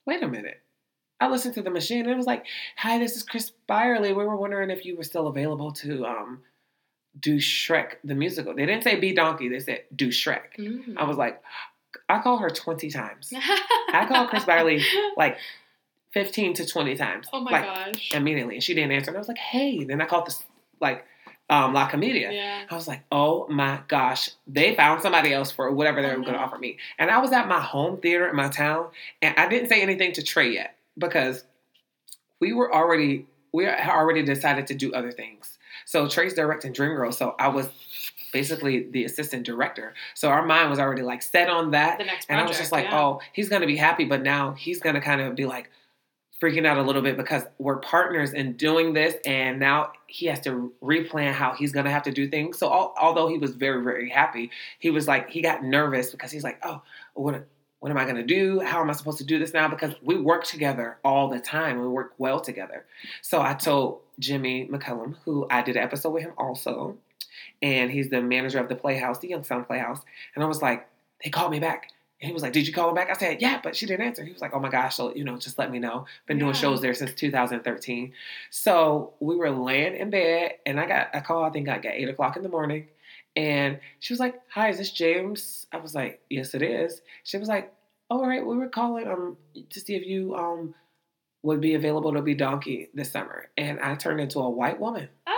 wait 0.06 0.22
a 0.22 0.28
minute. 0.28 0.60
I 1.20 1.28
listened 1.28 1.54
to 1.54 1.62
the 1.62 1.70
machine 1.70 2.02
and 2.02 2.10
it 2.10 2.16
was 2.16 2.26
like, 2.26 2.44
hi, 2.76 2.98
this 2.98 3.16
is 3.16 3.22
Chris 3.22 3.50
Byerly. 3.66 4.12
We 4.12 4.24
were 4.24 4.36
wondering 4.36 4.70
if 4.70 4.84
you 4.84 4.96
were 4.96 5.02
still 5.02 5.26
available 5.26 5.72
to 5.72 6.06
um, 6.06 6.42
do 7.18 7.36
Shrek 7.36 7.96
the 8.04 8.14
musical. 8.14 8.54
They 8.54 8.66
didn't 8.66 8.84
say 8.84 8.96
be 8.96 9.12
donkey, 9.12 9.48
they 9.48 9.60
said 9.60 9.84
do 9.94 10.08
Shrek. 10.08 10.56
Mm. 10.58 10.96
I 10.96 11.04
was 11.04 11.16
like, 11.16 11.42
I 12.08 12.20
called 12.20 12.40
her 12.40 12.50
20 12.50 12.90
times. 12.90 13.32
I 13.92 14.06
called 14.08 14.28
Chris 14.28 14.44
Byerly 14.44 14.84
like 15.16 15.38
15 16.12 16.54
to 16.54 16.66
20 16.66 16.96
times. 16.96 17.26
Oh 17.32 17.40
my 17.40 17.50
like, 17.50 17.64
gosh. 17.64 18.14
Immediately. 18.14 18.54
And 18.54 18.62
she 18.62 18.74
didn't 18.74 18.92
answer. 18.92 19.10
And 19.10 19.16
I 19.16 19.20
was 19.20 19.28
like, 19.28 19.38
hey. 19.38 19.84
Then 19.84 20.00
I 20.00 20.06
called 20.06 20.26
this, 20.26 20.44
like, 20.80 21.04
um, 21.50 21.72
La 21.72 21.88
Comedia. 21.88 22.30
Yeah. 22.32 22.64
I 22.68 22.74
was 22.74 22.86
like, 22.86 23.02
oh 23.10 23.46
my 23.48 23.80
gosh, 23.88 24.30
they 24.46 24.74
found 24.74 25.02
somebody 25.02 25.32
else 25.32 25.50
for 25.50 25.70
whatever 25.72 26.02
they 26.02 26.08
Oh, 26.08 26.18
were 26.18 26.24
going 26.24 26.34
to 26.34 26.40
offer 26.40 26.58
me. 26.58 26.76
And 26.98 27.10
I 27.10 27.18
was 27.18 27.32
at 27.32 27.48
my 27.48 27.60
home 27.60 27.98
theater 27.98 28.28
in 28.28 28.36
my 28.36 28.48
town, 28.48 28.88
and 29.22 29.34
I 29.38 29.48
didn't 29.48 29.68
say 29.68 29.80
anything 29.80 30.12
to 30.12 30.22
Trey 30.22 30.52
yet 30.52 30.76
because 30.96 31.44
we 32.40 32.52
were 32.52 32.72
already, 32.72 33.26
we 33.52 33.64
had 33.64 33.88
already 33.88 34.22
decided 34.22 34.66
to 34.68 34.74
do 34.74 34.92
other 34.92 35.10
things. 35.10 35.58
So 35.86 36.06
Trey's 36.06 36.34
directing 36.34 36.72
Dream 36.72 36.90
Dreamgirls, 36.90 37.14
so 37.14 37.34
I 37.38 37.48
was 37.48 37.70
basically 38.30 38.90
the 38.90 39.04
assistant 39.04 39.46
director. 39.46 39.94
So 40.14 40.28
our 40.28 40.44
mind 40.44 40.68
was 40.68 40.78
already 40.78 41.00
like 41.00 41.22
set 41.22 41.48
on 41.48 41.70
that. 41.70 41.98
The 41.98 42.04
next 42.04 42.26
project. 42.26 42.30
And 42.30 42.40
I 42.40 42.46
was 42.46 42.58
just 42.58 42.72
like, 42.72 42.84
yeah. 42.84 43.00
oh, 43.00 43.20
he's 43.32 43.48
going 43.48 43.62
to 43.62 43.66
be 43.66 43.76
happy, 43.76 44.04
but 44.04 44.22
now 44.22 44.52
he's 44.52 44.80
going 44.80 44.96
to 44.96 45.00
kind 45.00 45.22
of 45.22 45.34
be 45.34 45.46
like 45.46 45.70
freaking 46.40 46.66
out 46.66 46.78
a 46.78 46.82
little 46.82 47.02
bit 47.02 47.16
because 47.16 47.42
we're 47.58 47.78
partners 47.78 48.32
in 48.32 48.52
doing 48.54 48.92
this. 48.92 49.16
And 49.24 49.58
now 49.58 49.92
he 50.06 50.26
has 50.26 50.40
to 50.40 50.72
replan 50.82 51.32
how 51.32 51.54
he's 51.54 51.72
going 51.72 51.84
to 51.84 51.90
have 51.90 52.04
to 52.04 52.12
do 52.12 52.28
things. 52.28 52.58
So 52.58 52.72
al- 52.72 52.94
although 53.00 53.28
he 53.28 53.38
was 53.38 53.52
very, 53.52 53.82
very 53.82 54.08
happy, 54.08 54.50
he 54.78 54.90
was 54.90 55.08
like, 55.08 55.30
he 55.30 55.42
got 55.42 55.64
nervous 55.64 56.10
because 56.10 56.30
he's 56.30 56.44
like, 56.44 56.58
oh, 56.62 56.82
what, 57.14 57.46
what 57.80 57.90
am 57.90 57.98
I 57.98 58.04
going 58.04 58.16
to 58.16 58.22
do? 58.22 58.60
How 58.60 58.80
am 58.80 58.90
I 58.90 58.92
supposed 58.92 59.18
to 59.18 59.24
do 59.24 59.38
this 59.38 59.52
now? 59.52 59.68
Because 59.68 59.94
we 60.02 60.16
work 60.16 60.44
together 60.44 60.98
all 61.04 61.28
the 61.28 61.40
time. 61.40 61.80
We 61.80 61.88
work 61.88 62.14
well 62.18 62.40
together. 62.40 62.84
So 63.22 63.40
I 63.40 63.54
told 63.54 64.00
Jimmy 64.18 64.68
McCullum, 64.68 65.16
who 65.24 65.46
I 65.50 65.62
did 65.62 65.76
an 65.76 65.82
episode 65.82 66.10
with 66.10 66.22
him 66.22 66.32
also, 66.36 66.96
and 67.62 67.90
he's 67.90 68.10
the 68.10 68.20
manager 68.20 68.58
of 68.58 68.68
the 68.68 68.76
Playhouse, 68.76 69.18
the 69.18 69.28
Youngstown 69.28 69.64
Playhouse. 69.64 70.00
And 70.34 70.44
I 70.44 70.46
was 70.46 70.62
like, 70.62 70.88
they 71.22 71.30
called 71.30 71.50
me 71.50 71.58
back. 71.58 71.90
He 72.18 72.32
was 72.32 72.42
like, 72.42 72.52
Did 72.52 72.66
you 72.66 72.72
call 72.72 72.88
him 72.88 72.94
back? 72.96 73.10
I 73.10 73.14
said, 73.14 73.40
Yeah, 73.40 73.60
but 73.62 73.76
she 73.76 73.86
didn't 73.86 74.06
answer. 74.06 74.24
He 74.24 74.32
was 74.32 74.40
like, 74.40 74.52
Oh 74.54 74.58
my 74.58 74.68
gosh, 74.70 74.96
so 74.96 75.14
you 75.14 75.24
know, 75.24 75.36
just 75.36 75.58
let 75.58 75.70
me 75.70 75.78
know. 75.78 76.06
Been 76.26 76.38
doing 76.38 76.52
shows 76.52 76.80
there 76.80 76.94
since 76.94 77.14
2013. 77.14 78.12
So 78.50 79.14
we 79.20 79.36
were 79.36 79.50
laying 79.50 79.94
in 79.94 80.10
bed, 80.10 80.54
and 80.66 80.80
I 80.80 80.86
got 80.86 81.08
a 81.14 81.20
call, 81.20 81.44
I 81.44 81.50
think 81.50 81.68
I 81.68 81.78
got 81.78 81.92
eight 81.92 82.08
o'clock 82.08 82.36
in 82.36 82.42
the 82.42 82.48
morning. 82.48 82.88
And 83.36 83.78
she 84.00 84.12
was 84.12 84.18
like, 84.20 84.40
Hi, 84.50 84.68
is 84.70 84.78
this 84.78 84.90
James? 84.90 85.66
I 85.72 85.76
was 85.76 85.94
like, 85.94 86.20
Yes, 86.28 86.54
it 86.54 86.62
is. 86.62 87.02
She 87.22 87.38
was 87.38 87.48
like, 87.48 87.72
All 88.10 88.26
right, 88.26 88.44
we 88.44 88.56
were 88.56 88.68
calling 88.68 89.06
um 89.06 89.36
to 89.70 89.80
see 89.80 89.94
if 89.94 90.04
you 90.04 90.34
um 90.34 90.74
would 91.44 91.60
be 91.60 91.74
available 91.74 92.12
to 92.12 92.20
be 92.20 92.34
donkey 92.34 92.88
this 92.94 93.12
summer. 93.12 93.48
And 93.56 93.78
I 93.78 93.94
turned 93.94 94.20
into 94.20 94.40
a 94.40 94.50
white 94.50 94.80
woman. 94.80 95.08
Ah. 95.26 95.32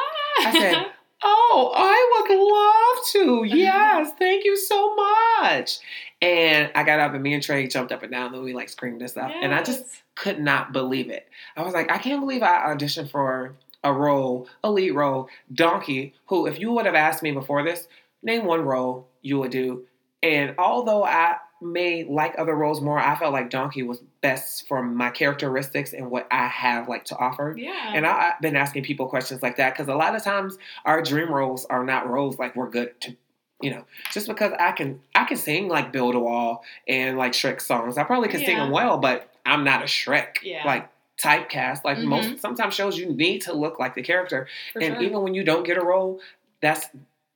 I 0.46 0.52
said, 0.58 0.86
Oh, 1.22 1.72
I 1.76 2.22
would 2.28 2.38
love 2.38 3.06
to. 3.12 3.44
Yes, 3.56 4.12
thank 4.18 4.44
you 4.44 4.56
so 4.56 4.94
much. 4.94 5.78
And 6.22 6.70
I 6.74 6.82
got 6.82 7.00
up 7.00 7.14
and 7.14 7.22
me 7.22 7.32
and 7.32 7.42
Trey 7.42 7.66
jumped 7.66 7.92
up 7.92 8.02
and 8.02 8.12
down 8.12 8.34
and 8.34 8.42
we 8.42 8.52
like 8.52 8.68
screamed 8.68 9.00
and 9.00 9.10
stuff. 9.10 9.30
And 9.42 9.54
I 9.54 9.62
just 9.62 9.84
could 10.16 10.38
not 10.38 10.72
believe 10.72 11.08
it. 11.08 11.26
I 11.56 11.62
was 11.62 11.72
like, 11.72 11.90
I 11.90 11.96
can't 11.98 12.20
believe 12.20 12.42
I 12.42 12.74
auditioned 12.74 13.10
for 13.10 13.54
a 13.82 13.92
role, 13.92 14.46
a 14.62 14.70
lead 14.70 14.90
role, 14.90 15.28
Donkey, 15.52 16.14
who 16.26 16.46
if 16.46 16.60
you 16.60 16.72
would 16.72 16.84
have 16.84 16.94
asked 16.94 17.22
me 17.22 17.30
before 17.30 17.62
this, 17.62 17.88
name 18.22 18.44
one 18.44 18.62
role 18.62 19.08
you 19.22 19.38
would 19.38 19.50
do. 19.50 19.86
And 20.22 20.54
although 20.58 21.04
I 21.04 21.36
may 21.62 22.04
like 22.04 22.34
other 22.38 22.54
roles 22.54 22.80
more, 22.80 22.98
I 22.98 23.16
felt 23.18 23.32
like 23.32 23.48
Donkey 23.48 23.82
was 23.82 24.02
best 24.20 24.68
for 24.68 24.82
my 24.82 25.10
characteristics 25.10 25.92
and 25.94 26.10
what 26.10 26.26
I 26.30 26.46
have 26.48 26.88
like 26.88 27.06
to 27.06 27.16
offer. 27.16 27.54
yeah. 27.56 27.92
And 27.94 28.06
I, 28.06 28.32
I've 28.32 28.40
been 28.40 28.56
asking 28.56 28.84
people 28.84 29.06
questions 29.06 29.42
like 29.42 29.56
that 29.56 29.74
because 29.74 29.88
a 29.88 29.94
lot 29.94 30.14
of 30.14 30.22
times 30.22 30.58
our 30.84 31.02
dream 31.02 31.32
roles 31.32 31.64
are 31.66 31.84
not 31.84 32.08
roles 32.08 32.38
like 32.38 32.56
we're 32.56 32.70
good 32.70 32.98
to, 33.02 33.16
you 33.60 33.70
know, 33.70 33.84
just 34.12 34.26
because 34.26 34.52
I 34.58 34.72
can 34.72 35.00
I 35.14 35.24
can 35.24 35.36
sing 35.36 35.68
like 35.68 35.92
Build 35.92 36.14
a 36.14 36.18
Wall 36.20 36.64
and 36.88 37.18
like 37.18 37.32
Shrek 37.32 37.60
songs. 37.60 37.98
I 37.98 38.04
probably 38.04 38.28
can 38.28 38.40
sing 38.40 38.56
them 38.56 38.70
well, 38.70 38.98
but 38.98 39.32
I'm 39.44 39.64
not 39.64 39.82
a 39.82 39.86
Shrek. 39.86 40.36
Yeah. 40.42 40.62
Like 40.66 40.88
typecast. 41.18 41.84
Like 41.84 41.98
Mhm. 41.98 42.04
most 42.04 42.40
sometimes 42.40 42.74
shows 42.74 42.98
you 42.98 43.06
need 43.12 43.42
to 43.42 43.52
look 43.52 43.78
like 43.78 43.94
the 43.94 44.02
character. 44.02 44.48
For 44.72 44.80
and 44.80 44.94
sure. 44.94 45.02
even 45.02 45.20
when 45.22 45.34
you 45.34 45.44
don't 45.44 45.64
get 45.64 45.76
a 45.76 45.82
role, 45.84 46.20
that's 46.62 46.86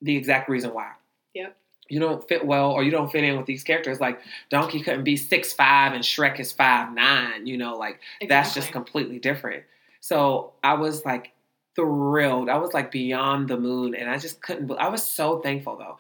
the 0.01 0.17
exact 0.17 0.49
reason 0.49 0.73
why. 0.73 0.93
Yep. 1.35 1.57
You 1.89 2.01
don't 2.01 2.27
fit 2.27 2.47
well 2.47 2.71
or 2.73 2.83
you 2.83 2.91
don't 2.91 3.13
fit 3.13 3.25
in 3.25 3.37
with 3.37 3.45
these 3.47 3.63
characters. 3.63 4.01
Like 4.01 4.19
Donkey 4.49 4.81
couldn't 4.81 5.05
be 5.05 5.17
six 5.19 5.53
five 5.53 5.93
and 5.93 6.03
Shrek 6.03 6.41
is 6.41 6.51
five 6.53 6.95
nine, 6.95 7.47
you 7.47 7.59
know, 7.59 7.77
like 7.77 8.01
that's 8.27 8.55
just 8.55 8.73
completely 8.73 9.19
different. 9.19 9.65
So 10.01 10.53
I 10.63 10.75
was 10.75 11.05
like 11.05 11.33
thrilled. 11.77 12.49
I 12.49 12.57
was 12.59 12.73
like 12.75 12.91
beyond 12.91 13.49
the 13.49 13.57
moon, 13.59 13.95
and 13.95 14.09
I 14.11 14.19
just 14.19 14.41
couldn't. 14.43 14.71
I 14.73 14.89
was 14.89 15.05
so 15.05 15.39
thankful 15.41 15.77
though, 15.77 15.99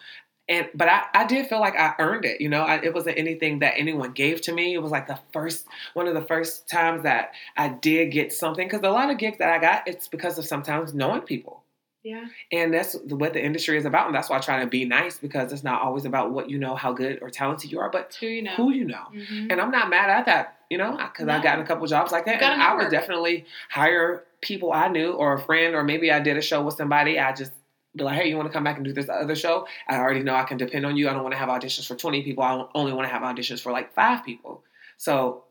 and 0.48 0.68
but 0.74 0.88
I, 0.88 1.02
I 1.14 1.24
did 1.26 1.46
feel 1.48 1.60
like 1.60 1.76
I 1.78 1.94
earned 1.98 2.24
it. 2.24 2.40
You 2.40 2.48
know, 2.48 2.62
I, 2.62 2.76
it 2.82 2.94
wasn't 2.94 3.18
anything 3.18 3.60
that 3.60 3.74
anyone 3.76 4.12
gave 4.12 4.40
to 4.42 4.52
me. 4.52 4.74
It 4.74 4.82
was 4.82 4.92
like 4.92 5.06
the 5.06 5.18
first 5.32 5.66
one 5.94 6.06
of 6.08 6.14
the 6.14 6.22
first 6.22 6.68
times 6.68 7.02
that 7.04 7.32
I 7.56 7.68
did 7.68 8.12
get 8.12 8.32
something 8.32 8.66
because 8.66 8.82
a 8.82 8.90
lot 8.90 9.10
of 9.10 9.18
gigs 9.18 9.38
that 9.38 9.50
I 9.50 9.58
got, 9.58 9.86
it's 9.88 10.08
because 10.08 10.38
of 10.38 10.44
sometimes 10.46 10.94
knowing 10.94 11.22
people. 11.22 11.62
yeah. 12.02 12.26
And 12.52 12.72
that's 12.74 12.94
what 13.08 13.32
the 13.32 13.42
industry 13.42 13.78
is 13.78 13.86
about. 13.86 14.06
And 14.06 14.14
that's 14.14 14.28
why 14.28 14.36
I 14.36 14.40
try 14.40 14.60
to 14.60 14.66
be 14.66 14.84
nice 14.84 15.16
because 15.18 15.52
it's 15.52 15.64
not 15.64 15.80
always 15.80 16.04
about 16.04 16.32
what 16.32 16.50
you 16.50 16.58
know, 16.58 16.74
how 16.76 16.92
good 16.92 17.18
or 17.22 17.30
talented 17.30 17.72
you 17.72 17.80
are, 17.80 17.88
but 17.90 18.14
Who 18.20 18.26
you 18.26 18.42
know. 18.42 18.54
who 18.56 18.70
you 18.72 18.84
know. 18.84 19.06
Mhm. 19.12 19.50
And 19.50 19.58
I'm 19.60 19.70
not 19.70 19.88
mad 19.88 20.10
at 20.10 20.26
that, 20.26 20.58
you 20.70 20.76
know, 20.76 20.92
because 20.98 21.26
I've 21.28 21.42
gotten 21.42 21.64
a 21.64 21.66
couple 21.66 21.86
jobs 21.86 22.12
like 22.12 22.26
that. 22.26 22.42
And 22.42 22.62
I 22.62 22.74
would 22.74 22.90
definitely 22.90 23.46
hire 23.70 24.24
people 24.44 24.72
I 24.72 24.88
knew 24.88 25.12
or 25.12 25.34
a 25.34 25.40
friend, 25.40 25.74
or 25.74 25.82
maybe 25.82 26.12
I 26.12 26.20
did 26.20 26.36
a 26.36 26.42
show 26.42 26.62
with 26.62 26.76
somebody. 26.76 27.18
I 27.18 27.32
just 27.32 27.52
be 27.96 28.04
like, 28.04 28.16
hey, 28.16 28.28
you 28.28 28.36
want 28.36 28.48
to 28.48 28.52
come 28.52 28.64
back 28.64 28.76
and 28.76 28.84
do 28.84 28.92
this 28.92 29.08
other 29.08 29.34
show? 29.34 29.66
I 29.88 29.96
already 29.96 30.22
know 30.22 30.34
I 30.34 30.44
can 30.44 30.56
depend 30.56 30.84
on 30.86 30.96
you. 30.96 31.08
I 31.08 31.12
don't 31.12 31.22
want 31.22 31.32
to 31.32 31.38
have 31.38 31.48
auditions 31.48 31.86
for 31.86 31.96
20 31.96 32.22
people. 32.22 32.44
I 32.44 32.66
only 32.74 32.92
want 32.92 33.08
to 33.08 33.12
have 33.12 33.22
auditions 33.22 33.60
for 33.60 33.72
like 33.72 33.94
five 33.94 34.24
people. 34.24 34.62
So 34.96 35.44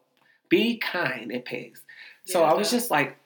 be 0.50 0.78
kind, 0.78 1.32
it 1.32 1.46
pays. 1.46 1.82
So 2.26 2.42
Yeah, 2.42 2.52
I 2.52 2.54
was 2.54 2.72
just 2.72 2.92
like 2.92 3.18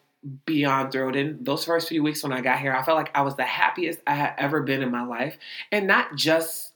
beyond 0.46 0.92
thrilled. 0.92 1.16
And 1.16 1.46
those 1.46 1.66
first 1.66 1.90
few 1.90 2.04
weeks 2.04 2.24
when 2.24 2.32
I 2.32 2.42
got 2.42 2.60
here, 2.60 2.74
I 2.74 2.84
felt 2.84 2.98
like 2.98 3.12
I 3.16 3.22
was 3.22 3.36
the 3.36 3.46
happiest 3.46 4.00
I 4.08 4.16
had 4.16 4.34
ever 4.38 4.62
been 4.62 4.82
in 4.82 4.92
my 4.92 5.04
life. 5.04 5.38
And 5.72 5.88
not 5.88 6.16
just 6.16 6.74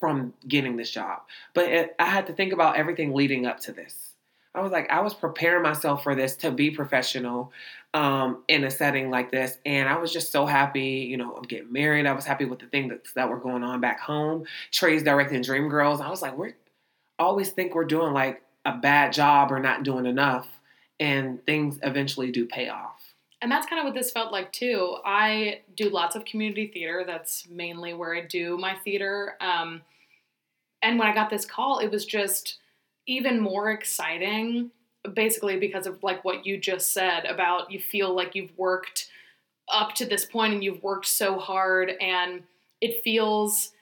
from 0.00 0.34
getting 0.48 0.76
this 0.76 0.90
job, 0.90 1.20
but 1.54 1.66
it, 1.66 1.94
I 1.98 2.06
had 2.06 2.26
to 2.26 2.32
think 2.32 2.52
about 2.52 2.76
everything 2.76 3.14
leading 3.14 3.46
up 3.46 3.60
to 3.60 3.72
this. 3.72 4.01
I 4.54 4.60
was 4.60 4.70
like, 4.70 4.90
I 4.90 5.00
was 5.00 5.14
preparing 5.14 5.62
myself 5.62 6.02
for 6.02 6.14
this 6.14 6.36
to 6.36 6.50
be 6.50 6.70
professional 6.70 7.52
um, 7.94 8.42
in 8.48 8.64
a 8.64 8.70
setting 8.70 9.10
like 9.10 9.30
this. 9.30 9.58
And 9.64 9.88
I 9.88 9.96
was 9.96 10.12
just 10.12 10.30
so 10.30 10.44
happy. 10.44 11.06
You 11.08 11.16
know, 11.16 11.34
I'm 11.34 11.42
getting 11.42 11.72
married. 11.72 12.06
I 12.06 12.12
was 12.12 12.24
happy 12.24 12.44
with 12.44 12.58
the 12.58 12.66
things 12.66 12.90
that, 12.90 13.06
that 13.14 13.28
were 13.28 13.38
going 13.38 13.62
on 13.62 13.80
back 13.80 14.00
home. 14.00 14.44
Trey's 14.70 15.02
directing 15.02 15.42
Dream 15.42 15.68
Girls. 15.68 16.00
I 16.00 16.10
was 16.10 16.20
like, 16.20 16.36
we're 16.36 16.54
always 17.18 17.50
think 17.50 17.74
we're 17.74 17.84
doing 17.84 18.12
like 18.12 18.42
a 18.64 18.76
bad 18.76 19.12
job 19.12 19.52
or 19.52 19.58
not 19.58 19.84
doing 19.84 20.06
enough. 20.06 20.48
And 21.00 21.44
things 21.46 21.78
eventually 21.82 22.30
do 22.30 22.46
pay 22.46 22.68
off. 22.68 23.14
And 23.40 23.50
that's 23.50 23.66
kind 23.66 23.80
of 23.80 23.86
what 23.86 23.94
this 23.94 24.12
felt 24.12 24.32
like 24.32 24.52
too. 24.52 24.98
I 25.04 25.62
do 25.74 25.88
lots 25.88 26.14
of 26.14 26.24
community 26.24 26.68
theater. 26.68 27.02
That's 27.04 27.48
mainly 27.48 27.92
where 27.92 28.14
I 28.14 28.20
do 28.20 28.56
my 28.56 28.76
theater. 28.84 29.34
Um, 29.40 29.82
and 30.80 30.98
when 30.98 31.08
I 31.08 31.14
got 31.14 31.28
this 31.28 31.44
call, 31.44 31.78
it 31.78 31.90
was 31.90 32.04
just 32.04 32.58
even 33.06 33.40
more 33.40 33.70
exciting, 33.70 34.70
basically 35.14 35.58
because 35.58 35.86
of 35.86 36.02
like 36.02 36.24
what 36.24 36.46
you 36.46 36.58
just 36.58 36.92
said 36.92 37.24
about 37.24 37.70
you 37.70 37.80
feel 37.80 38.14
like 38.14 38.34
you've 38.34 38.56
worked 38.56 39.08
up 39.72 39.94
to 39.94 40.04
this 40.04 40.24
point 40.24 40.52
and 40.54 40.62
you've 40.64 40.82
worked 40.82 41.06
so 41.06 41.38
hard, 41.38 41.90
and 42.00 42.42
it 42.80 43.02
feels 43.02 43.72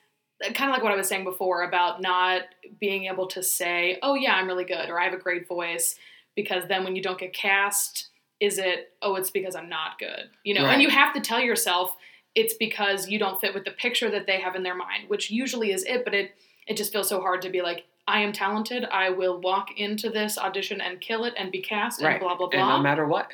kind 0.55 0.69
of 0.69 0.73
like 0.73 0.83
what 0.83 0.91
I 0.91 0.95
was 0.95 1.07
saying 1.07 1.23
before 1.23 1.63
about 1.63 2.01
not 2.01 2.43
being 2.79 3.05
able 3.05 3.27
to 3.27 3.43
say, 3.43 3.99
"Oh 4.01 4.15
yeah, 4.15 4.35
I'm 4.35 4.47
really 4.47 4.65
good" 4.65 4.89
or 4.89 4.99
"I 4.99 5.03
have 5.03 5.13
a 5.13 5.17
great 5.17 5.47
voice," 5.47 5.95
because 6.35 6.63
then 6.67 6.83
when 6.83 6.95
you 6.95 7.01
don't 7.01 7.19
get 7.19 7.33
cast 7.33 8.07
is 8.39 8.57
it 8.57 8.93
oh 9.03 9.15
it's 9.15 9.29
because 9.29 9.55
i'm 9.55 9.69
not 9.69 9.99
good 9.99 10.29
you 10.43 10.53
know 10.53 10.63
Right. 10.63 10.73
and 10.73 10.81
you 10.81 10.89
have 10.89 11.13
to 11.13 11.21
tell 11.21 11.39
yourself 11.39 11.95
it's 12.33 12.55
because 12.55 13.07
you 13.07 13.19
don't 13.19 13.39
fit 13.39 13.53
with 13.53 13.65
the 13.65 13.71
picture 13.71 14.09
that 14.09 14.25
they 14.25 14.39
have 14.39 14.55
in 14.55 14.63
their 14.63 14.75
mind 14.75 15.09
which 15.09 15.29
usually 15.29 15.71
is 15.71 15.83
it 15.83 16.03
but 16.03 16.13
it 16.13 16.31
it 16.67 16.75
just 16.75 16.91
feels 16.91 17.07
so 17.07 17.21
hard 17.21 17.41
to 17.43 17.49
be 17.49 17.61
like 17.61 17.85
i 18.11 18.19
am 18.19 18.31
talented 18.31 18.85
i 18.91 19.09
will 19.09 19.39
walk 19.41 19.67
into 19.77 20.09
this 20.09 20.37
audition 20.37 20.81
and 20.81 20.99
kill 21.01 21.23
it 21.25 21.33
and 21.37 21.51
be 21.51 21.61
cast 21.61 21.99
and 21.99 22.07
Right. 22.07 22.19
blah 22.19 22.35
blah 22.35 22.47
And 22.47 22.59
blah 22.61 22.77
no 22.77 22.83
matter 22.83 23.05
what. 23.07 23.27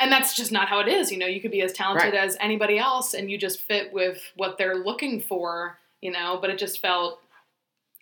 and 0.00 0.10
that's 0.10 0.34
just 0.34 0.50
not 0.52 0.68
how 0.68 0.80
it 0.80 0.88
is 0.88 1.10
you 1.12 1.18
know 1.18 1.26
you 1.26 1.40
could 1.40 1.50
be 1.50 1.62
as 1.62 1.72
talented 1.72 2.14
as 2.14 2.36
anybody 2.40 2.78
else 2.78 3.14
and 3.14 3.30
you 3.30 3.36
just 3.38 3.60
fit 3.62 3.92
with 3.92 4.18
what 4.36 4.56
they're 4.58 4.76
looking 4.90 5.20
for 5.20 5.78
you 6.00 6.10
know 6.10 6.38
but 6.40 6.50
it 6.50 6.58
just 6.58 6.80
felt 6.80 7.20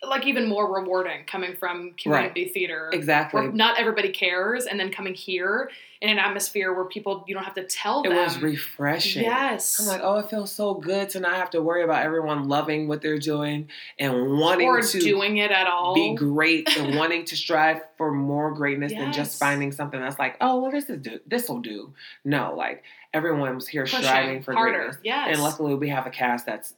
like 0.07 0.25
even 0.25 0.47
more 0.47 0.73
rewarding 0.73 1.25
coming 1.25 1.55
from 1.57 1.93
community 2.01 2.45
theater 2.47 2.89
Exactly. 2.93 3.41
where 3.41 3.51
not 3.51 3.77
everybody 3.77 4.09
cares 4.09 4.65
and 4.65 4.79
then 4.79 4.91
coming 4.91 5.13
here 5.13 5.69
in 6.01 6.09
an 6.09 6.17
atmosphere 6.17 6.71
where 6.73 6.85
people 6.85 7.25
you 7.27 7.35
don't 7.35 7.43
have 7.43 7.55
to 7.55 7.65
tell 7.65 7.99
It 8.03 8.09
them 8.09 8.17
It 8.17 8.21
was 8.23 8.41
refreshing. 8.41 9.23
yes 9.23 9.77
I'm 9.77 9.87
like, 9.87 9.99
oh, 10.01 10.19
it 10.19 10.29
feels 10.29 10.53
so 10.53 10.73
good 10.75 11.09
to 11.09 11.19
not 11.19 11.35
have 11.35 11.49
to 11.49 11.61
worry 11.61 11.83
about 11.83 12.03
everyone 12.05 12.47
loving 12.47 12.87
what 12.87 13.01
they're 13.01 13.19
doing 13.19 13.67
and 13.99 14.37
wanting 14.39 14.67
or 14.67 14.81
to 14.81 14.99
doing 15.01 15.35
it 15.37 15.51
at 15.51 15.67
all 15.67 15.93
be 15.95 16.15
great 16.15 16.77
and 16.77 16.95
wanting 16.97 17.25
to 17.25 17.35
strive 17.35 17.81
for 17.97 18.13
more 18.13 18.53
greatness 18.53 18.93
than 18.93 19.11
just 19.11 19.37
finding 19.37 19.73
something 19.73 19.99
that's 19.99 20.17
like, 20.17 20.37
oh, 20.39 20.61
well, 20.61 20.71
this 20.71 20.89
is 20.89 21.01
do 21.01 21.19
this 21.27 21.49
will 21.49 21.59
do. 21.59 21.93
No, 22.23 22.53
like 22.55 22.83
everyone's 23.13 23.67
here 23.67 23.83
Pushing 23.83 23.99
striving 24.03 24.41
for 24.43 24.53
harder 24.53 24.77
greatness. 24.77 24.97
yes 25.03 25.27
And 25.33 25.41
luckily, 25.43 25.75
we 25.75 25.89
have 25.89 26.07
a 26.07 26.09
cast 26.09 26.45
that's 26.45 26.73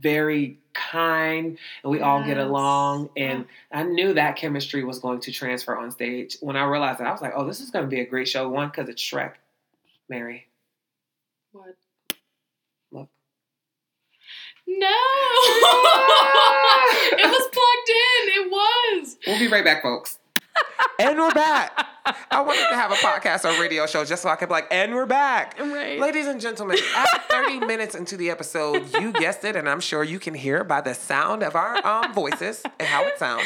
very 0.00 0.58
kind 0.72 1.58
and 1.82 1.90
we 1.90 2.00
all 2.00 2.24
get 2.24 2.38
along. 2.38 3.10
And 3.16 3.46
I 3.72 3.82
knew 3.82 4.14
that 4.14 4.36
chemistry 4.36 4.84
was 4.84 4.98
going 4.98 5.20
to 5.20 5.32
transfer 5.32 5.76
on 5.76 5.90
stage. 5.90 6.36
When 6.40 6.56
I 6.56 6.64
realized 6.64 7.00
that, 7.00 7.06
I 7.06 7.12
was 7.12 7.20
like, 7.20 7.32
oh, 7.34 7.46
this 7.46 7.60
is 7.60 7.70
going 7.70 7.84
to 7.84 7.88
be 7.88 8.00
a 8.00 8.06
great 8.06 8.28
show. 8.28 8.48
One, 8.48 8.68
because 8.68 8.88
it's 8.88 9.02
Shrek. 9.02 9.34
Mary. 10.08 10.46
What? 11.52 11.76
Look. 12.92 13.08
No! 14.66 14.86
it 17.12 17.30
was 17.30 17.48
plugged 17.52 17.90
in. 17.90 18.28
It 18.34 18.50
was. 18.50 19.16
We'll 19.26 19.38
be 19.38 19.48
right 19.48 19.64
back, 19.64 19.82
folks. 19.82 20.19
And 20.98 21.18
we're 21.18 21.32
back. 21.32 21.86
I 22.30 22.40
wanted 22.40 22.68
to 22.68 22.74
have 22.74 22.90
a 22.92 22.96
podcast 22.96 23.44
or 23.44 23.60
radio 23.60 23.86
show 23.86 24.04
just 24.04 24.22
so 24.22 24.28
I 24.28 24.36
could 24.36 24.48
be 24.48 24.52
like, 24.54 24.68
and 24.70 24.94
we're 24.94 25.06
back. 25.06 25.58
Right. 25.58 25.98
Ladies 26.00 26.26
and 26.26 26.40
gentlemen, 26.40 26.78
at 26.96 27.28
30 27.30 27.60
minutes 27.66 27.94
into 27.94 28.16
the 28.16 28.30
episode, 28.30 28.92
you 29.00 29.12
guessed 29.12 29.44
it, 29.44 29.56
and 29.56 29.68
I'm 29.68 29.80
sure 29.80 30.02
you 30.02 30.18
can 30.18 30.34
hear 30.34 30.64
by 30.64 30.80
the 30.80 30.94
sound 30.94 31.42
of 31.42 31.54
our 31.54 31.84
um, 31.86 32.12
voices 32.12 32.62
and 32.78 32.88
how 32.88 33.04
it 33.04 33.18
sounds. 33.18 33.44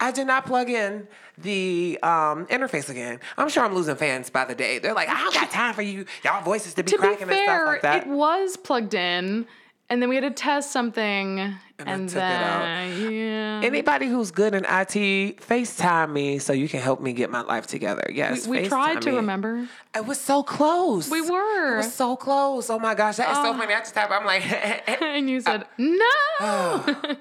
I 0.00 0.10
did 0.10 0.26
not 0.26 0.44
plug 0.44 0.68
in 0.70 1.08
the 1.38 1.98
um, 2.02 2.46
interface 2.46 2.88
again. 2.90 3.20
I'm 3.38 3.48
sure 3.48 3.64
I'm 3.64 3.74
losing 3.74 3.96
fans 3.96 4.28
by 4.28 4.44
the 4.44 4.54
day. 4.54 4.78
They're 4.78 4.94
like, 4.94 5.08
I 5.08 5.14
don't 5.22 5.34
got 5.34 5.50
time 5.50 5.74
for 5.74 5.82
you, 5.82 6.04
y'all 6.24 6.42
voices 6.42 6.74
to 6.74 6.82
be 6.82 6.90
to 6.92 6.96
be 6.96 7.00
cracking 7.00 7.28
and 7.28 7.36
stuff 7.36 7.46
fair, 7.46 7.66
like 7.66 7.82
that. 7.82 8.06
it 8.06 8.08
was 8.10 8.56
plugged 8.56 8.94
in, 8.94 9.46
and 9.88 10.02
then 10.02 10.08
we 10.08 10.16
had 10.16 10.22
to 10.24 10.30
test 10.30 10.72
something, 10.72 11.54
and, 11.78 11.88
I 11.88 11.96
took 11.96 12.08
it 12.08 12.14
then 12.14 12.42
out. 12.42 13.10
yeah. 13.12 13.60
Anybody 13.64 14.06
who's 14.06 14.30
good 14.30 14.54
in 14.54 14.64
IT, 14.64 15.40
FaceTime 15.40 16.12
me 16.12 16.38
so 16.38 16.52
you 16.52 16.68
can 16.68 16.80
help 16.80 17.00
me 17.00 17.12
get 17.12 17.30
my 17.30 17.40
life 17.42 17.66
together. 17.66 18.08
Yes, 18.12 18.46
we, 18.46 18.60
we 18.62 18.68
tried 18.68 19.02
to 19.02 19.10
me. 19.10 19.16
remember. 19.16 19.68
It 19.94 20.06
was 20.06 20.20
so 20.20 20.42
close. 20.42 21.10
We 21.10 21.20
were. 21.22 21.74
It 21.74 21.76
was 21.78 21.94
so 21.94 22.14
close. 22.16 22.70
Oh 22.70 22.78
my 22.78 22.94
gosh, 22.94 23.16
that 23.16 23.30
is 23.30 23.36
so 23.38 23.50
Oh. 23.54 23.58
funny. 23.58 23.74
I 23.74 23.78
just. 23.80 23.96
I'm 23.96 24.24
like, 24.24 24.44
and 25.02 25.28
you 25.28 25.40
said 25.40 25.64
no. 25.78 25.96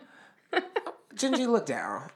Gingy, 1.16 1.48
look 1.48 1.66
down. 1.66 2.10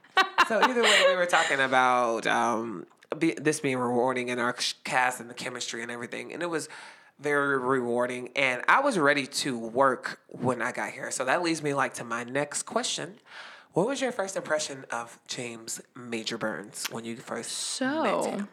So 0.48 0.60
either 0.62 0.82
way, 0.82 1.04
we 1.10 1.16
were 1.16 1.26
talking 1.28 1.60
about 1.60 2.26
um, 2.26 2.86
be, 3.20 3.34
this 3.34 3.60
being 3.60 3.78
rewarding 3.78 4.30
in 4.30 4.40
our 4.40 4.56
cast 4.84 5.20
and 5.20 5.30
the 5.30 5.34
chemistry 5.36 5.82
and 5.84 5.92
everything, 5.92 6.34
and 6.34 6.42
it 6.42 6.50
was 6.50 6.68
very 7.20 7.58
rewarding. 7.58 8.30
And 8.36 8.62
I 8.68 8.80
was 8.82 8.98
ready 8.98 9.26
to 9.28 9.58
work 9.58 10.20
when 10.30 10.62
I 10.62 10.72
got 10.72 10.92
here. 10.92 11.12
So 11.12 11.26
that 11.26 11.42
leads 11.42 11.64
me 11.64 11.74
like 11.74 11.94
to 11.96 12.04
my 12.04 12.24
next 12.24 12.64
question. 12.64 13.16
What 13.74 13.88
was 13.88 14.02
your 14.02 14.12
first 14.12 14.36
impression 14.36 14.86
of 14.92 15.20
James 15.28 15.82
Major 15.96 16.38
Burns 16.38 16.88
when 16.92 17.06
you 17.06 17.16
first 17.16 17.82
met 17.82 18.26
him? 18.26 18.48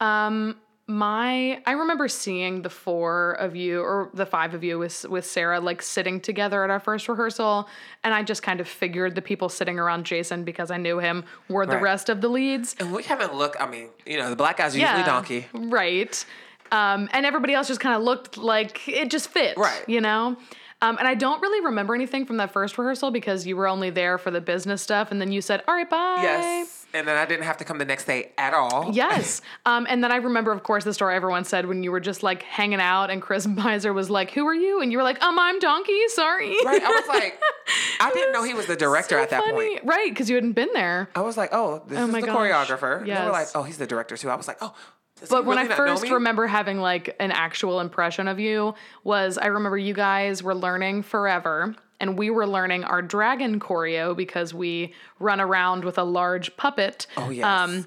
um, 0.00 0.56
my 0.90 1.60
I 1.66 1.72
remember 1.72 2.08
seeing 2.08 2.62
the 2.62 2.70
four 2.70 3.32
of 3.32 3.54
you 3.54 3.82
or 3.82 4.08
the 4.14 4.24
five 4.24 4.54
of 4.54 4.64
you 4.64 4.78
with 4.78 5.04
with 5.10 5.26
Sarah 5.26 5.60
like 5.60 5.82
sitting 5.82 6.18
together 6.18 6.64
at 6.64 6.70
our 6.70 6.80
first 6.80 7.08
rehearsal, 7.10 7.68
and 8.04 8.14
I 8.14 8.22
just 8.22 8.42
kind 8.42 8.58
of 8.58 8.66
figured 8.66 9.14
the 9.14 9.20
people 9.20 9.50
sitting 9.50 9.78
around 9.78 10.06
Jason 10.06 10.44
because 10.44 10.70
I 10.70 10.78
knew 10.78 10.98
him 10.98 11.24
were 11.50 11.66
the 11.66 11.74
Right. 11.74 11.82
rest 11.82 12.08
of 12.08 12.22
the 12.22 12.28
leads. 12.28 12.74
And 12.80 12.90
we 12.90 13.02
haven't 13.02 13.34
looked. 13.34 13.60
I 13.60 13.68
mean, 13.68 13.90
you 14.06 14.16
know, 14.16 14.30
the 14.30 14.36
black 14.36 14.56
guy's 14.56 14.74
usually 14.74 15.02
donkey. 15.02 15.46
Right. 15.52 16.24
Um, 16.72 17.08
and 17.12 17.24
everybody 17.26 17.54
else 17.54 17.68
just 17.68 17.80
kind 17.80 17.94
of 17.94 18.02
looked 18.02 18.36
like 18.36 18.88
it 18.88 19.10
just 19.10 19.28
fit. 19.30 19.56
Right. 19.56 19.84
You 19.88 20.00
know? 20.00 20.36
Um, 20.80 20.96
and 20.96 21.08
I 21.08 21.14
don't 21.16 21.42
really 21.42 21.64
remember 21.64 21.92
anything 21.92 22.24
from 22.24 22.36
that 22.36 22.52
first 22.52 22.78
rehearsal 22.78 23.10
because 23.10 23.44
you 23.48 23.56
were 23.56 23.66
only 23.66 23.90
there 23.90 24.16
for 24.16 24.30
the 24.30 24.40
business 24.40 24.80
stuff. 24.80 25.10
And 25.10 25.20
then 25.20 25.32
you 25.32 25.40
said, 25.40 25.64
all 25.66 25.74
right, 25.74 25.90
bye. 25.90 26.18
Yes. 26.22 26.86
And 26.94 27.06
then 27.06 27.16
I 27.16 27.26
didn't 27.26 27.42
have 27.46 27.56
to 27.56 27.64
come 27.64 27.78
the 27.78 27.84
next 27.84 28.04
day 28.04 28.30
at 28.38 28.54
all. 28.54 28.92
Yes. 28.94 29.42
Um, 29.66 29.86
and 29.90 30.04
then 30.04 30.12
I 30.12 30.16
remember, 30.16 30.52
of 30.52 30.62
course, 30.62 30.84
the 30.84 30.94
story 30.94 31.16
everyone 31.16 31.44
said 31.44 31.66
when 31.66 31.82
you 31.82 31.90
were 31.90 31.98
just 31.98 32.22
like 32.22 32.44
hanging 32.44 32.78
out 32.80 33.10
and 33.10 33.20
Chris 33.20 33.44
Miser 33.48 33.92
was 33.92 34.08
like, 34.08 34.30
who 34.30 34.46
are 34.46 34.54
you? 34.54 34.80
And 34.80 34.92
you 34.92 34.98
were 34.98 35.04
like, 35.04 35.20
um, 35.20 35.36
I'm 35.36 35.58
Donkey. 35.58 35.98
Sorry. 36.10 36.54
Right. 36.64 36.80
I 36.80 36.88
was 36.90 37.08
like, 37.08 37.40
I 38.00 38.12
didn't 38.12 38.32
know 38.32 38.44
he 38.44 38.54
was 38.54 38.66
the 38.66 38.76
director 38.76 39.16
So 39.16 39.22
at 39.24 39.30
that 39.30 39.42
funny. 39.42 39.52
point. 39.70 39.80
Right. 39.84 40.10
Because 40.10 40.30
you 40.30 40.36
hadn't 40.36 40.52
been 40.52 40.70
there. 40.74 41.10
I 41.16 41.22
was 41.22 41.36
like, 41.36 41.50
oh, 41.52 41.82
this 41.88 41.98
Oh 41.98 42.06
is 42.06 42.12
my 42.12 42.20
the 42.20 42.28
gosh. 42.28 42.36
choreographer. 42.36 42.98
And 43.00 43.08
they 43.08 43.24
were 43.24 43.32
like, 43.32 43.48
oh, 43.56 43.64
he's 43.64 43.78
the 43.78 43.86
director 43.86 44.16
too. 44.16 44.30
I 44.30 44.36
was 44.36 44.46
like, 44.46 44.58
oh, 44.60 44.74
does 45.20 45.28
But 45.28 45.42
he 45.42 45.48
when 45.48 45.58
really 45.58 45.72
I 45.72 45.76
first 45.76 46.10
remember 46.10 46.46
having 46.46 46.78
like 46.78 47.14
an 47.20 47.30
actual 47.30 47.80
impression 47.80 48.28
of 48.28 48.38
you 48.38 48.74
was 49.04 49.38
I 49.38 49.46
remember 49.46 49.78
you 49.78 49.94
guys 49.94 50.42
were 50.42 50.54
learning 50.54 51.02
forever 51.02 51.74
and 52.00 52.18
we 52.18 52.30
were 52.30 52.46
learning 52.46 52.84
our 52.84 53.02
dragon 53.02 53.58
choreo 53.58 54.16
because 54.16 54.54
we 54.54 54.94
run 55.18 55.40
around 55.40 55.84
with 55.84 55.98
a 55.98 56.04
large 56.04 56.56
puppet. 56.56 57.06
Oh, 57.16 57.30
yes. 57.30 57.44
Um, 57.44 57.86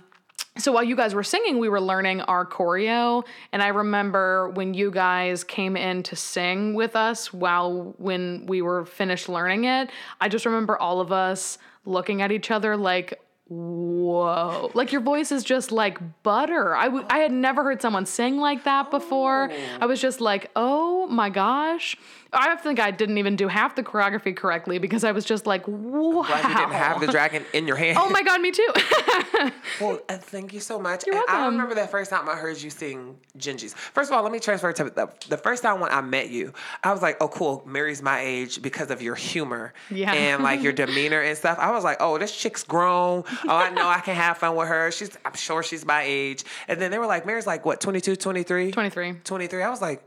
so 0.57 0.73
while 0.73 0.83
you 0.83 0.97
guys 0.97 1.15
were 1.15 1.23
singing, 1.23 1.59
we 1.59 1.69
were 1.69 1.79
learning 1.79 2.21
our 2.21 2.45
choreo. 2.45 3.25
And 3.53 3.63
I 3.63 3.69
remember 3.69 4.49
when 4.49 4.73
you 4.73 4.91
guys 4.91 5.45
came 5.45 5.77
in 5.77 6.03
to 6.03 6.15
sing 6.15 6.73
with 6.73 6.95
us 6.95 7.31
while 7.31 7.95
when 7.97 8.45
we 8.47 8.61
were 8.61 8.85
finished 8.85 9.29
learning 9.29 9.63
it, 9.63 9.89
I 10.19 10.27
just 10.27 10.45
remember 10.45 10.77
all 10.77 10.99
of 10.99 11.11
us 11.11 11.57
looking 11.85 12.21
at 12.21 12.31
each 12.31 12.51
other 12.51 12.75
like, 12.75 13.19
whoa. 13.51 14.71
Like 14.73 14.91
your 14.91 15.01
voice 15.01 15.31
is 15.31 15.43
just 15.43 15.71
like 15.71 15.97
butter. 16.23 16.75
I, 16.75 16.85
w- 16.85 17.05
I 17.09 17.19
had 17.19 17.31
never 17.31 17.63
heard 17.63 17.81
someone 17.81 18.05
sing 18.05 18.37
like 18.37 18.63
that 18.63 18.89
before. 18.91 19.49
Oh. 19.51 19.57
I 19.81 19.85
was 19.85 19.99
just 19.99 20.21
like, 20.21 20.49
oh 20.55 21.07
my 21.07 21.29
gosh. 21.29 21.97
I 22.33 22.55
think 22.55 22.79
I 22.79 22.91
didn't 22.91 23.17
even 23.17 23.35
do 23.35 23.47
half 23.49 23.75
the 23.75 23.83
choreography 23.83 24.35
correctly 24.35 24.77
because 24.77 25.03
I 25.03 25.11
was 25.11 25.25
just 25.25 25.45
like, 25.45 25.67
wow. 25.67 26.23
Glad 26.23 26.43
you 26.49 26.55
didn't 26.55 26.71
have 26.73 27.01
the 27.01 27.07
dragon 27.07 27.43
in 27.53 27.67
your 27.67 27.75
hand. 27.75 27.97
Oh 27.99 28.09
my 28.09 28.23
God, 28.23 28.41
me 28.41 28.51
too. 28.51 28.67
Well, 29.79 29.99
uh, 30.09 30.17
thank 30.17 30.53
you 30.53 30.59
so 30.59 30.79
much. 30.79 31.07
You're 31.07 31.15
and 31.15 31.23
I 31.27 31.45
remember 31.47 31.73
that 31.75 31.89
first 31.89 32.11
time 32.11 32.29
I 32.29 32.35
heard 32.35 32.61
you 32.61 32.69
sing 32.69 33.17
Gingy's. 33.39 33.73
First 33.73 34.11
of 34.11 34.15
all, 34.17 34.21
let 34.21 34.31
me 34.31 34.39
transfer 34.39 34.71
to 34.71 34.83
the, 34.83 35.09
the 35.29 35.37
first 35.37 35.63
time 35.63 35.79
when 35.79 35.91
I 35.91 36.01
met 36.01 36.29
you. 36.29 36.53
I 36.83 36.91
was 36.91 37.01
like, 37.01 37.17
oh, 37.19 37.27
cool. 37.27 37.63
Mary's 37.65 38.03
my 38.03 38.19
age 38.19 38.61
because 38.61 38.91
of 38.91 39.01
your 39.01 39.15
humor 39.15 39.73
Yeah. 39.89 40.13
and 40.13 40.43
like 40.43 40.61
your 40.61 40.73
demeanor 40.83 41.21
and 41.21 41.35
stuff. 41.35 41.57
I 41.57 41.71
was 41.71 41.83
like, 41.83 41.97
oh, 41.99 42.19
this 42.19 42.35
chick's 42.35 42.63
grown. 42.63 43.23
Oh, 43.47 43.55
I 43.55 43.71
know 43.71 43.87
I 43.87 44.01
can 44.01 44.15
have 44.15 44.37
fun 44.37 44.55
with 44.55 44.67
her. 44.67 44.91
She's, 44.91 45.17
I'm 45.25 45.33
sure 45.33 45.63
she's 45.63 45.83
my 45.85 46.03
age. 46.05 46.43
And 46.67 46.79
then 46.79 46.91
they 46.91 46.99
were 46.99 47.07
like, 47.07 47.25
Mary's 47.25 47.47
like, 47.47 47.65
what, 47.65 47.81
22, 47.81 48.15
23? 48.17 48.71
23. 48.71 49.13
23. 49.23 49.63
I 49.63 49.69
was 49.71 49.81
like, 49.81 50.03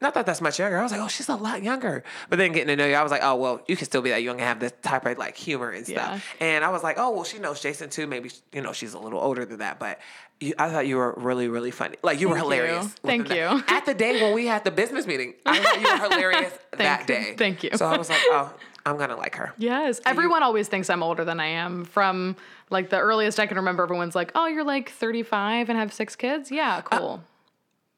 not 0.00 0.14
that 0.14 0.26
that's 0.26 0.40
much 0.40 0.58
younger. 0.58 0.78
I 0.78 0.82
was 0.82 0.92
like, 0.92 1.00
oh, 1.00 1.08
she's 1.08 1.28
a 1.28 1.34
lot 1.36 1.62
younger. 1.62 2.02
But 2.28 2.38
then 2.38 2.52
getting 2.52 2.68
to 2.68 2.76
know 2.76 2.86
you, 2.86 2.94
I 2.94 3.02
was 3.02 3.10
like, 3.12 3.22
oh, 3.22 3.34
well, 3.36 3.60
you 3.68 3.76
can 3.76 3.84
still 3.86 4.02
be 4.02 4.10
that 4.10 4.22
young 4.22 4.36
and 4.36 4.44
have 4.44 4.60
this 4.60 4.72
type 4.82 5.04
of 5.06 5.18
like 5.18 5.36
humor 5.36 5.70
and 5.70 5.86
stuff. 5.86 6.24
And 6.40 6.64
I 6.64 6.70
was 6.70 6.82
like, 6.82 6.98
oh, 6.98 7.10
well, 7.10 7.24
she 7.24 7.38
knows 7.38 7.60
Jason 7.60 7.90
too. 7.90 8.06
Maybe, 8.06 8.30
you 8.52 8.62
know, 8.62 8.72
she's 8.72 8.94
a 8.94 8.98
little 8.98 9.20
older 9.20 9.44
than 9.44 9.58
that. 9.58 9.78
But 9.78 9.98
you, 10.40 10.54
I 10.58 10.70
thought 10.70 10.86
you 10.86 10.96
were 10.96 11.14
really, 11.18 11.48
really 11.48 11.70
funny. 11.70 11.96
Like, 12.02 12.18
you 12.20 12.28
were 12.28 12.36
Thank 12.36 12.46
you. 12.46 12.50
hilarious. 12.52 12.86
Thank 13.04 13.22
within 13.24 13.36
you. 13.36 13.60
that. 13.62 13.70
At 13.72 13.86
the 13.86 13.94
day 13.94 14.22
when 14.22 14.34
we 14.34 14.46
had 14.46 14.64
the 14.64 14.70
business 14.70 15.06
meeting, 15.06 15.34
I 15.44 15.58
thought 15.58 15.80
you 15.80 15.86
were 15.86 16.08
hilarious 16.16 16.52
that 16.78 17.06
day. 17.06 17.34
thank 17.36 17.62
you. 17.62 17.70
So 17.74 17.86
I 17.86 17.98
was 17.98 18.08
like, 18.08 18.22
oh, 18.28 18.50
I'm 18.86 18.96
going 18.96 19.10
to 19.10 19.16
like 19.16 19.34
her. 19.36 19.52
Yes. 19.58 20.00
Everyone 20.06 20.42
always 20.42 20.66
thinks 20.68 20.88
I'm 20.88 21.02
older 21.02 21.26
than 21.26 21.40
I 21.40 21.46
am. 21.48 21.84
From 21.84 22.36
like 22.70 22.88
the 22.88 22.98
earliest 22.98 23.38
I 23.38 23.46
can 23.46 23.58
remember, 23.58 23.82
everyone's 23.82 24.14
like, 24.14 24.32
oh, 24.34 24.46
you're 24.46 24.64
like 24.64 24.88
35 24.88 25.68
and 25.68 25.78
have 25.78 25.92
six 25.92 26.16
kids? 26.16 26.50
Yeah, 26.50 26.76
Uh, 26.78 26.80
cool. 26.98 27.22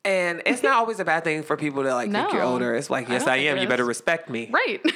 And 0.04 0.42
it's 0.46 0.62
not 0.62 0.74
always 0.74 0.98
a 1.00 1.04
bad 1.04 1.22
thing 1.24 1.42
for 1.42 1.56
people 1.56 1.82
to 1.84 1.94
like 1.94 2.10
think 2.10 2.32
you're 2.32 2.42
older. 2.42 2.74
It's 2.74 2.90
like, 2.90 3.08
yes, 3.08 3.24
don't 3.24 3.34
I, 3.34 3.36
am. 3.38 3.58
You 3.58 3.68
better 3.68 3.84
respect 3.84 4.28
me. 4.28 4.50
right. 4.52 4.80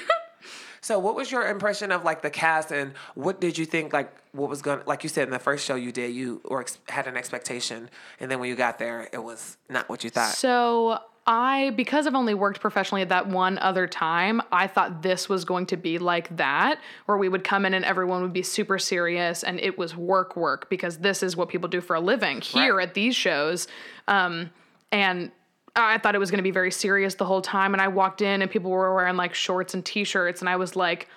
So, 0.83 1.01
what 1.01 1.16
was 1.16 1.33
your 1.33 1.49
impression 1.49 1.90
of 1.90 2.05
like 2.05 2.23
the 2.23 2.31
cast, 2.31 2.71
and 2.71 2.92
what 3.16 3.40
did 3.40 3.59
you 3.59 3.66
think 3.66 3.92
like 3.92 4.12
what 4.31 4.49
was 4.49 4.62
going? 4.62 4.79
to 4.79 4.88
Like 4.88 5.03
you 5.03 5.09
said 5.09 5.25
in 5.27 5.31
the 5.33 5.40
first 5.40 5.64
show 5.66 5.75
you 5.75 5.90
did, 5.90 6.14
you 6.14 6.40
or 6.45 6.61
ex- 6.61 6.79
had 6.88 7.09
an 7.09 7.16
expectation, 7.16 7.90
and 8.21 8.31
then 8.31 8.38
when 8.38 8.49
you 8.49 8.55
got 8.55 8.79
there, 8.79 9.09
it 9.12 9.19
was 9.19 9.57
not 9.69 9.88
what 9.88 10.05
you 10.05 10.11
thought. 10.11 10.35
So 10.35 11.01
I, 11.27 11.71
because 11.71 12.07
I've 12.07 12.14
only 12.14 12.35
worked 12.35 12.61
professionally 12.61 13.03
at 13.03 13.09
that 13.09 13.27
one 13.27 13.59
other 13.59 13.88
time, 13.88 14.40
I 14.53 14.69
thought 14.69 15.03
this 15.03 15.29
was 15.29 15.45
going 15.45 15.66
to 15.66 15.77
be 15.77 15.99
like 15.99 16.37
that, 16.37 16.79
where 17.07 17.19
we 17.19 17.29
would 17.29 17.42
come 17.42 17.66
in 17.66 17.75
and 17.75 17.85
everyone 17.85 18.23
would 18.23 18.33
be 18.35 18.45
super 18.45 18.79
serious 18.79 19.42
and 19.42 19.59
it 19.59 19.77
was 19.77 19.97
work 19.97 20.37
work 20.37 20.71
because 20.71 20.99
this 20.99 21.21
is 21.21 21.37
what 21.37 21.49
people 21.49 21.69
do 21.69 21.81
for 21.81 21.97
a 21.97 22.01
living 22.01 22.40
here 22.42 22.77
Right. 22.77 22.87
at 22.87 22.95
these 22.95 23.16
shows. 23.16 23.66
Um, 24.07 24.51
and 24.92 25.31
I 25.75 25.99
thought 25.99 26.14
it 26.14 26.18
was 26.18 26.31
going 26.31 26.38
to 26.38 26.42
be 26.42 26.51
very 26.51 26.70
serious 26.70 27.14
the 27.14 27.25
whole 27.25 27.42
time. 27.42 27.75
And 27.75 27.83
I 27.83 27.88
walked 27.88 28.22
in 28.22 28.40
and 28.40 28.51
people 28.51 28.70
were 28.70 28.94
wearing 28.94 29.16
like 29.16 29.35
shorts 29.35 29.75
and 29.75 29.85
t 29.85 30.05
shirts, 30.05 30.40
and 30.40 30.49
I 30.49 30.57
was 30.57 30.77
like, 30.77 31.09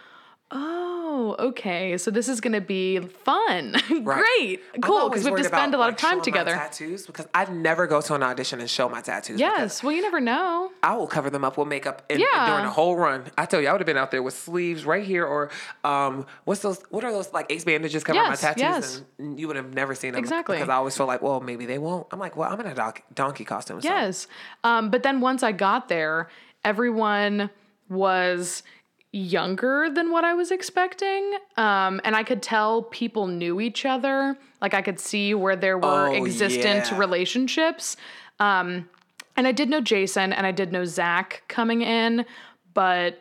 Oh, 0.52 1.36
okay. 1.38 1.98
So 1.98 2.10
this 2.12 2.28
is 2.28 2.42
gonna 2.42 2.62
be 2.62 3.00
fun. 3.00 3.76
Great. 4.04 4.62
I'm 4.74 4.82
Cool. 4.82 5.10
Because 5.10 5.24
we 5.24 5.30
have 5.32 5.38
to 5.40 5.44
spend 5.44 5.74
about, 5.74 5.78
a 5.78 5.80
lot 5.80 5.86
like, 5.88 5.94
of 5.96 6.00
time 6.00 6.22
together. 6.22 6.54
tattoos 6.54 7.06
because 7.06 7.28
I 7.34 7.46
never 7.46 7.86
go 7.88 8.02
to 8.02 8.16
an 8.16 8.24
audition 8.24 8.60
and 8.60 8.70
show 8.70 8.90
my 8.90 9.02
tattoos. 9.02 9.40
Yes. 9.40 9.84
Well, 9.84 9.92
you 9.94 10.02
never 10.02 10.20
know. 10.20 10.72
I 10.82 10.96
will 10.96 11.08
cover 11.08 11.30
them 11.30 11.44
up 11.44 11.58
with 11.58 11.68
makeup 11.68 12.04
and, 12.10 12.20
and 12.22 12.48
during 12.48 12.64
the 12.66 12.72
whole 12.72 12.96
run. 12.96 13.26
I 13.38 13.46
tell 13.46 13.62
you, 13.62 13.68
I 13.68 13.72
would 13.74 13.82
have 13.82 13.86
been 13.86 13.98
out 13.98 14.10
there 14.12 14.24
with 14.24 14.34
sleeves 14.34 14.86
right 14.86 15.04
here, 15.06 15.26
or 15.26 15.52
um, 15.84 16.26
what's 16.46 16.62
those? 16.62 16.82
What 16.90 17.04
are 17.04 17.12
those 17.12 17.32
like 17.34 17.52
ace 17.52 17.64
bandages 17.66 18.04
covering 18.04 18.26
Yes, 18.26 18.42
my 18.42 18.48
tattoos? 18.50 18.62
yes. 18.62 19.02
And 19.20 19.40
you 19.40 19.48
would 19.48 19.56
have 19.56 19.74
never 19.74 19.94
seen 19.94 20.14
them 20.14 20.20
Exactly. 20.20 20.58
because 20.58 20.70
I 20.70 20.76
always 20.76 20.98
feel 20.98 21.06
like, 21.06 21.22
well, 21.22 21.42
maybe 21.42 21.66
they 21.68 21.78
won't. 21.78 22.08
I'm 22.12 22.20
like, 22.20 22.36
well, 22.36 22.52
I'm 22.52 22.60
in 22.60 22.66
a 22.66 22.74
doc- 22.76 23.04
donkey 23.14 23.46
costume. 23.46 23.82
So. 23.82 23.88
Yes. 23.88 24.28
Um, 24.64 24.90
but 24.90 25.04
then 25.04 25.22
once 25.22 25.44
I 25.44 25.52
got 25.52 25.90
there, 25.90 26.30
everyone 26.66 27.50
was 27.90 28.64
younger 29.12 29.90
than 29.90 30.12
what 30.12 30.24
I 30.24 30.34
was 30.34 30.52
expecting. 30.52 31.34
Um, 31.58 32.00
and 32.04 32.16
I 32.16 32.24
could 32.24 32.42
tell 32.44 32.84
people 32.84 33.28
knew 33.28 33.60
each 33.60 33.86
other. 33.86 34.38
Like 34.62 34.74
I 34.74 34.82
could 34.82 35.00
see 35.00 35.34
where 35.34 35.56
there 35.56 35.78
were 35.78 36.10
Oh, 36.10 36.14
existent 36.14 36.92
yeah. 36.92 36.98
relationships. 36.98 37.98
Um, 38.40 38.88
and 39.36 39.48
I 39.48 39.52
did 39.52 39.70
know 39.70 39.82
Jason 39.82 40.32
and 40.34 40.46
I 40.46 40.52
did 40.52 40.72
know 40.72 40.86
Zach 40.86 41.44
coming 41.48 41.82
in, 41.82 42.26
but 42.74 43.20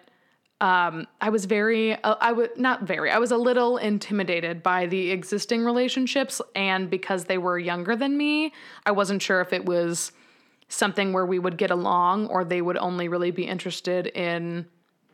um, 0.60 1.06
I 1.20 1.30
was 1.30 1.44
very, 1.44 1.94
uh, 2.02 2.16
I 2.20 2.32
would 2.32 2.58
not 2.58 2.82
very, 2.82 3.10
I 3.10 3.18
was 3.18 3.30
a 3.30 3.36
little 3.36 3.76
intimidated 3.76 4.62
by 4.62 4.86
the 4.86 5.12
existing 5.12 5.64
relationships. 5.64 6.42
And 6.56 6.90
because 6.90 7.24
they 7.24 7.38
were 7.38 7.58
younger 7.58 7.94
than 7.94 8.18
me, 8.18 8.52
I 8.84 8.90
wasn't 8.90 9.22
sure 9.22 9.40
if 9.40 9.52
it 9.52 9.64
was 9.64 10.10
something 10.68 11.12
where 11.12 11.24
we 11.24 11.38
would 11.38 11.56
get 11.56 11.70
along 11.70 12.26
or 12.26 12.44
they 12.44 12.60
would 12.60 12.76
only 12.76 13.08
really 13.08 13.30
be 13.30 13.44
interested 13.46 14.08
in 14.08 14.66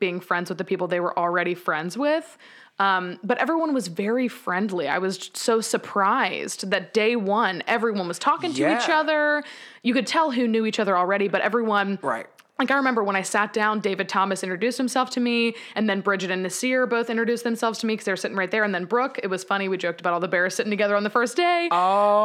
being 0.05 0.21
friends 0.21 0.51
with 0.51 0.59
the 0.59 0.65
people 0.65 0.87
they 0.87 1.01
were 1.01 1.19
already 1.19 1.55
friends 1.55 1.97
with. 1.97 2.37
Um, 2.79 3.19
but 3.23 3.39
everyone 3.39 3.73
was 3.73 3.87
very 3.89 4.29
friendly. 4.29 4.87
I 4.87 4.99
was 4.99 5.31
so 5.33 5.61
surprised 5.63 6.71
that 6.71 6.93
day 6.93 7.17
one, 7.17 7.63
everyone 7.67 8.07
was 8.09 8.19
talking 8.19 8.53
to 8.53 8.63
each 8.77 8.89
other. 8.91 9.43
You 9.83 9.95
could 9.95 10.07
tell 10.07 10.31
who 10.33 10.47
knew 10.47 10.67
each 10.67 10.79
other 10.81 10.95
already, 10.99 11.29
but 11.29 11.41
everyone 11.41 11.99
Right. 12.03 12.27
like 12.59 12.71
I 12.71 12.77
remember 12.77 13.03
when 13.03 13.17
I 13.17 13.23
sat 13.23 13.53
down, 13.55 13.81
David 13.81 14.09
Thomas 14.09 14.43
introduced 14.43 14.77
himself 14.77 15.09
to 15.11 15.21
me, 15.21 15.55
and 15.77 15.89
then 15.89 16.01
Bridget 16.03 16.31
and 16.31 16.43
Nasir 16.43 16.87
both 16.87 17.09
introduced 17.09 17.45
themselves 17.45 17.79
to 17.79 17.87
me 17.87 17.95
because 17.95 18.05
they 18.07 18.13
were 18.13 18.17
sitting 18.25 18.37
right 18.37 18.51
there. 18.51 18.65
And 18.65 18.75
then 18.75 18.85
Brooke, 18.85 19.19
it 19.23 19.29
was 19.29 19.43
funny. 19.45 19.69
We 19.71 19.79
joked 19.79 20.01
about 20.01 20.13
all 20.13 20.21
the 20.21 20.29
bears 20.29 20.55
sitting 20.55 20.71
together 20.71 20.97
on 20.97 21.05
the 21.05 21.11
first 21.19 21.37
day. 21.37 21.69
Oh, 21.73 22.25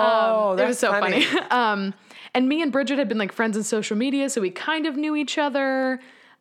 Um, 0.52 0.58
that's 0.58 0.66
it 0.66 0.68
was 0.68 0.80
so 0.80 0.92
funny. 0.92 1.26
um, 1.52 1.94
and 2.34 2.50
me 2.50 2.62
and 2.62 2.72
Bridget 2.72 2.98
had 2.98 3.08
been 3.08 3.18
like 3.20 3.32
friends 3.32 3.56
in 3.56 3.64
social 3.64 3.96
media, 3.96 4.30
so 4.30 4.42
we 4.42 4.50
kind 4.50 4.86
of 4.86 4.98
knew 4.98 5.16
each 5.16 5.38
other. 5.38 6.00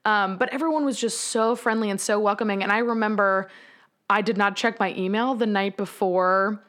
Um, 0.09 0.39
but 0.39 0.49
everyone 0.55 0.87
was 0.87 0.99
just 0.99 1.21
so 1.21 1.55
friendly 1.55 1.91
and 1.91 2.01
so 2.01 2.19
welcoming. 2.19 2.63
And 2.63 2.73
I 2.73 2.79
remember 2.79 3.51
I 4.09 4.23
did 4.23 4.39
not 4.39 4.57
check 4.57 4.81
my 4.81 4.95
email 4.95 5.35
the 5.35 5.47
night 5.47 5.77
before 5.77 6.65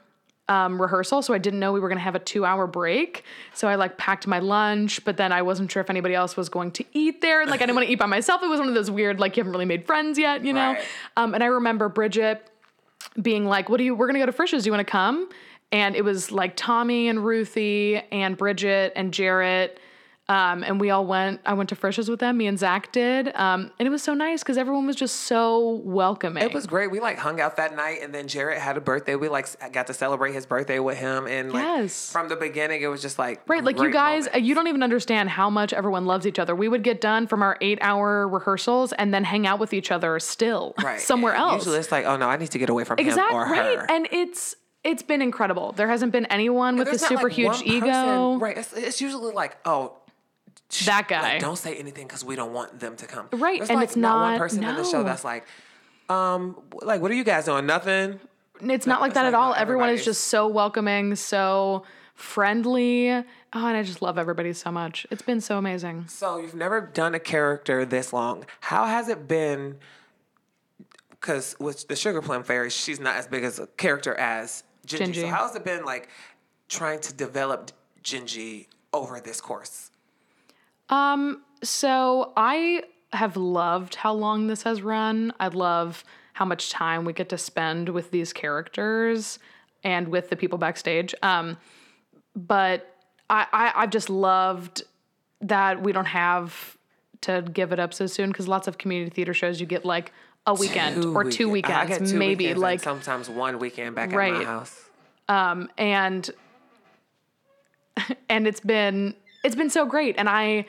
um, 0.50 0.82
rehearsal, 0.82 1.22
so 1.22 1.34
I 1.34 1.38
didn't 1.38 1.60
know 1.60 1.72
we 1.72 1.80
were 1.80 1.88
gonna 1.88 2.02
have 2.02 2.16
a 2.16 2.20
two 2.20 2.44
hour 2.44 2.68
break. 2.68 3.24
So 3.54 3.70
I 3.70 3.76
like 3.76 3.98
packed 3.98 4.28
my 4.28 4.40
lunch, 4.40 5.06
but 5.06 5.16
then 5.16 5.32
I 5.32 5.42
wasn't 5.42 5.72
sure 5.72 5.80
if 5.82 5.90
anybody 5.90 6.16
else 6.16 6.36
was 6.36 6.50
going 6.50 6.72
to 6.72 6.86
eat 6.92 7.22
there. 7.22 7.46
Like 7.46 7.62
I 7.62 7.66
didn't 7.66 7.76
want 7.76 7.88
to 7.88 7.94
eat 7.94 8.00
by 8.00 8.08
myself. 8.08 8.44
It 8.44 8.50
was 8.50 8.60
one 8.60 8.68
of 8.68 8.76
those 8.76 8.92
weird, 8.92 9.22
like 9.22 9.38
you 9.38 9.42
haven't 9.42 9.54
really 9.54 9.66
made 9.66 9.86
friends 9.86 10.18
yet, 10.18 10.44
you 10.44 10.52
know? 10.52 10.74
Right. 10.74 10.84
Um, 11.16 11.34
and 11.34 11.42
I 11.42 11.48
remember 11.48 11.88
Bridget 11.88 12.50
being 13.22 13.46
like, 13.46 13.70
"What 13.70 13.78
do 13.78 13.86
you? 13.86 13.96
We're 13.96 14.08
gonna 14.08 14.20
go 14.20 14.26
to 14.26 14.34
Frisch's. 14.34 14.64
Do 14.64 14.68
you 14.68 14.74
want 14.74 14.86
to 14.86 14.92
come?" 14.92 15.30
And 15.72 15.96
it 15.96 16.04
was 16.04 16.30
like 16.30 16.58
Tommy 16.58 17.08
and 17.08 17.24
Ruthie 17.24 18.02
and 18.12 18.36
Bridget 18.36 18.92
and 18.98 19.14
Jarrett. 19.14 19.80
Um, 20.30 20.64
and 20.64 20.80
we 20.80 20.92
all 20.92 21.06
went. 21.08 21.42
I 21.44 21.54
went 21.54 21.70
to 21.70 21.76
Frisch's 21.76 22.08
with 22.08 22.20
them. 22.20 22.38
Me 22.38 22.46
and 22.46 22.58
Zach 22.60 22.92
did, 22.92 23.36
um, 23.36 23.72
and 23.80 23.88
it 23.88 23.90
was 23.90 24.04
so 24.04 24.14
nice 24.14 24.44
because 24.44 24.60
everyone 24.60 24.86
was 24.86 24.96
just 24.96 25.16
so 25.22 25.82
welcoming. 25.84 26.44
It 26.44 26.54
was 26.54 26.68
great. 26.68 26.92
We 26.92 27.00
like 27.00 27.18
hung 27.18 27.42
out 27.42 27.58
that 27.58 27.76
night, 27.76 28.00
and 28.04 28.14
then 28.14 28.28
Jarrett 28.28 28.60
had 28.60 28.78
a 28.78 28.82
birthday. 28.82 29.16
We 29.16 29.28
like 29.28 29.48
got 29.74 29.88
to 29.88 29.94
celebrate 29.96 30.34
his 30.34 30.46
birthday 30.46 30.78
with 30.78 31.00
him, 31.00 31.26
and 31.26 31.52
like 31.52 31.64
Yes. 31.64 32.12
from 32.12 32.30
the 32.30 32.36
beginning, 32.36 32.84
it 32.84 32.88
was 32.88 33.02
just 33.02 33.18
like 33.18 33.42
Right, 33.48 33.64
like 33.64 33.80
you 33.80 33.90
guys, 33.92 34.26
moments. 34.28 34.48
you 34.48 34.54
don't 34.54 34.68
even 34.68 34.84
understand 34.84 35.30
how 35.30 35.50
much 35.50 35.74
everyone 35.74 36.06
loves 36.06 36.28
each 36.28 36.38
other. 36.38 36.56
We 36.56 36.68
would 36.68 36.84
get 36.84 37.02
done 37.02 37.26
from 37.26 37.42
our 37.42 37.58
eight-hour 37.60 38.28
rehearsals 38.28 38.94
and 38.94 39.12
then 39.12 39.24
hang 39.24 39.48
out 39.48 39.60
with 39.60 39.74
each 39.74 39.90
other 39.92 40.20
still 40.20 40.76
right 40.84 41.00
somewhere 41.12 41.34
And 41.34 41.42
else. 41.42 41.62
Usually, 41.66 41.80
it's 41.80 41.92
like, 41.92 42.06
oh 42.06 42.18
no, 42.18 42.30
I 42.30 42.38
need 42.38 42.52
to 42.52 42.60
get 42.60 42.70
away 42.70 42.84
from 42.84 43.00
exactly 43.00 43.36
him 43.36 43.42
or 43.42 43.52
right, 43.52 43.80
her. 43.80 43.86
and 43.90 44.08
it's 44.12 44.56
it's 44.84 45.02
been 45.02 45.24
incredible. 45.24 45.72
There 45.72 45.88
hasn't 45.90 46.12
been 46.12 46.28
anyone 46.28 46.78
with 46.78 46.88
a 46.90 47.00
super 47.00 47.24
like, 47.24 47.34
huge 47.34 47.48
one 47.48 47.64
ego. 47.66 48.38
right? 48.38 48.58
It's, 48.60 48.74
it's 48.74 49.02
usually 49.02 49.34
like, 49.34 49.58
oh. 49.66 49.96
That 50.86 51.08
guy. 51.08 51.22
like, 51.22 51.42
don't 51.42 51.58
say 51.58 51.76
anything 51.76 52.08
because 52.08 52.24
we 52.24 52.36
don't 52.36 52.54
want 52.54 52.80
them 52.80 52.96
to 52.98 53.08
come. 53.08 53.28
Right, 53.34 53.60
There's, 53.60 53.70
and 53.70 53.78
like, 53.80 53.88
it's 53.90 53.96
one 53.96 54.02
not- 54.02 54.32
one 54.32 54.38
person 54.40 54.64
in 54.64 54.76
the 54.76 54.84
show 54.84 55.04
that's 55.04 55.24
like, 55.24 55.46
um, 56.10 56.62
like, 56.84 57.02
what 57.02 57.10
are 57.12 57.16
you 57.16 57.24
guys 57.24 57.46
doing? 57.46 57.66
Nothing. 57.66 58.20
It's 58.62 58.86
not 58.86 59.02
like 59.02 59.14
that 59.14 59.24
like 59.24 59.30
at 59.30 59.34
all. 59.36 59.54
Everyone 59.56 59.90
is 59.90 60.04
just 60.06 60.26
so 60.26 60.48
welcoming, 60.48 61.16
so 61.16 61.84
friendly. 62.14 63.10
Oh, 63.10 63.24
and 63.54 63.78
I 63.78 63.84
just 63.84 64.02
love 64.02 64.18
everybody 64.18 64.54
so 64.54 64.72
much. 64.72 65.08
It's 65.10 65.22
been 65.22 65.42
so 65.42 65.58
amazing. 65.58 66.06
So 66.08 66.38
you've 66.38 66.56
never 66.56 66.82
done 66.82 67.16
a 67.16 67.20
character 67.20 67.86
this 67.86 68.12
long. 68.14 68.46
How 68.60 68.86
has 68.86 69.08
it 69.08 69.28
been? 69.28 69.78
Because 71.10 71.56
with 71.60 71.88
the 71.88 71.96
Sugar 71.96 72.22
Plum 72.22 72.44
Fairy, 72.44 72.70
she's 72.70 73.00
not 73.00 73.16
as 73.16 73.28
big 73.28 73.44
as 73.44 73.60
a 73.60 73.68
character 73.68 74.14
as 74.16 74.64
Gingy. 74.86 75.08
Gingy. 75.14 75.22
So 75.22 75.28
how 75.28 75.48
has 75.48 75.56
it 75.56 75.64
been 75.66 75.84
like 75.86 76.10
trying 76.68 77.00
to 77.02 77.14
develop 77.14 77.72
Gingy 78.04 78.68
over 78.94 79.20
this 79.20 79.42
course? 79.42 79.89
Um, 80.90 81.42
so 81.64 82.34
I 82.38 82.84
have 83.14 83.36
loved 83.38 83.96
how 83.96 84.14
long 84.14 84.48
this 84.48 84.64
has 84.64 84.82
run. 84.82 85.34
I 85.40 85.48
love 85.48 86.04
how 86.34 86.46
much 86.46 86.70
time 86.70 87.06
we 87.06 87.14
get 87.14 87.30
to 87.30 87.38
spend 87.38 87.90
with 87.90 88.12
these 88.12 88.32
characters 88.34 89.40
and 89.84 90.08
with 90.08 90.30
the 90.30 90.36
people 90.36 90.58
backstage. 90.58 91.14
Um, 91.22 91.58
but 92.36 92.96
I, 93.30 93.48
I 93.52 93.72
I've 93.76 93.90
just 93.90 94.10
loved 94.10 94.84
that 95.42 95.82
we 95.82 95.92
don't 95.92 96.06
have 96.06 96.78
to 97.22 97.42
give 97.42 97.72
it 97.74 97.80
up 97.80 97.94
so 97.94 98.06
soon 98.08 98.30
because 98.30 98.48
lots 98.48 98.68
of 98.68 98.78
community 98.78 99.10
theater 99.14 99.34
shows 99.34 99.60
you 99.60 99.66
get 99.66 99.84
like 99.86 100.12
a 100.46 100.54
weekend 100.54 101.04
or 101.04 101.24
two 101.30 101.50
weekend- 101.50 101.76
I 101.76 101.84
weekends, 101.86 102.12
two 102.12 102.18
maybe 102.18 102.46
weekends 102.46 102.52
and 102.56 102.62
like 102.62 102.80
sometimes 102.82 103.30
one 103.30 103.60
weekend 103.60 103.96
back 103.96 104.10
at 104.14 104.16
my 104.16 104.44
house. 104.46 104.90
Um, 105.28 105.70
and 105.78 106.30
and 108.30 108.48
it's 108.48 108.62
been 108.62 109.16
it's 109.44 109.56
been 109.56 109.70
so 109.70 109.86
great 109.86 110.16
and 110.18 110.28
i 110.30 110.66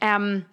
am 0.00 0.44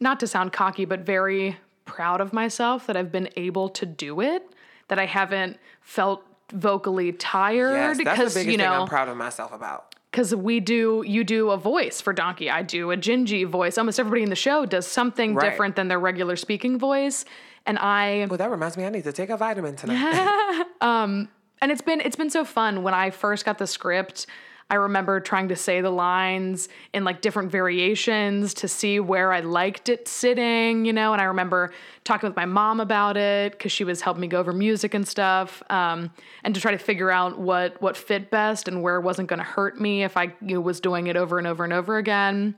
not 0.00 0.20
to 0.20 0.26
sound 0.26 0.52
cocky 0.52 0.84
but 0.84 1.00
very 1.00 1.56
proud 1.84 2.20
of 2.20 2.32
myself 2.32 2.86
that 2.86 2.96
i've 2.96 3.12
been 3.12 3.28
able 3.36 3.68
to 3.68 3.84
do 3.86 4.20
it 4.20 4.42
that 4.88 4.98
i 4.98 5.06
haven't 5.06 5.58
felt 5.82 6.22
vocally 6.52 7.12
tired 7.12 7.72
Yes, 7.72 7.98
that's 8.04 8.18
the 8.18 8.24
biggest 8.24 8.36
you 8.46 8.52
thing 8.52 8.58
know 8.58 8.82
I'm 8.82 8.88
proud 8.88 9.08
of 9.08 9.16
myself 9.16 9.52
about. 9.52 9.94
because 10.10 10.34
we 10.34 10.60
do 10.60 11.02
you 11.06 11.24
do 11.24 11.50
a 11.50 11.56
voice 11.56 12.00
for 12.00 12.12
donkey 12.12 12.50
i 12.50 12.62
do 12.62 12.90
a 12.90 12.96
gingy 12.96 13.46
voice 13.46 13.78
almost 13.78 13.98
everybody 13.98 14.22
in 14.22 14.30
the 14.30 14.36
show 14.36 14.64
does 14.66 14.86
something 14.86 15.34
Right. 15.34 15.50
different 15.50 15.76
than 15.76 15.88
their 15.88 15.98
regular 16.00 16.36
speaking 16.36 16.78
voice 16.78 17.24
and 17.66 17.78
i 17.78 18.26
Well, 18.28 18.36
that 18.38 18.50
reminds 18.50 18.76
me, 18.76 18.84
I 18.84 18.90
need 18.90 19.04
to 19.04 19.12
take 19.12 19.30
a 19.30 19.36
vitamin 19.36 19.74
tonight. 19.76 20.66
Um, 20.80 21.28
and 21.62 21.72
it's 21.72 21.80
been 21.80 22.00
it's 22.02 22.16
been 22.16 22.28
so 22.28 22.44
fun 22.44 22.82
when 22.82 22.92
i 22.92 23.08
first 23.08 23.46
got 23.46 23.56
the 23.56 23.66
script 23.66 24.26
i 24.70 24.74
remember 24.74 25.20
trying 25.20 25.48
to 25.48 25.56
say 25.56 25.80
the 25.80 25.90
lines 25.90 26.68
in 26.92 27.04
like 27.04 27.20
different 27.20 27.50
variations 27.50 28.54
to 28.54 28.68
see 28.68 29.00
where 29.00 29.32
i 29.32 29.40
liked 29.40 29.88
it 29.88 30.06
sitting 30.08 30.84
you 30.84 30.92
know 30.92 31.12
and 31.12 31.20
i 31.20 31.24
remember 31.24 31.72
talking 32.04 32.28
with 32.28 32.36
my 32.36 32.44
mom 32.44 32.80
about 32.80 33.16
it 33.16 33.52
because 33.52 33.72
she 33.72 33.84
was 33.84 34.00
helping 34.00 34.20
me 34.20 34.26
go 34.26 34.38
over 34.38 34.52
music 34.52 34.94
and 34.94 35.06
stuff 35.06 35.62
um, 35.70 36.10
and 36.42 36.54
to 36.54 36.60
try 36.60 36.70
to 36.70 36.78
figure 36.78 37.10
out 37.10 37.38
what 37.38 37.80
what 37.80 37.96
fit 37.96 38.30
best 38.30 38.68
and 38.68 38.82
where 38.82 38.96
it 38.96 39.02
wasn't 39.02 39.28
going 39.28 39.38
to 39.38 39.44
hurt 39.44 39.80
me 39.80 40.04
if 40.04 40.16
i 40.16 40.24
you 40.40 40.54
know, 40.54 40.60
was 40.60 40.80
doing 40.80 41.06
it 41.06 41.16
over 41.16 41.38
and 41.38 41.46
over 41.46 41.64
and 41.64 41.72
over 41.72 41.96
again 41.96 42.54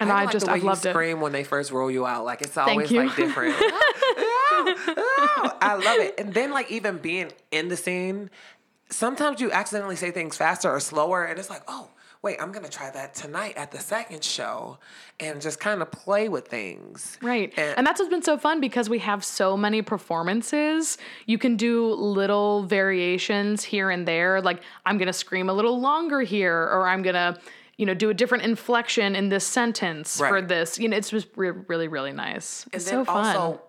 and 0.00 0.10
i, 0.10 0.24
like 0.24 0.32
just 0.32 0.46
the 0.46 0.52
way 0.52 0.58
i've 0.58 0.64
loved 0.64 0.84
you 0.84 0.90
it 0.90 0.94
scream 0.94 1.20
when 1.20 1.32
they 1.32 1.44
first 1.44 1.70
roll 1.70 1.90
you 1.90 2.06
out. 2.06 2.24
Like 2.24 2.40
it's 2.40 2.56
always 2.56 2.90
like 2.90 3.14
different. 3.14 3.54
I 5.62 5.74
love 5.74 5.98
it. 5.98 6.14
And 6.18 6.34
then 6.34 6.50
like 6.50 6.70
even 6.70 6.98
being 6.98 7.30
in 7.50 7.68
the 7.68 7.76
scene, 7.76 8.30
sometimes 8.90 9.40
you 9.40 9.50
accidentally 9.52 9.96
say 9.96 10.10
things 10.10 10.36
faster 10.36 10.70
or 10.70 10.80
slower, 10.80 11.24
and 11.24 11.38
it's 11.38 11.50
like, 11.50 11.62
oh, 11.68 11.90
wait, 12.22 12.36
I'm 12.40 12.52
gonna 12.52 12.68
try 12.68 12.90
that 12.90 13.14
tonight 13.14 13.56
at 13.56 13.70
the 13.70 13.78
second 13.78 14.22
show, 14.22 14.78
and 15.20 15.40
just 15.40 15.58
kind 15.58 15.80
of 15.80 15.90
play 15.90 16.28
with 16.28 16.48
things. 16.48 17.16
Right. 17.22 17.52
And- 17.56 17.78
And, 17.78 17.86
that's 17.86 17.98
what's 17.98 18.10
been 18.10 18.22
so 18.22 18.36
fun 18.36 18.60
because 18.60 18.90
we 18.90 18.98
have 18.98 19.24
so 19.24 19.56
many 19.56 19.80
performances. 19.82 20.98
You 21.26 21.38
can 21.38 21.56
do 21.56 21.92
little 21.94 22.64
variations 22.64 23.64
here 23.64 23.90
and 23.90 24.06
there. 24.06 24.40
Like, 24.42 24.60
I'm 24.84 24.98
going 24.98 25.06
to 25.06 25.12
scream 25.14 25.48
a 25.48 25.52
little 25.54 25.80
longer 25.80 26.20
here, 26.20 26.56
or 26.72 26.86
I'm 26.86 27.02
going 27.02 27.14
to, 27.14 27.38
you 27.78 27.86
know, 27.86 27.94
do 27.94 28.10
a 28.10 28.14
different 28.14 28.44
inflection 28.44 29.16
in 29.16 29.30
this 29.30 29.46
sentence 29.46 30.18
for 30.18 30.42
this. 30.42 30.78
You 30.78 30.88
know, 30.90 30.96
it's 30.98 31.08
just 31.10 31.28
re- 31.36 31.50
really, 31.68 31.88
really 31.88 32.12
nice. 32.12 32.64
And 32.64 32.74
It's 32.74 32.86
so 32.86 33.04
fun. 33.06 33.26
also, 33.36 33.62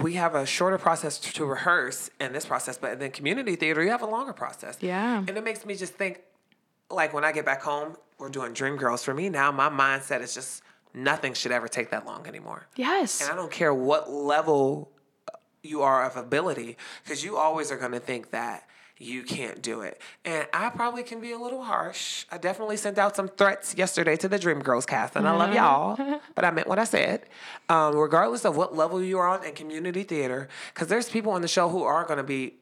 we 0.00 0.14
have 0.14 0.34
a 0.34 0.46
shorter 0.46 0.78
process 0.78 1.18
to 1.18 1.32
to 1.34 1.44
rehearse 1.44 2.10
in 2.20 2.32
this 2.32 2.46
process, 2.46 2.78
but 2.78 2.98
then 2.98 3.10
community 3.10 3.56
theater, 3.56 3.82
you 3.82 3.90
have 3.90 4.02
a 4.02 4.06
longer 4.06 4.32
process. 4.32 4.78
Yeah. 4.80 5.18
And 5.18 5.30
it 5.30 5.44
makes 5.44 5.66
me 5.66 5.74
just 5.74 5.94
think, 5.94 6.20
like 6.90 7.12
when 7.12 7.24
I 7.24 7.32
get 7.32 7.44
back 7.44 7.62
home, 7.62 7.96
we're 8.18 8.28
doing 8.28 8.54
Dreamgirls. 8.54 9.04
For 9.04 9.14
me 9.14 9.28
now, 9.28 9.50
my 9.52 9.68
mindset 9.68 10.20
is 10.22 10.34
just 10.34 10.62
nothing 10.94 11.34
should 11.34 11.52
ever 11.52 11.68
take 11.68 11.90
that 11.90 12.06
long 12.06 12.26
anymore. 12.26 12.66
yes. 12.76 13.20
And 13.22 13.30
I 13.30 13.34
don't 13.34 13.50
care 13.50 13.72
what 13.74 14.10
level 14.10 14.90
uh, 15.32 15.36
you 15.62 15.82
are 15.82 16.04
of 16.04 16.16
ability, 16.16 16.76
because 17.02 17.24
you 17.24 17.36
always 17.36 17.70
are 17.72 17.76
going 17.78 17.92
to 17.92 18.00
think 18.00 18.30
that 18.30 18.68
you 19.02 19.22
can't 19.22 19.60
do 19.60 19.82
it. 19.82 20.00
And 20.24 20.46
I 20.52 20.70
probably 20.70 21.02
can 21.02 21.20
be 21.20 21.32
a 21.32 21.38
little 21.38 21.62
harsh. 21.62 22.24
I 22.30 22.38
definitely 22.38 22.76
sent 22.76 22.98
out 22.98 23.16
some 23.16 23.28
threats 23.28 23.74
yesterday 23.76 24.16
to 24.16 24.28
the 24.28 24.38
Dreamgirls 24.38 24.86
cast, 24.86 25.16
and 25.16 25.26
I 25.26 25.32
love 25.32 25.54
y'all, 25.54 26.20
but 26.34 26.44
I 26.44 26.50
meant 26.50 26.68
what 26.68 26.78
I 26.78 26.84
said. 26.84 27.22
Um, 27.68 27.96
regardless 27.96 28.44
of 28.44 28.56
what 28.56 28.76
level 28.76 29.02
you 29.02 29.18
are 29.18 29.28
on 29.28 29.44
in 29.44 29.54
community 29.54 30.02
theater, 30.02 30.48
because 30.72 30.88
there's 30.88 31.08
people 31.08 31.32
on 31.32 31.42
the 31.42 31.48
show 31.48 31.68
who 31.68 31.82
are 31.82 32.04
going 32.04 32.18
to 32.18 32.24
be 32.24 32.54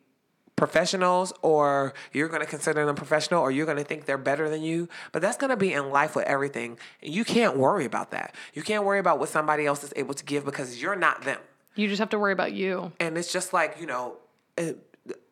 professionals 0.57 1.33
or 1.41 1.95
you're 2.13 2.29
going 2.29 2.43
to 2.43 2.47
consider 2.47 2.85
them 2.85 2.95
professional 2.95 3.41
or 3.41 3.51
you're 3.51 3.65
going 3.65 3.79
to 3.79 3.85
think 3.85 4.05
they're 4.05 4.19
better 4.19 4.51
than 4.51 4.63
you 4.63 4.91
but 5.11 5.23
that's 5.23 5.39
going 5.39 5.49
to 5.49 5.57
be 5.57 5.73
in 5.73 5.89
life 5.89 6.15
with 6.15 6.27
everything 6.27 6.77
you 7.01 7.25
can't 7.25 7.57
worry 7.57 7.87
about 7.87 8.11
that 8.11 8.35
you 8.53 8.63
can't 8.63 8.85
worry 8.85 8.99
about 8.99 9.19
what 9.19 9.31
somebody 9.31 9.65
else 9.65 9.83
is 9.83 9.91
able 9.97 10.13
to 10.13 10.23
give 10.23 10.45
because 10.45 10.83
you're 10.83 10.95
not 10.95 11.23
them 11.23 11.41
you 11.77 11.89
just 11.89 11.99
have 11.99 12.11
to 12.11 12.19
worry 12.19 12.35
about 12.35 12.53
you. 12.53 12.93
and 13.01 13.17
it's 13.17 13.33
just 13.33 13.55
like 13.55 13.79
you 13.81 13.87
know 13.87 14.19
uh, 14.59 14.73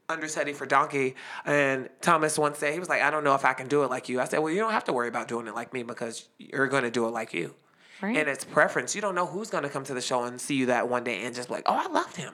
understudy 0.09 0.53
for 0.55 0.65
donkey 0.65 1.15
and 1.45 1.89
thomas 2.01 2.39
once 2.39 2.59
said 2.59 2.73
he 2.73 2.79
was 2.79 2.89
like 2.89 3.03
i 3.03 3.11
don't 3.11 3.25
know 3.25 3.35
if 3.35 3.45
i 3.45 3.53
can 3.53 3.69
do 3.69 3.83
it 3.83 3.91
like 3.91 4.09
you 4.09 4.21
i 4.21 4.25
said 4.25 4.39
well 4.39 4.51
you 4.53 4.59
don't 4.59 4.73
have 4.73 4.85
to 4.85 4.93
worry 4.93 5.09
about 5.09 5.29
doing 5.29 5.47
it 5.47 5.55
like 5.55 5.73
me 5.75 5.83
because 5.83 6.29
you're 6.39 6.67
going 6.67 6.83
to 6.83 6.91
do 6.91 7.07
it 7.07 7.11
like 7.11 7.35
you 7.35 7.55
Right. 8.01 8.17
and 8.17 8.29
it's 8.29 8.45
preference. 8.45 8.95
You 8.95 9.01
don't 9.01 9.17
know 9.17 9.27
who's 9.27 9.51
going 9.51 9.65
to 9.65 9.69
come 9.69 9.83
to 9.83 9.93
the 9.93 10.01
show 10.01 10.23
and 10.23 10.41
see 10.41 10.55
you 10.55 10.67
that 10.67 10.89
one 10.89 11.03
day 11.03 11.25
and 11.25 11.35
just 11.35 11.49
be 11.49 11.55
like, 11.55 11.65
oh, 11.67 11.75
I 11.75 11.91
loved 11.91 12.15
him 12.15 12.33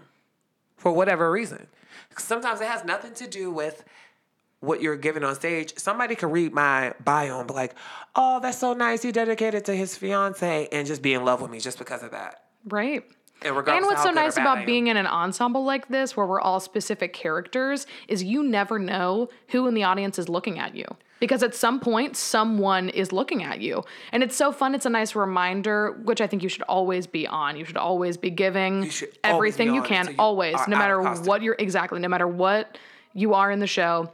for 0.77 0.93
whatever 0.93 1.31
reason. 1.31 1.69
Sometimes 2.19 2.61
it 2.61 2.69
has 2.69 2.85
nothing 2.85 3.15
to 3.15 3.27
do 3.27 3.51
with 3.51 3.83
what 4.61 4.83
you're 4.83 4.99
giving 4.99 5.25
on 5.25 5.35
stage. 5.35 5.73
Somebody 5.79 6.17
could 6.17 6.31
read 6.31 6.53
my 6.53 6.93
bio 7.03 7.39
and 7.39 7.49
be 7.49 7.55
like, 7.55 7.75
oh, 8.15 8.41
that's 8.41 8.59
so 8.59 8.75
nice. 8.75 9.01
He 9.03 9.11
dedicated 9.11 9.65
to 9.65 9.75
his 9.75 9.97
fiance 9.97 10.69
and 10.71 10.87
just 10.87 11.01
be 11.01 11.15
in 11.15 11.25
love 11.25 11.41
with 11.41 11.51
me 11.51 11.61
just 11.61 11.79
because 11.79 12.03
of 12.03 12.11
that. 12.11 12.43
Right. 12.69 13.03
And 13.45 13.87
what's 13.87 14.03
so 14.03 14.11
nice 14.11 14.37
about 14.37 14.67
being 14.67 14.87
in 14.87 14.97
an 14.97 15.07
ensemble 15.07 15.65
like 15.65 15.89
this, 15.89 16.17
where 16.17 16.27
we're 16.27 16.41
all 16.41 16.61
specific 16.61 17.13
characters, 17.13 17.87
is 18.09 18.23
you 18.25 18.43
never 18.43 18.79
know 18.79 19.29
who 19.49 19.67
in 19.67 19.75
the 19.75 19.85
audience 19.85 20.19
is 20.19 20.29
looking 20.29 20.59
at 20.59 20.75
you. 20.75 20.87
Because 21.21 21.43
at 21.43 21.55
some 21.55 21.81
point, 21.81 22.17
someone 22.17 22.89
is 22.91 23.13
looking 23.13 23.45
at 23.45 23.61
you. 23.61 23.83
And 24.13 24.23
it's 24.23 24.37
so 24.37 24.53
fun. 24.53 24.75
It's 24.75 24.85
a 24.85 24.91
nice 24.91 25.15
reminder, 25.15 25.93
which 26.05 26.21
I 26.21 26.27
think 26.27 26.43
you 26.43 26.49
should 26.49 26.63
always 26.63 27.07
be 27.07 27.27
on. 27.27 27.57
You 27.57 27.65
should 27.65 27.77
always 27.77 28.17
be 28.17 28.31
giving 28.31 28.77
always 28.77 29.05
everything 29.23 29.69
be 29.69 29.75
you 29.75 29.83
can, 29.83 30.09
you 30.09 30.15
always, 30.19 30.57
no 30.69 30.77
matter 30.77 31.01
what 31.01 31.41
you're 31.41 31.57
exactly, 31.59 32.01
no 32.01 32.09
matter 32.09 32.29
what 32.29 32.77
you 33.15 33.33
are 33.35 33.51
in 33.51 33.61
the 33.61 33.67
show. 33.67 34.13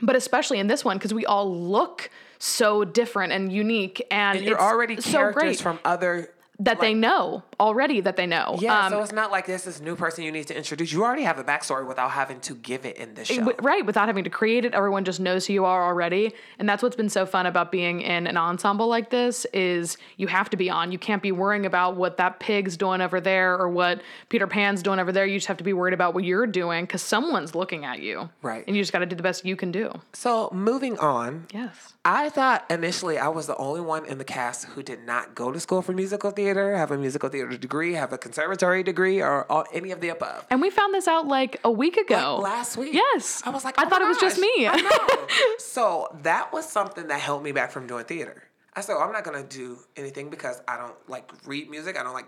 But 0.00 0.16
especially 0.16 0.58
in 0.58 0.66
this 0.66 0.84
one, 0.84 0.98
because 0.98 1.14
we 1.14 1.24
all 1.24 1.50
look 1.52 2.10
so 2.38 2.84
different 2.84 3.32
and 3.32 3.50
unique. 3.50 4.06
And, 4.10 4.36
And 4.36 4.46
you're 4.46 4.54
it's 4.54 4.62
already 4.62 5.00
so 5.00 5.10
characters 5.10 5.42
great 5.42 5.60
from 5.60 5.78
other. 5.84 6.33
That 6.60 6.80
they 6.80 6.94
know 6.94 7.42
already 7.58 8.00
that 8.00 8.16
they 8.16 8.26
know. 8.26 8.56
Yeah, 8.60 8.86
Um, 8.86 8.92
so 8.92 9.02
it's 9.02 9.12
not 9.12 9.30
like 9.32 9.46
this 9.46 9.66
is 9.66 9.80
new 9.80 9.96
person 9.96 10.22
you 10.24 10.30
need 10.30 10.46
to 10.46 10.56
introduce. 10.56 10.92
You 10.92 11.02
already 11.04 11.22
have 11.24 11.38
a 11.38 11.44
backstory 11.44 11.86
without 11.86 12.10
having 12.12 12.38
to 12.40 12.54
give 12.54 12.86
it 12.86 12.96
in 12.96 13.14
this 13.14 13.28
show. 13.28 13.38
W- 13.38 13.56
right 13.60 13.84
without 13.84 14.06
having 14.06 14.22
to 14.24 14.30
create 14.30 14.64
it 14.64 14.72
everyone 14.74 15.04
just 15.04 15.18
knows 15.20 15.46
who 15.46 15.52
you 15.52 15.64
are 15.64 15.84
already 15.84 16.32
and 16.58 16.68
that's 16.68 16.82
what's 16.82 16.94
been 16.96 17.08
so 17.08 17.26
fun 17.26 17.46
about 17.46 17.72
being 17.72 18.00
in 18.02 18.26
an 18.26 18.36
ensemble 18.36 18.86
like 18.86 19.10
this 19.10 19.44
is 19.52 19.96
you 20.16 20.26
have 20.28 20.48
to 20.50 20.56
be 20.56 20.70
on 20.70 20.92
you 20.92 20.98
can't 20.98 21.22
be 21.22 21.32
worrying 21.32 21.66
about 21.66 21.96
what 21.96 22.16
that 22.18 22.38
pig's 22.40 22.76
doing 22.76 23.00
over 23.00 23.20
there 23.20 23.56
or 23.58 23.68
what 23.68 24.00
peter 24.28 24.46
pan's 24.46 24.82
doing 24.82 24.98
over 25.00 25.10
there 25.12 25.26
you 25.26 25.36
just 25.38 25.46
have 25.48 25.56
to 25.56 25.64
be 25.64 25.72
worried 25.72 25.94
about 25.94 26.14
what 26.14 26.24
you're 26.24 26.46
doing 26.46 26.84
because 26.84 27.02
someone's 27.02 27.54
looking 27.54 27.84
at 27.84 28.00
you 28.00 28.28
Right. 28.42 28.64
and 28.66 28.76
you 28.76 28.82
just 28.82 28.92
got 28.92 29.00
to 29.00 29.06
do 29.06 29.16
the 29.16 29.22
best 29.22 29.44
you 29.44 29.56
can 29.56 29.72
do 29.72 29.90
So 30.12 30.50
moving 30.52 30.98
on, 30.98 31.46
yes 31.52 31.93
I 32.06 32.28
thought 32.28 32.66
initially 32.70 33.16
I 33.16 33.28
was 33.28 33.46
the 33.46 33.56
only 33.56 33.80
one 33.80 34.04
in 34.04 34.18
the 34.18 34.24
cast 34.24 34.66
who 34.66 34.82
did 34.82 35.06
not 35.06 35.34
go 35.34 35.50
to 35.50 35.58
school 35.58 35.80
for 35.80 35.92
musical 35.92 36.30
theater, 36.30 36.76
have 36.76 36.90
a 36.90 36.98
musical 36.98 37.30
theater 37.30 37.56
degree, 37.56 37.94
have 37.94 38.12
a 38.12 38.18
conservatory 38.18 38.82
degree, 38.82 39.22
or 39.22 39.50
all, 39.50 39.64
any 39.72 39.90
of 39.90 40.02
the 40.02 40.10
above. 40.10 40.46
and 40.50 40.60
we 40.60 40.68
found 40.68 40.92
this 40.92 41.08
out 41.08 41.26
like 41.26 41.58
a 41.64 41.70
week 41.70 41.96
ago 41.96 42.38
Like 42.42 42.52
last 42.52 42.76
week. 42.76 42.92
yes 42.92 43.42
I 43.46 43.50
was 43.50 43.64
like, 43.64 43.78
i 43.78 43.84
oh 43.84 43.88
thought 43.88 44.00
my 44.02 44.06
it 44.06 44.08
was 44.10 44.18
just 44.18 44.36
oh 44.38 44.40
me 44.42 44.66
I 44.68 44.76
know. 44.76 45.26
so 45.58 46.08
that 46.22 46.52
was 46.52 46.68
something 46.68 47.08
that 47.08 47.20
held 47.20 47.42
me 47.42 47.52
back 47.52 47.70
from 47.70 47.86
doing 47.86 48.04
theater. 48.04 48.42
I 48.76 48.82
said, 48.82 48.96
I'm 48.96 49.12
not 49.12 49.24
gonna 49.24 49.42
do 49.44 49.78
anything 49.96 50.28
because 50.28 50.60
I 50.68 50.76
don't 50.76 50.96
like 51.08 51.30
read 51.46 51.70
music. 51.70 51.96
I 51.98 52.02
don't 52.02 52.12
like. 52.12 52.26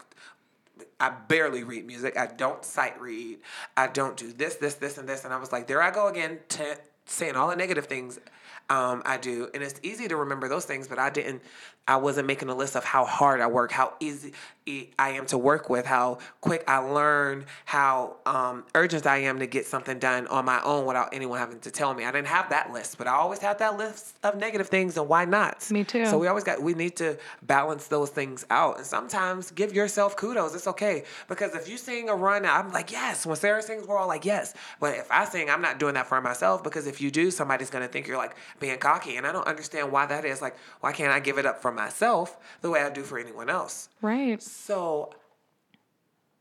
I 1.01 1.11
barely 1.11 1.65
read 1.65 1.87
music. 1.87 2.17
I 2.17 2.27
don't 2.29 2.65
sight 2.65 2.99
read. 3.01 3.39
I 3.77 3.89
don't 3.89 4.17
do 4.17 4.33
this, 4.33 4.55
this, 4.57 4.75
this, 4.75 4.97
and 4.97 5.09
this. 5.09 5.25
And 5.25 5.35
I 5.35 5.39
was 5.39 5.51
like, 5.53 5.67
there 5.67 5.83
I 5.83 5.91
go 5.91 6.07
again, 6.09 6.39
to 6.51 6.79
saying 7.07 7.35
all 7.35 7.49
the 7.49 7.57
negative 7.57 7.87
things 7.87 8.19
um, 8.69 9.03
I 9.05 9.17
do. 9.17 9.49
And 9.55 9.63
it's 9.63 9.81
easy 9.83 10.09
to 10.09 10.17
remember 10.17 10.49
those 10.49 10.65
things, 10.65 10.89
but 10.89 10.99
I 10.99 11.11
didn't. 11.11 11.43
I 11.89 11.97
wasn't 11.97 12.27
making 12.27 12.49
a 12.49 12.55
list 12.55 12.77
of 12.77 12.85
how 12.85 13.05
hard 13.05 13.41
I 13.41 13.47
work, 13.47 13.71
how 13.71 13.95
easy 14.01 14.33
I 14.99 15.11
am 15.11 15.27
to 15.27 15.39
work 15.39 15.71
with, 15.71 15.87
how 15.87 16.19
quick 16.41 16.65
I 16.67 16.79
learn, 16.79 17.47
how 17.67 18.17
um, 18.27 18.65
urgent 18.75 19.07
I 19.07 19.19
am 19.19 19.39
to 19.39 19.47
get 19.47 19.65
something 19.65 20.01
done 20.01 20.27
on 20.27 20.45
my 20.45 20.61
own 20.63 20.87
without 20.87 21.15
anyone 21.15 21.39
having 21.39 21.61
to 21.61 21.71
tell 21.71 21.95
me. 21.95 22.05
I 22.05 22.11
didn't 22.11 22.27
have 22.27 22.51
that 22.51 22.73
list, 22.73 22.99
but 22.99 23.07
I 23.07 23.13
always 23.13 23.39
had 23.39 23.61
that 23.61 23.77
list 23.79 24.17
of 24.25 24.37
negative 24.37 24.67
things, 24.67 24.97
and 24.97 25.09
why 25.09 25.25
not? 25.25 25.71
Me 25.71 25.85
too. 25.85 26.07
So 26.07 26.19
we 26.19 26.27
always 26.27 26.43
got 26.43 26.61
we 26.61 26.75
need 26.75 26.97
to 26.97 27.17
balance 27.43 27.87
those 27.87 28.11
things 28.11 28.45
out, 28.51 28.79
and 28.79 28.87
sometimes 28.87 29.53
give 29.53 29.73
yourself 29.73 30.17
kudos. 30.17 30.57
It's 30.57 30.67
okay 30.67 31.05
because 31.29 31.55
if 31.55 31.69
you 31.69 31.77
sing 31.77 32.09
a 32.09 32.15
run, 32.17 32.45
I'm 32.45 32.73
like 32.73 32.91
yes. 32.91 33.25
When 33.25 33.37
Sarah 33.37 33.63
sings, 33.63 33.87
we're 33.87 33.99
all 33.99 34.09
like 34.09 34.25
yes. 34.25 34.55
But 34.81 34.97
if 34.97 35.09
I 35.13 35.27
sing, 35.27 35.49
I'm 35.49 35.63
not 35.63 35.79
doing 35.79 35.95
that 35.95 36.09
for 36.09 36.21
myself 36.21 36.65
because 36.65 36.89
if 36.89 37.01
you 37.01 37.13
do, 37.13 37.31
somebody's 37.31 37.71
gonna 37.71 37.87
think 37.87 38.09
you're 38.09 38.17
like 38.17 38.35
being 38.59 38.79
cocky, 38.79 39.17
and 39.17 39.25
I 39.25 39.31
don't 39.31 39.47
understand 39.47 39.93
why 39.93 40.07
that 40.07 40.25
is. 40.25 40.43
Like, 40.43 40.57
why 40.81 40.91
can't 40.91 41.13
I 41.13 41.21
give 41.21 41.39
it 41.39 41.47
up 41.47 41.63
for 41.63 41.71
myself 41.77 42.37
the 42.63 42.71
way 42.71 42.83
I 42.83 42.91
do 42.91 43.03
for 43.03 43.19
anyone 43.19 43.49
else? 43.49 43.89
right 44.03 44.43
So, 44.43 45.11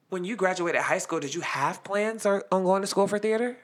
when 0.09 0.23
you 0.23 0.35
graduated 0.35 0.81
high 0.81 0.97
school, 0.99 1.19
did 1.19 1.35
you 1.35 1.41
have 1.41 1.83
plans 1.83 2.25
on 2.25 2.41
going 2.49 2.81
to 2.81 2.87
school 2.87 3.07
for 3.07 3.19
theater? 3.19 3.57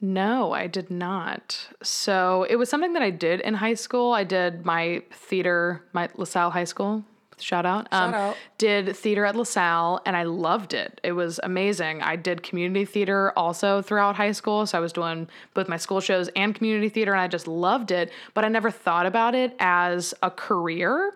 No, 0.00 0.52
I 0.52 0.68
did 0.68 0.90
not. 0.90 1.68
So 1.82 2.46
it 2.48 2.56
was 2.56 2.68
something 2.68 2.92
that 2.92 3.02
I 3.02 3.10
did 3.10 3.40
in 3.40 3.54
high 3.54 3.74
school. 3.74 4.12
I 4.12 4.24
did 4.24 4.64
my 4.64 5.02
theater, 5.12 5.84
my 5.92 6.08
LaSalle 6.14 6.50
High 6.50 6.64
School. 6.64 7.04
Shout 7.42 7.66
out. 7.66 7.88
Um, 7.92 8.14
out. 8.14 8.36
Did 8.58 8.96
theater 8.96 9.24
at 9.24 9.36
LaSalle 9.36 10.00
and 10.06 10.16
I 10.16 10.24
loved 10.24 10.74
it. 10.74 11.00
It 11.02 11.12
was 11.12 11.40
amazing. 11.42 12.02
I 12.02 12.16
did 12.16 12.42
community 12.42 12.84
theater 12.84 13.32
also 13.36 13.82
throughout 13.82 14.16
high 14.16 14.32
school. 14.32 14.66
So 14.66 14.78
I 14.78 14.80
was 14.80 14.92
doing 14.92 15.28
both 15.54 15.68
my 15.68 15.76
school 15.76 16.00
shows 16.00 16.28
and 16.36 16.54
community 16.54 16.88
theater 16.88 17.12
and 17.12 17.20
I 17.20 17.28
just 17.28 17.48
loved 17.48 17.90
it. 17.90 18.12
But 18.34 18.44
I 18.44 18.48
never 18.48 18.70
thought 18.70 19.06
about 19.06 19.34
it 19.34 19.54
as 19.58 20.14
a 20.22 20.30
career 20.30 21.14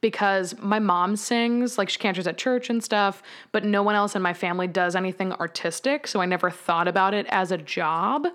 because 0.00 0.54
my 0.58 0.78
mom 0.78 1.16
sings, 1.16 1.78
like 1.78 1.88
she 1.88 1.98
cantors 1.98 2.26
at 2.26 2.36
church 2.36 2.68
and 2.68 2.84
stuff, 2.84 3.22
but 3.52 3.64
no 3.64 3.82
one 3.82 3.94
else 3.94 4.14
in 4.14 4.20
my 4.20 4.34
family 4.34 4.66
does 4.66 4.94
anything 4.94 5.32
artistic. 5.32 6.06
So 6.06 6.20
I 6.20 6.26
never 6.26 6.50
thought 6.50 6.86
about 6.86 7.14
it 7.14 7.24
as 7.30 7.52
a 7.52 7.56
job. 7.56 8.26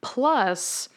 Plus, 0.00 0.88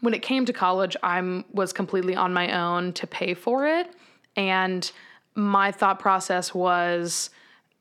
when 0.00 0.12
it 0.12 0.20
came 0.20 0.44
to 0.44 0.52
college, 0.52 0.96
I 1.02 1.44
was 1.50 1.72
completely 1.72 2.14
on 2.14 2.34
my 2.34 2.52
own 2.52 2.92
to 2.92 3.06
pay 3.06 3.32
for 3.32 3.66
it. 3.66 3.90
And 4.38 4.90
my 5.34 5.72
thought 5.72 5.98
process 5.98 6.54
was 6.54 7.28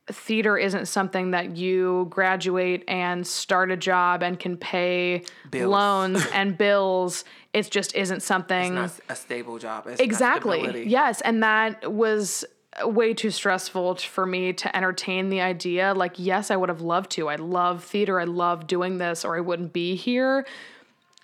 theater 0.10 0.58
isn't 0.58 0.88
something 0.88 1.32
that 1.32 1.56
you 1.58 2.08
graduate 2.10 2.84
and 2.88 3.28
start 3.28 3.72
a 3.72 3.78
job 3.78 4.24
and 4.24 4.40
can 4.40 4.58
pay 4.58 5.24
Bills. 5.52 5.70
loans 5.70 6.26
and 6.34 6.58
bills. 6.58 7.24
It 7.54 7.70
just 7.70 7.94
isn't 7.96 8.24
something. 8.24 8.78
It's 8.78 9.00
Not 9.00 9.02
a 9.10 9.16
stable 9.16 9.60
job. 9.60 9.86
It's 9.88 10.00
Exactly. 10.02 10.88
Yes. 10.88 11.22
And 11.22 11.44
that 11.44 11.92
was 11.92 12.44
way 12.84 13.14
too 13.14 13.32
stressful 13.32 13.96
for 13.96 14.26
me 14.26 14.54
to 14.54 14.76
entertain 14.76 15.30
the 15.30 15.42
idea. 15.42 15.94
Like, 15.94 16.14
yes, 16.18 16.52
I 16.52 16.56
would 16.56 16.70
have 16.70 16.82
loved 16.82 17.12
to. 17.12 17.28
I 17.28 17.36
love 17.36 17.84
theater. 17.84 18.20
I 18.20 18.24
love 18.26 18.66
doing 18.66 18.98
this, 19.00 19.26
or 19.26 19.36
I 19.36 19.42
wouldn't 19.42 19.74
be 19.74 19.96
here. 19.96 20.46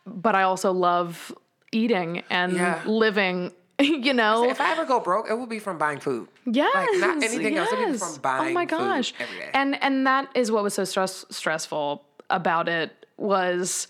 But 0.05 0.35
I 0.35 0.43
also 0.43 0.71
love 0.73 1.33
eating 1.71 2.23
and 2.29 2.53
Yeah. 2.53 2.81
living, 2.85 3.51
you 4.07 4.13
know? 4.13 4.49
If 4.49 4.61
I 4.61 4.71
ever 4.71 4.85
go 4.85 4.99
broke, 4.99 5.29
it 5.29 5.33
will 5.33 5.47
be 5.47 5.59
from 5.59 5.77
buying 5.77 5.99
food. 5.99 6.27
Yes. 6.45 6.73
Like, 6.75 6.99
not 6.99 7.23
anything 7.23 7.57
else. 7.57 7.71
It 7.71 7.79
would 7.79 7.91
be 7.93 7.97
from 7.97 8.13
oh 8.15 8.19
buying 8.19 8.51
Oh 8.51 8.53
my 8.53 8.65
gosh. 8.65 9.13
every 9.19 9.39
day. 9.39 9.49
And 9.53 9.81
and 9.83 10.05
that 10.07 10.29
is 10.35 10.51
what 10.51 10.63
was 10.63 10.73
so 10.73 10.83
stress 10.83 11.25
stressful 11.29 12.05
about 12.29 12.67
it 12.67 13.05
was 13.17 13.87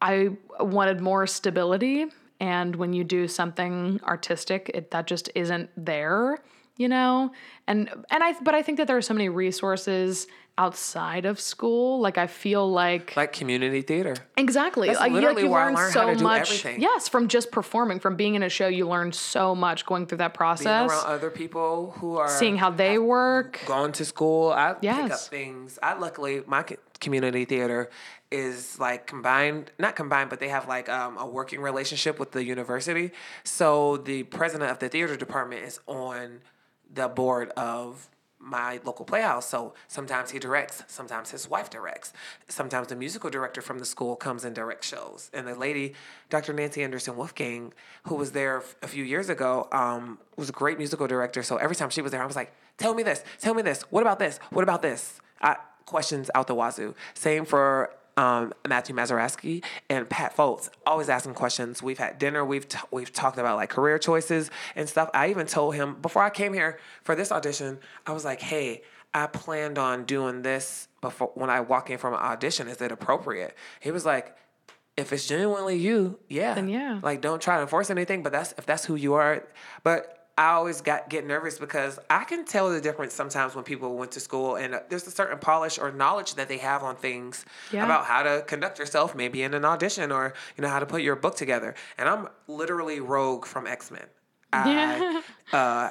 I 0.00 0.30
wanted 0.60 1.00
more 1.00 1.26
stability 1.26 2.06
and 2.40 2.76
when 2.76 2.92
you 2.92 3.04
do 3.04 3.28
something 3.28 4.00
artistic, 4.04 4.70
it 4.74 4.90
that 4.90 5.06
just 5.06 5.30
isn't 5.34 5.70
there, 5.76 6.38
you 6.76 6.88
know? 6.88 7.32
And 7.66 7.88
and 8.10 8.22
I 8.22 8.34
but 8.42 8.54
I 8.54 8.62
think 8.62 8.78
that 8.78 8.86
there 8.86 8.96
are 8.96 9.02
so 9.02 9.14
many 9.14 9.28
resources 9.28 10.26
outside 10.58 11.26
of 11.26 11.38
school. 11.38 12.00
Like 12.00 12.18
I 12.18 12.26
feel 12.26 12.70
like 12.70 13.14
Like 13.16 13.32
community 13.32 13.82
theater. 13.82 14.14
Exactly. 14.36 14.88
That's 14.88 15.00
like, 15.00 15.10
you- 15.10 15.14
literally 15.16 15.42
like 15.42 15.44
you 15.44 15.50
where 15.50 15.60
I 15.60 15.66
learn 15.66 15.74
learned 15.74 15.92
so 15.92 16.00
how 16.00 16.06
to 16.06 16.16
do 16.16 16.24
much. 16.24 16.40
everything. 16.64 16.80
Yes, 16.80 17.08
from 17.08 17.28
just 17.28 17.50
performing, 17.50 18.00
from 18.00 18.16
being 18.16 18.34
in 18.34 18.42
a 18.42 18.48
show, 18.48 18.66
you 18.68 18.88
learn 18.88 19.12
so 19.12 19.54
much 19.54 19.84
going 19.86 20.06
through 20.06 20.18
that 20.18 20.34
process. 20.34 20.88
Being 20.90 20.90
around 20.90 21.06
other 21.06 21.30
people 21.30 21.92
who 21.98 22.16
are 22.16 22.28
seeing 22.28 22.56
how 22.56 22.70
they 22.70 22.98
work. 22.98 23.60
going 23.66 23.92
to 23.92 24.04
school. 24.04 24.50
I 24.52 24.74
pick 24.74 24.90
up 24.90 25.20
things. 25.20 25.78
I 25.82 25.94
luckily 25.98 26.42
my 26.46 26.64
community 27.00 27.44
theater 27.44 27.90
is 28.30 28.78
like 28.80 29.06
combined, 29.06 29.70
not 29.78 29.94
combined, 29.94 30.30
but 30.30 30.40
they 30.40 30.48
have 30.48 30.66
like 30.66 30.88
um, 30.88 31.16
a 31.18 31.26
working 31.26 31.60
relationship 31.60 32.18
with 32.18 32.32
the 32.32 32.42
university. 32.42 33.12
So 33.44 33.98
the 33.98 34.24
president 34.24 34.70
of 34.70 34.78
the 34.78 34.88
theater 34.88 35.16
department 35.16 35.62
is 35.64 35.78
on 35.86 36.40
the 36.92 37.06
board 37.08 37.50
of 37.50 38.08
my 38.46 38.80
local 38.84 39.04
playhouse. 39.04 39.48
So 39.48 39.74
sometimes 39.88 40.30
he 40.30 40.38
directs, 40.38 40.84
sometimes 40.86 41.30
his 41.30 41.50
wife 41.50 41.68
directs. 41.68 42.12
Sometimes 42.48 42.88
the 42.88 42.96
musical 42.96 43.28
director 43.28 43.60
from 43.60 43.78
the 43.80 43.84
school 43.84 44.14
comes 44.14 44.44
and 44.44 44.54
directs 44.54 44.88
shows. 44.88 45.30
And 45.34 45.46
the 45.46 45.54
lady, 45.54 45.94
Dr. 46.30 46.52
Nancy 46.52 46.82
Anderson 46.82 47.16
Wolfgang, 47.16 47.72
who 48.04 48.14
was 48.14 48.32
there 48.32 48.62
a 48.82 48.88
few 48.88 49.04
years 49.04 49.28
ago, 49.28 49.68
um, 49.72 50.18
was 50.36 50.48
a 50.48 50.52
great 50.52 50.78
musical 50.78 51.06
director. 51.06 51.42
So 51.42 51.56
every 51.56 51.76
time 51.76 51.90
she 51.90 52.02
was 52.02 52.12
there, 52.12 52.22
I 52.22 52.26
was 52.26 52.36
like, 52.36 52.52
tell 52.78 52.94
me 52.94 53.02
this, 53.02 53.24
tell 53.40 53.54
me 53.54 53.62
this. 53.62 53.82
What 53.90 54.02
about 54.02 54.18
this? 54.18 54.38
What 54.50 54.62
about 54.62 54.80
this? 54.80 55.20
I, 55.40 55.56
questions 55.84 56.30
out 56.34 56.46
the 56.46 56.54
wazoo. 56.54 56.94
Same 57.14 57.44
for 57.44 57.90
um, 58.16 58.52
Matthew 58.66 58.94
Mazeroski 58.94 59.62
and 59.90 60.08
Pat 60.08 60.36
Foltz, 60.36 60.70
always 60.86 61.08
asking 61.08 61.34
questions. 61.34 61.82
We've 61.82 61.98
had 61.98 62.18
dinner. 62.18 62.44
We've 62.44 62.66
t- 62.68 62.78
we've 62.90 63.12
talked 63.12 63.38
about 63.38 63.56
like 63.56 63.70
career 63.70 63.98
choices 63.98 64.50
and 64.74 64.88
stuff. 64.88 65.10
I 65.12 65.28
even 65.28 65.46
told 65.46 65.74
him 65.74 65.96
before 66.00 66.22
I 66.22 66.30
came 66.30 66.54
here 66.54 66.78
for 67.02 67.14
this 67.14 67.30
audition. 67.30 67.78
I 68.06 68.12
was 68.12 68.24
like, 68.24 68.40
"Hey, 68.40 68.82
I 69.12 69.26
planned 69.26 69.78
on 69.78 70.04
doing 70.04 70.42
this 70.42 70.88
before 71.00 71.30
when 71.34 71.50
I 71.50 71.60
walk 71.60 71.90
in 71.90 71.98
from 71.98 72.14
an 72.14 72.20
audition. 72.20 72.68
Is 72.68 72.80
it 72.80 72.90
appropriate?" 72.90 73.54
He 73.80 73.90
was 73.90 74.06
like, 74.06 74.34
"If 74.96 75.12
it's 75.12 75.26
genuinely 75.26 75.76
you, 75.76 76.18
yeah, 76.28 76.54
Then 76.54 76.68
yeah. 76.68 77.00
Like, 77.02 77.20
don't 77.20 77.42
try 77.42 77.60
to 77.60 77.66
force 77.66 77.90
anything. 77.90 78.22
But 78.22 78.32
that's 78.32 78.54
if 78.56 78.64
that's 78.64 78.86
who 78.86 78.94
you 78.94 79.14
are. 79.14 79.46
But 79.82 80.25
I 80.38 80.52
always 80.52 80.82
got 80.82 81.08
get 81.08 81.26
nervous 81.26 81.58
because 81.58 81.98
I 82.10 82.24
can 82.24 82.44
tell 82.44 82.68
the 82.70 82.80
difference 82.80 83.14
sometimes 83.14 83.54
when 83.54 83.64
people 83.64 83.96
went 83.96 84.12
to 84.12 84.20
school 84.20 84.56
and 84.56 84.74
uh, 84.74 84.80
there's 84.90 85.06
a 85.06 85.10
certain 85.10 85.38
polish 85.38 85.78
or 85.78 85.90
knowledge 85.90 86.34
that 86.34 86.46
they 86.48 86.58
have 86.58 86.82
on 86.82 86.96
things 86.96 87.46
Yeah. 87.72 87.84
about 87.84 88.04
how 88.04 88.22
to 88.22 88.42
conduct 88.46 88.78
yourself, 88.78 89.14
maybe 89.14 89.42
in 89.42 89.54
an 89.54 89.64
audition 89.64 90.12
or 90.12 90.34
you 90.56 90.62
know 90.62 90.68
how 90.68 90.78
to 90.78 90.84
put 90.86 91.00
your 91.00 91.16
book 91.16 91.36
together. 91.36 91.74
And 91.96 92.06
I'm 92.08 92.28
literally 92.48 93.00
Rogue 93.00 93.46
from 93.46 93.66
X 93.66 93.90
Men. 93.90 94.06
I 94.52 95.22
uh, 95.52 95.90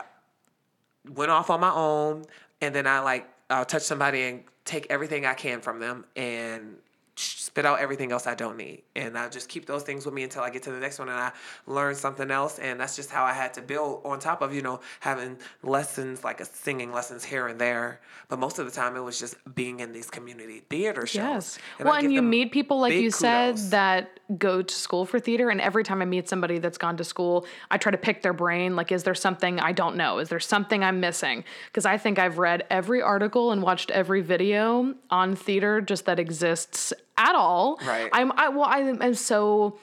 went 1.12 1.32
off 1.32 1.50
on 1.50 1.60
my 1.60 1.72
own, 1.72 2.26
and 2.62 2.74
then 2.74 2.88
I 2.88 3.00
like 3.00 3.28
I'll 3.50 3.66
touch 3.66 3.84
somebody 3.84 4.24
and 4.24 4.43
take 4.64 4.88
everything 4.89 5.26
I 5.26 5.34
can 5.34 5.62
from 5.62 5.80
them 5.80 6.06
and 6.16 6.78
spit 7.16 7.66
out 7.66 7.80
everything 7.80 8.11
else 8.11 8.28
I 8.28 8.36
don't 8.36 8.57
need. 8.57 8.84
And 8.95 9.18
I 9.18 9.30
just 9.30 9.47
keep 9.47 9.66
those 9.66 9.84
things 9.84 10.05
with 10.05 10.13
me 10.13 10.24
until 10.24 10.41
I 10.41 10.49
get 10.49 10.63
to 10.63 10.72
the 10.72 10.80
next 10.80 10.99
one 10.99 11.07
and 11.07 11.18
I 11.18 11.32
learn 11.68 11.95
something 11.95 12.30
else. 12.30 12.59
And 12.59 12.80
that's 12.80 12.95
just 12.95 13.09
how 13.09 13.24
I 13.24 13.32
had 13.32 13.53
to 13.53 13.61
build 13.61 14.01
on 14.03 14.20
top 14.20 14.41
of, 14.41 14.53
you 14.53 14.61
know, 14.61 14.82
having 14.99 15.38
lessons, 15.63 16.24
like 16.24 16.41
a 16.41 16.45
singing 16.45 16.91
lessons 16.91 17.24
here 17.24 17.47
and 17.47 17.59
there. 17.59 18.01
But 18.28 18.39
most 18.39 18.59
of 18.59 18.66
the 18.66 18.72
time 18.72 18.97
it 18.97 18.99
was 18.99 19.18
just 19.18 19.36
being 19.55 19.80
in 19.80 19.93
these 19.93 20.09
community 20.09 20.63
theater 20.70 21.07
shows. 21.07 21.16
Yes. 21.16 21.59
I 21.80 21.84
well, 21.84 21.93
and 21.93 22.11
you 22.11 22.22
meet 22.22 22.51
people 22.51 22.80
like 22.80 22.93
you 22.93 23.09
said 23.11 23.55
kudos. 23.55 23.70
that 23.70 24.20
go 24.38 24.61
to 24.61 24.74
school 24.76 25.05
for 25.05 25.20
theater, 25.20 25.49
and 25.49 25.61
every 25.61 25.84
time 25.84 26.01
I 26.01 26.05
meet 26.05 26.28
somebody 26.28 26.57
that's 26.57 26.78
gone 26.78 26.97
to 26.97 27.03
school, 27.03 27.45
I 27.70 27.78
try 27.78 27.91
to 27.91 27.97
pick 27.97 28.22
their 28.22 28.34
brain. 28.34 28.76
Like, 28.76 28.91
is 28.91 29.03
there 29.03 29.16
something 29.16 29.59
I 29.59 29.72
don't 29.72 29.95
know? 29.95 30.20
Is 30.20 30.30
there 30.30 30.39
something 30.39 30.84
I'm 30.84 30.99
missing? 30.99 31.43
Because 31.68 31.86
I 31.86 31.97
think 31.97 32.20
I've 32.20 32.38
read 32.38 32.66
every 32.70 33.01
article 33.01 33.51
and 33.51 33.61
watched 33.61 33.91
every 33.91 34.22
video 34.22 34.95
on 35.09 35.36
theater 35.36 35.80
just 35.80 36.05
that 36.05 36.20
exists 36.20 36.91
at 37.18 37.36
all. 37.36 37.80
Right. 37.86 38.09
I'm 38.11 38.32
I 38.34 38.49
well 38.49 38.66
I 38.66 38.80
am 38.80 39.13
so 39.13 39.78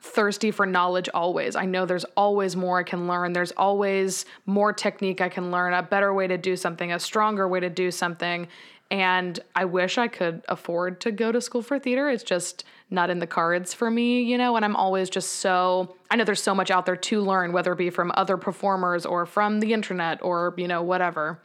thirsty 0.00 0.50
for 0.50 0.66
knowledge 0.66 1.08
always. 1.12 1.56
I 1.56 1.64
know 1.64 1.84
there's 1.84 2.04
always 2.16 2.54
more 2.56 2.78
I 2.78 2.82
can 2.82 3.08
learn. 3.08 3.32
There's 3.32 3.52
always 3.52 4.24
more 4.46 4.72
technique 4.72 5.20
I 5.20 5.28
can 5.28 5.50
learn, 5.50 5.72
a 5.72 5.82
better 5.82 6.14
way 6.14 6.26
to 6.26 6.38
do 6.38 6.56
something, 6.56 6.92
a 6.92 7.00
stronger 7.00 7.48
way 7.48 7.60
to 7.60 7.70
do 7.70 7.90
something. 7.90 8.46
And 8.88 9.40
I 9.56 9.64
wish 9.64 9.98
I 9.98 10.06
could 10.06 10.44
afford 10.48 11.00
to 11.00 11.10
go 11.10 11.32
to 11.32 11.40
school 11.40 11.60
for 11.60 11.76
theater. 11.78 12.08
It's 12.08 12.22
just 12.22 12.62
not 12.88 13.10
in 13.10 13.18
the 13.18 13.26
cards 13.26 13.74
for 13.74 13.90
me, 13.90 14.22
you 14.22 14.38
know, 14.38 14.54
and 14.54 14.64
I'm 14.64 14.76
always 14.76 15.10
just 15.10 15.32
so 15.36 15.96
I 16.08 16.14
know 16.14 16.22
there's 16.22 16.42
so 16.42 16.54
much 16.54 16.70
out 16.70 16.86
there 16.86 16.94
to 16.94 17.20
learn, 17.20 17.52
whether 17.52 17.72
it 17.72 17.78
be 17.78 17.90
from 17.90 18.12
other 18.14 18.36
performers 18.36 19.04
or 19.04 19.26
from 19.26 19.58
the 19.58 19.72
internet 19.72 20.22
or, 20.22 20.54
you 20.56 20.68
know, 20.68 20.82
whatever. 20.82 21.40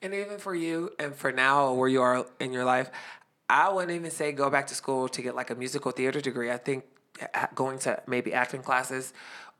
And 0.00 0.14
even 0.14 0.38
for 0.38 0.54
you 0.54 0.92
and 0.98 1.14
for 1.14 1.32
now 1.32 1.74
where 1.74 1.88
you 1.88 2.00
are 2.00 2.26
in 2.40 2.52
your 2.54 2.64
life, 2.64 2.90
I 3.48 3.68
wouldn't 3.70 3.92
even 3.92 4.10
say 4.10 4.32
go 4.32 4.50
back 4.50 4.66
to 4.68 4.74
school 4.74 5.08
to 5.08 5.22
get 5.22 5.34
like 5.34 5.50
a 5.50 5.54
musical 5.54 5.92
theater 5.92 6.20
degree. 6.20 6.50
I 6.50 6.56
think 6.56 6.84
uh, 7.34 7.46
going 7.54 7.78
to 7.80 8.02
maybe 8.06 8.32
acting 8.32 8.62
classes 8.62 9.12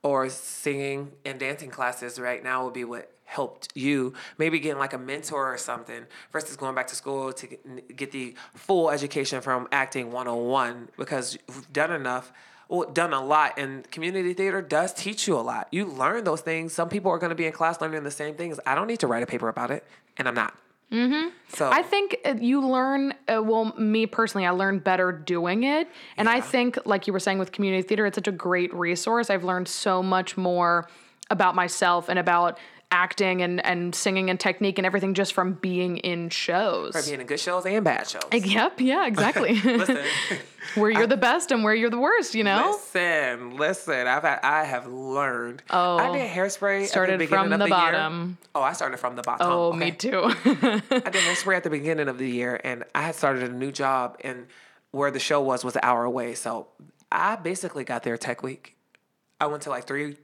or 0.03 0.29
singing 0.29 1.11
and 1.25 1.39
dancing 1.39 1.69
classes 1.69 2.19
right 2.19 2.43
now 2.43 2.65
would 2.65 2.73
be 2.73 2.83
what 2.83 3.11
helped 3.25 3.69
you. 3.75 4.13
Maybe 4.37 4.59
getting 4.59 4.79
like 4.79 4.93
a 4.93 4.97
mentor 4.97 5.53
or 5.53 5.57
something 5.57 6.05
versus 6.31 6.55
going 6.55 6.75
back 6.75 6.87
to 6.87 6.95
school 6.95 7.33
to 7.33 7.47
get, 7.47 7.95
get 7.95 8.11
the 8.11 8.35
full 8.55 8.89
education 8.89 9.41
from 9.41 9.67
acting 9.71 10.11
101 10.11 10.89
because 10.97 11.37
you've 11.47 11.71
done 11.71 11.91
enough 11.91 12.31
well, 12.69 12.89
done 12.89 13.13
a 13.13 13.23
lot, 13.23 13.57
and 13.57 13.89
community 13.91 14.33
theater 14.33 14.61
does 14.61 14.93
teach 14.93 15.25
you 15.25 15.37
a 15.37 15.39
lot. 15.39 15.69
You 15.71 15.85
learn 15.85 16.25
those 16.25 16.41
things. 16.41 16.73
Some 16.73 16.89
people 16.89 17.09
are 17.11 17.17
going 17.17 17.29
to 17.29 17.35
be 17.35 17.45
in 17.45 17.53
class 17.53 17.79
learning 17.79 18.03
the 18.03 18.11
same 18.11 18.35
things. 18.35 18.59
I 18.65 18.75
don't 18.75 18.87
need 18.87 18.99
to 18.99 19.07
write 19.07 19.23
a 19.23 19.25
paper 19.25 19.47
about 19.47 19.71
it, 19.71 19.85
and 20.17 20.27
I'm 20.27 20.35
not. 20.35 20.53
Mm-hmm. 20.91 21.29
So 21.49 21.69
I 21.69 21.81
think 21.81 22.17
uh, 22.23 22.35
you 22.39 22.65
learn, 22.65 23.13
uh, 23.27 23.43
well, 23.43 23.73
me 23.77 24.05
personally, 24.05 24.45
I 24.45 24.51
learned 24.51 24.83
better 24.83 25.11
doing 25.11 25.63
it. 25.63 25.89
And 26.15 26.29
I 26.29 26.39
think, 26.39 26.77
like 26.85 27.07
you 27.07 27.13
were 27.13 27.19
saying 27.19 27.39
with 27.39 27.51
community 27.51 27.85
theater, 27.85 28.05
it's 28.05 28.15
such 28.15 28.27
a 28.27 28.31
great 28.31 28.73
resource. 28.73 29.29
I've 29.29 29.43
learned 29.43 29.67
so 29.67 30.01
much 30.01 30.37
more 30.37 30.89
about 31.29 31.55
myself 31.55 32.07
and 32.07 32.17
about 32.17 32.57
acting 32.91 33.41
and, 33.41 33.63
and 33.65 33.93
singing 33.93 34.29
and 34.29 34.39
technique 34.39 34.79
and 34.79 34.85
everything 34.85 35.13
just 35.13 35.33
from 35.33 35.53
being 35.53 35.97
in 35.97 36.29
shows. 36.29 36.93
for 36.93 37.03
being 37.03 37.19
in 37.19 37.27
good 37.27 37.39
shows 37.39 37.65
and 37.65 37.83
bad 37.83 38.07
shows. 38.07 38.23
Yep, 38.31 38.79
yeah, 38.79 39.07
exactly. 39.07 39.53
Listen, 39.63 39.97
where 40.75 40.89
you're 40.89 41.07
the 41.07 41.17
best 41.17 41.51
and 41.51 41.63
where 41.63 41.75
you're 41.75 41.89
the 41.89 41.99
worst, 41.99 42.33
you 42.33 42.43
know? 42.43 42.71
listen, 42.71 43.57
listen. 43.57 44.07
I've 44.07 44.23
had, 44.23 44.39
I 44.41 44.63
have 44.63 44.87
learned. 44.87 45.63
Oh. 45.69 45.97
I 45.97 46.17
did 46.17 46.29
hairspray. 46.29 46.85
Started 46.85 47.19
the 47.19 47.27
from 47.27 47.49
the 47.49 47.57
the 47.57 47.65
year. 47.65 47.69
bottom. 47.69 48.37
Oh, 48.55 48.61
I 48.61 48.73
started 48.73 48.97
from 48.97 49.15
the 49.15 49.21
bottom. 49.21 49.47
Oh, 49.47 49.69
okay. 49.69 49.77
me 49.77 49.91
too. 49.91 50.21
I 50.45 50.79
did 51.09 51.13
hairspray 51.23 51.57
at 51.57 51.63
the 51.63 51.69
beginning 51.69 52.07
of 52.07 52.17
the 52.17 52.29
year, 52.29 52.59
and 52.63 52.83
I 52.95 53.01
had 53.01 53.15
started 53.15 53.43
a 53.43 53.53
new 53.53 53.71
job, 53.71 54.17
and 54.23 54.47
where 54.91 55.11
the 55.11 55.19
show 55.19 55.41
was 55.41 55.63
was 55.65 55.75
an 55.75 55.81
hour 55.83 56.05
away. 56.05 56.35
So 56.35 56.67
I 57.11 57.35
basically 57.35 57.83
got 57.83 58.03
there 58.03 58.17
tech 58.17 58.43
week. 58.43 58.75
I 59.39 59.47
went 59.47 59.63
to 59.63 59.69
like 59.69 59.85
three 59.85 60.15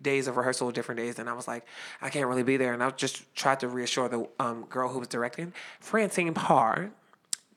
days 0.00 0.28
of 0.28 0.36
rehearsal, 0.36 0.70
different 0.70 1.00
days, 1.00 1.18
and 1.18 1.28
I 1.28 1.32
was 1.32 1.48
like, 1.48 1.66
I 2.00 2.10
can't 2.10 2.26
really 2.26 2.42
be 2.42 2.56
there. 2.56 2.72
And 2.72 2.82
I 2.82 2.90
just 2.90 3.34
tried 3.34 3.60
to 3.60 3.68
reassure 3.68 4.08
the 4.08 4.28
um, 4.38 4.64
girl 4.64 4.88
who 4.88 4.98
was 4.98 5.08
directing, 5.08 5.52
Francine 5.80 6.34
Parr, 6.34 6.90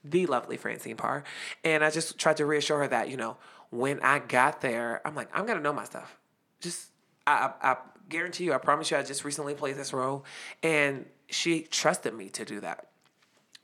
the 0.03 0.25
lovely 0.25 0.57
Francine 0.57 0.97
Parr, 0.97 1.23
and 1.63 1.83
I 1.83 1.89
just 1.89 2.17
tried 2.17 2.37
to 2.37 2.45
reassure 2.45 2.79
her 2.79 2.87
that 2.87 3.09
you 3.09 3.17
know 3.17 3.37
when 3.69 3.99
I 4.01 4.19
got 4.19 4.61
there, 4.61 5.01
I'm 5.05 5.15
like, 5.15 5.29
I'm 5.33 5.45
gonna 5.45 5.61
know 5.61 5.73
my 5.73 5.85
stuff. 5.85 6.17
Just 6.61 6.89
I, 7.27 7.51
I, 7.61 7.71
I 7.71 7.77
guarantee 8.09 8.45
you, 8.45 8.53
I 8.53 8.57
promise 8.57 8.91
you, 8.91 8.97
I 8.97 9.03
just 9.03 9.25
recently 9.25 9.53
played 9.53 9.75
this 9.75 9.93
role, 9.93 10.25
and 10.63 11.05
she 11.27 11.61
trusted 11.61 12.13
me 12.13 12.29
to 12.29 12.45
do 12.45 12.59
that. 12.61 12.87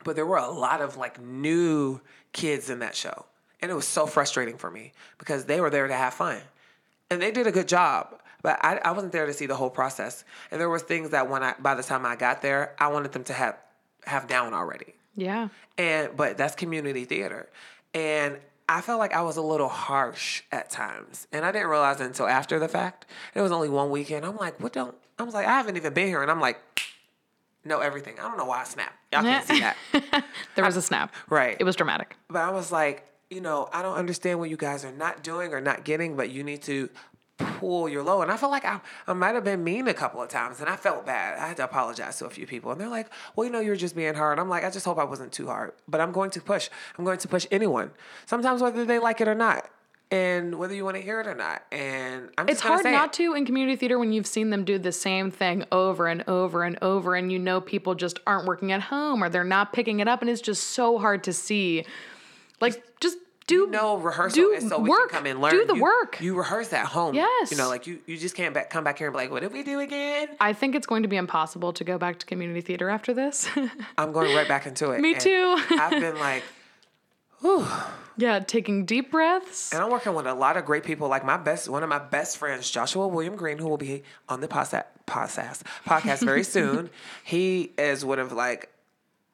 But 0.03 0.15
there 0.15 0.25
were 0.25 0.37
a 0.37 0.49
lot 0.49 0.81
of 0.81 0.97
like 0.97 1.21
new 1.21 2.01
kids 2.33 2.69
in 2.69 2.79
that 2.79 2.95
show. 2.95 3.25
And 3.61 3.69
it 3.69 3.75
was 3.75 3.87
so 3.87 4.07
frustrating 4.07 4.57
for 4.57 4.71
me 4.71 4.93
because 5.19 5.45
they 5.45 5.61
were 5.61 5.69
there 5.69 5.87
to 5.87 5.93
have 5.93 6.13
fun. 6.13 6.41
And 7.09 7.21
they 7.21 7.31
did 7.31 7.45
a 7.45 7.51
good 7.51 7.67
job. 7.67 8.20
But 8.41 8.63
I, 8.63 8.77
I 8.77 8.91
wasn't 8.91 9.11
there 9.11 9.25
to 9.25 9.33
see 9.33 9.45
the 9.45 9.55
whole 9.55 9.69
process. 9.69 10.23
And 10.49 10.59
there 10.59 10.69
were 10.69 10.79
things 10.79 11.11
that 11.11 11.29
when 11.29 11.43
I 11.43 11.53
by 11.59 11.75
the 11.75 11.83
time 11.83 12.05
I 12.05 12.15
got 12.15 12.41
there, 12.41 12.75
I 12.79 12.87
wanted 12.87 13.11
them 13.11 13.23
to 13.25 13.33
have 13.33 13.57
have 14.05 14.27
down 14.27 14.53
already. 14.53 14.95
yeah. 15.15 15.49
And 15.77 16.15
but 16.15 16.37
that's 16.37 16.55
community 16.55 17.05
theater. 17.05 17.49
And 17.93 18.37
I 18.69 18.79
felt 18.81 18.99
like 18.99 19.13
I 19.13 19.21
was 19.21 19.37
a 19.37 19.41
little 19.41 19.67
harsh 19.67 20.43
at 20.51 20.69
times. 20.69 21.27
And 21.31 21.43
I 21.45 21.51
didn't 21.51 21.67
realize 21.67 21.99
until 21.99 22.27
after 22.27 22.57
the 22.57 22.67
fact. 22.69 23.05
It 23.35 23.41
was 23.41 23.51
only 23.51 23.69
one 23.69 23.89
weekend. 23.91 24.25
I'm 24.25 24.37
like, 24.37 24.59
what 24.61 24.73
don't 24.73 24.95
I 25.19 25.23
was 25.23 25.33
like, 25.33 25.45
I 25.45 25.57
haven't 25.57 25.75
even 25.77 25.93
been 25.93 26.07
here. 26.07 26.21
And 26.21 26.31
I'm 26.31 26.39
like, 26.39 26.59
know 27.63 27.79
everything. 27.79 28.17
I 28.19 28.23
don't 28.23 28.37
know 28.37 28.45
why 28.45 28.61
I 28.61 28.63
snapped. 28.63 28.95
Y'all 29.13 29.21
can't 29.21 29.45
see 29.47 29.59
that. 29.59 29.75
There 30.55 30.65
was 30.65 30.77
a 30.77 30.81
snap. 30.81 31.13
Right. 31.29 31.57
It 31.59 31.63
was 31.63 31.75
dramatic. 31.75 32.15
But 32.27 32.41
I 32.41 32.49
was 32.51 32.71
like, 32.71 33.05
you 33.29 33.39
know, 33.41 33.69
I 33.71 33.81
don't 33.81 33.95
understand 33.97 34.39
what 34.39 34.49
you 34.49 34.57
guys 34.57 34.83
are 34.83 34.91
not 34.91 35.23
doing 35.23 35.53
or 35.53 35.61
not 35.61 35.83
getting, 35.85 36.15
but 36.15 36.29
you 36.31 36.43
need 36.43 36.61
to 36.63 36.89
pull 37.61 37.87
your 37.87 38.03
low. 38.03 38.21
And 38.23 38.31
I 38.31 38.37
felt 38.37 38.51
like 38.51 38.65
I, 38.65 38.81
I 39.07 39.13
might 39.13 39.35
have 39.35 39.43
been 39.43 39.63
mean 39.63 39.87
a 39.87 39.93
couple 39.93 40.21
of 40.21 40.29
times 40.29 40.59
and 40.59 40.67
I 40.67 40.75
felt 40.75 41.05
bad. 41.05 41.37
I 41.37 41.47
had 41.47 41.57
to 41.57 41.63
apologize 41.63 42.17
to 42.17 42.25
a 42.25 42.29
few 42.29 42.47
people. 42.47 42.71
And 42.71 42.81
they're 42.81 42.89
like, 42.89 43.07
well, 43.35 43.45
you 43.45 43.51
know, 43.51 43.59
you're 43.59 43.75
just 43.75 43.95
being 43.95 44.15
hard. 44.15 44.39
I'm 44.39 44.49
like, 44.49 44.63
I 44.65 44.71
just 44.71 44.83
hope 44.85 44.97
I 44.97 45.03
wasn't 45.03 45.31
too 45.31 45.47
hard. 45.47 45.73
But 45.87 46.01
I'm 46.01 46.11
going 46.11 46.31
to 46.31 46.41
push. 46.41 46.69
I'm 46.97 47.05
going 47.05 47.19
to 47.19 47.27
push 47.27 47.45
anyone. 47.51 47.91
Sometimes 48.25 48.61
whether 48.61 48.83
they 48.83 48.97
like 48.99 49.21
it 49.21 49.27
or 49.27 49.35
not. 49.35 49.69
And 50.09 50.59
whether 50.59 50.73
you 50.73 50.83
want 50.83 50.97
to 50.97 51.01
hear 51.01 51.21
it 51.21 51.27
or 51.27 51.35
not. 51.35 51.61
And 51.71 52.29
I'm 52.37 52.47
just 52.47 52.57
It's 52.57 52.61
hard 52.61 52.83
not 52.83 53.05
it. 53.05 53.13
to 53.13 53.33
in 53.33 53.45
community 53.45 53.77
theater 53.77 53.97
when 53.97 54.11
you've 54.11 54.27
seen 54.27 54.49
them 54.49 54.65
do 54.65 54.77
the 54.77 54.91
same 54.91 55.31
thing 55.31 55.63
over 55.71 56.07
and 56.07 56.27
over 56.27 56.63
and 56.63 56.77
over, 56.81 57.15
and 57.15 57.31
you 57.31 57.39
know 57.39 57.61
people 57.61 57.95
just 57.95 58.19
aren't 58.27 58.45
working 58.45 58.73
at 58.73 58.81
home 58.81 59.23
or 59.23 59.29
they're 59.29 59.45
not 59.45 59.71
picking 59.71 60.01
it 60.01 60.09
up, 60.09 60.19
and 60.21 60.29
it's 60.29 60.41
just 60.41 60.63
so 60.71 60.97
hard 60.97 61.23
to 61.23 61.31
see. 61.31 61.85
Like, 62.59 62.83
just 62.99 63.17
do 63.51 63.67
No 63.67 63.97
rehearsal 63.97 64.35
do 64.43 64.51
is 64.51 64.67
so 64.67 64.79
we 64.79 64.89
work. 64.89 65.09
can 65.09 65.19
come 65.19 65.25
and 65.27 65.39
learn. 65.41 65.51
Do 65.51 65.65
the 65.65 65.75
You- 65.75 65.81
work. 65.81 66.19
You 66.21 66.35
rehearse 66.35 66.73
at 66.73 66.85
home. 66.87 67.13
Yes. 67.15 67.51
You 67.51 67.57
know, 67.57 67.67
like 67.69 67.85
you, 67.87 67.99
you 68.05 68.17
just 68.17 68.35
can't 68.35 68.53
back, 68.53 68.69
come 68.69 68.83
back 68.83 68.97
here 68.97 69.07
and 69.07 69.13
be 69.13 69.17
like, 69.17 69.31
what 69.31 69.41
did 69.41 69.53
we 69.53 69.63
do 69.63 69.79
again? 69.79 70.27
I 70.39 70.53
think 70.53 70.75
it's 70.75 70.87
going 70.87 71.03
to 71.03 71.09
be 71.09 71.17
impossible 71.17 71.73
to 71.73 71.83
go 71.83 71.97
back 71.97 72.19
to 72.19 72.25
community 72.25 72.61
theater 72.61 72.89
after 72.89 73.13
this. 73.13 73.47
I'm 73.97 74.11
going 74.11 74.35
right 74.35 74.47
back 74.47 74.65
into 74.65 74.91
it. 74.91 74.99
Me 75.01 75.13
And 75.13 75.21
too. 75.21 75.55
I've 75.71 75.91
been 76.01 76.17
like, 76.19 76.43
ooh. 77.45 77.65
yeah, 78.17 78.39
taking 78.39 78.85
deep 78.85 79.11
breaths. 79.11 79.73
And 79.73 79.81
I'm 79.83 79.89
working 79.91 80.13
with 80.13 80.27
a 80.27 80.33
lot 80.33 80.57
of 80.57 80.65
great 80.65 80.83
people. 80.83 81.07
Like 81.07 81.25
my 81.25 81.37
best, 81.37 81.69
one 81.69 81.83
of 81.83 81.89
my 81.89 81.99
best 81.99 82.37
friends, 82.37 82.69
Joshua 82.69 83.07
William 83.07 83.35
Green, 83.35 83.57
who 83.57 83.67
will 83.67 83.77
be 83.77 84.03
on 84.29 84.41
the 84.41 84.47
podcast 84.47 84.85
podcast, 85.07 85.63
podcast 85.85 86.23
very 86.23 86.43
soon. 86.57 86.89
He 87.23 87.71
is 87.77 88.05
one 88.05 88.19
of 88.19 88.31
like 88.31 88.69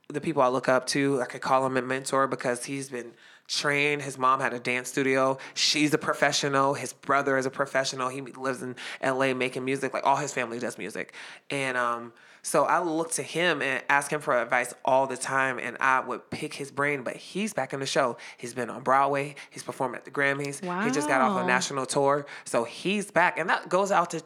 the 0.09 0.21
people 0.21 0.41
I 0.41 0.47
look 0.47 0.69
up 0.69 0.87
to. 0.87 1.21
I 1.21 1.25
could 1.25 1.41
call 1.41 1.65
him 1.65 1.75
a 1.77 1.81
mentor 1.81 2.27
because 2.27 2.63
he's 2.65 2.89
been 2.89 3.11
trained. 3.47 4.01
His 4.01 4.17
mom 4.17 4.39
had 4.39 4.53
a 4.53 4.59
dance 4.59 4.89
studio. 4.89 5.37
She's 5.53 5.93
a 5.93 5.97
professional. 5.97 6.73
His 6.73 6.93
brother 6.93 7.37
is 7.37 7.45
a 7.45 7.49
professional. 7.49 8.09
He 8.09 8.21
lives 8.21 8.61
in 8.61 8.75
LA 9.03 9.33
making 9.33 9.65
music. 9.65 9.93
Like 9.93 10.05
all 10.05 10.17
his 10.17 10.33
family 10.33 10.59
does 10.59 10.77
music. 10.77 11.13
And 11.49 11.77
um, 11.77 12.13
so 12.41 12.65
I 12.65 12.79
look 12.79 13.11
to 13.13 13.23
him 13.23 13.61
and 13.61 13.83
ask 13.89 14.11
him 14.11 14.21
for 14.21 14.39
advice 14.39 14.73
all 14.83 15.07
the 15.07 15.17
time. 15.17 15.59
And 15.59 15.77
I 15.79 16.01
would 16.01 16.29
pick 16.29 16.53
his 16.53 16.71
brain. 16.71 17.03
But 17.03 17.15
he's 17.15 17.53
back 17.53 17.73
in 17.73 17.79
the 17.79 17.85
show. 17.85 18.17
He's 18.37 18.53
been 18.53 18.69
on 18.69 18.83
Broadway. 18.83 19.35
He's 19.49 19.63
performed 19.63 19.95
at 19.95 20.05
the 20.05 20.11
Grammys. 20.11 20.61
He 20.85 20.91
just 20.91 21.07
got 21.07 21.21
off 21.21 21.41
a 21.41 21.47
national 21.47 21.85
tour. 21.85 22.25
So 22.45 22.63
he's 22.65 23.11
back. 23.11 23.39
And 23.39 23.49
that 23.49 23.69
goes 23.69 23.91
out 23.91 24.11
to 24.11 24.21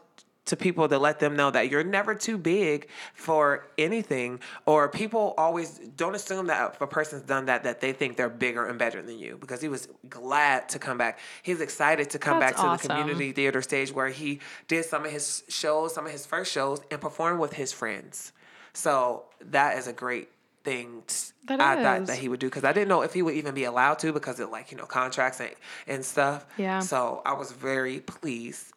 to 0.46 0.56
people 0.56 0.88
to 0.88 0.98
let 0.98 1.20
them 1.20 1.36
know 1.36 1.52
that 1.52 1.70
you're 1.70 1.84
never 1.84 2.16
too 2.16 2.38
big 2.38 2.88
for 3.14 3.68
anything 3.78 4.40
or 4.66 4.90
people 4.90 5.34
always 5.38 5.80
don't 5.96 6.16
assume 6.16 6.48
that 6.48 6.74
if 6.74 6.82
a 6.82 6.88
person's 6.88 7.22
done 7.22 7.46
that 7.46 7.64
that 7.64 7.80
they 7.80 7.94
think 7.94 8.18
they're 8.18 8.30
bigger 8.30 8.66
and 8.66 8.80
better 8.80 9.02
than 9.02 9.20
you 9.20 9.38
because 9.40 9.62
he 9.62 9.68
was 9.68 9.88
glad 10.10 10.68
to 10.68 10.80
come 10.80 10.98
back 10.98 11.20
he's 11.44 11.62
excited 11.62 12.10
to 12.10 12.18
come 12.20 12.40
That's 12.40 12.54
back 12.54 12.62
to 12.62 12.68
awesome. 12.68 12.88
the 12.88 12.94
community 12.94 13.32
theater 13.32 13.62
stage 13.62 13.92
where 13.92 14.10
he 14.10 14.40
did 14.68 14.86
some 14.86 15.06
of 15.06 15.12
his 15.12 15.44
shows 15.48 15.94
some 15.94 16.06
of 16.06 16.12
his 16.12 16.26
first 16.26 16.52
shows 16.52 16.82
and 16.90 17.00
performed 17.00 17.40
with 17.40 17.54
his 17.54 17.72
friends 17.72 18.34
so 18.74 19.26
that 19.42 19.78
is 19.78 19.88
a 19.88 19.94
great 19.94 20.30
thing 20.64 21.04
That 21.48 21.60
I 21.60 21.82
thought 21.82 22.06
that 22.08 22.18
he 22.18 22.30
would 22.30 22.40
do 22.40 22.48
because 22.48 22.64
I 22.64 22.74
didn't 22.74 22.88
know 22.88 23.02
if 23.02 23.14
he 23.14 23.22
would 23.22 23.36
even 23.36 23.54
be 23.56 23.64
allowed 23.64 24.00
to 24.00 24.14
because 24.14 24.40
of 24.40 24.50
like 24.50 24.72
you 24.72 24.78
know 24.78 24.86
contracts 24.86 25.40
and, 25.40 25.50
and 25.88 26.06
stuff. 26.06 26.46
Yeah. 26.58 26.80
So 26.80 27.22
I 27.26 27.34
was 27.34 27.52
very 27.52 28.00
pleased 28.00 28.72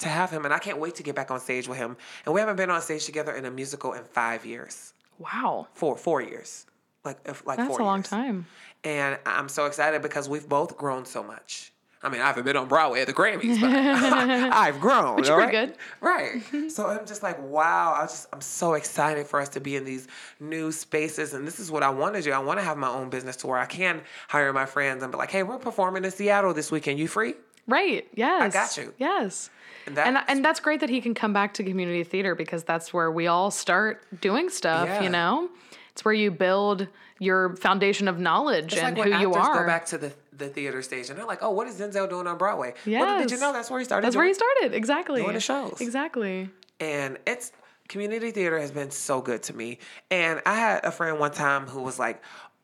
to 0.00 0.08
have 0.08 0.30
him, 0.30 0.44
and 0.44 0.52
I 0.52 0.58
can't 0.58 0.78
wait 0.78 0.94
to 0.96 1.02
get 1.02 1.14
back 1.14 1.30
on 1.30 1.40
stage 1.40 1.68
with 1.68 1.78
him. 1.78 1.96
And 2.26 2.34
we 2.34 2.40
haven't 2.40 2.56
been 2.56 2.70
on 2.70 2.82
stage 2.82 3.06
together 3.06 3.32
in 3.34 3.44
a 3.46 3.50
musical 3.50 3.92
in 3.94 4.04
five 4.04 4.44
years, 4.44 4.92
Wow. 5.18 5.68
four 5.74 5.96
four 5.96 6.20
years, 6.20 6.66
like 7.04 7.18
if, 7.24 7.46
like 7.46 7.58
That's 7.58 7.68
four 7.68 7.80
a 7.80 7.84
long 7.84 7.98
years. 8.00 8.08
time. 8.08 8.46
And 8.84 9.18
I'm 9.26 9.48
so 9.48 9.66
excited 9.66 10.02
because 10.02 10.28
we've 10.28 10.48
both 10.48 10.76
grown 10.76 11.04
so 11.04 11.22
much. 11.22 11.72
I 12.02 12.08
mean, 12.08 12.22
I 12.22 12.28
haven't 12.28 12.44
been 12.44 12.56
on 12.56 12.66
Broadway 12.66 13.02
at 13.02 13.06
the 13.08 13.12
Grammys, 13.12 13.60
but 13.60 13.70
I've 14.54 14.80
grown. 14.80 15.16
Which 15.16 15.24
is 15.24 15.30
pretty 15.30 15.54
alright? 15.54 15.68
good. 15.68 15.76
Right. 16.00 16.70
so 16.72 16.86
I'm 16.86 17.04
just 17.04 17.22
like, 17.22 17.38
wow. 17.42 17.92
I 17.94 18.04
just 18.06 18.26
I'm 18.32 18.40
so 18.40 18.72
excited 18.72 19.26
for 19.26 19.38
us 19.38 19.50
to 19.50 19.60
be 19.60 19.76
in 19.76 19.84
these 19.84 20.08
new 20.40 20.72
spaces. 20.72 21.34
And 21.34 21.46
this 21.46 21.60
is 21.60 21.70
what 21.70 21.82
I 21.82 21.90
want 21.90 22.14
to 22.14 22.22
do. 22.22 22.32
I 22.32 22.38
want 22.38 22.58
to 22.58 22.64
have 22.64 22.78
my 22.78 22.88
own 22.88 23.10
business 23.10 23.36
to 23.36 23.48
where 23.48 23.58
I 23.58 23.66
can 23.66 24.00
hire 24.28 24.50
my 24.54 24.64
friends 24.64 25.02
and 25.02 25.12
be 25.12 25.18
like, 25.18 25.30
hey, 25.30 25.42
we're 25.42 25.58
performing 25.58 26.02
in 26.06 26.10
Seattle 26.10 26.54
this 26.54 26.72
weekend. 26.72 26.98
You 26.98 27.06
free? 27.06 27.34
Right. 27.66 28.08
Yes. 28.14 28.42
I 28.42 28.48
got 28.48 28.76
you. 28.78 28.94
Yes. 28.96 29.50
And 29.90 29.98
And 30.06 30.16
that's- 30.16 30.36
and 30.36 30.44
that's 30.44 30.60
great 30.60 30.80
that 30.80 30.90
he 30.90 31.00
can 31.00 31.14
come 31.14 31.32
back 31.32 31.54
to 31.54 31.64
community 31.64 32.04
theater 32.04 32.34
because 32.34 32.64
that's 32.64 32.92
where 32.92 33.10
we 33.10 33.26
all 33.26 33.50
start 33.50 34.02
doing 34.20 34.48
stuff, 34.50 34.86
Yeah. 34.88 35.02
you 35.02 35.08
know? 35.08 35.50
It's 35.92 36.04
where 36.04 36.14
you 36.14 36.30
build 36.30 36.86
your 37.18 37.56
foundation 37.56 38.08
of 38.08 38.18
knowledge 38.18 38.72
It's 38.72 38.82
and 38.82 38.96
like 38.96 39.08
who 39.12 39.18
you 39.18 39.32
are. 39.34 39.60
go 39.60 39.66
back 39.66 39.84
to 39.86 39.98
the, 39.98 40.12
the 40.32 40.48
theater 40.48 40.80
stage 40.82 41.10
and 41.10 41.18
they're 41.18 41.26
like, 41.26 41.42
oh, 41.42 41.50
what 41.50 41.66
is 41.66 41.78
Denzel 41.80 42.08
doing 42.08 42.26
on 42.26 42.38
Broadway? 42.38 42.74
yes. 42.86 43.00
Well, 43.02 43.18
did 43.18 43.30
you 43.30 43.38
know 43.38 43.52
that's 43.52 43.70
where 43.70 43.78
he 43.80 43.84
started? 43.84 44.06
That's 44.06 44.16
where 44.16 44.26
he 44.26 44.32
started. 44.34 44.72
Exactly. 44.74 45.20
doing 45.22 45.34
the 45.34 45.40
shows. 45.40 45.80
Exactly. 45.80 46.48
and 46.78 47.18
it's 47.26 47.52
community 47.88 48.30
theater 48.30 48.58
has 48.58 48.70
been 48.70 48.90
so 48.90 49.20
good 49.20 49.42
to 49.42 49.52
me. 49.54 49.78
And 50.10 50.40
I 50.46 50.54
had 50.54 50.84
a 50.84 50.92
friend 50.92 51.18
one 51.18 51.32
time 51.32 51.66
who 51.66 51.82
was 51.82 51.98
like, 51.98 52.22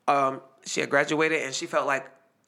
um, 0.08 0.40
she 0.64 0.80
had 0.80 0.88
graduated 0.88 1.42
and 1.42 1.52
she 1.52 1.66
felt 1.66 1.86
like 1.86 2.06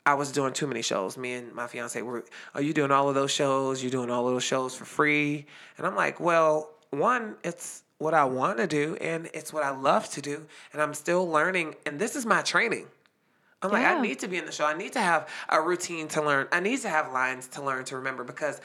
I 0.08 0.14
was 0.14 0.32
doing 0.32 0.54
too 0.54 0.66
many 0.66 0.80
shows. 0.80 1.18
Me 1.18 1.34
and 1.34 1.52
my 1.52 1.66
fiance 1.66 2.00
were, 2.00 2.24
are 2.54 2.62
you 2.62 2.72
doing 2.72 2.90
all 2.90 3.10
of 3.10 3.14
those 3.14 3.30
shows? 3.30 3.84
You 3.84 3.90
doing 3.90 4.10
all 4.10 4.26
of 4.26 4.32
those 4.32 4.42
shows 4.42 4.74
for 4.74 4.86
free? 4.86 5.44
And 5.76 5.86
I'm 5.86 5.94
like, 5.94 6.18
well, 6.18 6.70
one, 6.88 7.34
it's 7.44 7.82
what 7.98 8.14
I 8.14 8.24
want 8.24 8.56
to 8.56 8.66
do 8.66 8.96
and 9.02 9.28
it's 9.34 9.52
what 9.52 9.64
I 9.64 9.68
love 9.68 10.08
to 10.12 10.22
do. 10.22 10.46
And 10.72 10.80
I'm 10.80 10.94
still 10.94 11.28
learning. 11.28 11.74
And 11.84 11.98
this 11.98 12.16
is 12.16 12.24
my 12.24 12.40
training. 12.40 12.86
I'm 13.60 13.70
like, 13.70 13.84
I 13.84 14.00
need 14.00 14.20
to 14.20 14.28
be 14.28 14.38
in 14.38 14.46
the 14.46 14.52
show. 14.52 14.64
I 14.64 14.74
need 14.74 14.94
to 14.94 15.00
have 15.00 15.28
a 15.50 15.60
routine 15.60 16.08
to 16.08 16.22
learn. 16.22 16.46
I 16.52 16.60
need 16.60 16.80
to 16.82 16.88
have 16.88 17.12
lines 17.12 17.46
to 17.48 17.62
learn 17.62 17.84
to 17.86 17.96
remember 17.96 18.24
because 18.24 18.62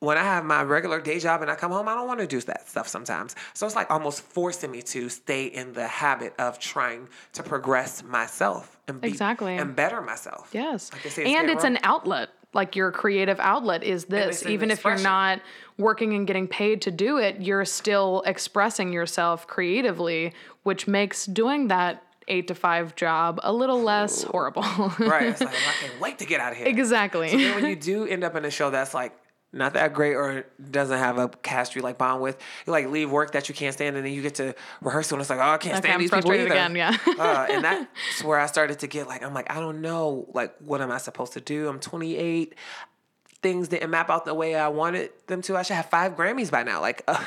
when 0.00 0.18
I 0.18 0.22
have 0.24 0.44
my 0.44 0.62
regular 0.62 1.00
day 1.00 1.18
job 1.18 1.42
and 1.42 1.50
I 1.50 1.54
come 1.54 1.70
home, 1.72 1.88
I 1.88 1.94
don't 1.94 2.06
want 2.08 2.20
to 2.20 2.26
do 2.26 2.40
that 2.42 2.68
stuff 2.68 2.88
sometimes. 2.88 3.36
So 3.54 3.66
it's 3.66 3.76
like 3.76 3.90
almost 3.90 4.22
forcing 4.22 4.70
me 4.70 4.82
to 4.82 5.08
stay 5.08 5.44
in 5.46 5.72
the 5.74 5.86
habit 5.86 6.34
of 6.38 6.58
trying 6.58 7.08
to 7.34 7.42
progress 7.42 8.02
myself 8.02 8.78
and 8.88 9.00
be, 9.00 9.08
Exactly. 9.08 9.56
and 9.56 9.76
better 9.76 10.00
myself. 10.00 10.50
Yes. 10.52 10.90
Like 10.92 11.18
and 11.18 11.48
it's 11.50 11.64
rope. 11.64 11.72
an 11.72 11.78
outlet. 11.82 12.30
Like 12.52 12.74
your 12.74 12.90
creative 12.90 13.38
outlet 13.38 13.84
is 13.84 14.06
this. 14.06 14.44
Even 14.44 14.70
if 14.72 14.82
you're 14.82 14.98
not 14.98 15.40
working 15.78 16.14
and 16.14 16.26
getting 16.26 16.48
paid 16.48 16.82
to 16.82 16.90
do 16.90 17.18
it, 17.18 17.40
you're 17.40 17.64
still 17.64 18.22
expressing 18.26 18.92
yourself 18.92 19.46
creatively, 19.46 20.32
which 20.64 20.88
makes 20.88 21.26
doing 21.26 21.68
that 21.68 22.02
eight 22.26 22.48
to 22.48 22.54
five 22.54 22.96
job 22.96 23.38
a 23.42 23.52
little 23.52 23.80
less 23.82 24.22
horrible. 24.24 24.62
right. 24.98 25.24
It's 25.28 25.40
like 25.40 25.50
I 25.54 25.72
can't 25.86 26.00
wait 26.00 26.18
to 26.18 26.26
get 26.26 26.40
out 26.40 26.52
of 26.52 26.58
here. 26.58 26.66
exactly. 26.66 27.28
then 27.30 27.54
when 27.54 27.66
you 27.66 27.76
do 27.92 28.06
end 28.06 28.24
up 28.24 28.34
in 28.34 28.44
a 28.44 28.50
show 28.50 28.70
that's 28.70 28.94
like 28.94 29.12
not 29.52 29.74
that 29.74 29.92
great 29.94 30.14
or 30.14 30.46
doesn't 30.70 30.98
have 30.98 31.18
a 31.18 31.28
cast 31.28 31.74
you 31.74 31.82
like 31.82 31.98
bond 31.98 32.22
with, 32.22 32.38
you 32.66 32.72
like 32.72 32.86
leave 32.88 33.10
work 33.10 33.32
that 33.32 33.48
you 33.48 33.54
can't 33.54 33.72
stand 33.74 33.96
and 33.96 34.06
then 34.06 34.12
you 34.12 34.22
get 34.22 34.36
to 34.36 34.54
rehearsal 34.80 35.16
and 35.16 35.20
it's 35.22 35.30
like, 35.30 35.40
oh, 35.40 35.42
I 35.42 35.58
can't 35.58 35.74
Okay, 35.74 35.80
stand 35.88 35.94
I'm 35.94 36.00
these 36.00 36.10
people 36.10 36.32
either. 36.32 36.46
again, 36.46 36.76
yeah. 36.76 36.96
uh, 37.18 37.46
and 37.50 37.64
that's 37.64 38.22
where 38.22 38.38
I 38.38 38.46
started 38.46 38.78
to 38.80 38.86
get 38.86 39.08
like, 39.08 39.24
I'm 39.24 39.34
like, 39.34 39.50
I 39.50 39.58
don't 39.58 39.80
know, 39.80 40.28
like, 40.34 40.54
what 40.60 40.80
am 40.80 40.92
I 40.92 40.98
supposed 40.98 41.32
to 41.32 41.40
do? 41.40 41.68
I'm 41.68 41.80
28. 41.80 42.54
Things 43.42 43.68
didn't 43.68 43.88
map 43.88 44.10
out 44.10 44.26
the 44.26 44.34
way 44.34 44.54
I 44.54 44.68
wanted 44.68 45.10
them 45.26 45.40
to. 45.42 45.56
I 45.56 45.62
should 45.62 45.76
have 45.76 45.86
five 45.86 46.14
Grammys 46.14 46.50
by 46.50 46.62
now. 46.62 46.82
Like, 46.82 47.02
uh, 47.08 47.18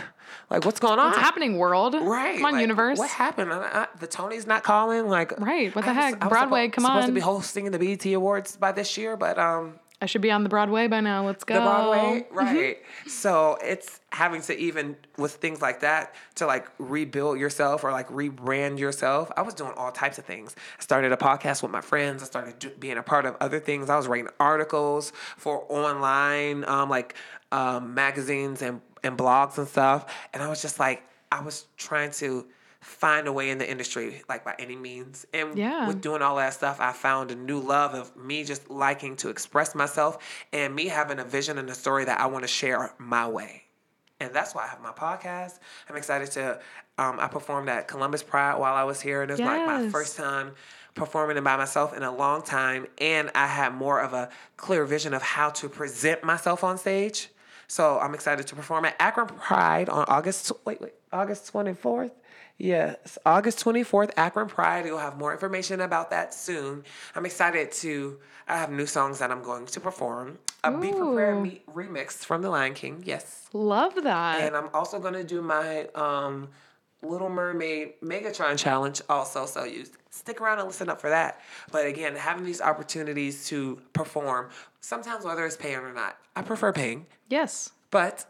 like 0.52 0.64
what's 0.64 0.80
going 0.80 1.00
on? 1.00 1.08
What's 1.08 1.18
happening, 1.18 1.58
world? 1.58 1.96
Right. 1.96 2.36
Come 2.36 2.46
on, 2.46 2.54
like, 2.54 2.62
universe. 2.62 3.00
What 3.00 3.10
happened? 3.10 3.52
I, 3.52 3.58
I, 3.58 3.88
the 4.00 4.06
Tony's 4.06 4.46
not 4.46 4.62
calling. 4.64 5.08
Like, 5.08 5.40
Right, 5.40 5.74
what 5.76 5.84
the 5.86 5.90
I 5.90 5.94
was- 5.96 6.04
heck? 6.06 6.22
I 6.22 6.26
was 6.28 6.30
Broadway, 6.30 6.68
suppo- 6.68 6.74
come 6.74 6.84
supposed 6.86 7.08
to 7.08 7.14
be 7.14 7.20
hosting 7.20 7.72
the 7.72 7.80
BET 7.80 8.06
Awards 8.14 8.56
by 8.58 8.72
this 8.72 8.96
year, 8.96 9.18
but 9.18 9.40
um, 9.40 9.80
I 10.04 10.06
should 10.06 10.22
be 10.22 10.30
on 10.32 10.44
the 10.44 10.50
Broadway 10.50 10.88
by 10.88 11.00
now. 11.00 11.26
Let's 11.26 11.44
go. 11.44 11.56
the 11.56 11.62
Broadway, 11.62 12.26
Mm-hmm. 12.30 12.36
right? 12.38 12.78
So 13.08 13.58
it's 13.64 14.02
having 14.12 14.42
to 14.44 14.58
even 14.58 14.96
with 15.18 15.32
things 15.36 15.62
like 15.62 15.80
that 15.80 16.14
to 16.36 16.46
like 16.46 16.68
rebuild 16.78 17.40
yourself 17.40 17.84
or 17.84 17.92
like 17.92 18.10
rebrand 18.10 18.78
yourself. 18.80 19.32
I 19.38 19.42
was 19.42 19.54
doing 19.54 19.72
all 19.78 19.92
types 19.92 20.18
of 20.18 20.26
things. 20.26 20.56
I 20.78 20.84
started 20.84 21.12
a 21.14 21.18
podcast 21.18 21.64
with 21.64 21.72
my 21.72 21.82
friends. 21.82 22.22
I 22.22 22.26
started 22.26 22.80
being 22.80 22.98
a 22.98 23.04
part 23.04 23.26
of 23.26 23.36
other 23.40 23.60
things. 23.60 23.90
I 23.90 23.96
was 23.96 24.08
writing 24.08 24.28
articles 24.40 25.14
for 25.38 25.66
online 25.70 26.66
um, 26.66 26.90
like 26.90 27.16
um, 27.52 27.94
magazines 27.94 28.62
and 28.62 28.82
and 29.06 29.18
blogs 29.18 29.58
and 29.58 29.68
stuff. 29.68 30.14
And 30.34 30.44
I 30.44 30.48
was 30.50 30.62
just 30.62 30.80
like, 30.80 31.04
I 31.32 31.42
was 31.42 31.66
trying 31.78 32.12
to 32.12 32.46
find 32.84 33.28
a 33.28 33.32
way 33.32 33.50
in 33.50 33.58
the 33.58 33.70
industry 33.70 34.22
like 34.28 34.44
by 34.44 34.56
any 34.60 34.76
means 34.76 35.26
and 35.34 35.58
Yeah. 35.58 35.88
with 35.88 36.02
doing 36.02 36.22
all 36.22 36.36
that 36.36 36.54
stuff, 36.54 36.80
I 36.82 36.92
found 36.92 37.32
a 37.32 37.36
new 37.36 37.60
love 37.60 37.94
of 37.94 38.16
me 38.16 38.44
just 38.44 38.70
liking 38.70 39.16
to 39.18 39.30
express 39.30 39.74
myself 39.74 40.18
and 40.52 40.76
me 40.76 40.88
having 40.88 41.18
a 41.20 41.24
vision 41.24 41.58
and 41.58 41.70
a 41.70 41.76
story 41.76 42.06
that 42.06 42.20
I 42.20 42.26
want 42.28 42.44
to 42.44 42.48
share 42.48 42.94
my 42.98 43.28
way. 43.28 43.64
And 44.20 44.34
that's 44.34 44.54
why 44.54 44.64
I 44.64 44.68
have 44.68 44.82
my 44.82 44.92
podcast. 44.92 45.60
I'm 45.90 45.96
excited 45.96 46.32
to, 46.32 46.60
um, 46.98 47.20
I 47.20 47.28
performed 47.28 47.68
at 47.70 47.88
Columbus 47.88 48.24
Pride 48.24 48.58
while 48.58 48.74
I 48.76 48.84
was 48.84 49.02
here. 49.02 49.22
And 49.22 49.32
it 49.32 49.34
was 49.34 49.42
like 49.42 49.66
my 49.66 49.82
Yes. 49.82 49.92
first 49.92 50.16
time 50.16 50.54
performing 50.94 51.36
it 51.38 51.44
by 51.44 51.58
myself 51.58 51.96
in 51.96 52.04
a 52.04 52.12
long 52.14 52.42
time. 52.44 52.88
And 53.00 53.32
I 53.36 53.48
had 53.48 53.74
more 53.74 54.00
of 54.00 54.14
a 54.14 54.30
clear 54.58 54.86
vision 54.86 55.14
of 55.14 55.22
how 55.22 55.50
to 55.52 55.68
present 55.68 56.24
myself 56.24 56.64
on 56.64 56.78
stage. 56.78 57.30
So 57.68 58.00
I'm 58.00 58.14
excited 58.14 58.46
to 58.48 58.56
perform 58.56 58.86
at 58.86 58.96
Akron 59.00 59.28
Pride 59.28 59.90
on 59.90 60.06
August, 60.08 60.52
wait, 60.66 60.80
wait, 60.80 60.94
August 61.12 61.52
24th. 61.52 62.12
Yes, 62.58 63.18
August 63.26 63.64
24th, 63.64 64.12
Akron 64.16 64.48
Pride. 64.48 64.86
You'll 64.86 64.98
have 65.00 65.18
more 65.18 65.34
information 65.34 65.82
about 65.82 66.12
that 66.12 66.34
soon. 66.34 66.84
I'm 67.16 67.26
excited 67.26 67.72
to, 67.74 68.20
I 68.48 68.58
have 68.58 68.72
new 68.72 68.86
songs 68.86 69.20
that 69.20 69.32
I'm 69.32 69.42
going 69.44 69.66
to 69.66 69.80
perform. 69.80 70.38
A 70.64 70.72
Be 70.72 70.92
Prepared 70.92 71.42
Me 71.44 71.62
remix 71.74 72.12
from 72.24 72.42
The 72.42 72.50
Lion 72.50 72.74
King, 72.74 73.04
yes. 73.06 73.50
Love 73.54 73.96
that. 74.04 74.42
And 74.42 74.56
I'm 74.56 74.70
also 74.74 75.00
going 75.00 75.16
to 75.16 75.24
do 75.26 75.42
my 75.42 75.88
um, 75.96 76.48
Little 77.02 77.30
Mermaid 77.30 78.00
Megatron 78.02 78.58
challenge 78.58 79.02
also. 79.10 79.46
So 79.46 79.66
you 79.66 79.86
stick 80.10 80.40
around 80.40 80.60
and 80.60 80.68
listen 80.68 80.88
up 80.90 81.02
for 81.02 81.10
that. 81.10 81.42
But 81.72 81.86
again, 81.86 82.16
having 82.16 82.46
these 82.46 82.62
opportunities 82.62 83.46
to 83.48 83.82
perform, 83.92 84.50
sometimes 84.80 85.26
whether 85.26 85.46
it's 85.46 85.58
paying 85.58 85.80
or 85.80 85.94
not, 85.94 86.18
I 86.36 86.44
prefer 86.44 86.72
paying. 86.72 87.08
yes. 87.30 87.72
But 87.92 88.26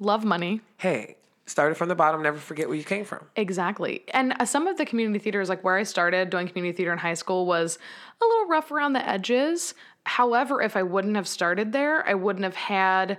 Love 0.00 0.24
money. 0.24 0.60
hey, 0.78 1.16
started 1.46 1.74
from 1.74 1.88
the 1.88 1.94
bottom, 1.94 2.22
never 2.22 2.38
forget 2.38 2.68
where 2.68 2.76
you 2.76 2.84
came 2.84 3.04
from. 3.04 3.26
Exactly. 3.36 4.04
And 4.12 4.34
uh, 4.40 4.44
some 4.44 4.66
of 4.66 4.78
the 4.78 4.86
community 4.86 5.18
theaters, 5.18 5.48
like 5.48 5.62
where 5.62 5.76
I 5.76 5.82
started 5.82 6.30
doing 6.30 6.48
community 6.48 6.76
theater 6.76 6.92
in 6.92 6.98
high 6.98 7.14
school, 7.14 7.46
was 7.46 7.78
a 8.20 8.24
little 8.24 8.46
rough 8.46 8.70
around 8.70 8.94
the 8.94 9.06
edges. 9.06 9.74
However, 10.06 10.62
if 10.62 10.76
I 10.76 10.82
wouldn't 10.82 11.16
have 11.16 11.28
started 11.28 11.72
there, 11.72 12.06
I 12.06 12.14
wouldn't 12.14 12.44
have 12.44 12.56
had 12.56 13.18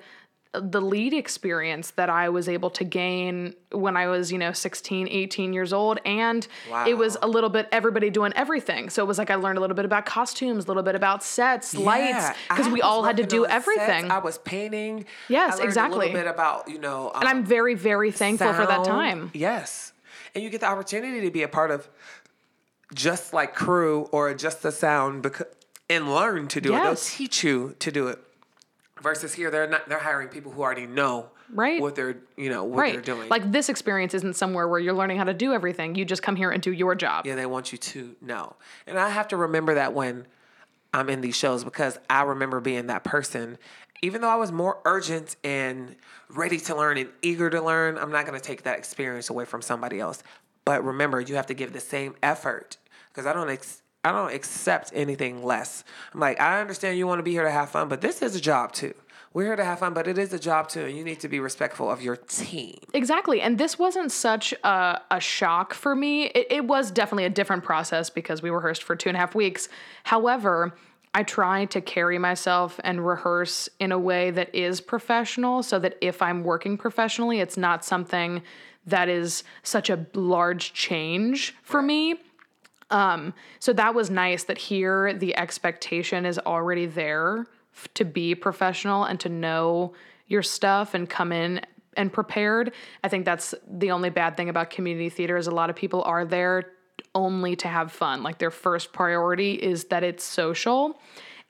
the 0.61 0.81
lead 0.81 1.13
experience 1.13 1.91
that 1.91 2.09
I 2.09 2.29
was 2.29 2.47
able 2.49 2.69
to 2.71 2.83
gain 2.83 3.53
when 3.71 3.97
I 3.97 4.07
was, 4.07 4.31
you 4.31 4.37
know, 4.37 4.51
16, 4.51 5.07
18 5.07 5.53
years 5.53 5.73
old. 5.73 5.99
And 6.05 6.47
it 6.87 6.97
was 6.97 7.17
a 7.21 7.27
little 7.27 7.49
bit 7.49 7.67
everybody 7.71 8.09
doing 8.09 8.33
everything. 8.35 8.89
So 8.89 9.03
it 9.03 9.07
was 9.07 9.17
like 9.17 9.29
I 9.29 9.35
learned 9.35 9.57
a 9.57 9.61
little 9.61 9.75
bit 9.75 9.85
about 9.85 10.05
costumes, 10.05 10.65
a 10.65 10.67
little 10.67 10.83
bit 10.83 10.95
about 10.95 11.23
sets, 11.23 11.75
lights, 11.75 12.37
because 12.49 12.67
we 12.69 12.81
all 12.81 13.03
had 13.03 13.17
to 13.17 13.25
do 13.25 13.45
on 13.45 13.49
sets, 13.49 13.67
everything. 13.67 14.11
I 14.11 14.19
was 14.19 14.37
painting. 14.39 15.05
Yes, 15.29 15.59
exactly. 15.59 16.07
A 16.07 16.11
little 16.11 16.23
bit 16.23 16.27
about 16.27 16.67
you 16.69 16.79
know, 16.79 17.11
um, 17.13 17.21
and 17.21 17.29
I'm 17.29 17.45
very, 17.45 17.75
very 17.75 18.11
thankful 18.11 18.53
for 18.53 18.65
that 18.65 18.83
time. 18.83 19.31
Yes, 19.33 19.93
and 20.33 20.43
you 20.43 20.49
get 20.49 20.61
the 20.61 20.67
opportunity 20.67 21.21
to 21.21 21.31
be 21.31 21.43
a 21.43 21.47
part 21.47 21.71
of 21.71 21.87
just 22.93 23.33
like 23.33 23.55
crew 23.55 24.07
or 24.11 24.33
just 24.33 24.61
the 24.61 24.71
sound 24.71 25.23
because 25.23 25.47
and 25.89 26.13
learn 26.13 26.47
to 26.49 26.61
do 26.61 26.73
it. 26.73 26.81
They'll 26.81 26.95
teach 26.95 27.43
you 27.43 27.75
to 27.79 27.91
do 27.91 28.07
it. 28.07 28.19
Versus 29.01 29.33
here, 29.33 29.51
they're 29.51 29.67
not. 29.67 29.89
They're 29.89 29.99
hiring 29.99 30.29
people 30.29 30.51
who 30.51 30.61
already 30.61 30.87
know 30.87 31.29
Right. 31.49 31.81
what 31.81 31.95
they're 31.95 32.17
you 32.37 32.49
know 32.49 32.63
what 32.63 32.91
they're 32.91 33.01
doing. 33.01 33.29
Like 33.29 33.51
this 33.51 33.69
experience 33.69 34.13
isn't 34.13 34.35
somewhere 34.35 34.67
where 34.67 34.79
you're 34.79 34.93
learning 34.93 35.17
how 35.17 35.25
to 35.25 35.33
do 35.33 35.53
everything. 35.53 35.95
You 35.95 36.05
just 36.05 36.23
come 36.23 36.35
here 36.35 36.49
and 36.49 36.63
do 36.63 36.71
your 36.71 36.95
job. 36.95 37.25
Yeah, 37.25 37.35
they 37.35 37.45
want 37.45 37.71
you 37.71 37.77
to 37.77 38.15
know. 38.21 38.55
And 38.87 38.97
I 38.97 39.09
have 39.09 39.27
to 39.29 39.37
remember 39.37 39.73
that 39.75 39.93
when 39.93 40.25
I'm 40.93 41.09
in 41.09 41.19
these 41.21 41.35
shows 41.35 41.63
because 41.65 41.99
I 42.09 42.23
remember 42.23 42.59
being 42.61 42.87
that 42.87 43.03
person 43.03 43.57
even 44.01 44.21
though 44.21 44.29
I 44.29 44.35
was 44.35 44.51
more 44.51 44.79
urgent 44.85 45.35
and 45.43 45.95
ready 46.29 46.59
to 46.59 46.75
learn 46.75 46.97
and 46.97 47.09
eager 47.21 47.49
to 47.49 47.61
learn, 47.61 47.97
I'm 47.97 48.11
not 48.11 48.25
going 48.25 48.37
to 48.39 48.43
take 48.45 48.63
that 48.63 48.77
experience 48.77 49.29
away 49.29 49.45
from 49.45 49.61
somebody 49.61 49.99
else. 49.99 50.21
But 50.65 50.83
remember, 50.83 51.21
you 51.21 51.35
have 51.35 51.45
to 51.47 51.53
give 51.53 51.73
the 51.73 51.79
same 51.79 52.13
effort 52.21 52.77
because 53.09 53.25
I 53.25 53.33
don't 53.33 53.49
ex- 53.49 53.81
I 54.05 54.11
don't 54.11 54.31
accept 54.31 54.91
anything 54.93 55.43
less. 55.43 55.83
I'm 56.13 56.19
like, 56.19 56.39
I 56.39 56.61
understand 56.61 56.97
you 56.99 57.07
want 57.07 57.17
to 57.17 57.23
be 57.23 57.31
here 57.31 57.43
to 57.43 57.49
have 57.49 57.71
fun, 57.71 57.89
but 57.89 58.01
this 58.01 58.21
is 58.21 58.35
a 58.35 58.39
job 58.39 58.71
too. 58.71 58.93
We're 59.33 59.45
here 59.45 59.55
to 59.55 59.65
have 59.65 59.79
fun, 59.79 59.95
but 59.95 60.07
it 60.07 60.19
is 60.19 60.31
a 60.31 60.37
job 60.37 60.69
too, 60.69 60.85
and 60.85 60.95
you 60.95 61.03
need 61.03 61.19
to 61.21 61.27
be 61.27 61.39
respectful 61.39 61.89
of 61.89 62.03
your 62.03 62.15
team. 62.15 62.77
Exactly. 62.93 63.41
And 63.41 63.57
this 63.57 63.79
wasn't 63.79 64.11
such 64.11 64.53
a, 64.63 65.01
a 65.09 65.19
shock 65.19 65.73
for 65.73 65.95
me. 65.95 66.27
It, 66.27 66.47
it 66.51 66.65
was 66.65 66.91
definitely 66.91 67.25
a 67.25 67.31
different 67.31 67.63
process 67.63 68.11
because 68.11 68.43
we 68.43 68.51
rehearsed 68.51 68.83
for 68.83 68.95
two 68.95 69.09
and 69.09 69.17
a 69.17 69.19
half 69.19 69.33
weeks. 69.33 69.69
However, 70.03 70.75
I 71.15 71.23
try 71.23 71.65
to 71.65 71.81
carry 71.81 72.19
myself 72.19 72.79
and 72.83 73.05
rehearse 73.05 73.69
in 73.79 73.91
a 73.91 73.97
way 73.97 74.29
that 74.31 74.53
is 74.53 74.81
professional 74.81 75.63
so 75.63 75.79
that 75.79 75.97
if 75.99 76.21
I'm 76.21 76.43
working 76.43 76.77
professionally, 76.77 77.39
it's 77.39 77.57
not 77.57 77.83
something 77.83 78.43
that 78.85 79.09
is 79.09 79.43
such 79.63 79.89
a 79.89 80.05
large 80.13 80.73
change 80.73 81.55
for 81.63 81.81
me. 81.81 82.19
Um, 82.91 83.33
so 83.59 83.73
that 83.73 83.95
was 83.95 84.09
nice 84.09 84.43
that 84.43 84.57
here 84.57 85.13
the 85.13 85.35
expectation 85.37 86.25
is 86.25 86.37
already 86.39 86.85
there 86.85 87.47
f- 87.73 87.87
to 87.95 88.05
be 88.05 88.35
professional 88.35 89.05
and 89.05 89.19
to 89.21 89.29
know 89.29 89.93
your 90.27 90.43
stuff 90.43 90.93
and 90.93 91.09
come 91.09 91.31
in 91.31 91.61
and 91.97 92.11
prepared. 92.13 92.73
I 93.03 93.07
think 93.07 93.25
that's 93.25 93.53
the 93.67 93.91
only 93.91 94.09
bad 94.09 94.37
thing 94.37 94.49
about 94.49 94.69
community 94.69 95.09
theater 95.09 95.37
is 95.37 95.47
a 95.47 95.51
lot 95.51 95.69
of 95.69 95.75
people 95.75 96.03
are 96.03 96.25
there 96.25 96.73
only 97.15 97.55
to 97.55 97.67
have 97.67 97.91
fun. 97.91 98.21
Like 98.23 98.37
their 98.37 98.51
first 98.51 98.93
priority 98.93 99.53
is 99.53 99.85
that 99.85 100.03
it's 100.03 100.23
social 100.23 100.99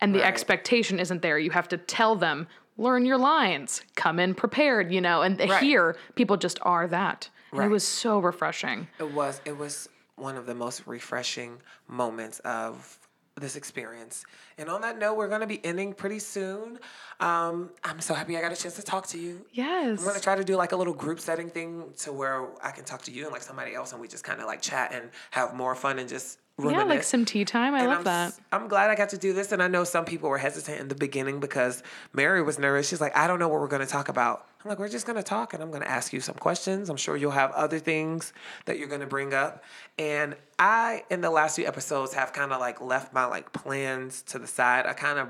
and 0.01 0.13
the 0.13 0.19
Right. 0.19 0.27
expectation 0.27 0.99
isn't 0.99 1.21
there. 1.21 1.39
You 1.39 1.51
have 1.51 1.67
to 1.69 1.77
tell 1.77 2.15
them, 2.15 2.47
learn 2.77 3.05
your 3.05 3.17
lines, 3.17 3.81
come 3.95 4.19
in 4.19 4.35
prepared, 4.35 4.91
you 4.93 5.01
know, 5.01 5.21
and 5.21 5.39
Right. 5.39 5.61
here 5.63 5.95
people 6.15 6.37
just 6.37 6.59
are 6.61 6.87
that. 6.87 7.29
Right. 7.51 7.65
it 7.67 7.69
was 7.69 7.87
so 7.87 8.19
refreshing. 8.19 8.87
It 8.99 9.11
was 9.11 9.39
it 9.45 9.57
was 9.57 9.87
one 10.15 10.37
of 10.37 10.45
the 10.45 10.55
most 10.55 10.87
refreshing 10.87 11.57
moments 11.87 12.39
of 12.39 12.99
this 13.37 13.57
experience. 13.57 14.23
And 14.57 14.69
on 14.69 14.81
that 14.81 14.97
note, 14.97 15.15
we're 15.15 15.27
going 15.27 15.41
to 15.41 15.47
be 15.47 15.63
ending 15.65 15.93
pretty 15.93 16.19
soon. 16.19 16.79
Um, 17.19 17.69
I'm 17.83 17.99
so 17.99 18.13
happy 18.13 18.37
I 18.37 18.41
got 18.41 18.53
a 18.53 18.55
chance 18.55 18.75
to 18.75 18.81
talk 18.81 19.07
to 19.07 19.19
you. 19.19 19.45
Yes. 19.51 19.99
I'm 19.99 20.05
gonna 20.05 20.19
try 20.19 20.35
to 20.35 20.43
do 20.43 20.55
like 20.55 20.71
a 20.71 20.75
little 20.77 20.93
group 20.93 21.19
setting 21.19 21.49
thing 21.49 21.91
to 21.99 22.13
where 22.13 22.47
I 22.63 22.71
can 22.71 22.85
talk 22.85 23.01
to 23.03 23.11
you 23.11 23.23
and 23.23 23.33
like 23.33 23.41
somebody 23.41 23.75
else, 23.75 23.91
and 23.91 24.01
we 24.01 24.07
just 24.07 24.23
kind 24.23 24.39
of 24.39 24.47
like 24.47 24.61
chat 24.61 24.93
and 24.93 25.09
have 25.31 25.53
more 25.53 25.75
fun 25.75 25.99
and 25.99 26.07
just 26.07 26.39
yeah, 26.57 26.83
like 26.83 27.03
some 27.03 27.25
tea 27.25 27.43
time. 27.43 27.73
I 27.73 27.79
And 27.79 27.87
love 27.89 27.97
I'm, 27.99 28.03
that. 28.05 28.39
I'm 28.53 28.67
glad 28.69 28.89
I 28.89 28.95
got 28.95 29.09
to 29.09 29.17
do 29.17 29.33
this, 29.33 29.51
and 29.51 29.61
I 29.61 29.67
know 29.67 29.83
some 29.83 30.05
people 30.05 30.29
were 30.29 30.37
hesitant 30.37 30.79
in 30.79 30.87
the 30.87 30.95
beginning 30.95 31.41
because 31.41 31.83
Mary 32.13 32.41
was 32.41 32.57
nervous. 32.57 32.87
She's 32.87 33.01
like, 33.01 33.15
"I 33.17 33.27
don't 33.27 33.39
know 33.39 33.49
what 33.49 33.59
we're 33.59 33.67
going 33.67 33.81
to 33.81 33.87
talk 33.87 34.07
about." 34.07 34.47
I'm 34.65 34.69
like, 34.69 34.79
"We're 34.79 34.89
just 34.89 35.05
going 35.05 35.17
to 35.17 35.23
talk, 35.23 35.53
and 35.53 35.61
I'm 35.61 35.69
going 35.69 35.83
to 35.83 35.89
ask 35.89 36.11
you 36.11 36.19
some 36.19 36.35
questions. 36.35 36.89
I'm 36.89 36.97
sure 36.97 37.15
you'll 37.15 37.31
have 37.31 37.51
other 37.51 37.77
things 37.79 38.33
that 38.65 38.79
you're 38.79 38.87
going 38.87 39.01
to 39.01 39.07
bring 39.07 39.33
up." 39.33 39.63
And 39.99 40.35
I, 40.57 41.03
in 41.11 41.21
the 41.21 41.29
last 41.29 41.55
few 41.55 41.67
episodes, 41.67 42.13
have 42.15 42.33
kind 42.33 42.51
of 42.51 42.59
like 42.59 42.81
left 42.81 43.13
my 43.13 43.25
like 43.25 43.53
plans 43.53 44.23
to 44.23 44.39
the 44.39 44.47
side. 44.47 44.87
I 44.87 44.93
kind 44.93 45.19
of 45.19 45.27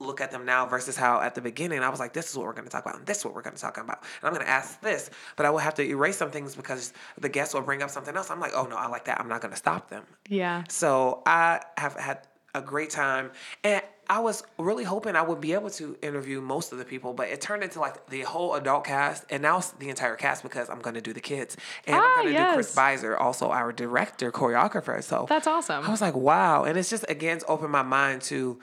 look 0.00 0.20
at 0.20 0.30
them 0.30 0.44
now 0.44 0.66
versus 0.66 0.96
how 0.96 1.20
at 1.20 1.34
the 1.34 1.40
beginning 1.40 1.80
I 1.80 1.88
was 1.88 2.00
like, 2.00 2.12
this 2.12 2.30
is 2.30 2.36
what 2.36 2.46
we're 2.46 2.52
going 2.52 2.64
to 2.64 2.70
talk 2.70 2.84
about, 2.84 2.98
and 2.98 3.06
this 3.06 3.18
is 3.18 3.24
what 3.24 3.34
we're 3.34 3.42
going 3.42 3.54
to 3.54 3.62
talk 3.62 3.78
about, 3.78 4.02
and 4.02 4.28
I'm 4.28 4.32
going 4.32 4.44
to 4.44 4.50
ask 4.50 4.80
this, 4.80 5.08
but 5.36 5.46
I 5.46 5.50
will 5.50 5.58
have 5.58 5.74
to 5.74 5.84
erase 5.84 6.16
some 6.16 6.30
things 6.30 6.56
because 6.56 6.92
the 7.18 7.28
guests 7.28 7.54
will 7.54 7.62
bring 7.62 7.82
up 7.82 7.90
something 7.90 8.16
else. 8.16 8.30
I'm 8.30 8.40
like, 8.40 8.52
oh 8.54 8.66
no, 8.66 8.76
I 8.76 8.88
like 8.88 9.04
that. 9.04 9.20
I'm 9.20 9.28
not 9.28 9.40
going 9.40 9.52
to 9.52 9.56
stop 9.56 9.88
them. 9.90 10.04
Yeah. 10.28 10.64
So 10.68 11.22
I 11.26 11.60
have 11.78 11.94
had 11.94 12.26
a 12.54 12.62
great 12.62 12.90
time. 12.90 13.30
And 13.62 13.82
I 14.08 14.20
was 14.20 14.42
really 14.58 14.84
hoping 14.84 15.16
I 15.16 15.22
would 15.22 15.40
be 15.40 15.54
able 15.54 15.70
to 15.70 15.96
interview 16.02 16.40
most 16.40 16.72
of 16.72 16.78
the 16.78 16.84
people, 16.84 17.14
but 17.14 17.28
it 17.28 17.40
turned 17.40 17.62
into 17.62 17.80
like 17.80 18.06
the 18.10 18.20
whole 18.20 18.54
adult 18.54 18.84
cast 18.84 19.24
and 19.30 19.42
now 19.42 19.58
it's 19.58 19.70
the 19.72 19.88
entire 19.88 20.14
cast 20.14 20.42
because 20.42 20.68
I'm 20.68 20.80
going 20.80 20.94
to 20.94 21.00
do 21.00 21.12
the 21.12 21.20
kids. 21.20 21.56
And 21.86 21.96
Ah, 21.96 22.00
I'm 22.18 22.22
going 22.24 22.34
to 22.34 22.38
do 22.38 22.52
Chris 22.54 22.74
yes. 22.76 23.02
Beiser, 23.02 23.18
also 23.18 23.50
our 23.50 23.72
director, 23.72 24.30
choreographer. 24.30 25.02
So 25.02 25.26
That's 25.28 25.46
awesome. 25.46 25.84
I 25.84 25.90
was 25.90 26.00
like, 26.02 26.14
wow. 26.14 26.64
And 26.64 26.78
it's 26.78 26.90
just, 26.90 27.04
again, 27.08 27.36
it's 27.36 27.44
opened 27.48 27.72
my 27.72 27.82
mind 27.82 28.22
to 28.22 28.60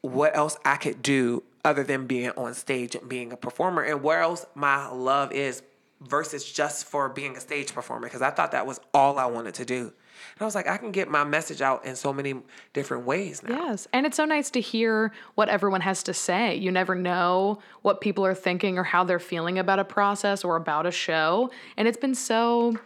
what 0.00 0.36
else 0.36 0.56
I 0.64 0.76
could 0.76 1.00
do 1.02 1.44
other 1.64 1.82
than 1.84 2.06
being 2.06 2.30
on 2.30 2.52
stage 2.54 2.94
and 2.94 3.08
being 3.08 3.32
a 3.32 3.36
performer 3.36 3.82
and 3.82 4.02
where 4.02 4.20
else 4.20 4.44
my 4.54 4.88
love 4.90 5.32
is 5.32 5.62
versus 6.00 6.44
just 6.52 6.84
for 6.84 7.08
being 7.08 7.36
a 7.36 7.40
stage 7.40 7.72
performer 7.72 8.06
because 8.08 8.20
I 8.20 8.30
thought 8.30 8.50
that 8.52 8.66
was 8.66 8.80
all 8.92 9.18
I 9.18 9.26
wanted 9.26 9.54
to 9.54 9.64
do. 9.64 9.92
And 10.32 10.42
I 10.42 10.44
was 10.44 10.54
like, 10.54 10.68
I 10.68 10.76
can 10.76 10.92
get 10.92 11.08
my 11.08 11.24
message 11.24 11.62
out 11.62 11.84
in 11.84 11.96
so 11.96 12.12
many 12.12 12.34
different 12.72 13.04
ways 13.04 13.42
now. 13.42 13.66
Yes. 13.66 13.88
And 13.92 14.06
it's 14.06 14.16
so 14.16 14.24
nice 14.24 14.50
to 14.52 14.60
hear 14.60 15.12
what 15.34 15.48
everyone 15.48 15.80
has 15.80 16.02
to 16.04 16.14
say. 16.14 16.54
You 16.56 16.70
never 16.70 16.94
know 16.94 17.58
what 17.82 18.00
people 18.00 18.24
are 18.24 18.34
thinking 18.34 18.78
or 18.78 18.84
how 18.84 19.04
they're 19.04 19.18
feeling 19.18 19.58
about 19.58 19.78
a 19.78 19.84
process 19.84 20.44
or 20.44 20.56
about 20.56 20.86
a 20.86 20.90
show. 20.90 21.50
And 21.76 21.86
it's 21.88 21.98
been 21.98 22.14
so 22.14 22.76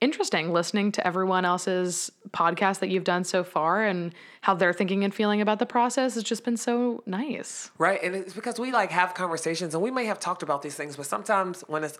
interesting 0.00 0.52
listening 0.52 0.92
to 0.92 1.04
everyone 1.06 1.44
else's 1.44 2.10
podcast 2.30 2.78
that 2.78 2.88
you've 2.88 3.04
done 3.04 3.24
so 3.24 3.42
far 3.42 3.84
and 3.84 4.14
how 4.42 4.54
they're 4.54 4.72
thinking 4.72 5.02
and 5.02 5.12
feeling 5.12 5.40
about 5.40 5.58
the 5.58 5.66
process. 5.66 6.14
has 6.14 6.22
just 6.22 6.44
been 6.44 6.56
so 6.56 7.02
nice. 7.04 7.70
Right. 7.78 8.00
And 8.02 8.14
it's 8.14 8.32
because 8.32 8.60
we 8.60 8.70
like 8.70 8.90
have 8.90 9.14
conversations 9.14 9.74
and 9.74 9.82
we 9.82 9.90
may 9.90 10.04
have 10.04 10.20
talked 10.20 10.42
about 10.42 10.62
these 10.62 10.76
things, 10.76 10.96
but 10.96 11.06
sometimes 11.06 11.62
when 11.62 11.84
it's, 11.84 11.98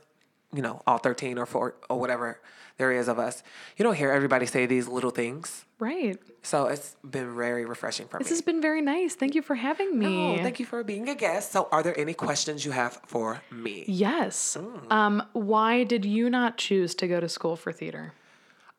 you 0.53 0.63
know, 0.63 0.83
all 0.87 0.99
13 0.99 1.39
or 1.39 1.47
4 1.47 1.75
or 1.89 2.01
whatever 2.01 2.41
there 2.79 2.93
is 2.93 3.09
of 3.09 3.19
us, 3.19 3.43
you 3.77 3.83
don't 3.83 3.97
hear 3.97 4.11
everybody 4.11 4.47
say 4.47 4.65
these 4.67 4.87
little 4.89 5.11
things. 5.11 5.65
Right. 5.81 6.19
So 6.43 6.67
it's 6.67 6.97
been 7.09 7.37
very 7.37 7.65
refreshing 7.65 8.07
for 8.07 8.19
This 8.19 8.27
me. 8.27 8.31
This 8.31 8.39
has 8.39 8.43
been 8.43 8.63
very 8.63 8.81
nice. 8.81 9.15
Thank 9.15 9.35
you 9.35 9.43
for 9.43 9.57
having 9.57 9.99
me. 9.99 10.39
Oh, 10.39 10.43
thank 10.43 10.59
you 10.59 10.67
for 10.67 10.83
being 10.83 11.09
a 11.09 11.15
guest. 11.15 11.53
So, 11.53 11.69
are 11.71 11.83
there 11.83 11.99
any 11.99 12.15
questions 12.15 12.65
you 12.65 12.71
have 12.73 13.01
for 13.07 13.43
me? 13.51 13.85
Yes. 13.87 14.57
Mm. 14.59 14.93
Um, 14.93 15.23
why 15.33 15.85
did 15.85 16.05
you 16.05 16.31
not 16.31 16.57
choose 16.57 16.95
to 16.97 17.07
go 17.09 17.21
to 17.21 17.29
school 17.29 17.57
for 17.57 17.73
theater? 17.73 18.13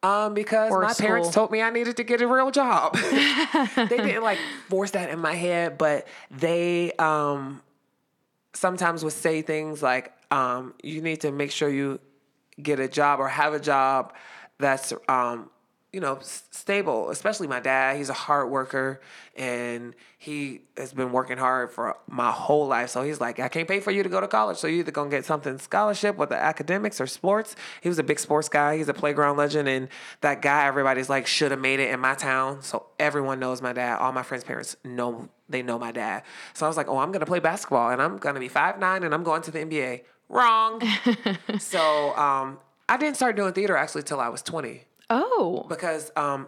Um, 0.01 0.33
because 0.33 0.71
Or 0.71 0.81
my 0.81 0.93
parents 0.93 1.31
told 1.31 1.51
me 1.51 1.61
I 1.61 1.69
needed 1.69 1.97
to 1.97 2.03
get 2.03 2.21
a 2.21 2.27
real 2.27 2.51
job. 2.51 2.95
they 3.75 3.87
didn't 3.89 4.23
like 4.23 4.39
force 4.69 4.91
that 4.91 5.09
in 5.09 5.19
my 5.19 5.33
head, 5.33 5.77
but 5.77 6.07
they 6.31 6.93
um 6.93 7.61
sometimes 8.53 9.03
would 9.03 9.13
say 9.13 9.41
things 9.41 9.83
like, 9.83 10.13
um, 10.31 10.73
you 10.83 11.01
need 11.01 11.21
to 11.21 11.31
make 11.31 11.51
sure 11.51 11.69
you 11.69 11.99
get 12.61 12.79
a 12.79 12.87
job 12.87 13.19
or 13.19 13.27
have 13.27 13.53
a 13.53 13.59
job 13.59 14.13
that's 14.57 14.93
um 15.07 15.49
you 15.93 15.99
know 15.99 16.19
stable 16.21 17.09
especially 17.09 17.47
my 17.47 17.59
dad. 17.59 17.97
He's 17.97 18.09
a 18.09 18.13
hard 18.13 18.51
worker 18.51 19.01
and 19.35 19.95
he 20.19 20.61
has 20.77 20.93
been 20.93 21.11
working 21.11 21.37
hard 21.37 21.71
for 21.71 21.97
my 22.07 22.31
whole 22.31 22.67
life. 22.67 22.91
So 22.91 23.01
he's 23.01 23.19
like 23.19 23.39
i 23.39 23.47
can't 23.47 23.67
pay 23.67 23.79
for 23.79 23.89
you 23.89 24.03
to 24.03 24.09
go 24.09 24.21
to 24.21 24.27
college 24.27 24.57
so 24.57 24.67
you're 24.67 24.81
either 24.81 24.91
going 24.91 25.09
to 25.09 25.17
get 25.17 25.25
something 25.25 25.57
scholarship 25.57 26.17
with 26.17 26.29
the 26.29 26.35
academics 26.35 27.01
or 27.01 27.07
sports. 27.07 27.55
He 27.81 27.89
was 27.89 27.97
a 27.97 28.03
big 28.03 28.19
sports 28.19 28.49
guy. 28.49 28.77
He's 28.77 28.89
a 28.89 28.93
playground 28.93 29.37
legend 29.37 29.67
and 29.67 29.87
that 30.21 30.43
guy 30.43 30.67
everybody's 30.67 31.09
like 31.09 31.25
should 31.25 31.49
have 31.49 31.59
made 31.59 31.79
it 31.79 31.91
in 31.91 31.99
my 31.99 32.13
town. 32.13 32.61
So 32.61 32.85
everyone 32.99 33.39
knows 33.39 33.59
my 33.61 33.73
dad. 33.73 33.97
All 33.97 34.11
my 34.11 34.23
friends 34.23 34.43
parents 34.43 34.75
know 34.83 35.29
they 35.47 35.63
know 35.63 35.79
my 35.79 35.91
dad. 35.91 36.21
So 36.53 36.67
i 36.67 36.69
was 36.69 36.77
like 36.77 36.87
oh 36.87 36.99
i'm 36.99 37.11
going 37.11 37.21
to 37.21 37.25
play 37.25 37.39
basketball 37.39 37.89
and 37.89 37.99
i'm 37.99 38.17
going 38.17 38.35
to 38.35 38.41
be 38.41 38.49
five 38.49 38.77
nine 38.77 39.03
and 39.03 39.13
i'm 39.13 39.23
going 39.23 39.41
to 39.41 39.49
the 39.49 39.59
nba 39.59 40.01
wrong 40.29 40.81
so 41.59 42.15
um, 42.15 42.59
I 42.87 42.97
didn't 42.97 43.15
start 43.15 43.35
doing 43.35 43.53
theater 43.53 43.75
actually 43.75 44.03
till 44.03 44.19
I 44.19 44.29
was 44.29 44.41
20 44.41 44.83
Oh. 45.11 45.65
because 45.67 46.11
um, 46.15 46.47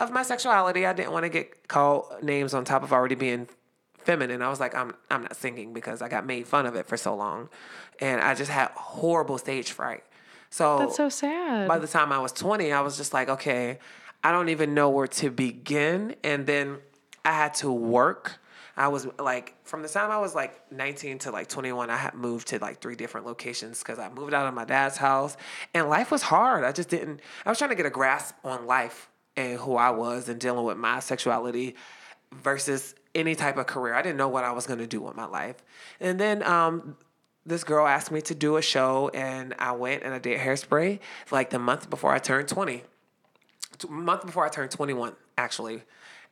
of 0.00 0.10
my 0.12 0.22
sexuality. 0.22 0.84
I 0.84 0.92
didn't 0.92 1.12
want 1.12 1.24
to 1.24 1.28
get 1.30 1.66
called 1.68 2.12
names 2.22 2.52
on 2.54 2.64
top 2.64 2.82
of 2.82 2.92
already 2.92 3.14
being 3.14 3.48
feminine. 3.98 4.42
I 4.42 4.48
was 4.50 4.60
like, 4.60 4.74
I'm 4.74 4.92
I'm 5.10 5.22
not 5.22 5.36
singing 5.36 5.72
because 5.72 6.02
I 6.02 6.08
got 6.08 6.26
made 6.26 6.46
fun 6.46 6.66
of 6.66 6.74
it 6.76 6.86
for 6.86 6.96
so 6.98 7.14
long, 7.14 7.48
and 8.00 8.20
I 8.20 8.34
just 8.34 8.50
had 8.50 8.70
horrible 8.74 9.38
stage 9.38 9.70
fright. 9.72 10.02
So 10.50 10.80
That's 10.80 10.96
so 10.96 11.08
sad. 11.08 11.66
by 11.68 11.78
the 11.78 11.86
time 11.86 12.12
I 12.12 12.18
was 12.18 12.32
20, 12.32 12.72
I 12.72 12.82
was 12.82 12.98
just 12.98 13.14
like, 13.14 13.30
okay, 13.30 13.78
I 14.22 14.30
don't 14.32 14.50
even 14.50 14.74
know 14.74 14.90
where 14.90 15.06
to 15.06 15.30
begin. 15.30 16.14
And 16.22 16.46
then 16.46 16.78
I 17.24 17.32
had 17.32 17.54
to 17.54 17.72
work. 17.72 18.38
I 18.76 18.88
was 18.88 19.06
like, 19.18 19.54
from 19.64 19.82
the 19.82 19.88
time 19.88 20.10
I 20.10 20.18
was 20.18 20.34
like 20.34 20.72
19 20.72 21.18
to 21.20 21.30
like 21.30 21.48
21, 21.48 21.90
I 21.90 21.96
had 21.96 22.14
moved 22.14 22.48
to 22.48 22.58
like 22.58 22.80
three 22.80 22.96
different 22.96 23.26
locations 23.26 23.80
because 23.80 23.98
I 23.98 24.08
moved 24.08 24.32
out 24.32 24.46
of 24.46 24.54
my 24.54 24.64
dad's 24.64 24.96
house 24.96 25.36
and 25.74 25.88
life 25.88 26.10
was 26.10 26.22
hard. 26.22 26.64
I 26.64 26.72
just 26.72 26.88
didn't, 26.88 27.20
I 27.44 27.50
was 27.50 27.58
trying 27.58 27.70
to 27.70 27.76
get 27.76 27.86
a 27.86 27.90
grasp 27.90 28.34
on 28.44 28.66
life 28.66 29.10
and 29.36 29.58
who 29.58 29.76
I 29.76 29.90
was 29.90 30.28
and 30.28 30.40
dealing 30.40 30.64
with 30.64 30.78
my 30.78 31.00
sexuality 31.00 31.74
versus 32.32 32.94
any 33.14 33.34
type 33.34 33.56
of 33.56 33.66
career. 33.66 33.94
I 33.94 34.02
didn't 34.02 34.16
know 34.16 34.28
what 34.28 34.44
I 34.44 34.52
was 34.52 34.66
going 34.66 34.78
to 34.78 34.86
do 34.86 35.00
with 35.00 35.16
my 35.16 35.26
life. 35.26 35.56
And 36.00 36.18
then 36.18 36.42
um, 36.42 36.96
this 37.44 37.64
girl 37.64 37.86
asked 37.86 38.10
me 38.10 38.20
to 38.22 38.34
do 38.34 38.56
a 38.56 38.62
show, 38.62 39.10
and 39.12 39.54
I 39.58 39.72
went 39.72 40.02
and 40.02 40.14
I 40.14 40.18
did 40.18 40.38
hairspray 40.38 41.00
like 41.30 41.50
the 41.50 41.58
month 41.58 41.90
before 41.90 42.12
I 42.12 42.18
turned 42.18 42.48
20. 42.48 42.82
T- 43.78 43.88
month 43.88 44.26
before 44.26 44.46
I 44.46 44.48
turned 44.48 44.70
21, 44.70 45.14
actually. 45.36 45.82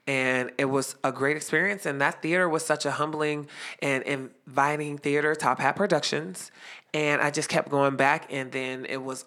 And 0.07 0.51
it 0.59 0.65
was 0.65 0.97
a 1.05 1.13
great 1.13 1.37
experience. 1.37 1.87
And 1.87 2.01
that 2.01 2.23
theater 2.23 2.49
was 2.49 2.65
such 2.65 2.85
a 2.85 2.91
humbling 2.91 3.47
and 3.81 4.03
inviting 4.05 4.99
theater, 4.99 5.35
Top 5.35 5.61
Hat 5.61 5.77
Productions. 5.77 6.51
And 6.93 7.21
I 7.21 7.31
just 7.31 7.49
kept 7.49 7.69
going 7.69 7.97
back. 7.97 8.27
And 8.31 8.51
then 8.51 8.87
it 8.87 9.03
was 9.03 9.25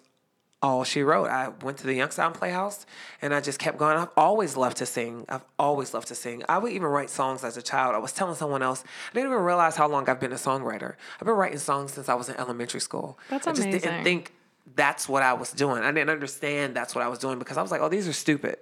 all 0.64 0.82
she 0.82 1.02
wrote. 1.02 1.28
I 1.28 1.48
went 1.62 1.76
to 1.78 1.86
the 1.86 1.92
Youngstown 1.92 2.32
Playhouse 2.32 2.86
and 3.20 3.34
I 3.34 3.40
just 3.42 3.58
kept 3.58 3.76
going. 3.76 3.98
I've 3.98 4.08
always 4.16 4.56
loved 4.56 4.78
to 4.78 4.86
sing. 4.86 5.26
I've 5.28 5.44
always 5.58 5.92
loved 5.92 6.08
to 6.08 6.14
sing. 6.14 6.42
I 6.48 6.56
would 6.56 6.72
even 6.72 6.88
write 6.88 7.10
songs 7.10 7.44
as 7.44 7.58
a 7.58 7.62
child. 7.62 7.94
I 7.94 7.98
was 7.98 8.12
telling 8.12 8.34
someone 8.34 8.62
else, 8.62 8.82
I 9.10 9.14
didn't 9.14 9.30
even 9.30 9.44
realize 9.44 9.76
how 9.76 9.86
long 9.86 10.08
I've 10.08 10.20
been 10.20 10.32
a 10.32 10.36
songwriter. 10.36 10.94
I've 11.20 11.26
been 11.26 11.36
writing 11.36 11.58
songs 11.58 11.92
since 11.92 12.08
I 12.08 12.14
was 12.14 12.30
in 12.30 12.36
elementary 12.36 12.80
school. 12.80 13.18
That's 13.28 13.46
amazing. 13.46 13.68
I 13.68 13.72
just 13.72 13.84
didn't 13.84 14.04
think 14.04 14.32
that's 14.74 15.06
what 15.06 15.22
I 15.22 15.34
was 15.34 15.50
doing. 15.50 15.82
I 15.82 15.92
didn't 15.92 16.10
understand 16.10 16.74
that's 16.74 16.94
what 16.94 17.04
I 17.04 17.08
was 17.08 17.18
doing 17.18 17.38
because 17.38 17.58
I 17.58 17.62
was 17.62 17.70
like, 17.70 17.82
oh, 17.82 17.90
these 17.90 18.08
are 18.08 18.14
stupid. 18.14 18.58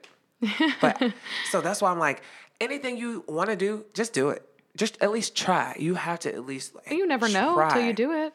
But 0.81 1.13
so 1.51 1.61
that's 1.61 1.81
why 1.81 1.91
I'm 1.91 1.99
like, 1.99 2.23
anything 2.61 2.97
you 2.97 3.25
want 3.29 3.51
to 3.51 3.57
do, 3.57 3.85
just 3.95 4.13
do 4.13 4.31
it. 4.31 4.47
Just 4.77 4.97
at 5.03 5.11
least 5.11 5.37
try. 5.37 5.77
You 5.79 5.95
have 5.95 6.21
to 6.21 6.35
at 6.35 6.47
least. 6.47 6.75
Like, 6.75 6.91
You 6.91 7.07
never 7.07 7.29
know 7.29 7.55
try. 7.55 7.67
until 7.69 7.83
you 7.85 7.93
do 7.93 8.13
it. 8.13 8.33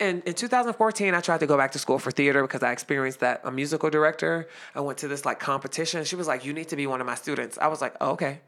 And 0.00 0.22
in 0.24 0.34
2014, 0.34 1.14
I 1.14 1.20
tried 1.20 1.40
to 1.40 1.46
go 1.46 1.56
back 1.56 1.72
to 1.72 1.78
school 1.78 1.98
for 1.98 2.10
theater 2.10 2.42
because 2.42 2.62
I 2.62 2.72
experienced 2.72 3.20
that 3.20 3.40
a 3.42 3.50
musical 3.50 3.88
director. 3.90 4.48
I 4.74 4.80
went 4.80 4.98
to 4.98 5.08
this 5.08 5.24
like 5.24 5.40
competition. 5.40 6.04
She 6.04 6.14
was 6.14 6.28
like, 6.28 6.44
"You 6.44 6.52
need 6.52 6.68
to 6.68 6.76
be 6.76 6.86
one 6.86 7.00
of 7.00 7.06
my 7.06 7.14
students." 7.14 7.56
I 7.58 7.68
was 7.68 7.80
like, 7.80 7.94
oh, 8.00 8.10
"Okay." 8.10 8.40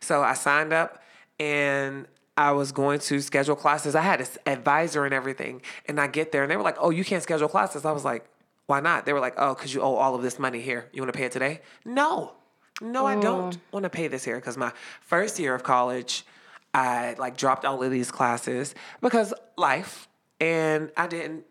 So 0.00 0.22
I 0.22 0.32
signed 0.34 0.72
up, 0.72 1.02
and 1.38 2.06
I 2.36 2.52
was 2.52 2.72
going 2.72 3.00
to 3.00 3.20
schedule 3.20 3.54
classes. 3.54 3.94
I 3.94 4.00
had 4.00 4.20
an 4.22 4.26
advisor 4.46 5.04
and 5.04 5.12
everything, 5.12 5.60
and 5.86 6.00
I 6.00 6.06
get 6.06 6.32
there, 6.32 6.42
and 6.42 6.50
they 6.50 6.56
were 6.56 6.62
like, 6.62 6.76
"Oh, 6.80 6.90
you 6.90 7.04
can't 7.04 7.22
schedule 7.22 7.48
classes." 7.48 7.84
I 7.84 7.92
was 7.92 8.04
like, 8.04 8.24
"Why 8.66 8.80
not?" 8.80 9.04
They 9.06 9.12
were 9.12 9.20
like, 9.20 9.34
"Oh, 9.36 9.54
because 9.54 9.74
you 9.74 9.82
owe 9.82 9.94
all 9.96 10.14
of 10.14 10.22
this 10.22 10.38
money 10.38 10.60
here. 10.62 10.88
You 10.92 11.02
want 11.02 11.12
to 11.12 11.16
pay 11.18 11.26
it 11.26 11.32
today?" 11.32 11.60
No, 11.84 12.32
no, 12.80 13.06
I 13.06 13.20
don't 13.20 13.56
oh. 13.56 13.60
want 13.72 13.84
to 13.84 13.90
pay 13.90 14.08
this 14.08 14.24
here 14.24 14.36
because 14.36 14.56
my 14.56 14.72
first 15.00 15.38
year 15.38 15.54
of 15.54 15.62
college, 15.62 16.24
I 16.72 17.16
like 17.18 17.36
dropped 17.36 17.64
all 17.64 17.82
of 17.82 17.90
these 17.90 18.10
classes 18.10 18.74
because 19.00 19.34
life, 19.56 20.08
and 20.40 20.90
I 20.96 21.06
didn't 21.06 21.44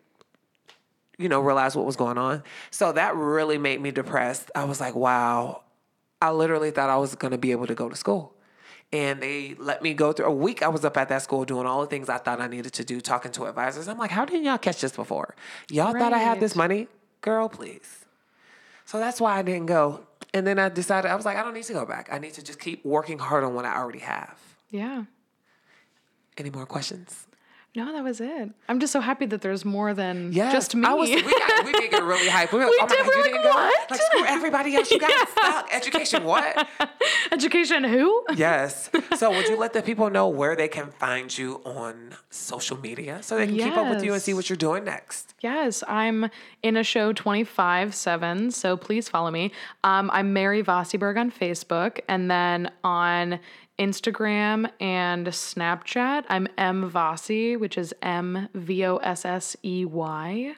you 1.17 1.29
know, 1.29 1.41
realize 1.41 1.75
what 1.75 1.85
was 1.85 1.95
going 1.95 2.17
on. 2.17 2.43
So 2.69 2.91
that 2.91 3.15
really 3.15 3.57
made 3.57 3.81
me 3.81 3.91
depressed. 3.91 4.51
I 4.53 4.65
was 4.65 4.79
like, 4.79 4.95
wow, 4.95 5.63
I 6.21 6.31
literally 6.31 6.71
thought 6.71 6.89
I 6.89 6.97
was 6.97 7.15
going 7.15 7.31
to 7.31 7.37
be 7.37 7.51
able 7.51 7.67
to 7.67 7.75
go 7.75 7.89
to 7.89 7.95
school. 7.95 8.33
And 8.93 9.21
they 9.21 9.55
let 9.59 9.81
me 9.81 9.93
go 9.93 10.13
through 10.13 10.27
a 10.27 10.33
week. 10.33 10.63
I 10.63 10.69
was 10.69 10.85
up 10.85 10.95
at 10.95 11.09
that 11.09 11.21
school 11.21 11.43
doing 11.43 11.65
all 11.65 11.81
the 11.81 11.87
things 11.87 12.07
I 12.07 12.19
thought 12.19 12.39
I 12.39 12.47
needed 12.47 12.71
to 12.73 12.85
do, 12.85 13.01
talking 13.01 13.31
to 13.33 13.45
advisors. 13.45 13.87
I'm 13.87 13.97
like, 13.97 14.11
how 14.11 14.23
didn't 14.23 14.45
y'all 14.45 14.57
catch 14.57 14.79
this 14.79 14.95
before? 14.95 15.35
Y'all 15.69 15.91
thought 15.91 16.13
I 16.13 16.19
had 16.19 16.39
this 16.39 16.55
money? 16.55 16.87
Girl, 17.19 17.49
please. 17.49 18.05
So 18.85 18.99
that's 18.99 19.19
why 19.19 19.37
I 19.37 19.41
didn't 19.41 19.65
go. 19.65 20.05
And 20.37 20.45
then 20.45 20.59
I 20.59 20.69
decided, 20.69 21.09
I 21.09 21.15
was 21.15 21.25
like, 21.25 21.35
I 21.35 21.41
don't 21.41 21.55
need 21.55 21.63
to 21.63 21.73
go 21.73 21.83
back. 21.83 22.09
I 22.11 22.19
need 22.19 22.35
to 22.35 22.43
just 22.43 22.59
keep 22.59 22.85
working 22.85 23.17
hard 23.17 23.43
on 23.43 23.55
what 23.55 23.65
I 23.65 23.75
already 23.75 23.99
have. 23.99 24.37
Yeah. 24.69 25.05
Any 26.37 26.51
more 26.51 26.67
questions? 26.67 27.25
No, 27.77 27.93
that 27.93 28.03
was 28.03 28.19
it. 28.19 28.49
I'm 28.67 28.79
just 28.79 28.91
so 28.91 28.99
happy 28.99 29.27
that 29.27 29.41
there's 29.41 29.63
more 29.63 29.93
than 29.93 30.33
Yes, 30.33 30.51
just 30.51 30.73
me. 30.73 30.83
I 30.83 30.95
was, 30.95 31.11
we, 31.11 31.21
got, 31.21 31.63
we 31.63 31.71
did 31.73 31.91
get 31.91 32.03
really 32.03 32.27
hyped. 32.27 32.51
We 32.51 32.57
were 32.57 32.65
like, 32.65 32.71
We 32.71 32.79
oh 32.81 32.87
did, 32.87 32.97
God, 32.97 33.07
we 33.07 33.15
you 33.29 33.35
like, 33.35 33.43
go? 33.43 33.49
what? 33.49 33.91
Like, 33.91 34.01
screw 34.01 34.25
everybody 34.25 34.75
else. 34.75 34.89
You 34.89 34.99
got 35.07 35.29
stuck. 35.29 35.69
Education, 35.71 36.23
what? 36.23 36.67
Education 37.31 37.83
who? 37.83 38.25
Yes. 38.35 38.89
So, 39.15 39.29
would 39.29 39.47
you 39.47 39.57
let 39.59 39.73
the 39.73 39.83
people 39.83 40.09
know 40.09 40.27
where 40.27 40.55
they 40.55 40.67
can 40.67 40.89
find 40.89 41.37
you 41.37 41.61
on 41.65 42.15
social 42.31 42.77
media 42.79 43.21
so 43.21 43.37
they 43.37 43.45
can 43.45 43.55
keep 43.55 43.77
up 43.77 43.91
with 43.93 44.03
you 44.03 44.11
and 44.13 44.23
see 44.23 44.33
what 44.33 44.49
you're 44.49 44.57
doing 44.57 44.83
next? 44.83 45.35
Yes, 45.41 45.83
I'm 45.87 46.31
in 46.63 46.77
a 46.77 46.83
show 46.83 47.13
25 47.13 47.93
7, 47.93 48.49
so 48.49 48.75
please 48.75 49.07
follow 49.07 49.29
me. 49.29 49.51
Um, 49.83 50.09
I'm 50.11 50.33
Mary 50.33 50.63
Vossiberg 50.63 51.19
on 51.19 51.29
Facebook, 51.29 51.99
and 52.09 52.31
then 52.31 52.71
on 52.83 53.39
Instagram 53.79 54.69
and 54.79 55.27
Snapchat, 55.27 56.25
I'm 56.29 56.47
M 56.57 56.89
Vossey, 56.89 57.55
which 57.55 57.77
is 57.77 57.93
M 58.01 58.49
V 58.53 58.85
O 58.85 58.97
S 58.97 59.25
S 59.25 59.55
E 59.63 59.85
Y. 59.85 60.55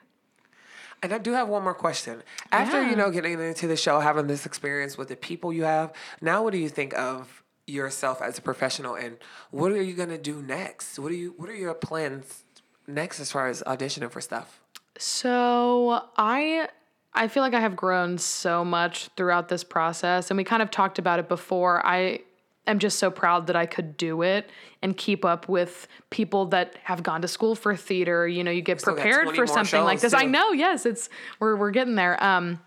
And 1.01 1.13
I 1.13 1.17
do 1.17 1.31
have 1.33 1.47
one 1.47 1.63
more 1.63 1.73
question. 1.73 2.23
After, 2.51 2.81
Yeah. 2.81 2.89
you 2.89 2.95
know, 2.95 3.09
getting 3.09 3.39
into 3.39 3.67
the 3.67 3.77
show, 3.77 3.99
having 4.01 4.27
this 4.27 4.45
experience 4.45 4.97
with 4.97 5.07
the 5.07 5.15
people 5.15 5.53
you 5.53 5.63
have, 5.63 5.93
now 6.21 6.43
what 6.43 6.51
do 6.51 6.57
you 6.57 6.67
think 6.69 6.93
of 6.97 7.43
yourself 7.67 8.21
as 8.21 8.37
a 8.37 8.41
professional 8.41 8.95
and 8.95 9.17
what 9.51 9.71
are 9.71 9.81
you 9.81 9.93
going 9.93 10.09
to 10.09 10.17
do 10.17 10.41
next? 10.41 10.97
What 10.99 11.11
are 11.11 11.15
you 11.15 11.33
what 11.37 11.49
are 11.49 11.55
your 11.55 11.73
plans 11.73 12.43
next 12.87 13.19
as 13.19 13.31
far 13.31 13.47
as 13.47 13.61
auditioning 13.63 14.11
for 14.11 14.21
stuff? 14.21 14.59
So 14.97 16.03
I 16.17 16.67
I 17.13 17.27
feel 17.27 17.43
like 17.43 17.53
I 17.53 17.59
have 17.59 17.75
grown 17.75 18.17
so 18.17 18.63
much 18.65 19.09
throughout 19.15 19.49
this 19.49 19.63
process 19.63 20.31
and 20.31 20.37
we 20.37 20.43
kind 20.43 20.61
of 20.61 20.71
talked 20.71 20.99
about 20.99 21.19
it 21.19 21.27
before. 21.29 21.85
I 21.85 22.21
am 22.69 22.79
just 22.79 22.99
so 22.99 23.11
proud 23.11 23.47
that 23.47 23.55
I 23.55 23.65
could 23.65 23.97
do 23.97 24.21
it 24.21 24.49
and 24.81 24.95
keep 24.95 25.25
up 25.25 25.49
with 25.49 25.87
people 26.09 26.45
that 26.47 26.77
have 26.83 27.03
gone 27.03 27.21
to 27.21 27.27
school 27.27 27.55
for 27.55 27.75
theater. 27.75 28.27
You 28.27 28.43
know, 28.43 28.51
you 28.51 28.61
get 28.61 28.81
prepared 28.81 29.35
for 29.35 29.47
something 29.47 29.83
like 29.83 29.99
this. 29.99 30.13
I 30.13 30.25
know, 30.25 30.51
yes, 30.51 30.85
it's 30.85 31.09
we're 31.39 31.55
we're 31.55 31.71
getting 31.71 31.95
there. 31.95 32.21
Um 32.23 32.61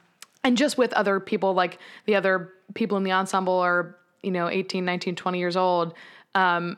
and 0.44 0.57
just 0.57 0.76
with 0.76 0.92
other 0.94 1.20
people 1.20 1.55
like 1.55 1.78
the 2.07 2.14
other 2.14 2.53
people 2.74 2.96
in 2.96 3.05
the 3.05 3.12
ensemble 3.12 3.59
are, 3.59 3.96
you 4.22 4.30
know, 4.30 4.48
18, 4.48 4.84
19, 4.84 5.16
20 5.16 5.38
years 5.38 5.57
old. 5.57 5.94
Um 6.34 6.76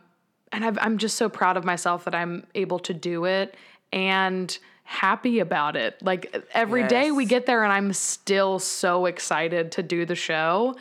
and 0.52 0.64
I've, 0.64 0.78
I'm 0.80 0.98
just 0.98 1.16
so 1.16 1.28
proud 1.28 1.56
of 1.56 1.64
myself 1.64 2.04
that 2.04 2.14
I'm 2.14 2.46
able 2.54 2.78
to 2.80 2.94
do 2.94 3.24
it 3.24 3.56
and 3.92 4.56
happy 4.84 5.40
about 5.40 5.76
it. 5.76 6.00
Like 6.02 6.46
every 6.52 6.86
day 6.86 7.10
we 7.10 7.24
get 7.24 7.46
there, 7.46 7.64
and 7.64 7.72
I'm 7.72 7.92
still 7.92 8.58
so 8.58 9.06
excited 9.06 9.72
to 9.72 9.82
do 9.82 10.06
the 10.06 10.14
show. 10.14 10.76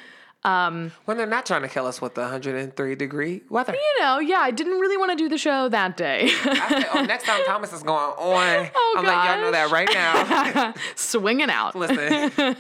Um, 0.46 0.92
when 1.06 1.16
they're 1.16 1.26
not 1.26 1.46
trying 1.46 1.62
to 1.62 1.70
kill 1.70 1.88
us 1.88 2.02
with 2.02 2.16
the 2.16 2.22
103 2.22 2.96
degree 2.96 3.42
weather. 3.50 3.74
You 3.74 4.02
know, 4.04 4.20
yeah, 4.20 4.40
I 4.40 4.52
didn't 4.52 4.78
really 4.80 4.98
want 4.98 5.12
to 5.12 5.16
do 5.16 5.30
the 5.30 5.38
show 5.38 5.70
that 5.70 5.96
day. 5.96 6.24
I 6.44 6.66
said, 6.70 6.86
oh, 6.94 7.04
next 7.04 7.24
time 7.26 7.42
Thomas 7.48 7.72
is 7.72 7.82
going 7.82 8.12
on, 8.18 8.70
Oh, 8.76 8.96
I'm 8.98 9.06
letting 9.06 9.32
y'all 9.32 9.42
know 9.42 9.52
that 9.52 9.72
right 9.72 9.90
now. 9.94 10.74
Swinging 10.96 11.50
out. 11.50 11.76
Listen, 11.76 12.58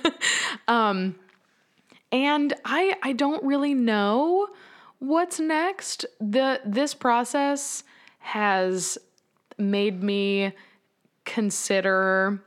um, 0.69 1.15
and 2.13 2.53
I 2.63 2.95
I 3.03 3.11
don't 3.13 3.43
really 3.43 3.73
know 3.73 4.47
what's 4.99 5.41
next. 5.41 6.05
The 6.21 6.61
this 6.65 6.93
process 6.93 7.83
has 8.19 8.97
made 9.57 10.01
me 10.01 10.53
consider 11.25 12.41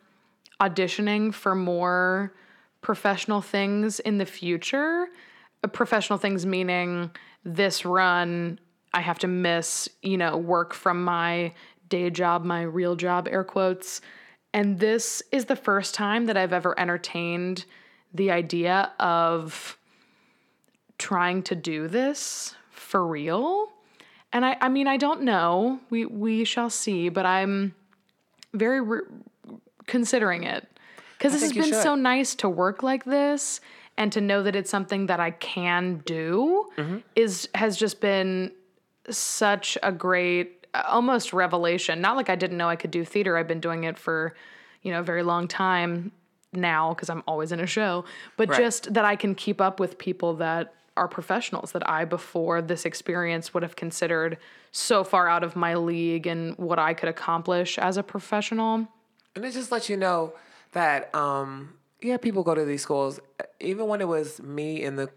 auditioning 0.61 1.35
for 1.35 1.55
more 1.55 2.33
professional 2.81 3.43
things 3.43 4.01
in 4.01 4.17
the 4.19 4.25
future. 4.27 5.09
Professional 5.73 6.19
things 6.19 6.47
meaning 6.47 7.11
this 7.45 7.85
run 7.85 8.59
I 8.97 9.01
have 9.01 9.19
to 9.21 9.29
miss, 9.29 9.91
you 10.03 10.17
know, 10.17 10.39
work 10.39 10.73
from 10.73 11.05
my 11.05 11.53
day 11.89 12.09
job, 12.09 12.45
my 12.45 12.63
real 12.63 12.97
job, 12.97 13.29
air 13.29 13.45
quotes. 13.45 14.01
And 14.55 14.79
this 14.79 15.23
is 15.31 15.45
the 15.45 15.55
first 15.55 15.95
time 15.95 16.25
that 16.27 16.37
I've 16.39 16.55
ever 16.55 16.79
entertained 16.81 17.67
the 18.15 18.31
idea 18.31 18.93
of 18.99 19.77
trying 20.97 21.43
to 21.43 21.55
do 21.55 21.89
this 21.89 22.55
for 22.71 23.07
real. 23.07 23.69
And 24.33 24.47
I, 24.47 24.57
I 24.63 24.71
mean, 24.71 24.87
I 24.87 24.97
don't 24.97 25.23
know. 25.23 25.81
We 25.91 26.07
we 26.07 26.45
shall 26.45 26.71
see. 26.71 27.11
But 27.11 27.27
I'm 27.27 27.75
very 28.55 28.81
re- 28.81 29.01
considering 29.87 30.45
it 30.45 30.67
because 31.19 31.33
this 31.33 31.43
has 31.43 31.53
been 31.53 31.65
should. 31.65 31.83
so 31.83 31.95
nice 31.95 32.35
to 32.37 32.49
work 32.49 32.83
like 32.83 33.05
this 33.05 33.61
and 33.99 34.13
to 34.13 34.21
know 34.21 34.43
that 34.43 34.55
it's 34.57 34.71
something 34.71 35.07
that 35.07 35.21
I 35.21 35.31
can 35.33 36.03
do 36.05 36.69
Mm-hmm. 36.77 36.99
is 37.15 37.49
has 37.55 37.77
just 37.77 38.01
been 38.01 38.53
such 39.11 39.79
a 39.83 39.93
great 39.93 40.67
almost 40.89 41.33
revelation. 41.33 42.01
Not 42.01 42.17
like 42.17 42.29
I 42.29 42.35
didn't 42.37 42.59
know 42.59 42.69
I 42.69 42.77
could 42.77 42.91
do 42.91 43.05
theater. 43.05 43.37
I've 43.37 43.49
been 43.49 43.61
doing 43.61 43.85
it 43.85 43.99
for, 43.99 44.35
you 44.83 44.91
know, 44.93 45.01
a 45.01 45.03
very 45.03 45.23
long 45.23 45.49
time 45.49 46.13
now 46.53 46.93
because 46.95 47.09
I'm 47.09 47.23
always 47.27 47.53
in 47.53 47.61
a 47.61 47.67
show, 47.67 48.05
but 48.37 48.49
Right. 48.51 48.59
just 48.59 48.93
that 48.95 49.05
I 49.05 49.17
can 49.17 49.35
keep 49.35 49.61
up 49.61 49.81
with 49.81 49.97
people 49.99 50.35
that 50.35 50.75
are 50.97 51.09
professionals 51.09 51.73
that 51.73 51.87
I 51.89 52.05
before 52.07 52.63
this 52.63 52.85
experience 52.87 53.53
would 53.53 53.63
have 53.63 53.77
considered 53.77 54.39
so 54.73 55.05
far 55.05 55.29
out 55.29 55.45
of 55.45 55.55
my 55.57 55.75
league 55.75 56.27
and 56.27 56.57
what 56.57 56.79
I 56.79 56.95
could 56.95 57.09
accomplish 57.09 57.79
as 57.79 57.97
a 57.99 58.03
professional. 58.03 58.89
and 59.35 59.45
it 59.45 59.53
just 59.53 59.71
lets 59.71 59.89
you 59.91 59.97
know 59.99 60.33
that, 60.73 61.15
um, 61.15 61.75
yeah, 62.03 62.17
people 62.17 62.43
go 62.43 62.55
to 62.55 62.65
these 62.65 62.83
schools. 62.83 63.21
Even 63.61 63.87
when 63.89 64.01
it 64.01 64.09
was 64.09 64.41
me 64.43 64.83
in 64.83 64.97
the 64.97 65.09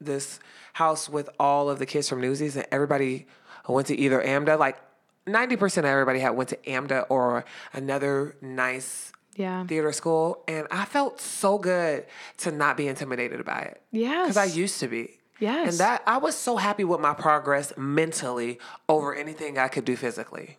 this 0.00 0.38
house 0.74 1.08
with 1.08 1.28
all 1.40 1.68
of 1.68 1.78
the 1.78 1.86
kids 1.86 2.08
from 2.08 2.20
Newsies, 2.20 2.56
and 2.56 2.66
everybody 2.70 3.26
went 3.68 3.86
to 3.88 3.96
either 3.98 4.20
AMDA, 4.22 4.58
like 4.58 4.78
ninety 5.26 5.56
percent 5.56 5.86
of 5.86 5.90
everybody 5.90 6.20
had 6.20 6.30
went 6.30 6.48
to 6.50 6.56
AMDA 6.56 7.06
or 7.08 7.44
another 7.72 8.36
nice 8.40 9.12
Yeah. 9.34 9.66
theater 9.66 9.92
school, 9.92 10.44
and 10.48 10.66
I 10.70 10.84
felt 10.84 11.20
so 11.20 11.58
good 11.58 12.06
to 12.38 12.50
not 12.52 12.76
be 12.76 12.86
intimidated 12.88 13.44
by 13.44 13.60
it. 13.60 13.82
Yeah, 13.90 14.22
because 14.22 14.36
I 14.36 14.44
used 14.44 14.80
to 14.80 14.88
be. 14.88 15.14
Yes. 15.40 15.68
and 15.70 15.78
that 15.78 16.02
I 16.04 16.16
was 16.18 16.34
so 16.34 16.56
happy 16.56 16.82
with 16.82 16.98
my 17.00 17.14
progress 17.14 17.72
mentally 17.76 18.58
over 18.88 19.14
anything 19.14 19.56
I 19.56 19.68
could 19.68 19.84
do 19.84 19.94
physically. 19.94 20.58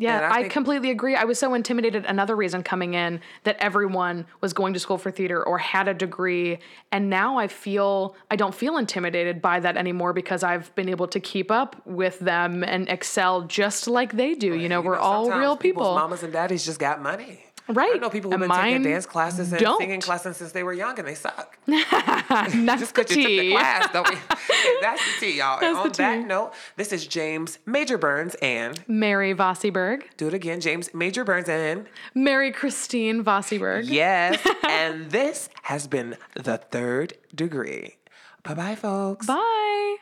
Yeah, 0.00 0.20
I 0.20 0.30
I, 0.30 0.40
think- 0.42 0.52
completely 0.52 0.90
agree. 0.90 1.14
I 1.14 1.24
was 1.24 1.38
so 1.38 1.54
intimidated. 1.54 2.04
Another 2.06 2.34
reason 2.34 2.62
coming 2.62 2.94
in 2.94 3.20
that 3.44 3.56
everyone 3.58 4.26
was 4.40 4.52
going 4.52 4.72
to 4.74 4.80
school 4.80 4.98
for 4.98 5.10
theater 5.10 5.46
or 5.46 5.58
had 5.58 5.88
a 5.88 5.94
degree. 5.94 6.58
And 6.90 7.10
now 7.10 7.36
I 7.38 7.46
feel, 7.48 8.16
I 8.30 8.36
don't 8.36 8.54
feel 8.54 8.76
intimidated 8.78 9.40
by 9.42 9.60
that 9.60 9.76
anymore 9.76 10.12
because 10.12 10.42
I've 10.42 10.74
been 10.74 10.88
able 10.88 11.06
to 11.08 11.20
keep 11.20 11.50
up 11.50 11.76
with 11.86 12.18
them 12.20 12.64
and 12.64 12.88
excel 12.88 13.42
just 13.42 13.86
like 13.86 14.16
they 14.16 14.34
do. 14.34 14.54
You 14.54 14.68
know, 14.68 14.80
You 14.80 14.88
we're 14.88 14.96
all 14.98 15.24
sometimes 15.26 15.40
real 15.40 15.56
people's 15.56 15.84
people. 15.88 15.94
Mamas 15.94 16.22
and 16.22 16.32
daddies 16.32 16.64
just 16.64 16.78
got 16.80 17.02
money. 17.02 17.40
I 17.70 17.72
Right. 17.72 18.00
know 18.00 18.10
people 18.10 18.30
who've 18.30 18.40
And 18.42 18.50
been 18.50 18.60
taking 18.62 18.82
dance 18.82 19.06
classes 19.06 19.52
and 19.52 19.60
don't. 19.60 19.78
singing 19.78 20.00
classes 20.00 20.36
since 20.36 20.52
they 20.52 20.62
were 20.62 20.72
young 20.72 20.98
and 20.98 21.06
they 21.06 21.14
suck. 21.14 21.56
That's 21.66 22.52
Just 22.80 22.94
the 22.94 23.02
because 23.02 23.16
you 23.16 23.22
took 23.22 23.30
the 23.30 23.40
tea. 23.40 23.50
class, 23.52 23.92
don't 23.92 24.08
we? 24.08 24.16
That's 24.80 25.00
the 25.04 25.20
tea, 25.26 25.38
y'all. 25.38 25.58
and 25.62 25.76
That's 25.76 25.96
the 25.98 26.04
on 26.04 26.20
that 26.20 26.26
note, 26.26 26.52
this 26.76 26.92
is 26.92 27.06
James 27.06 27.58
Major 27.66 27.98
Burns 27.98 28.34
and 28.42 28.82
Mary 28.88 29.34
Vossiberg. 29.34 30.02
do 30.16 30.28
it 30.28 30.34
again, 30.34 30.60
James 30.60 30.92
Major 30.94 31.24
Burns 31.24 31.48
and 31.48 31.86
Mary 32.14 32.50
Christine 32.52 33.24
Vossiberg. 33.24 33.84
yes. 33.86 34.40
and 34.68 35.10
this 35.10 35.48
has 35.62 35.86
been 35.86 36.16
the 36.34 36.58
third 36.58 37.14
degree. 37.34 37.96
Bye 38.42 38.54
bye, 38.54 38.74
folks. 38.74 39.26
Bye. 39.26 39.96